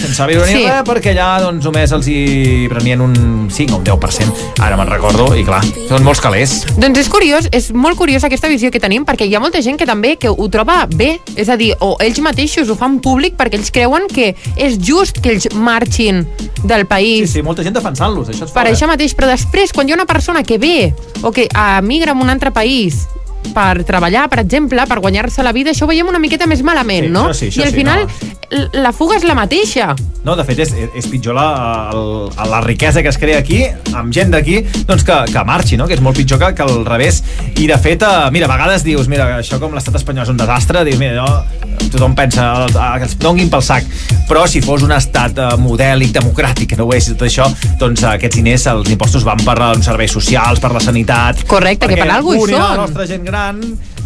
sense 0.00 0.26
viure 0.26 0.46
Sí. 0.48 0.64
res, 0.64 0.82
perquè 0.86 1.12
allà 1.14 1.40
doncs, 1.42 1.64
només 1.64 1.92
els 1.92 2.08
hi 2.08 2.66
prenien 2.68 3.00
un 3.00 3.48
5 3.50 3.74
o 3.74 3.78
un 3.78 3.84
10%. 3.84 4.34
Ara 4.60 4.76
me'n 4.76 4.88
recordo, 4.88 5.34
i 5.36 5.44
clar, 5.44 5.62
són 5.88 6.04
molts 6.04 6.20
calés. 6.20 6.64
Doncs 6.76 6.98
és 6.98 7.08
curiós, 7.08 7.48
és 7.52 7.72
molt 7.72 7.96
curiós 7.96 8.24
aquesta 8.24 8.48
visió 8.48 8.70
que 8.70 8.80
tenim, 8.80 9.04
perquè 9.04 9.26
hi 9.28 9.34
ha 9.34 9.40
molta 9.40 9.62
gent 9.62 9.78
que 9.78 9.86
també 9.86 10.16
que 10.16 10.28
ho 10.28 10.48
troba 10.48 10.86
bé, 10.86 11.20
és 11.36 11.48
a 11.48 11.56
dir, 11.56 11.74
o 11.80 11.96
ells 12.00 12.20
mateixos 12.20 12.68
ho 12.68 12.76
fan 12.76 13.00
públic 13.00 13.36
perquè 13.36 13.58
ells 13.58 13.70
creuen 13.70 14.06
que 14.12 14.34
és 14.56 14.78
just 14.78 15.20
que 15.20 15.30
ells 15.34 15.48
marxin 15.54 16.26
del 16.64 16.86
país. 16.86 17.30
Sí, 17.30 17.40
sí, 17.40 17.42
molta 17.42 17.62
gent 17.62 17.74
defensant-los, 17.74 18.28
això 18.28 18.44
és 18.44 18.52
Per 18.52 18.62
fort, 18.62 18.72
això 18.72 18.86
mateix, 18.88 19.14
però 19.14 19.26
després, 19.30 19.72
quan 19.72 19.88
hi 19.88 19.92
ha 19.92 19.94
una 19.94 20.06
persona 20.06 20.42
que 20.42 20.58
ve 20.58 20.94
o 21.22 21.32
que 21.32 21.48
emigra 21.78 22.12
a 22.12 22.14
un 22.14 22.30
altre 22.30 22.50
país 22.50 23.06
per 23.54 23.84
treballar, 23.84 24.28
per 24.32 24.40
exemple, 24.44 24.86
per 24.88 25.00
guanyar-se 25.00 25.42
la 25.44 25.52
vida, 25.52 25.70
això 25.74 25.84
ho 25.84 25.90
veiem 25.90 26.08
una 26.08 26.18
miqueta 26.22 26.46
més 26.50 26.62
malament, 26.62 27.04
Sí, 27.06 27.12
no? 27.12 27.26
sí, 27.34 27.50
això 27.50 27.60
I 27.60 27.66
al 27.66 27.70
sí, 27.70 27.76
final 27.76 28.06
l- 28.50 28.68
la 28.82 28.92
fuga 28.92 29.16
és 29.18 29.24
la 29.24 29.34
mateixa. 29.34 29.94
No, 30.24 30.34
de 30.36 30.44
fet, 30.48 30.58
és, 30.64 30.72
és 30.96 31.06
pitjor 31.10 31.34
la, 31.36 31.90
el, 31.92 32.30
la 32.50 32.60
riquesa 32.64 33.02
que 33.04 33.10
es 33.12 33.18
crea 33.20 33.38
aquí, 33.42 33.64
amb 33.92 34.12
gent 34.14 34.30
d'aquí, 34.32 34.62
doncs 34.88 35.04
que, 35.04 35.18
que 35.30 35.44
marxi, 35.44 35.76
no? 35.76 35.86
Que 35.86 35.98
és 35.98 36.00
molt 36.00 36.16
pitjor 36.16 36.38
que, 36.40 36.54
que 36.56 36.64
al 36.64 36.84
revés. 36.86 37.22
I, 37.60 37.66
de 37.68 37.76
fet, 37.78 38.02
eh, 38.02 38.30
mira, 38.32 38.48
a 38.48 38.54
vegades 38.54 38.84
dius, 38.86 39.06
mira, 39.12 39.26
això 39.42 39.58
com 39.60 39.74
l'estat 39.76 39.98
espanyol 40.00 40.24
és 40.24 40.32
un 40.32 40.40
desastre, 40.40 40.84
dius, 40.88 40.96
mira, 41.02 41.20
no, 41.20 41.84
tothom 41.92 42.14
pensa 42.16 42.46
eh, 42.64 42.72
que 42.72 43.04
els 43.10 43.18
donguin 43.20 43.50
pel 43.52 43.62
sac. 43.62 43.84
Però 44.30 44.46
si 44.48 44.62
fos 44.64 44.82
un 44.86 44.94
estat 44.96 45.36
eh, 45.36 45.50
modèlic, 45.60 46.14
democràtic, 46.16 46.70
que 46.72 46.80
no 46.80 46.88
ho 46.88 46.94
és, 46.96 47.10
i 47.12 47.18
tot 47.18 47.26
això, 47.28 47.50
doncs 47.82 48.02
eh, 48.06 48.14
aquests 48.14 48.40
diners, 48.40 48.64
els 48.72 48.88
impostos 48.94 49.26
van 49.28 49.44
per 49.44 49.58
als 49.60 49.84
serveis 49.84 50.16
socials, 50.16 50.62
per 50.64 50.72
la 50.72 50.80
sanitat... 50.80 51.44
Correcte, 51.46 51.86
que 51.92 52.00
per 52.00 52.08
alguna 52.08 52.40
cosa 52.40 52.50
hi 52.50 52.56
són. 52.56 52.64
la 52.64 52.80
nostra 52.80 53.06
gent 53.12 53.24
gran 53.28 53.33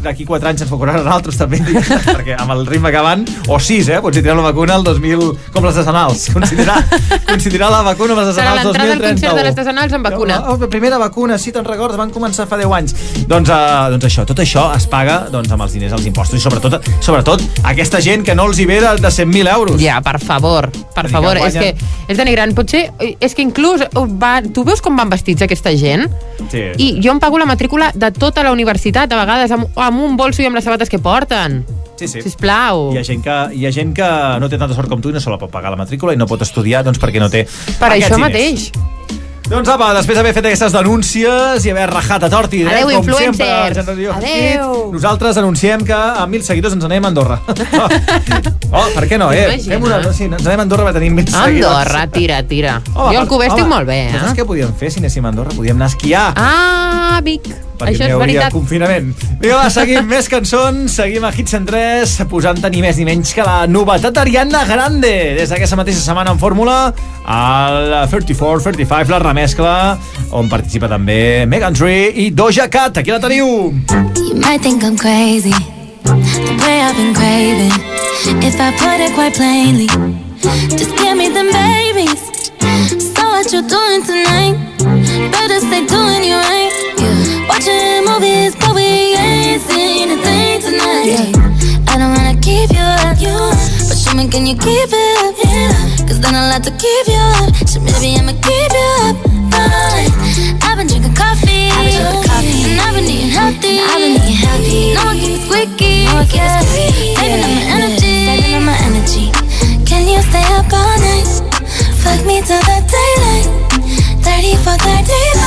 d'aquí 0.03 0.25
4 0.25 0.49
anys 0.49 0.63
ens 0.63 0.71
vacunaran 0.71 1.03
a 1.03 1.07
nosaltres 1.09 1.39
també, 1.41 1.59
perquè 2.17 2.37
amb 2.39 2.55
el 2.55 2.65
ritme 2.69 2.93
que 2.95 3.03
van, 3.03 3.25
o 3.51 3.59
6, 3.59 3.91
eh? 3.95 4.01
Tirar 4.19 4.37
la 4.39 4.45
vacuna 4.49 4.77
el 4.79 4.85
2000, 4.87 5.25
com 5.55 5.67
les 5.67 5.79
decenals. 5.79 6.29
Considerar, 6.35 6.79
considerar 7.33 7.71
la 7.71 7.83
vacuna 7.87 8.15
amb 8.15 8.23
les 8.23 8.31
Serà 8.35 8.55
decenals 8.55 8.65
l'entrada 8.67 8.95
al 8.95 9.03
concert 9.03 9.21
de 9.21 9.43
2031. 9.43 9.45
l'artesanals 9.49 9.97
amb 9.99 10.09
vacuna. 10.09 10.39
Oh, 10.49 10.57
la 10.61 10.71
primera 10.71 10.99
vacuna, 11.03 11.39
sí, 11.39 11.53
te'n 11.55 11.67
recordes, 11.67 11.99
van 12.01 12.13
començar 12.15 12.49
fa 12.51 12.59
10 12.61 12.75
anys. 12.79 12.95
Doncs, 13.31 13.51
uh, 13.51 13.89
doncs 13.95 14.09
això, 14.09 14.25
tot 14.29 14.43
això 14.43 14.69
es 14.77 14.89
paga 14.91 15.21
doncs, 15.33 15.51
amb 15.55 15.67
els 15.67 15.77
diners 15.77 15.95
als 15.99 16.07
impostos 16.11 16.39
i 16.39 16.43
sobretot, 16.43 16.79
sobretot 17.05 17.43
aquesta 17.69 18.03
gent 18.05 18.25
que 18.27 18.37
no 18.39 18.49
els 18.51 18.59
hi 18.63 18.69
ve 18.71 18.81
de, 18.85 18.95
de 19.03 19.13
100.000 19.13 19.55
euros. 19.55 19.81
Ja, 19.83 20.01
per 20.05 20.19
favor, 20.23 20.71
per 20.95 21.07
dir 21.07 21.13
que 21.13 21.17
favor, 21.19 21.43
és 21.47 21.59
que 21.59 21.75
és 22.09 22.19
denigrant. 22.19 22.55
Potser, 22.59 22.89
és 22.99 23.35
que 23.37 23.45
inclús 23.45 23.85
oh, 23.95 24.07
va, 24.19 24.39
tu 24.43 24.65
veus 24.67 24.83
com 24.85 24.97
van 24.99 25.11
vestits 25.13 25.45
aquesta 25.47 25.75
gent? 25.79 26.07
Sí. 26.49 26.65
I 26.79 26.89
jo 27.05 27.13
em 27.15 27.21
pago 27.23 27.39
la 27.39 27.47
matrícula 27.49 27.91
de 27.95 28.11
tota 28.15 28.43
la 28.47 28.53
universitat, 28.55 29.13
vegades 29.19 29.53
amb, 29.57 29.69
amb 29.77 30.03
un 30.07 30.17
bolso 30.17 30.43
i 30.43 30.49
amb 30.49 30.57
les 30.59 30.65
sabates 30.67 30.89
que 30.93 30.99
porten. 31.03 31.61
Sí, 31.99 32.07
sí. 32.07 32.23
Sisplau. 32.23 32.93
Hi 32.95 33.01
ha, 33.01 33.07
gent 33.07 33.25
que, 33.25 33.39
hi 33.59 33.65
ha 33.67 33.73
gent 33.75 33.91
que 33.97 34.11
no 34.39 34.49
té 34.51 34.59
tanta 34.61 34.77
sort 34.77 34.89
com 34.91 35.01
tu 35.03 35.11
i 35.11 35.17
no 35.17 35.21
se 35.23 35.31
la 35.33 35.39
pot 35.41 35.51
pagar 35.51 35.73
la 35.75 35.81
matrícula 35.81 36.15
i 36.15 36.21
no 36.21 36.29
pot 36.31 36.43
estudiar 36.47 36.85
doncs, 36.87 37.01
perquè 37.03 37.19
no 37.23 37.27
té 37.33 37.43
Per 37.81 37.91
això 37.91 38.15
diners. 38.15 38.23
mateix. 38.29 38.71
Doncs 39.49 39.65
apa, 39.73 39.87
després 39.97 40.19
d'haver 40.19 40.35
fet 40.37 40.45
aquestes 40.45 40.75
denúncies 40.77 41.65
i 41.65 41.71
haver 41.73 41.87
rajat 41.89 42.27
a 42.27 42.29
tort 42.29 42.53
i 42.53 42.59
dret, 42.67 42.83
Adeu, 42.85 42.99
com 42.99 43.07
sempre, 43.17 43.47
influencers. 43.49 43.89
Adeu. 44.13 44.13
Hit, 44.21 44.93
nosaltres 44.93 45.39
anunciem 45.41 45.87
que 45.89 45.97
amb 45.97 46.35
1.000 46.37 46.45
seguidors 46.51 46.77
ens 46.77 46.85
anem 46.85 47.07
a 47.09 47.09
Andorra. 47.09 47.41
Oh, 48.69 48.83
per 48.93 49.07
què 49.09 49.17
no, 49.17 49.31
eh? 49.33 49.57
Fem 49.65 49.81
una, 49.81 50.03
sí, 50.13 50.27
ens 50.29 50.45
anem 50.45 50.61
a 50.61 50.65
Andorra 50.67 50.85
per 50.91 50.99
tenir 50.99 51.09
1.000 51.15 51.33
seguidors. 51.33 51.79
Andorra, 51.79 52.03
tira, 52.13 52.43
tira. 52.45 52.75
Home, 52.93 53.15
jo 53.15 53.23
al 53.23 53.31
Cuber 53.31 53.49
estic 53.49 53.65
molt 53.71 53.89
bé, 53.89 53.97
Saps 54.13 54.35
eh? 54.35 54.37
què 54.37 54.45
podíem 54.51 54.75
fer 54.77 54.93
si 54.93 55.01
anéssim 55.01 55.25
a 55.25 55.33
Andorra? 55.33 55.57
Podíem 55.57 55.81
anar 55.81 55.89
a 55.89 55.95
esquiar. 55.95 56.27
Ah, 56.37 57.21
Vic. 57.25 57.49
Perquè 57.79 57.95
Això 57.95 58.05
n'hi 58.05 58.11
és 58.11 58.17
hauria 58.17 58.27
veritat. 58.41 58.53
confinament. 58.53 59.13
Vinga, 59.41 59.57
va, 59.63 59.69
seguim 59.71 60.07
més 60.15 60.29
cançons, 60.29 60.93
seguim 60.99 61.25
a 61.25 61.31
Hits 61.35 61.55
en 61.59 61.67
3, 61.69 62.17
posant-te 62.31 62.71
ni 62.75 62.83
més 62.85 62.99
ni 62.99 63.07
menys 63.09 63.33
que 63.37 63.47
la 63.47 63.67
novetat 63.71 64.13
d'Ariana 64.19 64.65
Grande. 64.69 65.13
Des 65.39 65.49
d'aquesta 65.55 65.79
mateixa 65.79 66.03
setmana 66.03 66.35
en 66.35 66.39
fórmula, 66.43 66.79
al 67.25 67.93
34-35, 68.11 69.09
la 69.15 69.19
remescla, 69.23 69.75
on 70.37 70.49
participa 70.51 70.89
també 70.91 71.47
Megan 71.47 71.75
Tree 71.77 72.13
i 72.27 72.31
Doja 72.31 72.69
Cat. 72.73 72.99
Aquí 73.03 73.11
la 73.15 73.21
teniu. 73.23 73.73
You 74.19 74.35
might 74.43 74.61
think 74.63 74.83
I'm 74.85 74.97
crazy, 74.99 75.55
the 76.05 76.57
way 76.67 76.81
I've 76.83 76.97
been 76.97 77.15
craving. 77.15 77.73
If 78.43 78.59
I 78.61 78.73
put 78.77 79.01
it 79.01 79.15
quite 79.15 79.35
plainly, 79.37 79.87
just 80.77 80.97
give 80.99 81.17
me 81.17 81.29
them 81.29 81.49
babies. 81.53 82.19
So 83.15 83.23
what 83.31 83.53
you 83.53 83.63
doing 83.63 84.03
tonight? 84.03 84.57
Better 85.33 85.61
stay 85.61 85.87
doing 85.87 86.25
you 86.25 86.37
right. 86.37 86.73
Watching 87.49 88.05
movies, 88.05 88.55
but 88.57 88.75
we 88.75 89.17
ain't 89.17 89.63
seen 89.63 90.11
a 90.11 90.19
thing 90.23 90.61
tonight. 90.61 91.37
I 91.89 91.99
don't 91.99 92.13
wanna 92.17 92.37
keep 92.41 92.71
you 92.71 92.81
up, 92.81 93.19
but 93.89 93.97
show 93.97 94.15
me 94.15 94.29
can 94.29 94.47
you 94.47 94.57
keep 94.57 94.89
it 94.89 95.23
up? 95.25 95.37
Cause 96.09 96.21
then 96.21 96.35
I'll 96.35 96.53
have 96.53 96.63
to 96.63 96.73
keep 96.73 97.05
you 97.07 97.21
up. 97.41 97.53
So 97.69 97.81
maybe 97.81 98.17
I'ma 98.17 98.33
keep 98.41 98.73
you 98.73 98.89
up. 99.05 99.17
Fine. 99.53 100.13
I've 100.63 100.77
been 100.79 100.87
drinking 100.87 101.15
coffee, 101.15 101.69
and 101.69 102.81
I've 102.81 102.95
been 102.95 103.05
eating 103.05 103.31
healthy. 103.31 103.81
I've 103.81 104.01
been 104.01 104.17
eating 104.17 104.39
healthy. 104.39 104.95
No 104.95 105.05
one 105.05 105.19
keeps 105.19 105.45
squeaky. 105.45 106.07
No 106.07 106.15
one 106.21 106.29
keeps 106.33 106.55
squeaky. 106.65 107.15
Saving 107.19 107.45
up 107.45 107.51
my 107.51 107.65
energy. 107.77 108.15
Saving 108.29 108.55
up 108.57 108.65
my 108.65 108.77
energy. 108.89 109.27
Can 109.85 110.09
you 110.09 110.21
stay 110.31 110.47
up 110.57 110.73
all 110.73 110.97
night? 111.05 111.29
Fuck 112.03 112.25
me 112.25 112.41
till 112.41 112.63
the 112.69 112.79
daylight. 112.89 113.47
30 114.23 114.57
for 114.65 114.77
35. 114.81 115.38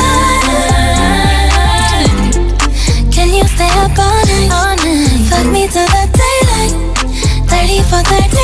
For 7.92 8.02
35. 8.04 8.32
Can 8.32 8.41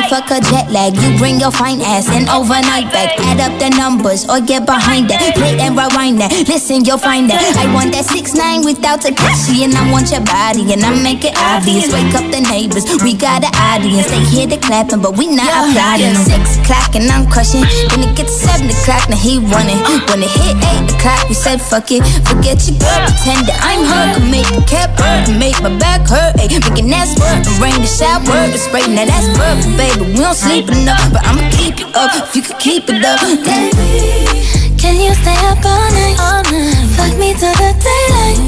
night? 0.00 0.10
Fuck 0.10 0.30
a 0.30 0.40
jet 0.40 0.70
lag. 0.70 0.96
You 0.96 1.16
bring 1.18 1.38
your 1.38 1.50
fine 1.50 1.80
ass 1.80 2.08
and 2.10 2.28
overnight 2.28 2.90
back. 2.90 3.14
Add 3.30 3.40
up 3.40 3.54
the 3.58 3.70
numbers 3.76 4.26
or 4.28 4.40
get 4.40 4.66
behind 4.66 5.10
that. 5.10 5.34
Play 5.34 5.58
and 5.60 5.76
rewind 5.76 6.20
that. 6.20 6.32
Listen, 6.48 6.84
you'll 6.84 6.98
find 6.98 7.30
that. 7.30 7.40
I 7.56 7.70
want 7.72 7.92
that 7.92 8.04
six 8.04 8.34
nine 8.34 8.64
without 8.64 9.00
Takashi, 9.00 9.64
and 9.64 9.74
I 9.74 9.90
want 9.90 10.10
your 10.10 10.24
body, 10.26 10.66
and 10.72 10.82
I 10.82 10.90
make 11.02 11.24
it 11.24 11.34
obvious. 11.38 11.92
Wake 11.92 12.14
up 12.14 12.26
the 12.30 12.42
neighbors. 12.42 12.84
We 13.02 13.14
got 13.14 13.44
an 13.44 13.54
audience. 13.54 14.10
They 14.10 14.22
hear 14.26 14.46
the 14.46 14.58
clapping, 14.58 15.00
but 15.00 15.16
we 15.16 15.30
not 15.30 15.50
applauding. 15.50 16.14
Six 16.24 16.58
o'clock 16.58 16.94
and 16.94 17.10
I'm 17.10 17.26
crushing. 17.30 17.62
Then 17.90 18.06
it 18.08 18.16
gets 18.16 18.34
seven 18.34 18.70
o'clock, 18.70 19.08
now 19.08 19.18
he 19.18 19.38
running. 19.38 19.78
When 20.10 20.22
it 20.22 20.30
hit 20.30 20.56
eight 20.58 20.86
o'clock, 20.90 21.28
we 21.28 21.34
said 21.34 21.60
fuck 21.60 21.90
it. 21.90 22.02
Forget 22.26 22.62
your 22.66 22.78
girl, 22.80 23.00
pretend 23.10 23.46
that 23.46 23.58
I'm 23.62 23.82
her. 23.84 24.06
Make 24.30 24.48
the 24.54 24.62
cap 24.66 24.94
hurt, 24.98 25.30
make 25.36 25.58
my 25.62 25.70
back 25.78 26.06
hurt. 26.06 26.38
Ay, 26.40 26.48
making 26.50 26.88
that 26.90 27.10
squirt, 27.10 27.44
rain 27.60 27.76
the 27.78 27.90
shower, 27.90 28.24
the 28.24 28.58
spray. 28.58 28.86
Now 28.88 29.04
that's 29.04 29.28
perfect, 29.36 29.74
baby. 29.84 30.04
We 30.12 30.18
don't 30.24 30.34
sleep 30.34 30.68
enough, 30.70 31.12
but 31.12 31.22
I'ma 31.26 31.42
keep 31.52 31.78
you 31.80 31.86
up 31.94 32.10
if 32.16 32.34
you 32.36 32.42
could 32.42 32.58
keep 32.58 32.88
it 32.88 33.04
up. 33.04 33.20
Baby, 33.20 34.40
Can 34.80 34.96
you 35.00 35.12
stay 35.14 35.36
up 35.50 35.64
all 35.64 35.90
night? 35.92 36.16
All 36.20 36.42
night. 36.48 36.86
Fuck 36.96 37.12
me 37.20 37.34
till 37.36 37.52
the 37.60 37.72
daylight. 37.84 38.38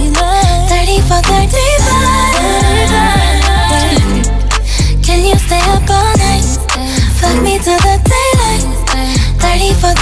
30 0.73 1.01
for 1.09 1.21
35. 1.21 1.37
Can 5.07 5.21
you 5.29 5.37
stay 5.47 5.61
up 5.75 5.85
all 5.91 6.15
night? 6.17 6.45
Fuck 7.21 7.37
me 7.43 7.59
till 7.59 7.79
the 7.85 7.97
daylight. 8.13 8.65
30 9.41 9.75
for 9.81 9.93
35. 9.93 9.97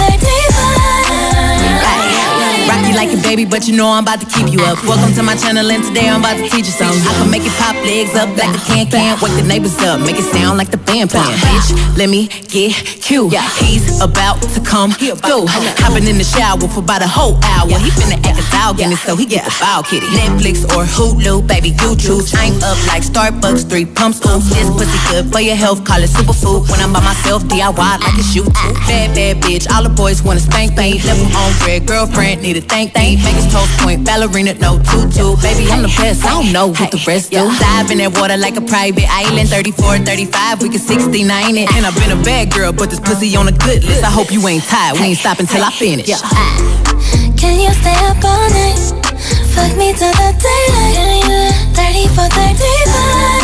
Rock 2.69 2.83
you 2.89 2.95
like 2.97 3.13
a 3.13 3.17
baby, 3.23 3.45
but 3.45 3.69
you 3.69 3.77
know 3.77 3.89
I'm 3.89 4.03
about 4.05 4.21
to 4.21 4.27
keep 4.27 4.51
you 4.53 4.61
up. 4.65 4.83
Welcome 4.85 5.13
to 5.15 5.23
my 5.23 5.37
channel, 5.37 5.71
and 5.71 5.85
today 5.85 6.09
I'm 6.09 6.21
about 6.21 6.37
to 6.39 6.49
teach 6.49 6.67
you 6.67 6.73
something. 6.73 7.01
I 7.03 7.13
can 7.21 7.31
make 7.31 7.45
it 7.45 7.53
pop 7.61 7.74
legs 7.85 8.15
up 8.17 8.29
like 8.37 8.55
a 8.57 8.61
can 8.67 8.87
can. 8.91 9.19
Wake 9.21 9.37
the 9.37 9.47
neighbors 9.47 9.77
up, 9.85 10.01
make 10.01 10.17
it 10.17 10.27
sound 10.33 10.59
like 10.59 10.71
the 10.71 10.77
band 10.77 11.11
playing. 11.11 11.39
Bitch, 11.45 11.97
let 11.97 12.09
me 12.09 12.29
get 12.49 12.75
cute. 13.01 13.33
He's 13.61 14.01
about 14.01 14.41
to 14.43 14.61
come 14.61 14.93
through. 14.93 15.47
Hopping 15.81 16.07
in 16.07 16.19
the 16.19 16.25
shower 16.25 16.61
for 16.69 16.81
about 16.81 17.03
a 17.03 17.09
whole 17.09 17.37
hour. 17.45 17.69
He 17.79 17.91
finna 17.91 18.19
act 18.25 18.41
a 18.41 18.47
dog 18.51 18.81
in 18.81 18.93
it, 18.93 18.99
so 18.99 19.17
he 19.17 19.27
get 19.27 19.45
the 19.45 19.51
foul 19.51 19.83
kitty. 19.83 20.07
Netflix 20.07 20.65
or 20.75 20.85
Hulu, 20.85 21.47
baby, 21.47 21.71
you 21.81 21.97
choose. 21.97 22.33
I'm 22.35 22.57
up 22.63 22.79
like 22.89 23.03
Starbucks, 23.03 23.69
three 23.69 23.85
pumps. 23.85 24.21
Ooh, 24.25 24.41
uh-huh. 24.41 24.55
this 24.55 24.69
pussy 24.71 25.01
good 25.11 25.33
for 25.33 25.41
your 25.41 25.57
health, 25.57 25.85
call 25.85 26.03
it 26.03 26.11
superfood. 26.11 26.69
When 26.71 26.81
I'm 26.81 26.93
by 26.93 27.01
myself, 27.01 27.45
DIY 27.45 27.77
like 27.77 28.19
it's 28.19 28.35
you. 28.35 28.45
Uh-huh. 28.45 28.73
Bad, 28.89 29.15
bad 29.15 29.43
bitch, 29.43 29.71
all 29.71 29.83
the 29.83 29.91
boys 29.91 30.23
wanna 30.23 30.41
spank 30.41 30.77
me. 30.77 31.01
Left 31.03 31.21
him 31.21 31.35
on 31.37 31.53
red, 31.67 31.87
girlfriend 31.87 32.43
need 32.43 32.57
a 32.57 32.61
thank 32.61 32.93
thank. 32.93 33.21
Vegas 33.21 33.53
toast 33.53 33.73
point, 33.81 34.05
ballerina, 34.05 34.55
no 34.55 34.79
tutu. 34.79 35.37
Baby, 35.41 35.71
I'm 35.71 35.83
the 35.83 35.93
best, 35.97 36.25
I 36.25 36.31
don't 36.31 36.53
know 36.53 36.69
what 36.69 36.91
the 36.91 37.03
rest 37.07 37.33
do. 37.33 37.45
Dive 37.75 37.91
in 37.91 37.99
that 37.99 38.15
water 38.15 38.37
like 38.37 38.55
a 38.57 38.61
private 38.61 39.11
island. 39.11 39.49
34, 39.49 40.07
35, 40.07 40.63
we 40.63 40.69
can 40.69 40.79
69 40.79 41.27
it. 41.59 41.67
And 41.75 41.85
I've 41.85 41.99
been 41.99 42.15
a 42.17 42.23
bad 42.23 42.53
girl, 42.55 42.73
but 42.73 42.89
this 42.89 43.01
pussy 43.01 43.35
on 43.35 43.49
a 43.49 43.53
good 43.67 43.83
list. 43.83 44.05
I 44.05 44.11
hope 44.15 44.31
you 44.31 44.39
ain't 44.47 44.63
tired, 44.63 44.95
we 44.95 45.11
ain't 45.11 45.19
stopping 45.19 45.47
till 45.47 45.65
I 45.65 45.73
finish. 45.73 46.07
Yeah. 46.07 46.23
Can 47.35 47.59
you 47.59 47.75
stay 47.75 47.99
up 48.07 48.23
all 48.23 48.47
night? 48.55 48.79
Fuck 49.59 49.75
me 49.75 49.91
till 49.91 50.15
the 50.15 50.31
daylight. 50.39 51.51
30 51.75 52.15
for 52.15 52.31
35. 52.31 53.44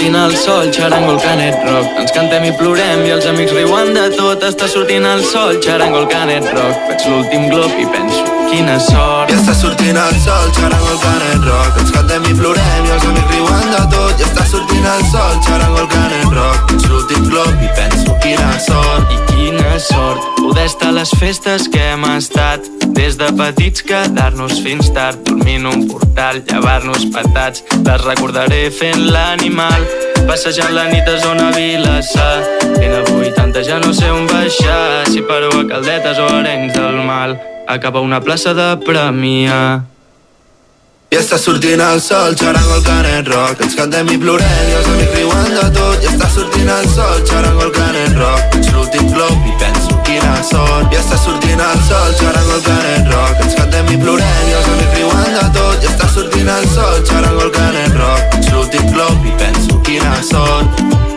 sortint 0.00 0.16
el 0.16 0.34
sol, 0.34 0.70
xarango 0.72 1.12
el 1.12 1.20
canet 1.20 1.54
rock. 1.68 1.88
Ens 2.00 2.12
cantem 2.16 2.44
i 2.48 2.52
plorem 2.56 3.02
i 3.04 3.10
els 3.12 3.26
amics 3.28 3.52
riuen 3.52 3.92
de 3.92 4.06
tot. 4.14 4.40
Està 4.48 4.68
sortint 4.72 5.04
el 5.04 5.20
sol, 5.28 5.58
xarango 5.60 5.98
el 6.00 6.06
canet 6.08 6.46
rock. 6.54 6.86
Faig 6.88 7.04
l'últim 7.10 7.44
glob 7.50 7.74
i 7.76 7.84
penso, 7.92 8.22
quina 8.48 8.78
sort. 8.80 9.28
I 9.28 9.36
està 9.36 9.52
sortint 9.58 9.98
el 10.00 10.16
sol, 10.24 10.46
xarango 10.56 10.94
el 10.94 11.02
canet 11.04 11.44
rock. 11.50 11.82
Ens 11.82 11.92
cantem 11.96 12.30
i 12.30 12.36
plorem 12.38 12.88
i 12.88 12.94
els 12.96 13.04
amics 13.10 13.34
riuen 13.34 13.66
de 13.74 13.82
tot. 13.96 14.14
I 14.16 14.28
està 14.30 14.46
sortint 14.54 14.88
el 14.94 15.04
sol, 15.12 15.36
xarango 15.48 15.84
el 15.84 15.90
canet 15.92 16.32
rock. 16.38 16.72
Ets 16.78 16.88
l'últim 16.88 17.28
glob 17.28 17.66
i 17.68 17.74
penso 17.76 18.16
quina 18.24 18.54
sort. 18.70 19.12
I 19.12 19.29
sort 19.80 20.20
poder 20.36 20.66
estar 20.66 20.88
a 20.88 20.92
les 20.92 21.10
festes 21.18 21.68
que 21.68 21.80
hem 21.92 22.04
estat. 22.16 22.66
Des 22.96 23.16
de 23.18 23.28
petits 23.36 23.82
quedar-nos 23.86 24.60
fins 24.64 24.90
tard, 24.94 25.20
dormint 25.26 25.66
un 25.66 25.86
portal, 25.88 26.42
llevar-nos 26.46 27.06
patats. 27.14 27.64
Les 27.84 28.04
recordaré 28.04 28.62
fent 28.70 29.06
l'animal, 29.12 29.86
passejant 30.28 30.74
la 30.76 30.88
nit 30.92 31.08
a 31.08 31.16
zona 31.24 31.50
Vilassar. 31.56 32.42
Ben 32.76 32.96
a 32.98 33.04
80 33.04 33.64
ja 33.66 33.78
no 33.82 33.94
sé 33.96 34.10
on 34.12 34.28
baixar, 34.30 35.06
si 35.08 35.24
paro 35.26 35.52
a 35.60 35.64
Caldetes 35.72 36.18
o 36.18 36.28
Arenys 36.40 36.76
del 36.76 37.00
Mal. 37.06 37.38
Acaba 37.68 38.04
una 38.04 38.20
plaça 38.20 38.54
de 38.54 38.74
premià. 38.84 39.89
Està 41.20 41.36
sortint 41.36 41.80
el 41.84 41.98
sol, 42.00 42.32
xarango 42.34 42.76
el 42.78 42.82
canet 42.82 43.28
rock. 43.28 43.60
Ens 43.66 43.74
cantem 43.76 44.08
i 44.08 44.16
plorem 44.22 44.70
i 44.70 44.76
els 44.78 44.86
amics 44.88 45.12
riuen 45.18 45.50
de 45.52 45.66
tot. 45.76 45.98
I 46.00 46.08
està 46.08 46.30
sortint 46.32 46.70
el 46.72 46.88
sol, 46.94 47.20
xarango 47.28 47.66
el 47.66 47.74
canet 47.76 48.16
rock. 48.16 48.56
Ets 48.56 48.70
l'últim 48.72 49.10
glob 49.12 49.50
i 49.50 49.52
penso 49.60 49.98
quina 50.08 50.32
sort. 50.48 50.88
I 50.88 50.98
està 51.02 51.20
sortint 51.20 51.60
el 51.66 51.84
sol, 51.90 52.16
xarango 52.22 52.56
el 52.56 52.64
canet 52.70 53.12
rock. 53.12 53.44
Ens 53.44 53.60
cantem 53.60 53.92
i 53.92 54.00
plorem 54.00 54.48
i 54.48 54.56
els 54.62 54.72
amics 54.72 54.96
riuen 54.96 55.30
de 55.36 55.46
tot. 55.60 55.76
I 55.84 55.92
està 55.92 56.10
sortint 56.16 56.50
el 56.56 56.66
sol, 56.72 56.98
xarango 57.12 57.46
el 57.50 57.54
canet 57.60 58.00
rock. 58.00 58.40
Ets 58.40 58.50
l'últim 58.56 58.90
glob 58.96 59.28
i 59.28 59.38
penso 59.44 59.80
quina 59.84 60.16
sort. 60.32 61.09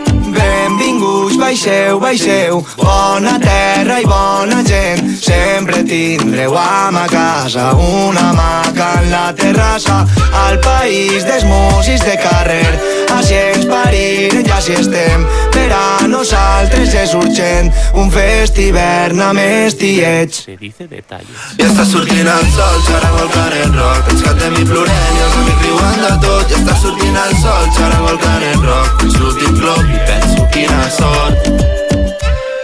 Benvinguts, 1.24 1.40
baixeu, 1.40 2.00
baixeu, 2.00 2.58
bona 2.76 3.38
terra 3.40 3.96
i 4.00 4.04
bona 4.04 4.60
gent. 4.62 5.16
Sempre 5.16 5.82
tindreu 5.82 6.52
a 6.54 6.90
ma 6.92 7.06
casa 7.08 7.72
una 7.72 8.32
maca 8.36 9.00
en 9.00 9.10
la 9.10 9.32
terrassa, 9.32 10.04
al 10.44 10.58
país 10.60 11.24
dels 11.24 11.44
músics 11.48 12.04
de 12.04 12.18
carrer. 12.20 12.76
Així 13.16 13.40
ens 13.40 13.64
parirem 13.64 14.44
i 14.44 14.52
així 14.52 14.76
estem, 14.76 15.24
per 15.64 15.72
a 15.76 16.06
nosaltres 16.08 16.94
és 16.98 17.12
urgent, 17.16 17.70
un 17.96 18.10
fest 18.12 18.58
hivern 18.60 19.20
amb 19.24 19.40
estiets. 19.40 20.44
Se 20.44 20.56
dice 20.60 20.86
detalles. 20.90 21.44
I 21.58 21.64
està 21.64 21.86
sortint 21.88 22.28
el 22.28 22.48
sol, 22.56 22.80
xarango 22.88 23.22
el 23.24 23.30
canet 23.32 23.78
rock. 23.78 24.10
Ens 24.12 24.24
cantem 24.26 24.58
i 24.60 24.64
plorem 24.68 25.14
i 25.16 25.22
els 25.26 25.38
amics 25.42 25.62
riuen 25.64 26.02
de 26.02 26.10
tot. 26.24 26.50
I 26.50 26.58
està 26.58 26.76
sortint 26.82 27.20
el 27.22 27.36
sol, 27.42 27.70
xarango 27.78 28.10
el 28.12 28.20
canet 28.24 28.66
rock. 28.66 29.06
Ets 29.06 29.16
l'últim 29.22 29.56
glob 29.62 29.94
i 29.94 30.02
penso 30.10 30.48
quina 30.56 30.90
sort. 30.98 31.48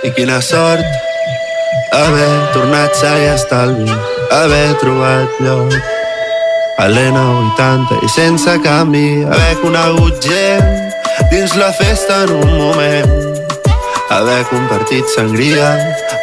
I 0.04 0.12
quina 0.16 0.40
sort 0.44 0.84
haver 1.96 2.30
tornat 2.54 2.94
sa 3.00 3.16
i 3.18 3.30
estalvi, 3.32 3.88
haver 4.36 4.68
trobat 4.82 5.40
lloc 5.44 5.74
a 6.80 6.86
l'N80 6.88 7.98
i 8.06 8.12
sense 8.12 8.54
canvi, 8.64 9.08
haver 9.28 9.58
conegut 9.64 10.22
gent 10.24 10.89
dins 11.30 11.56
la 11.56 11.72
festa 11.72 12.24
en 12.24 12.32
un 12.38 12.58
moment, 12.58 13.12
haver 14.10 14.42
compartit 14.50 15.06
sangria 15.14 15.70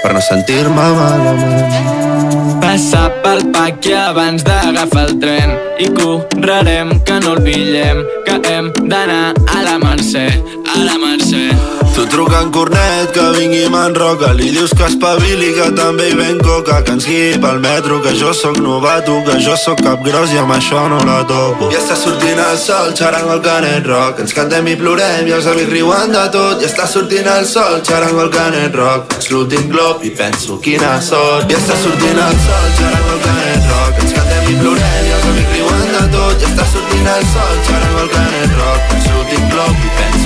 per 0.02 0.14
no 0.14 0.22
sentir-me 0.22 0.88
malament. 0.98 2.60
Passar 2.62 3.08
pel 3.24 3.46
paqui 3.54 3.94
abans 3.96 4.44
d'agafar 4.48 5.08
el 5.08 5.18
tren 5.24 5.56
i 5.80 5.90
correrem 5.96 6.98
que 7.08 7.20
no 7.24 7.38
el 7.38 7.44
pillem, 7.46 8.04
que 8.28 8.42
hem 8.52 8.72
d'anar 8.84 9.34
a 9.34 9.66
la 9.70 9.78
Mercè, 9.84 10.30
a 10.76 10.86
la 10.86 11.02
Mercè. 11.06 11.77
Tu 11.98 12.06
truca 12.06 12.42
en 12.44 12.52
cornet 12.54 13.10
que 13.10 13.24
vingui 13.34 13.64
i 13.66 13.70
m'enroca 13.74 14.28
Li 14.38 14.52
dius 14.54 14.70
que 14.78 14.86
espavili 14.86 15.48
que 15.56 15.72
també 15.74 16.12
hi 16.12 16.18
ven 16.20 16.38
coca. 16.46 16.76
Que 16.86 16.94
ens 16.94 17.08
guiï 17.10 17.40
pel 17.42 17.58
metro 17.64 17.98
que 18.04 18.12
jo 18.20 18.36
sóc 18.38 18.60
novato 18.62 19.16
Que 19.26 19.40
jo 19.42 19.56
sóc 19.58 19.82
cap 19.82 20.04
gros 20.06 20.30
i 20.30 20.38
amb 20.38 20.54
això 20.54 20.84
no 20.92 21.00
la 21.08 21.24
toco. 21.32 21.72
I 21.74 21.80
està 21.80 21.98
sortint 21.98 22.38
el 22.44 22.60
sol, 22.62 22.94
xarango 23.00 23.34
el 23.40 23.42
canet 23.48 23.90
rock. 23.90 24.22
Ens 24.22 24.36
cantem 24.38 24.70
i 24.70 24.76
plorem 24.78 25.26
i 25.26 25.34
els 25.40 25.50
amics 25.50 25.72
riuen 25.74 26.14
de 26.14 26.28
tot. 26.36 26.62
I 26.62 26.70
està 26.70 26.86
sortint 26.92 27.32
el 27.34 27.50
sol, 27.50 27.82
xarango 27.90 28.28
el 28.28 28.30
canet 28.36 28.78
rock. 28.78 29.18
Ets 29.18 29.32
l'últim 29.34 29.66
glob 29.74 30.06
i 30.06 30.14
penso 30.22 30.60
quina 30.62 30.94
sort. 31.02 31.50
I 31.50 31.58
està 31.58 31.80
sortint 31.82 32.22
el 32.28 32.38
sol, 32.46 32.70
xarango 32.78 33.18
el 33.18 33.26
canet 33.26 33.74
rock. 33.74 34.06
Ens 34.06 34.16
cantem 34.20 34.54
i 34.54 34.60
plorem 34.62 35.02
i 35.02 35.18
els 35.18 35.28
amics 35.34 35.58
riuen 35.58 35.84
de 35.98 36.06
tot. 36.14 36.46
I 36.46 36.52
està 36.52 36.70
sortint 36.76 37.12
el 37.18 37.28
sol, 37.34 37.60
xarango 37.72 38.06
el 38.06 38.14
canet 38.14 38.56
rock. 38.62 38.96
Ets 39.00 39.12
l'últim 39.16 39.52
glob 39.56 39.74
i 39.74 39.94
penso 39.98 40.17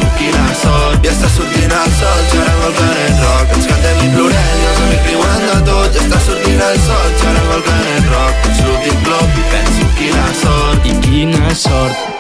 I 1.02 1.10
està 1.10 1.28
sortint 1.34 1.72
el 1.74 1.94
sol, 1.98 2.20
xarango 2.30 2.68
el 2.68 2.76
canet 2.78 3.22
rock 3.24 3.54
Ens 3.56 3.68
cantem 3.72 4.02
i 4.06 4.10
plorem 4.14 4.52
i 4.54 4.68
els 4.70 4.82
amics 4.86 5.08
riuen 5.10 5.46
de 5.48 5.56
tot 5.70 5.96
I 5.98 6.02
està 6.04 6.20
sortint 6.28 6.62
el 6.68 6.78
sol, 6.86 7.08
xarango 7.24 7.56
el 7.58 7.64
canet 7.66 8.10
rock 8.12 8.46
Ets 8.52 8.62
l'últim 8.68 9.00
glob 9.08 9.40
i 9.42 9.46
penso 9.56 9.88
quina 9.98 10.28
sort 10.44 10.90
I 10.92 10.96
quina 11.08 11.56
sort 11.66 12.20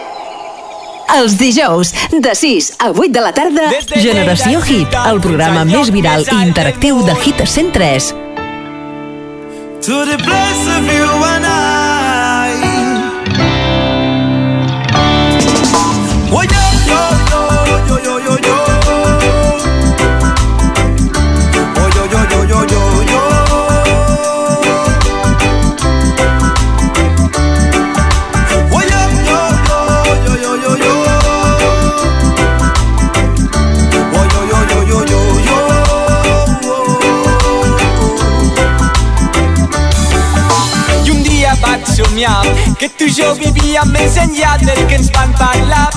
Els 1.11 1.37
dijous, 1.37 1.93
de 2.25 2.33
6 2.39 2.71
a 2.79 2.89
8 2.95 3.11
de 3.11 3.21
la 3.21 3.33
tarda, 3.35 3.67
Generació 3.91 4.61
Hit, 4.63 4.95
el 5.11 5.19
programa 5.19 5.65
més 5.67 5.91
viral 5.91 6.23
i 6.23 6.37
interactiu 6.47 7.03
de 7.03 7.17
Hit 7.25 7.43
103. 7.43 8.13
To 9.89 10.05
the 10.07 10.17
place 10.23 10.67
of 10.77 10.87
you 10.87 11.09
and 11.33 11.45
I. 11.45 12.00
somiar 42.21 42.77
que 42.77 42.89
tu 42.89 43.05
i 43.05 43.13
jo 43.13 43.33
vivíem 43.35 43.89
més 43.91 44.17
enllà 44.17 44.57
del 44.61 44.85
que 44.87 44.95
ens 44.95 45.09
van 45.15 45.33
parlar. 45.39 45.89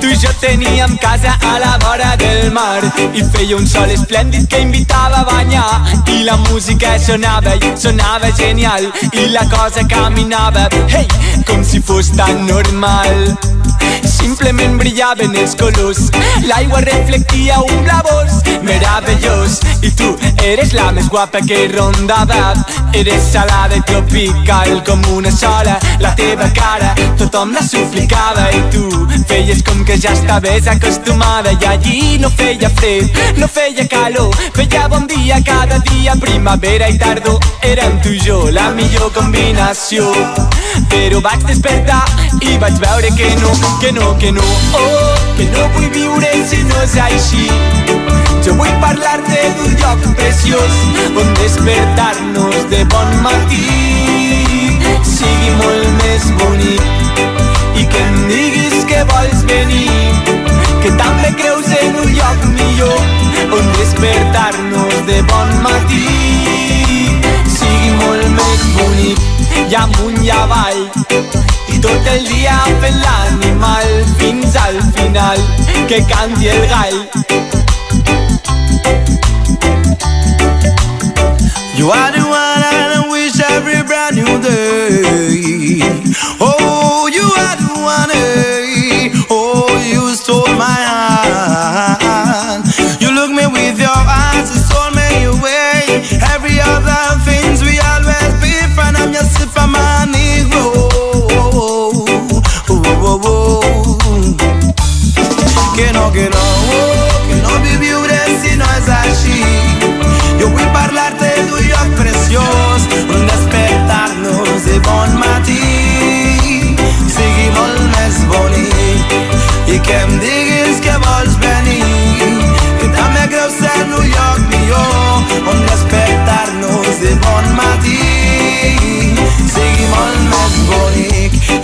Tu 0.00 0.10
i 0.10 0.16
jo 0.18 0.30
teníem 0.40 0.96
casa 0.98 1.36
a 1.46 1.58
la 1.58 1.76
vora 1.84 2.16
del 2.16 2.50
mar 2.52 2.82
i 3.14 3.22
feia 3.32 3.56
un 3.56 3.66
sol 3.66 3.90
esplèndid 3.90 4.48
que 4.48 4.60
invitava 4.60 5.22
a 5.22 5.24
banyar 5.24 6.02
i 6.08 6.24
la 6.24 6.36
música 6.48 6.98
sonava 6.98 7.54
i 7.56 7.76
sonava 7.76 8.32
genial 8.36 8.90
i 9.12 9.28
la 9.28 9.46
cosa 9.50 9.86
caminava, 9.86 10.68
hey, 10.88 11.06
com 11.46 11.64
si 11.64 11.80
fos 11.80 12.10
tan 12.16 12.46
normal. 12.46 13.57
Simplement 14.04 14.78
brillaven 14.78 15.34
els 15.36 15.54
colors. 15.58 16.08
L'aigua 16.46 16.80
reflectia 16.80 17.60
un 17.62 17.82
blavós 17.84 18.42
meravellós. 18.62 19.60
I 19.82 19.90
tu 19.96 20.16
eres 20.44 20.72
la 20.76 20.90
més 20.92 21.08
guapa 21.08 21.40
que 21.46 21.66
rondava 21.72 22.54
Eres 22.92 23.32
salada 23.32 23.76
i 23.76 23.82
tropical 23.86 24.82
com 24.84 25.02
una 25.14 25.30
sola. 25.30 25.78
La 26.00 26.14
teva 26.16 26.48
cara 26.54 26.94
tothom 27.18 27.52
la 27.52 27.62
suplicava. 27.62 28.48
I 28.52 28.62
tu 28.72 28.84
feies 29.28 29.62
com 29.62 29.84
que 29.84 29.98
ja 30.00 30.12
estaves 30.12 30.66
acostumada. 30.66 31.52
I 31.52 31.66
allí 31.66 32.18
no 32.18 32.30
feia 32.30 32.70
fred, 32.70 33.10
no 33.36 33.48
feia 33.48 33.86
calor. 33.88 34.34
Feia 34.54 34.88
bon 34.88 35.06
dia 35.06 35.40
cada 35.44 35.78
dia, 35.90 36.16
primavera 36.16 36.88
i 36.88 36.98
tardor. 36.98 37.38
Érem 37.62 38.00
tu 38.02 38.14
i 38.14 38.20
jo 38.24 38.48
la 38.50 38.70
millor 38.70 39.12
combinació. 39.14 40.08
Però 40.88 41.20
vaig 41.20 41.44
despertar 41.46 42.04
i 42.40 42.56
vaig 42.58 42.78
veure 42.82 43.12
que 43.16 43.34
no, 43.42 43.52
que 43.80 43.92
no, 43.92 44.18
que 44.18 44.32
no 44.32 44.42
Oh, 44.74 45.14
que 45.36 45.44
no 45.44 45.68
vull 45.74 45.88
viure 45.90 46.28
si 46.48 46.62
no 46.64 46.82
és 46.82 46.94
així. 47.04 47.46
Jo 48.44 48.54
vull 48.58 48.74
parlar-te 48.82 49.40
d'un 49.58 49.74
lloc 49.80 50.04
preciós 50.18 50.76
on 51.22 51.32
despertar-nos 51.40 52.68
de 52.72 52.84
bon 52.94 53.14
matí. 53.24 53.64
Sigui 55.04 55.52
molt 55.60 55.88
més 56.02 56.28
bonic 56.40 57.80
i 57.80 57.86
que 57.86 58.04
em 58.04 58.18
diguis 58.30 58.84
que 58.90 59.02
vols 59.12 59.44
venir. 59.50 59.90
Que 60.82 60.94
també 61.00 61.32
creus 61.40 61.72
en 61.80 62.00
un 62.04 62.14
lloc 62.14 62.48
millor 62.54 63.58
on 63.58 63.72
despertar-nos 63.78 65.02
de 65.10 65.20
bon 65.32 65.54
matí. 65.66 66.04
Sigui 67.58 67.94
molt 68.04 68.32
més 68.38 68.66
bonic 68.78 69.26
i 69.68 69.80
amunt 69.82 70.22
i 70.24 70.34
avall 70.42 70.86
tot 71.80 72.06
el 72.12 72.26
dia 72.28 72.56
fent 72.82 72.98
l'animal 73.02 73.90
fins 74.18 74.56
al 74.56 74.78
final 74.96 75.38
que 75.88 76.00
canti 76.10 76.48
el 76.54 76.66
gall 76.72 76.98
You 81.78 81.90
are 81.90 82.10
the 82.10 82.24
one 82.26 82.62
I 82.66 83.06
wish 83.08 83.38
every 83.40 83.82
brand 83.86 84.16
new 84.16 84.40
day. 84.42 85.78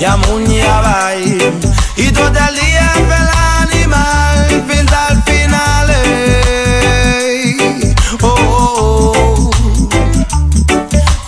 ja 0.04 0.16
mugna 0.16 0.80
vai 0.82 1.22
I 1.96 2.10
tu 2.12 2.28
da 2.30 2.48
lì 2.56 2.68
è 2.88 3.02
per 3.08 3.24
l'animale 3.32 4.62
Fin 4.66 4.84
dal 4.84 5.22
finale 5.24 6.02
Oh, 8.20 8.28
oh, 8.28 9.12
oh. 9.16 9.50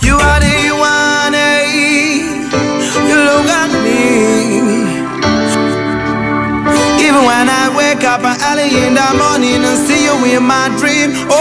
You 0.01 0.15
are 0.19 0.39
the 0.39 0.71
one, 0.71 1.35
eh? 1.35 1.65
You 3.09 3.17
look 3.29 3.49
at 3.61 3.71
me 3.83 4.01
Even 7.05 7.23
when 7.25 7.49
I 7.49 7.73
wake 7.75 8.03
up 8.03 8.21
early 8.23 8.67
in 8.85 8.93
the 8.93 9.07
morning 9.17 9.63
And 9.65 9.79
see 9.87 10.03
you 10.05 10.15
in 10.35 10.43
my 10.43 10.69
dream 10.77 11.09
oh, 11.29 11.36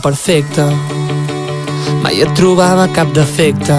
Perfecte, 0.00 0.64
mai 2.00 2.22
et 2.24 2.30
trobava 2.34 2.86
cap 2.94 3.10
defecte. 3.12 3.76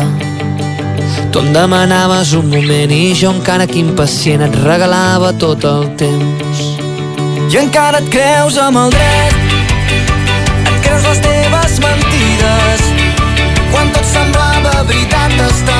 Tu 1.32 1.40
em 1.40 1.50
demanaves 1.56 2.36
un 2.38 2.46
moment 2.52 2.94
i 2.94 3.16
jo 3.18 3.32
encara 3.34 3.66
que 3.66 3.80
impacient 3.82 4.46
et 4.46 4.58
regalava 4.62 5.32
tot 5.34 5.66
el 5.66 5.88
temps. 5.98 6.62
I 7.52 7.58
encara 7.60 8.00
et 8.00 8.08
creus 8.14 8.56
amb 8.64 8.80
el 8.80 8.94
dret 8.94 9.34
Et 10.70 10.78
creus 10.86 11.04
les 11.10 11.20
teves 11.26 11.74
mentides 11.84 12.86
Quan 13.74 13.92
tot 13.98 14.08
semblava 14.08 14.86
veritat 14.88 15.36
Estava 15.50 15.71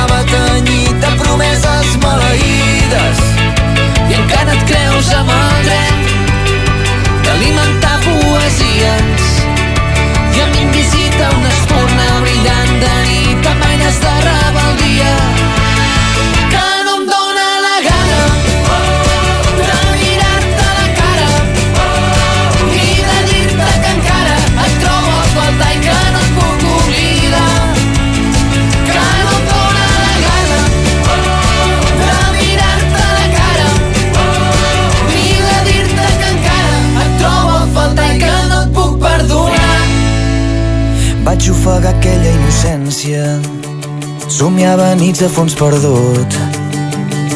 Somiava 44.42 44.88
nits 44.98 45.22
a 45.22 45.28
fons 45.30 45.54
perdut 45.54 46.36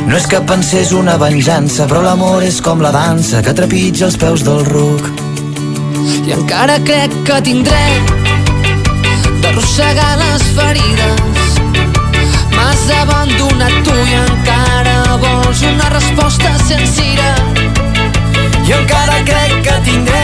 No 0.10 0.16
és 0.18 0.24
que 0.26 0.40
pensés 0.50 0.90
una 0.98 1.20
venjança 1.22 1.86
Però 1.86 2.02
l'amor 2.02 2.42
és 2.42 2.58
com 2.66 2.82
la 2.82 2.90
dansa 2.96 3.44
Que 3.46 3.54
trepitja 3.60 4.08
els 4.08 4.18
peus 4.18 4.42
del 4.48 4.64
ruc. 4.66 5.06
I 6.26 6.34
encara 6.34 6.80
crec 6.88 7.14
que 7.28 7.38
tinc 7.46 7.70
dret 7.70 8.10
d'arrossegar 9.44 10.10
les 10.24 10.50
ferides. 10.58 11.62
M'has 12.58 12.86
abandonat 13.04 13.80
tu 13.86 14.02
i 14.02 14.20
encara 14.24 14.98
vols 15.22 15.62
una 15.76 15.94
resposta 15.94 16.58
sincera 16.66 17.36
I 18.66 18.80
encara 18.82 19.22
crec 19.30 19.60
que 19.70 19.82
tinc 19.92 20.16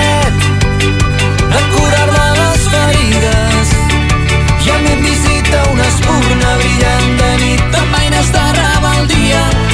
una 6.31 6.55
brillant 6.61 7.11
de 7.19 7.29
nit 7.43 7.77
amb 7.81 7.99
aires 8.03 8.31
de 8.35 8.45
rebel·lia 8.59 9.43
que 9.57 9.70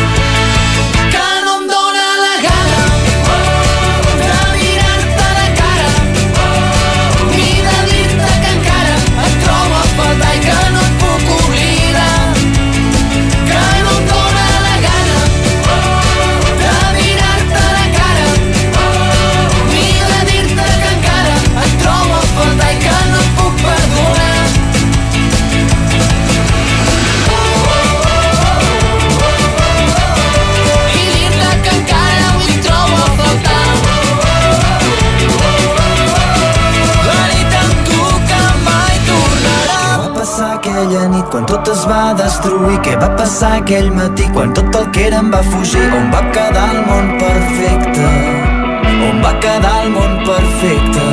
es 41.72 41.84
va 41.90 42.14
destruir? 42.16 42.78
Què 42.86 42.94
va 43.02 43.10
passar 43.20 43.50
aquell 43.60 43.90
matí 43.96 44.28
quan 44.36 44.54
tot 44.56 44.76
el 44.80 44.86
que 44.96 45.04
era 45.08 45.20
em 45.24 45.32
va 45.34 45.42
fugir? 45.52 45.84
On 45.98 46.08
va 46.14 46.22
quedar 46.36 46.66
el 46.76 46.80
món 46.88 47.10
perfecte? 47.22 48.06
On 49.10 49.20
va 49.26 49.34
quedar 49.44 49.74
el 49.84 49.92
món 49.96 50.16
perfecte? 50.28 51.06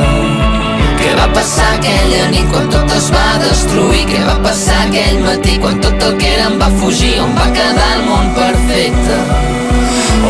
Què 1.01 1.11
va 1.19 1.27
passar 1.35 1.69
aquella 1.79 2.31
nit 2.35 2.47
quan 2.53 2.71
tot 2.75 2.97
es 2.99 3.11
va 3.17 3.27
destruir? 3.43 4.05
Què 4.13 4.23
va 4.29 4.39
passar 4.47 4.81
aquell 4.87 5.21
matí 5.27 5.59
quan 5.65 5.81
tot 5.87 6.09
el 6.11 6.19
que 6.23 6.33
era 6.37 6.49
em 6.53 6.59
va 6.63 6.71
fugir? 6.81 7.15
On 7.27 7.35
va 7.41 7.51
quedar 7.59 7.93
el 7.99 8.05
món 8.11 8.35
perfecte? 8.39 9.23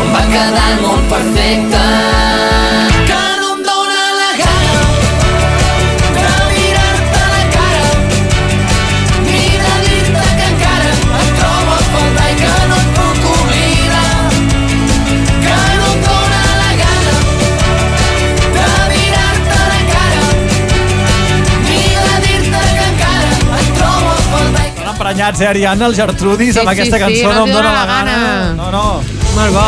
On 0.01 0.15
va 0.15 0.25
quedar 0.33 0.69
el 0.73 0.81
món 0.87 1.11
perfecte? 1.13 2.64
Emprenyats, 25.15 25.41
eh, 25.41 25.47
Ariadna, 25.47 25.85
els 25.87 25.95
Gertrudis, 25.97 26.53
Sí, 26.53 26.59
amb 26.59 26.69
sí, 26.69 26.73
aquesta 26.75 26.97
sí, 26.97 27.03
cançó 27.03 27.29
no 27.33 27.39
no, 27.39 27.45
em 27.47 27.53
dóna 27.53 27.71
la 27.71 27.79
la 27.79 27.85
gana. 27.85 28.11
gana. 28.11 28.53
No, 28.55 28.71
no. 28.71 29.01
Molt 29.35 29.53
bo. 29.53 29.67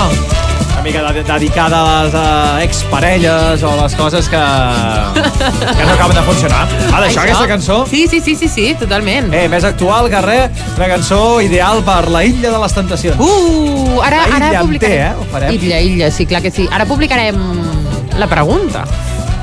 Una 0.73 0.81
mica 0.83 1.11
de, 1.11 1.23
dedicada 1.23 1.79
a 1.81 2.03
les 2.03 2.13
uh, 2.13 2.63
exparelles 2.63 3.63
o 3.63 3.71
les 3.81 3.95
coses 3.95 4.27
que, 4.29 4.37
que 4.37 5.85
no 5.85 5.93
acaben 5.93 6.15
de 6.15 6.21
funcionar. 6.27 6.67
Va, 6.91 6.99
d'això, 7.01 7.23
aquesta 7.23 7.47
cançó. 7.47 7.85
Sí, 7.89 8.05
sí, 8.07 8.21
sí, 8.21 8.35
sí, 8.35 8.47
sí, 8.47 8.75
totalment. 8.79 9.33
Eh, 9.33 9.47
més 9.49 9.63
actual 9.63 10.09
que 10.11 10.21
res, 10.21 10.51
una 10.77 10.87
cançó 10.87 11.41
ideal 11.41 11.81
per 11.83 12.09
la 12.11 12.23
illa 12.27 12.51
de 12.51 12.59
les 12.61 12.73
tentacions. 12.77 13.17
Uh, 13.19 13.99
ara, 14.03 14.25
La 14.27 14.35
ara 14.37 14.61
publicarem... 14.61 15.25
T, 15.33 15.47
eh? 15.47 15.53
Illa, 15.57 15.79
illa, 15.81 16.11
sí, 16.11 16.25
clar 16.27 16.41
que 16.43 16.51
sí. 16.51 16.67
Ara 16.71 16.85
publicarem 16.85 17.39
la 18.17 18.27
pregunta. 18.27 18.85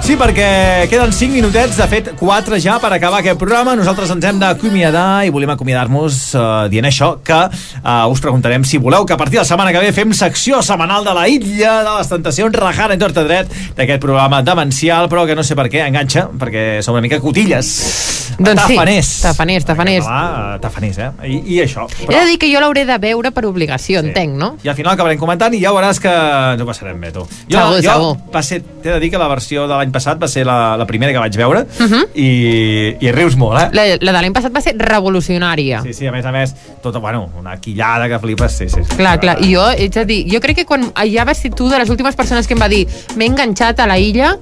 Sí, 0.05 0.19
perquè 0.21 0.85
queden 0.93 1.15
5 1.17 1.33
minutets, 1.33 1.79
de 1.81 1.85
fet 1.89 2.11
4 2.21 2.59
ja 2.61 2.75
per 2.77 2.91
acabar 2.93 3.23
aquest 3.23 3.39
programa. 3.41 3.73
Nosaltres 3.73 4.11
ens 4.13 4.27
hem 4.29 4.37
d'acomiadar 4.43 5.25
i 5.25 5.31
volem 5.33 5.55
acomiadar-nos 5.55 6.19
uh, 6.37 6.43
dient 6.69 6.85
això, 6.85 7.15
que 7.25 7.39
uh, 7.49 8.13
us 8.13 8.21
preguntarem 8.21 8.67
si 8.69 8.77
voleu 8.77 9.07
que 9.09 9.17
a 9.17 9.17
partir 9.17 9.39
de 9.39 9.47
la 9.47 9.49
setmana 9.49 9.73
que 9.73 9.81
ve 9.81 9.95
fem 9.97 10.13
secció 10.13 10.61
setmanal 10.61 11.09
de 11.09 11.15
la 11.17 11.25
illa 11.33 11.79
de 11.87 11.95
les 11.97 12.13
tentacions, 12.13 12.59
rajant 12.61 12.93
en 12.93 13.01
torta 13.01 13.25
dret 13.25 13.49
d'aquest 13.79 14.05
programa 14.05 14.43
demencial, 14.45 15.09
però 15.09 15.25
que 15.25 15.39
no 15.41 15.47
sé 15.47 15.57
per 15.57 15.71
què 15.73 15.87
enganxa, 15.87 16.29
perquè 16.37 16.85
som 16.85 17.01
una 17.01 17.07
mica 17.09 17.23
cotilles. 17.25 18.14
Doncs 18.39 18.63
sí, 18.67 18.75
tafaners. 18.75 19.11
tafaners. 19.25 19.65
Català, 20.05 20.59
tafaners, 20.61 20.99
eh? 20.99 21.11
I, 21.29 21.39
i 21.55 21.61
això. 21.63 21.87
He 22.09 22.15
de 22.15 22.25
dir 22.27 22.39
que 22.39 22.49
jo 22.53 22.61
l'hauré 22.61 22.85
de 22.89 22.99
veure 22.99 23.31
per 23.33 23.45
obligació, 23.47 24.01
entenc, 24.01 24.35
no? 24.39 24.57
I 24.65 24.69
al 24.69 24.77
final 24.77 24.93
acabarem 24.95 25.19
comentant 25.19 25.55
i 25.55 25.61
ja 25.63 25.73
veuràs 25.73 26.01
que 26.01 26.11
ens 26.11 26.63
ho 26.63 26.67
passarem 26.67 27.01
bé, 27.01 27.13
tu. 27.13 27.27
Jo, 27.49 27.59
Segur, 27.59 27.83
jo 27.85 27.91
segur. 27.91 28.17
va 28.35 28.43
ser, 28.43 28.61
t'he 28.63 28.91
de 28.93 29.01
dir 29.01 29.11
que 29.11 29.19
la 29.19 29.29
versió 29.29 29.67
de 29.69 29.75
l'any 29.75 29.93
passat 29.93 30.21
va 30.23 30.29
ser 30.29 30.45
la, 30.47 30.77
la 30.77 30.87
primera 30.87 31.13
que 31.13 31.19
vaig 31.19 31.37
veure 31.37 31.65
Uh 31.65 31.87
-huh. 31.91 32.05
i, 32.15 32.97
i 33.01 33.13
rius 33.13 33.37
molt, 33.37 33.61
eh? 33.61 33.69
La, 33.73 33.85
la 34.01 34.13
de 34.13 34.21
l'any 34.23 34.33
passat 34.33 34.53
va 34.55 34.61
ser 34.61 34.75
revolucionària. 34.79 35.83
Sí, 35.83 35.93
sí, 35.93 36.07
a 36.07 36.13
més 36.13 36.25
a 36.25 36.33
més, 36.33 36.55
tota, 36.83 36.99
bueno, 36.99 37.31
una 37.39 37.57
quillada 37.61 38.09
que 38.09 38.19
flipes, 38.19 38.53
sí, 38.53 38.69
sí. 38.69 38.81
sí. 38.85 38.97
Clar, 38.97 39.19
clar, 39.21 39.39
i 39.45 39.55
jo, 39.55 39.69
ets 39.71 39.97
a 39.97 40.05
dir, 40.05 40.25
jo 40.33 40.41
crec 40.41 40.57
que 40.57 40.65
quan 40.65 40.93
ja 41.13 41.25
vas 41.25 41.39
ser 41.39 41.51
tu 41.55 41.69
de 41.69 41.79
les 41.79 41.91
últimes 41.91 42.15
persones 42.17 42.47
que 42.47 42.55
em 42.55 42.61
va 42.61 42.69
dir 42.69 42.87
m'he 43.17 43.27
enganxat 43.27 43.81
a 43.81 43.87
la 43.87 43.99
illa, 43.99 44.37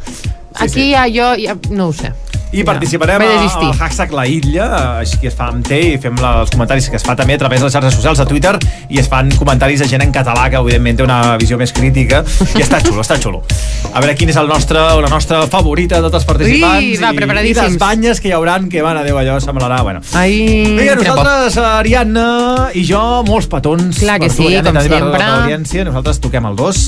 aquí 0.55 0.93
ja 0.93 1.07
jo, 1.09 1.35
ja, 1.37 1.57
no 1.71 1.89
ho 1.89 1.93
sé. 1.93 2.13
I 2.53 2.65
participarem 2.69 3.23
desistir. 3.23 3.67
al 3.67 3.75
hashtag 3.79 4.13
La 4.13 4.27
Illa, 4.29 4.67
així 5.01 5.17
que 5.23 5.31
es 5.31 5.37
fa 5.37 5.49
amb 5.49 5.65
té 5.67 5.79
i 5.95 5.99
fem 6.01 6.19
la, 6.21 6.43
els 6.43 6.53
comentaris 6.53 6.91
que 6.93 6.99
es 7.01 7.05
fa 7.07 7.15
també 7.17 7.39
a 7.39 7.41
través 7.41 7.63
de 7.63 7.67
les 7.69 7.73
xarxes 7.73 7.97
socials 7.97 8.21
de 8.21 8.27
Twitter 8.29 8.53
i 8.93 9.01
es 9.01 9.09
fan 9.09 9.31
comentaris 9.39 9.81
de 9.81 9.89
gent 9.89 10.05
en 10.05 10.13
català 10.13 10.49
que 10.53 10.61
evidentment 10.61 11.01
té 11.01 11.07
una 11.07 11.37
visió 11.41 11.57
més 11.61 11.73
crítica 11.73 12.23
i 12.59 12.65
està 12.65 12.83
xulo, 12.85 13.01
està 13.01 13.17
xulo. 13.23 13.41
A 13.93 14.01
veure 14.05 14.15
quin 14.19 14.29
és 14.33 14.37
el 14.41 14.49
nostre, 14.49 14.81
la 15.01 15.09
nostra 15.09 15.47
favorita 15.49 15.97
de 15.97 16.09
tots 16.09 16.21
els 16.21 16.29
participants 16.29 16.85
Ui, 16.85 16.97
va, 17.01 17.13
i, 17.13 17.51
i 17.51 17.57
les 17.57 17.79
banyes 17.81 18.21
que 18.21 18.29
hi 18.29 18.37
hauran 18.37 18.69
que 18.73 18.85
van 18.85 19.01
a 19.01 19.07
Déu 19.07 19.19
allò 19.19 19.39
semblarà, 19.43 19.81
bueno. 19.83 20.05
Ai, 20.19 20.37
Vinga, 20.77 20.95
nosaltres, 21.01 21.57
Ariadna 21.57 22.71
i 22.75 22.85
jo, 22.89 23.03
molts 23.29 23.49
petons. 23.51 23.99
Clar 24.03 24.21
que 24.21 24.29
per 24.29 24.37
tu, 24.37 24.43
sí, 24.43 24.53
Ariadna, 24.53 24.85
com 24.85 24.93
per 24.93 25.01
sempre. 25.01 25.25
l'audiència. 25.25 25.89
Nosaltres 25.89 26.23
toquem 26.23 26.53
el 26.53 26.57
2. 26.61 26.87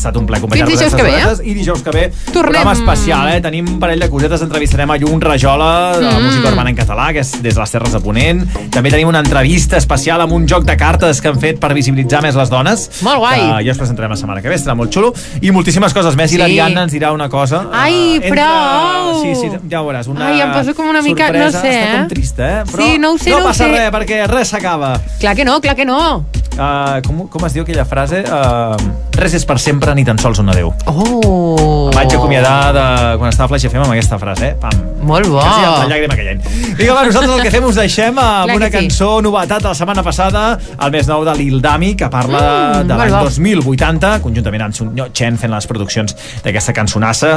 Estat 0.00 0.16
un 0.16 0.24
ple 0.26 0.38
acompanyar-vos 0.38 0.70
Fins 0.72 0.80
dijous 0.80 0.96
que 0.96 1.02
ve, 1.04 1.10
eh? 1.10 1.22
aquestes. 1.22 1.46
I 1.46 1.54
dijous 1.54 1.82
que 1.84 1.90
ve, 1.92 2.04
Tornem. 2.32 2.42
programa 2.42 2.72
especial, 2.72 3.28
eh? 3.34 3.40
Tenim 3.44 3.66
un 3.68 3.78
parell 3.78 4.00
de 4.00 4.08
cosetes, 4.08 4.40
entrevistarem 4.40 4.90
a 4.90 4.96
Llum 4.96 5.20
Rajola, 5.20 5.98
de 5.98 6.06
Mm. 6.10 6.24
música 6.24 6.48
urbana 6.48 6.70
en 6.70 6.76
català, 6.76 7.12
que 7.12 7.20
és 7.20 7.32
des 7.42 7.54
de 7.54 7.60
les 7.60 7.70
Terres 7.70 7.92
de 7.92 8.00
Ponent. 8.00 8.46
També 8.70 8.90
tenim 8.90 9.08
una 9.08 9.18
entrevista 9.20 9.76
especial 9.76 10.20
amb 10.22 10.32
un 10.32 10.46
joc 10.48 10.64
de 10.64 10.76
cartes 10.76 11.20
que 11.20 11.28
han 11.28 11.38
fet 11.38 11.58
per 11.60 11.74
visibilitzar 11.74 12.22
més 12.22 12.34
les 12.34 12.48
dones. 12.48 12.88
Molt 13.02 13.18
guai. 13.18 13.40
Que 13.58 13.64
ja 13.66 13.72
us 13.72 13.78
presentarem 13.78 14.10
la 14.10 14.16
setmana 14.16 14.40
que 14.40 14.48
ve, 14.48 14.54
estarà 14.56 14.74
molt 14.74 14.90
xulo. 14.92 15.12
I 15.42 15.50
moltíssimes 15.50 15.92
coses 15.92 16.16
més. 16.16 16.30
Sí. 16.30 16.36
I 16.36 16.38
l'Ariadna 16.38 16.82
ens 16.84 16.92
dirà 16.92 17.12
una 17.12 17.28
cosa. 17.28 17.66
Ai, 17.72 18.16
eh, 18.22 18.30
prou! 18.30 19.20
Sí, 19.22 19.34
sí, 19.34 19.50
ja 19.68 19.82
ho 19.82 19.86
veuràs. 19.90 20.06
Una 20.08 20.28
Ai, 20.28 20.40
em 20.40 20.52
poso 20.52 20.74
com 20.74 20.88
una 20.88 21.02
mica- 21.02 21.30
no 21.30 21.50
sorpresa. 21.50 21.60
sé, 21.60 21.68
Està 21.68 21.84
eh? 21.94 21.98
com 21.98 22.08
trista, 22.08 22.48
eh? 22.48 22.64
Però 22.72 22.82
Sí, 22.86 22.98
no 22.98 23.12
ho 23.12 23.18
sé, 23.18 23.30
no 23.30 23.36
no 23.36 23.42
ho 23.42 23.46
passa 23.48 23.64
sé. 23.64 23.70
res, 23.70 23.90
perquè 23.92 24.26
res 24.26 24.48
s'acaba. 24.48 24.98
Clar 25.20 25.36
que 25.36 25.44
no, 25.44 25.60
clar 25.60 25.76
que 25.76 25.84
no. 25.84 26.24
Uh, 26.60 27.00
com, 27.06 27.28
com 27.28 27.46
es 27.46 27.52
diu 27.54 27.62
aquella 27.62 27.84
frase? 27.86 28.22
Uh, 28.26 28.76
res 29.12 29.32
és 29.34 29.44
per 29.46 29.58
sempre 29.58 29.89
ni 29.94 30.04
tan 30.04 30.18
sols 30.18 30.38
un 30.42 30.48
adeu. 30.52 30.72
Oh. 30.86 31.88
Em 31.90 31.96
vaig 31.96 32.14
acomiadar 32.14 32.72
de, 32.74 32.84
quan 33.18 33.28
estava 33.30 33.46
a 33.46 33.52
Flash 33.54 33.66
FM 33.68 33.82
amb 33.84 33.92
aquesta 33.94 34.18
frase, 34.18 34.52
eh? 34.52 34.54
Pam. 34.60 34.78
Molt 35.02 35.26
bo. 35.28 35.40
Quasi 35.40 35.64
amb 35.64 35.78
la 35.80 35.86
llàgrima 35.90 36.14
any. 36.30 36.40
Vinga, 36.76 36.94
va, 36.94 37.04
nosaltres 37.06 37.34
el 37.36 37.42
que 37.42 37.50
fem 37.50 37.64
us 37.64 37.74
deixem 37.80 38.18
amb 38.20 38.46
Clar 38.50 38.56
una 38.56 38.68
que 38.70 38.78
sí. 38.78 38.88
cançó 38.88 39.10
novetat 39.24 39.62
de 39.62 39.68
la 39.68 39.74
setmana 39.74 40.02
passada, 40.06 40.42
el 40.80 40.90
més 40.94 41.08
nou 41.08 41.24
de 41.24 41.34
Lil 41.38 41.60
Dami, 41.60 41.94
que 41.96 42.08
parla 42.12 42.40
Mm, 42.40 42.86
de 42.88 42.94
l'any 42.96 43.10
bo. 43.10 43.22
2080, 43.24 44.20
conjuntament 44.22 44.62
amb 44.62 44.74
Sun 44.74 44.94
Chen 45.12 45.36
fent 45.38 45.50
les 45.52 45.66
produccions 45.66 46.14
d'aquesta 46.44 46.72
cançonassa. 46.72 47.32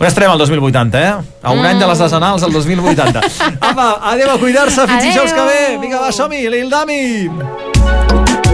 On 0.00 0.06
estarem 0.06 0.30
el 0.32 0.38
2080, 0.38 1.00
eh? 1.00 1.14
A 1.42 1.50
un 1.52 1.58
Mm. 1.60 1.66
any 1.66 1.78
de 1.78 1.86
les 1.86 1.98
desenals, 1.98 2.42
el 2.42 2.52
2080. 2.52 3.20
Apa, 3.60 3.98
adeu 4.12 4.30
a 4.30 4.38
cuidar-se, 4.38 4.86
fins 4.86 5.02
dijous 5.04 5.32
que 5.32 5.40
ve. 5.50 5.78
Vinga, 5.80 6.00
va, 6.00 6.12
som-hi, 6.12 6.48
Lil 6.48 6.70
Dami! 6.70 8.49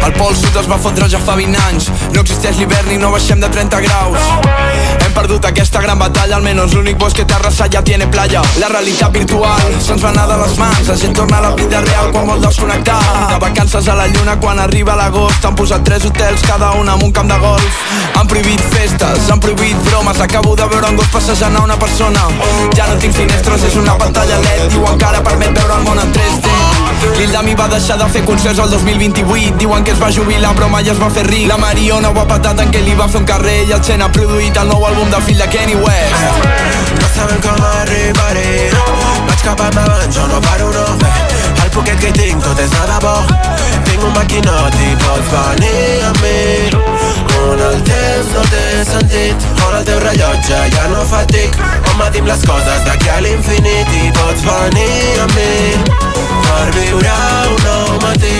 El 0.00 0.12
pol 0.16 0.34
sud 0.34 0.56
es 0.56 0.66
va 0.68 0.78
fotre 0.80 1.06
ja 1.12 1.18
fa 1.22 1.34
20 1.38 1.58
anys. 1.68 1.88
No 2.14 2.22
existeix 2.24 2.56
l'hivern 2.58 2.90
i 2.94 2.96
no 2.98 3.10
baixem 3.12 3.40
de 3.42 3.48
30 3.52 3.80
graus. 3.84 4.28
Hem 5.04 5.12
perdut 5.14 5.44
aquesta 5.46 5.82
gran 5.84 6.00
batalla 6.00 6.38
Almenys 6.38 6.74
l'únic 6.74 6.98
bosc 6.98 7.20
que 7.20 7.26
té 7.28 7.36
arrasat 7.36 7.76
ja 7.76 7.82
tiene 7.86 8.08
playa. 8.10 8.42
La 8.62 8.70
realitat 8.72 9.12
virtual 9.14 9.76
se'ns 9.78 10.02
va 10.02 10.10
anar 10.10 10.26
de 10.30 10.38
les 10.40 10.56
mans. 10.58 10.88
La 10.88 10.96
gent 11.02 11.14
torna 11.18 11.38
a 11.38 11.44
la 11.48 11.52
vida 11.60 11.82
real 11.84 12.10
quan 12.14 12.26
vol 12.32 12.42
desconnectar. 12.42 12.98
De 13.34 13.38
vacances 13.44 13.88
a 13.88 13.96
la 14.00 14.08
lluna 14.08 14.38
quan 14.40 14.58
arriba 14.58 14.96
l'agost 14.96 15.44
Han 15.44 15.56
posat 15.56 15.84
tres 15.84 16.04
hotels 16.08 16.42
cada 16.46 16.72
un 16.80 16.88
amb 16.88 17.02
un 17.06 17.12
camp 17.12 17.30
de 17.30 17.38
golf. 17.44 17.84
Han 18.16 18.26
prohibit 18.26 18.66
festes, 18.74 19.30
han 19.30 19.40
prohibit 19.40 19.78
bromes. 19.90 20.20
Acabo 20.20 20.56
de 20.56 20.66
veure 20.74 20.90
un 20.90 20.96
gos 20.96 21.12
passejant 21.14 21.56
a 21.56 21.64
una 21.68 21.78
persona. 21.78 22.26
Ja 22.76 22.88
no 22.90 22.98
tinc 22.98 23.14
finestres, 23.14 23.68
és 23.70 23.76
una 23.76 23.98
pantalla 23.98 24.42
LED. 24.46 24.68
Diuen 24.74 24.98
que 24.98 25.10
ara 25.12 25.22
permet 25.22 25.54
veure 25.54 25.78
el 25.78 25.88
món 25.88 26.02
en 26.02 26.12
3D 26.18 26.69
Lil 27.16 27.32
Dami 27.32 27.54
va 27.54 27.66
deixar 27.68 27.96
de 27.98 28.06
fer 28.12 28.22
concerts 28.24 28.58
el 28.60 28.70
2028 28.70 29.56
Diuen 29.60 29.84
que 29.84 29.92
es 29.92 30.00
va 30.00 30.10
jubilar 30.12 30.52
però 30.56 30.68
mai 30.68 30.88
es 30.88 30.98
va 31.00 31.10
fer 31.10 31.24
ric. 31.28 31.46
La 31.48 31.56
Mariona 31.60 32.10
ho 32.10 32.20
ha 32.20 32.26
patat 32.28 32.60
en 32.60 32.72
què 32.72 32.82
li 32.84 32.94
va 32.98 33.08
fer 33.08 33.20
un 33.20 33.28
carrer 33.28 33.56
I 33.68 33.74
el 33.76 33.82
Chen 33.84 34.02
ha 34.02 34.08
produït 34.12 34.56
el 34.60 34.68
nou 34.68 34.84
àlbum 34.88 35.10
del 35.12 35.22
fill 35.28 35.40
de 35.40 35.48
Kanye 35.52 35.76
West 35.80 36.98
No 37.00 37.08
sabem 37.14 37.40
com 37.44 37.64
arribaré. 37.70 38.70
Vaig 39.28 39.44
cap 39.44 39.60
endavant, 39.64 40.10
jo 40.12 40.26
no 40.28 40.40
paro, 40.44 40.70
no. 40.74 40.86
El 41.64 41.70
poquet 41.74 42.00
que 42.02 42.12
tinc 42.16 42.42
tot 42.44 42.60
és 42.60 42.70
de 42.72 42.82
debò. 42.90 43.14
Tinc 43.86 44.04
un 44.04 44.12
maquinot 44.16 44.76
i 44.84 44.92
pots 45.04 45.32
venir 45.34 46.04
amb 46.08 46.22
mi. 46.24 46.90
On 47.40 47.64
el 47.70 47.80
temps 47.86 48.34
no 48.34 48.42
té 48.52 48.64
sentit 48.84 49.46
On 49.66 49.78
el 49.78 49.86
teu 49.88 49.98
rellotge 50.04 50.60
ja 50.76 50.84
no 50.92 51.06
fa 51.08 51.24
tic. 51.32 51.56
On 51.92 51.98
metim 52.02 52.28
les 52.28 52.46
coses 52.46 52.86
d'aquí 52.86 53.08
a 53.16 53.20
l'infinit 53.24 53.98
I 54.02 54.12
pots 54.20 54.46
venir 54.46 55.24
amb 55.24 55.36
mi 55.38 56.09
Per 56.60 56.68
viure 56.76 57.12
un 57.48 57.62
nou 57.64 57.94
matí 58.04 58.39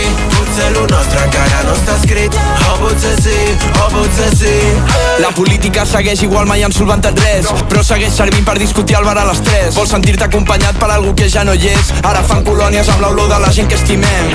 Lo 0.75 0.87
nostre 0.87 1.23
encara 1.25 1.63
no 1.65 1.73
està 1.75 1.97
escrit. 1.97 2.37
O 2.69 2.75
potser 2.83 3.15
sí, 3.23 3.39
o 3.71 3.87
potser 3.93 4.29
sí. 4.37 4.53
La 5.21 5.31
política 5.37 5.85
segueix 5.89 6.23
igual, 6.25 6.47
mai 6.49 6.63
han 6.65 6.73
solventat 6.73 7.19
res 7.21 7.49
Però 7.69 7.83
segueix 7.85 8.15
servint 8.15 8.45
per 8.47 8.55
discutir 8.61 8.97
al 8.97 9.05
bar 9.05 9.17
a 9.21 9.27
les 9.29 9.41
3 9.45 9.75
Vols 9.77 9.91
sentir-te 9.93 10.25
acompanyat 10.25 10.79
per 10.81 10.89
algú 10.95 11.13
que 11.19 11.29
ja 11.29 11.43
no 11.45 11.53
hi 11.53 11.69
és? 11.69 11.91
Ara 12.09 12.23
fan 12.25 12.45
colònies 12.47 12.89
amb 12.93 13.05
l'olor 13.05 13.29
de 13.29 13.41
la 13.43 13.51
gent 13.53 13.69
que 13.69 13.77
estimem. 13.77 14.31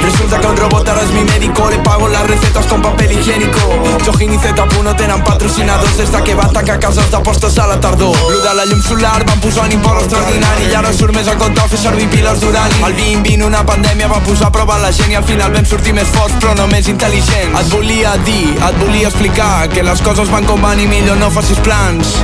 Resulta 0.00 0.40
que 0.40 0.48
un 0.48 0.56
robot 0.60 0.88
ara 0.92 1.04
és 1.04 1.12
mi 1.12 1.24
médico 1.28 1.68
Le 1.70 1.78
pago 1.84 2.08
las 2.08 2.26
recetas 2.30 2.66
con 2.66 2.82
papel 2.82 3.12
higiénico. 3.12 3.60
Jojin 4.06 4.32
i 4.34 4.38
Zetapu 4.40 4.82
no 4.82 4.94
tenen 4.96 5.22
patrocinadors 5.24 5.96
Des 6.00 6.12
de 6.12 6.22
que 6.24 6.34
va 6.38 6.48
atacar 6.48 6.78
cases 6.80 7.10
d'apostes 7.10 7.58
a 7.58 7.66
la 7.66 7.80
tardor. 7.80 8.16
Lo 8.30 8.40
de 8.40 8.54
la 8.54 8.64
llum 8.66 8.82
solar 8.82 9.24
van 9.26 9.40
posar 9.40 9.66
un 9.66 9.76
import 9.76 10.02
extraordinari 10.02 10.70
I 10.70 10.74
ara 10.80 10.92
surt 10.96 11.14
més 11.16 11.28
a 11.28 11.36
compte 11.36 11.68
fer 11.72 11.82
servir 11.82 12.08
piles 12.12 12.40
d'urani. 12.40 12.80
El 12.86 12.96
2020 12.96 13.46
una 13.46 13.64
pandèmia 13.66 14.08
va 14.12 14.22
posar 14.24 14.48
a 14.48 14.54
prova 14.56 14.78
la 14.80 14.92
gent 14.92 15.12
I 15.12 15.20
al 15.20 15.24
final 15.46 15.62
vam 15.62 15.66
sortir 15.68 15.92
més 15.94 16.08
forts 16.10 16.34
però 16.40 16.54
no 16.58 16.66
més 16.70 16.88
intel·ligents. 16.90 17.54
Et 17.60 17.68
volia 17.70 18.14
dir, 18.26 18.56
et 18.56 18.78
volia 18.80 19.10
explicar 19.10 19.68
Que 19.70 19.82
les 19.86 20.00
coses 20.02 20.30
van 20.32 20.46
com 20.46 20.62
van 20.62 20.80
i 20.80 20.86
millor 20.90 21.18
no 21.20 21.28
facis 21.30 21.58
plans. 21.62 22.16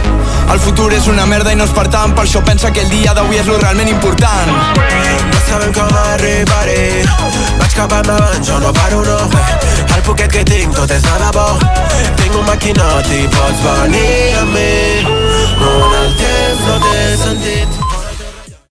El 0.50 0.58
futur 0.58 0.90
és 0.92 1.06
una 1.06 1.26
merda 1.26 1.52
i 1.52 1.56
no 1.56 1.64
és 1.64 1.74
per 1.76 1.86
tant 1.92 2.14
Per 2.16 2.24
això 2.24 2.42
pensa 2.44 2.72
que 2.72 2.82
el 2.82 2.90
dia 2.90 3.14
d'avui 3.14 3.38
és 3.38 3.46
lo 3.46 3.58
realment 3.60 3.88
important. 3.88 4.50
No 5.30 5.42
sabem 5.46 5.72
com 5.76 5.94
arribaré. 6.02 7.04
Vaig 7.60 7.76
cap 7.76 7.94
endavant, 8.00 8.42
jo 8.42 8.58
no 8.64 8.72
paro, 8.80 9.04
no. 9.06 9.20
El 9.94 10.02
poquet 10.08 10.32
que 10.32 10.44
tinc 10.48 10.74
tot 10.74 10.90
és 10.90 11.06
de 11.06 11.20
debò. 11.22 11.46
Tinc 12.18 12.40
un 12.40 12.46
maquinot 12.48 13.14
i 13.14 13.22
pots 13.36 13.64
venir 13.68 14.42
amb 14.42 14.58
mi. 14.58 14.74
On 15.62 15.96
el 16.02 16.12
temps 16.18 16.66
no 16.66 16.82
té 16.88 17.08
sentit 17.22 17.81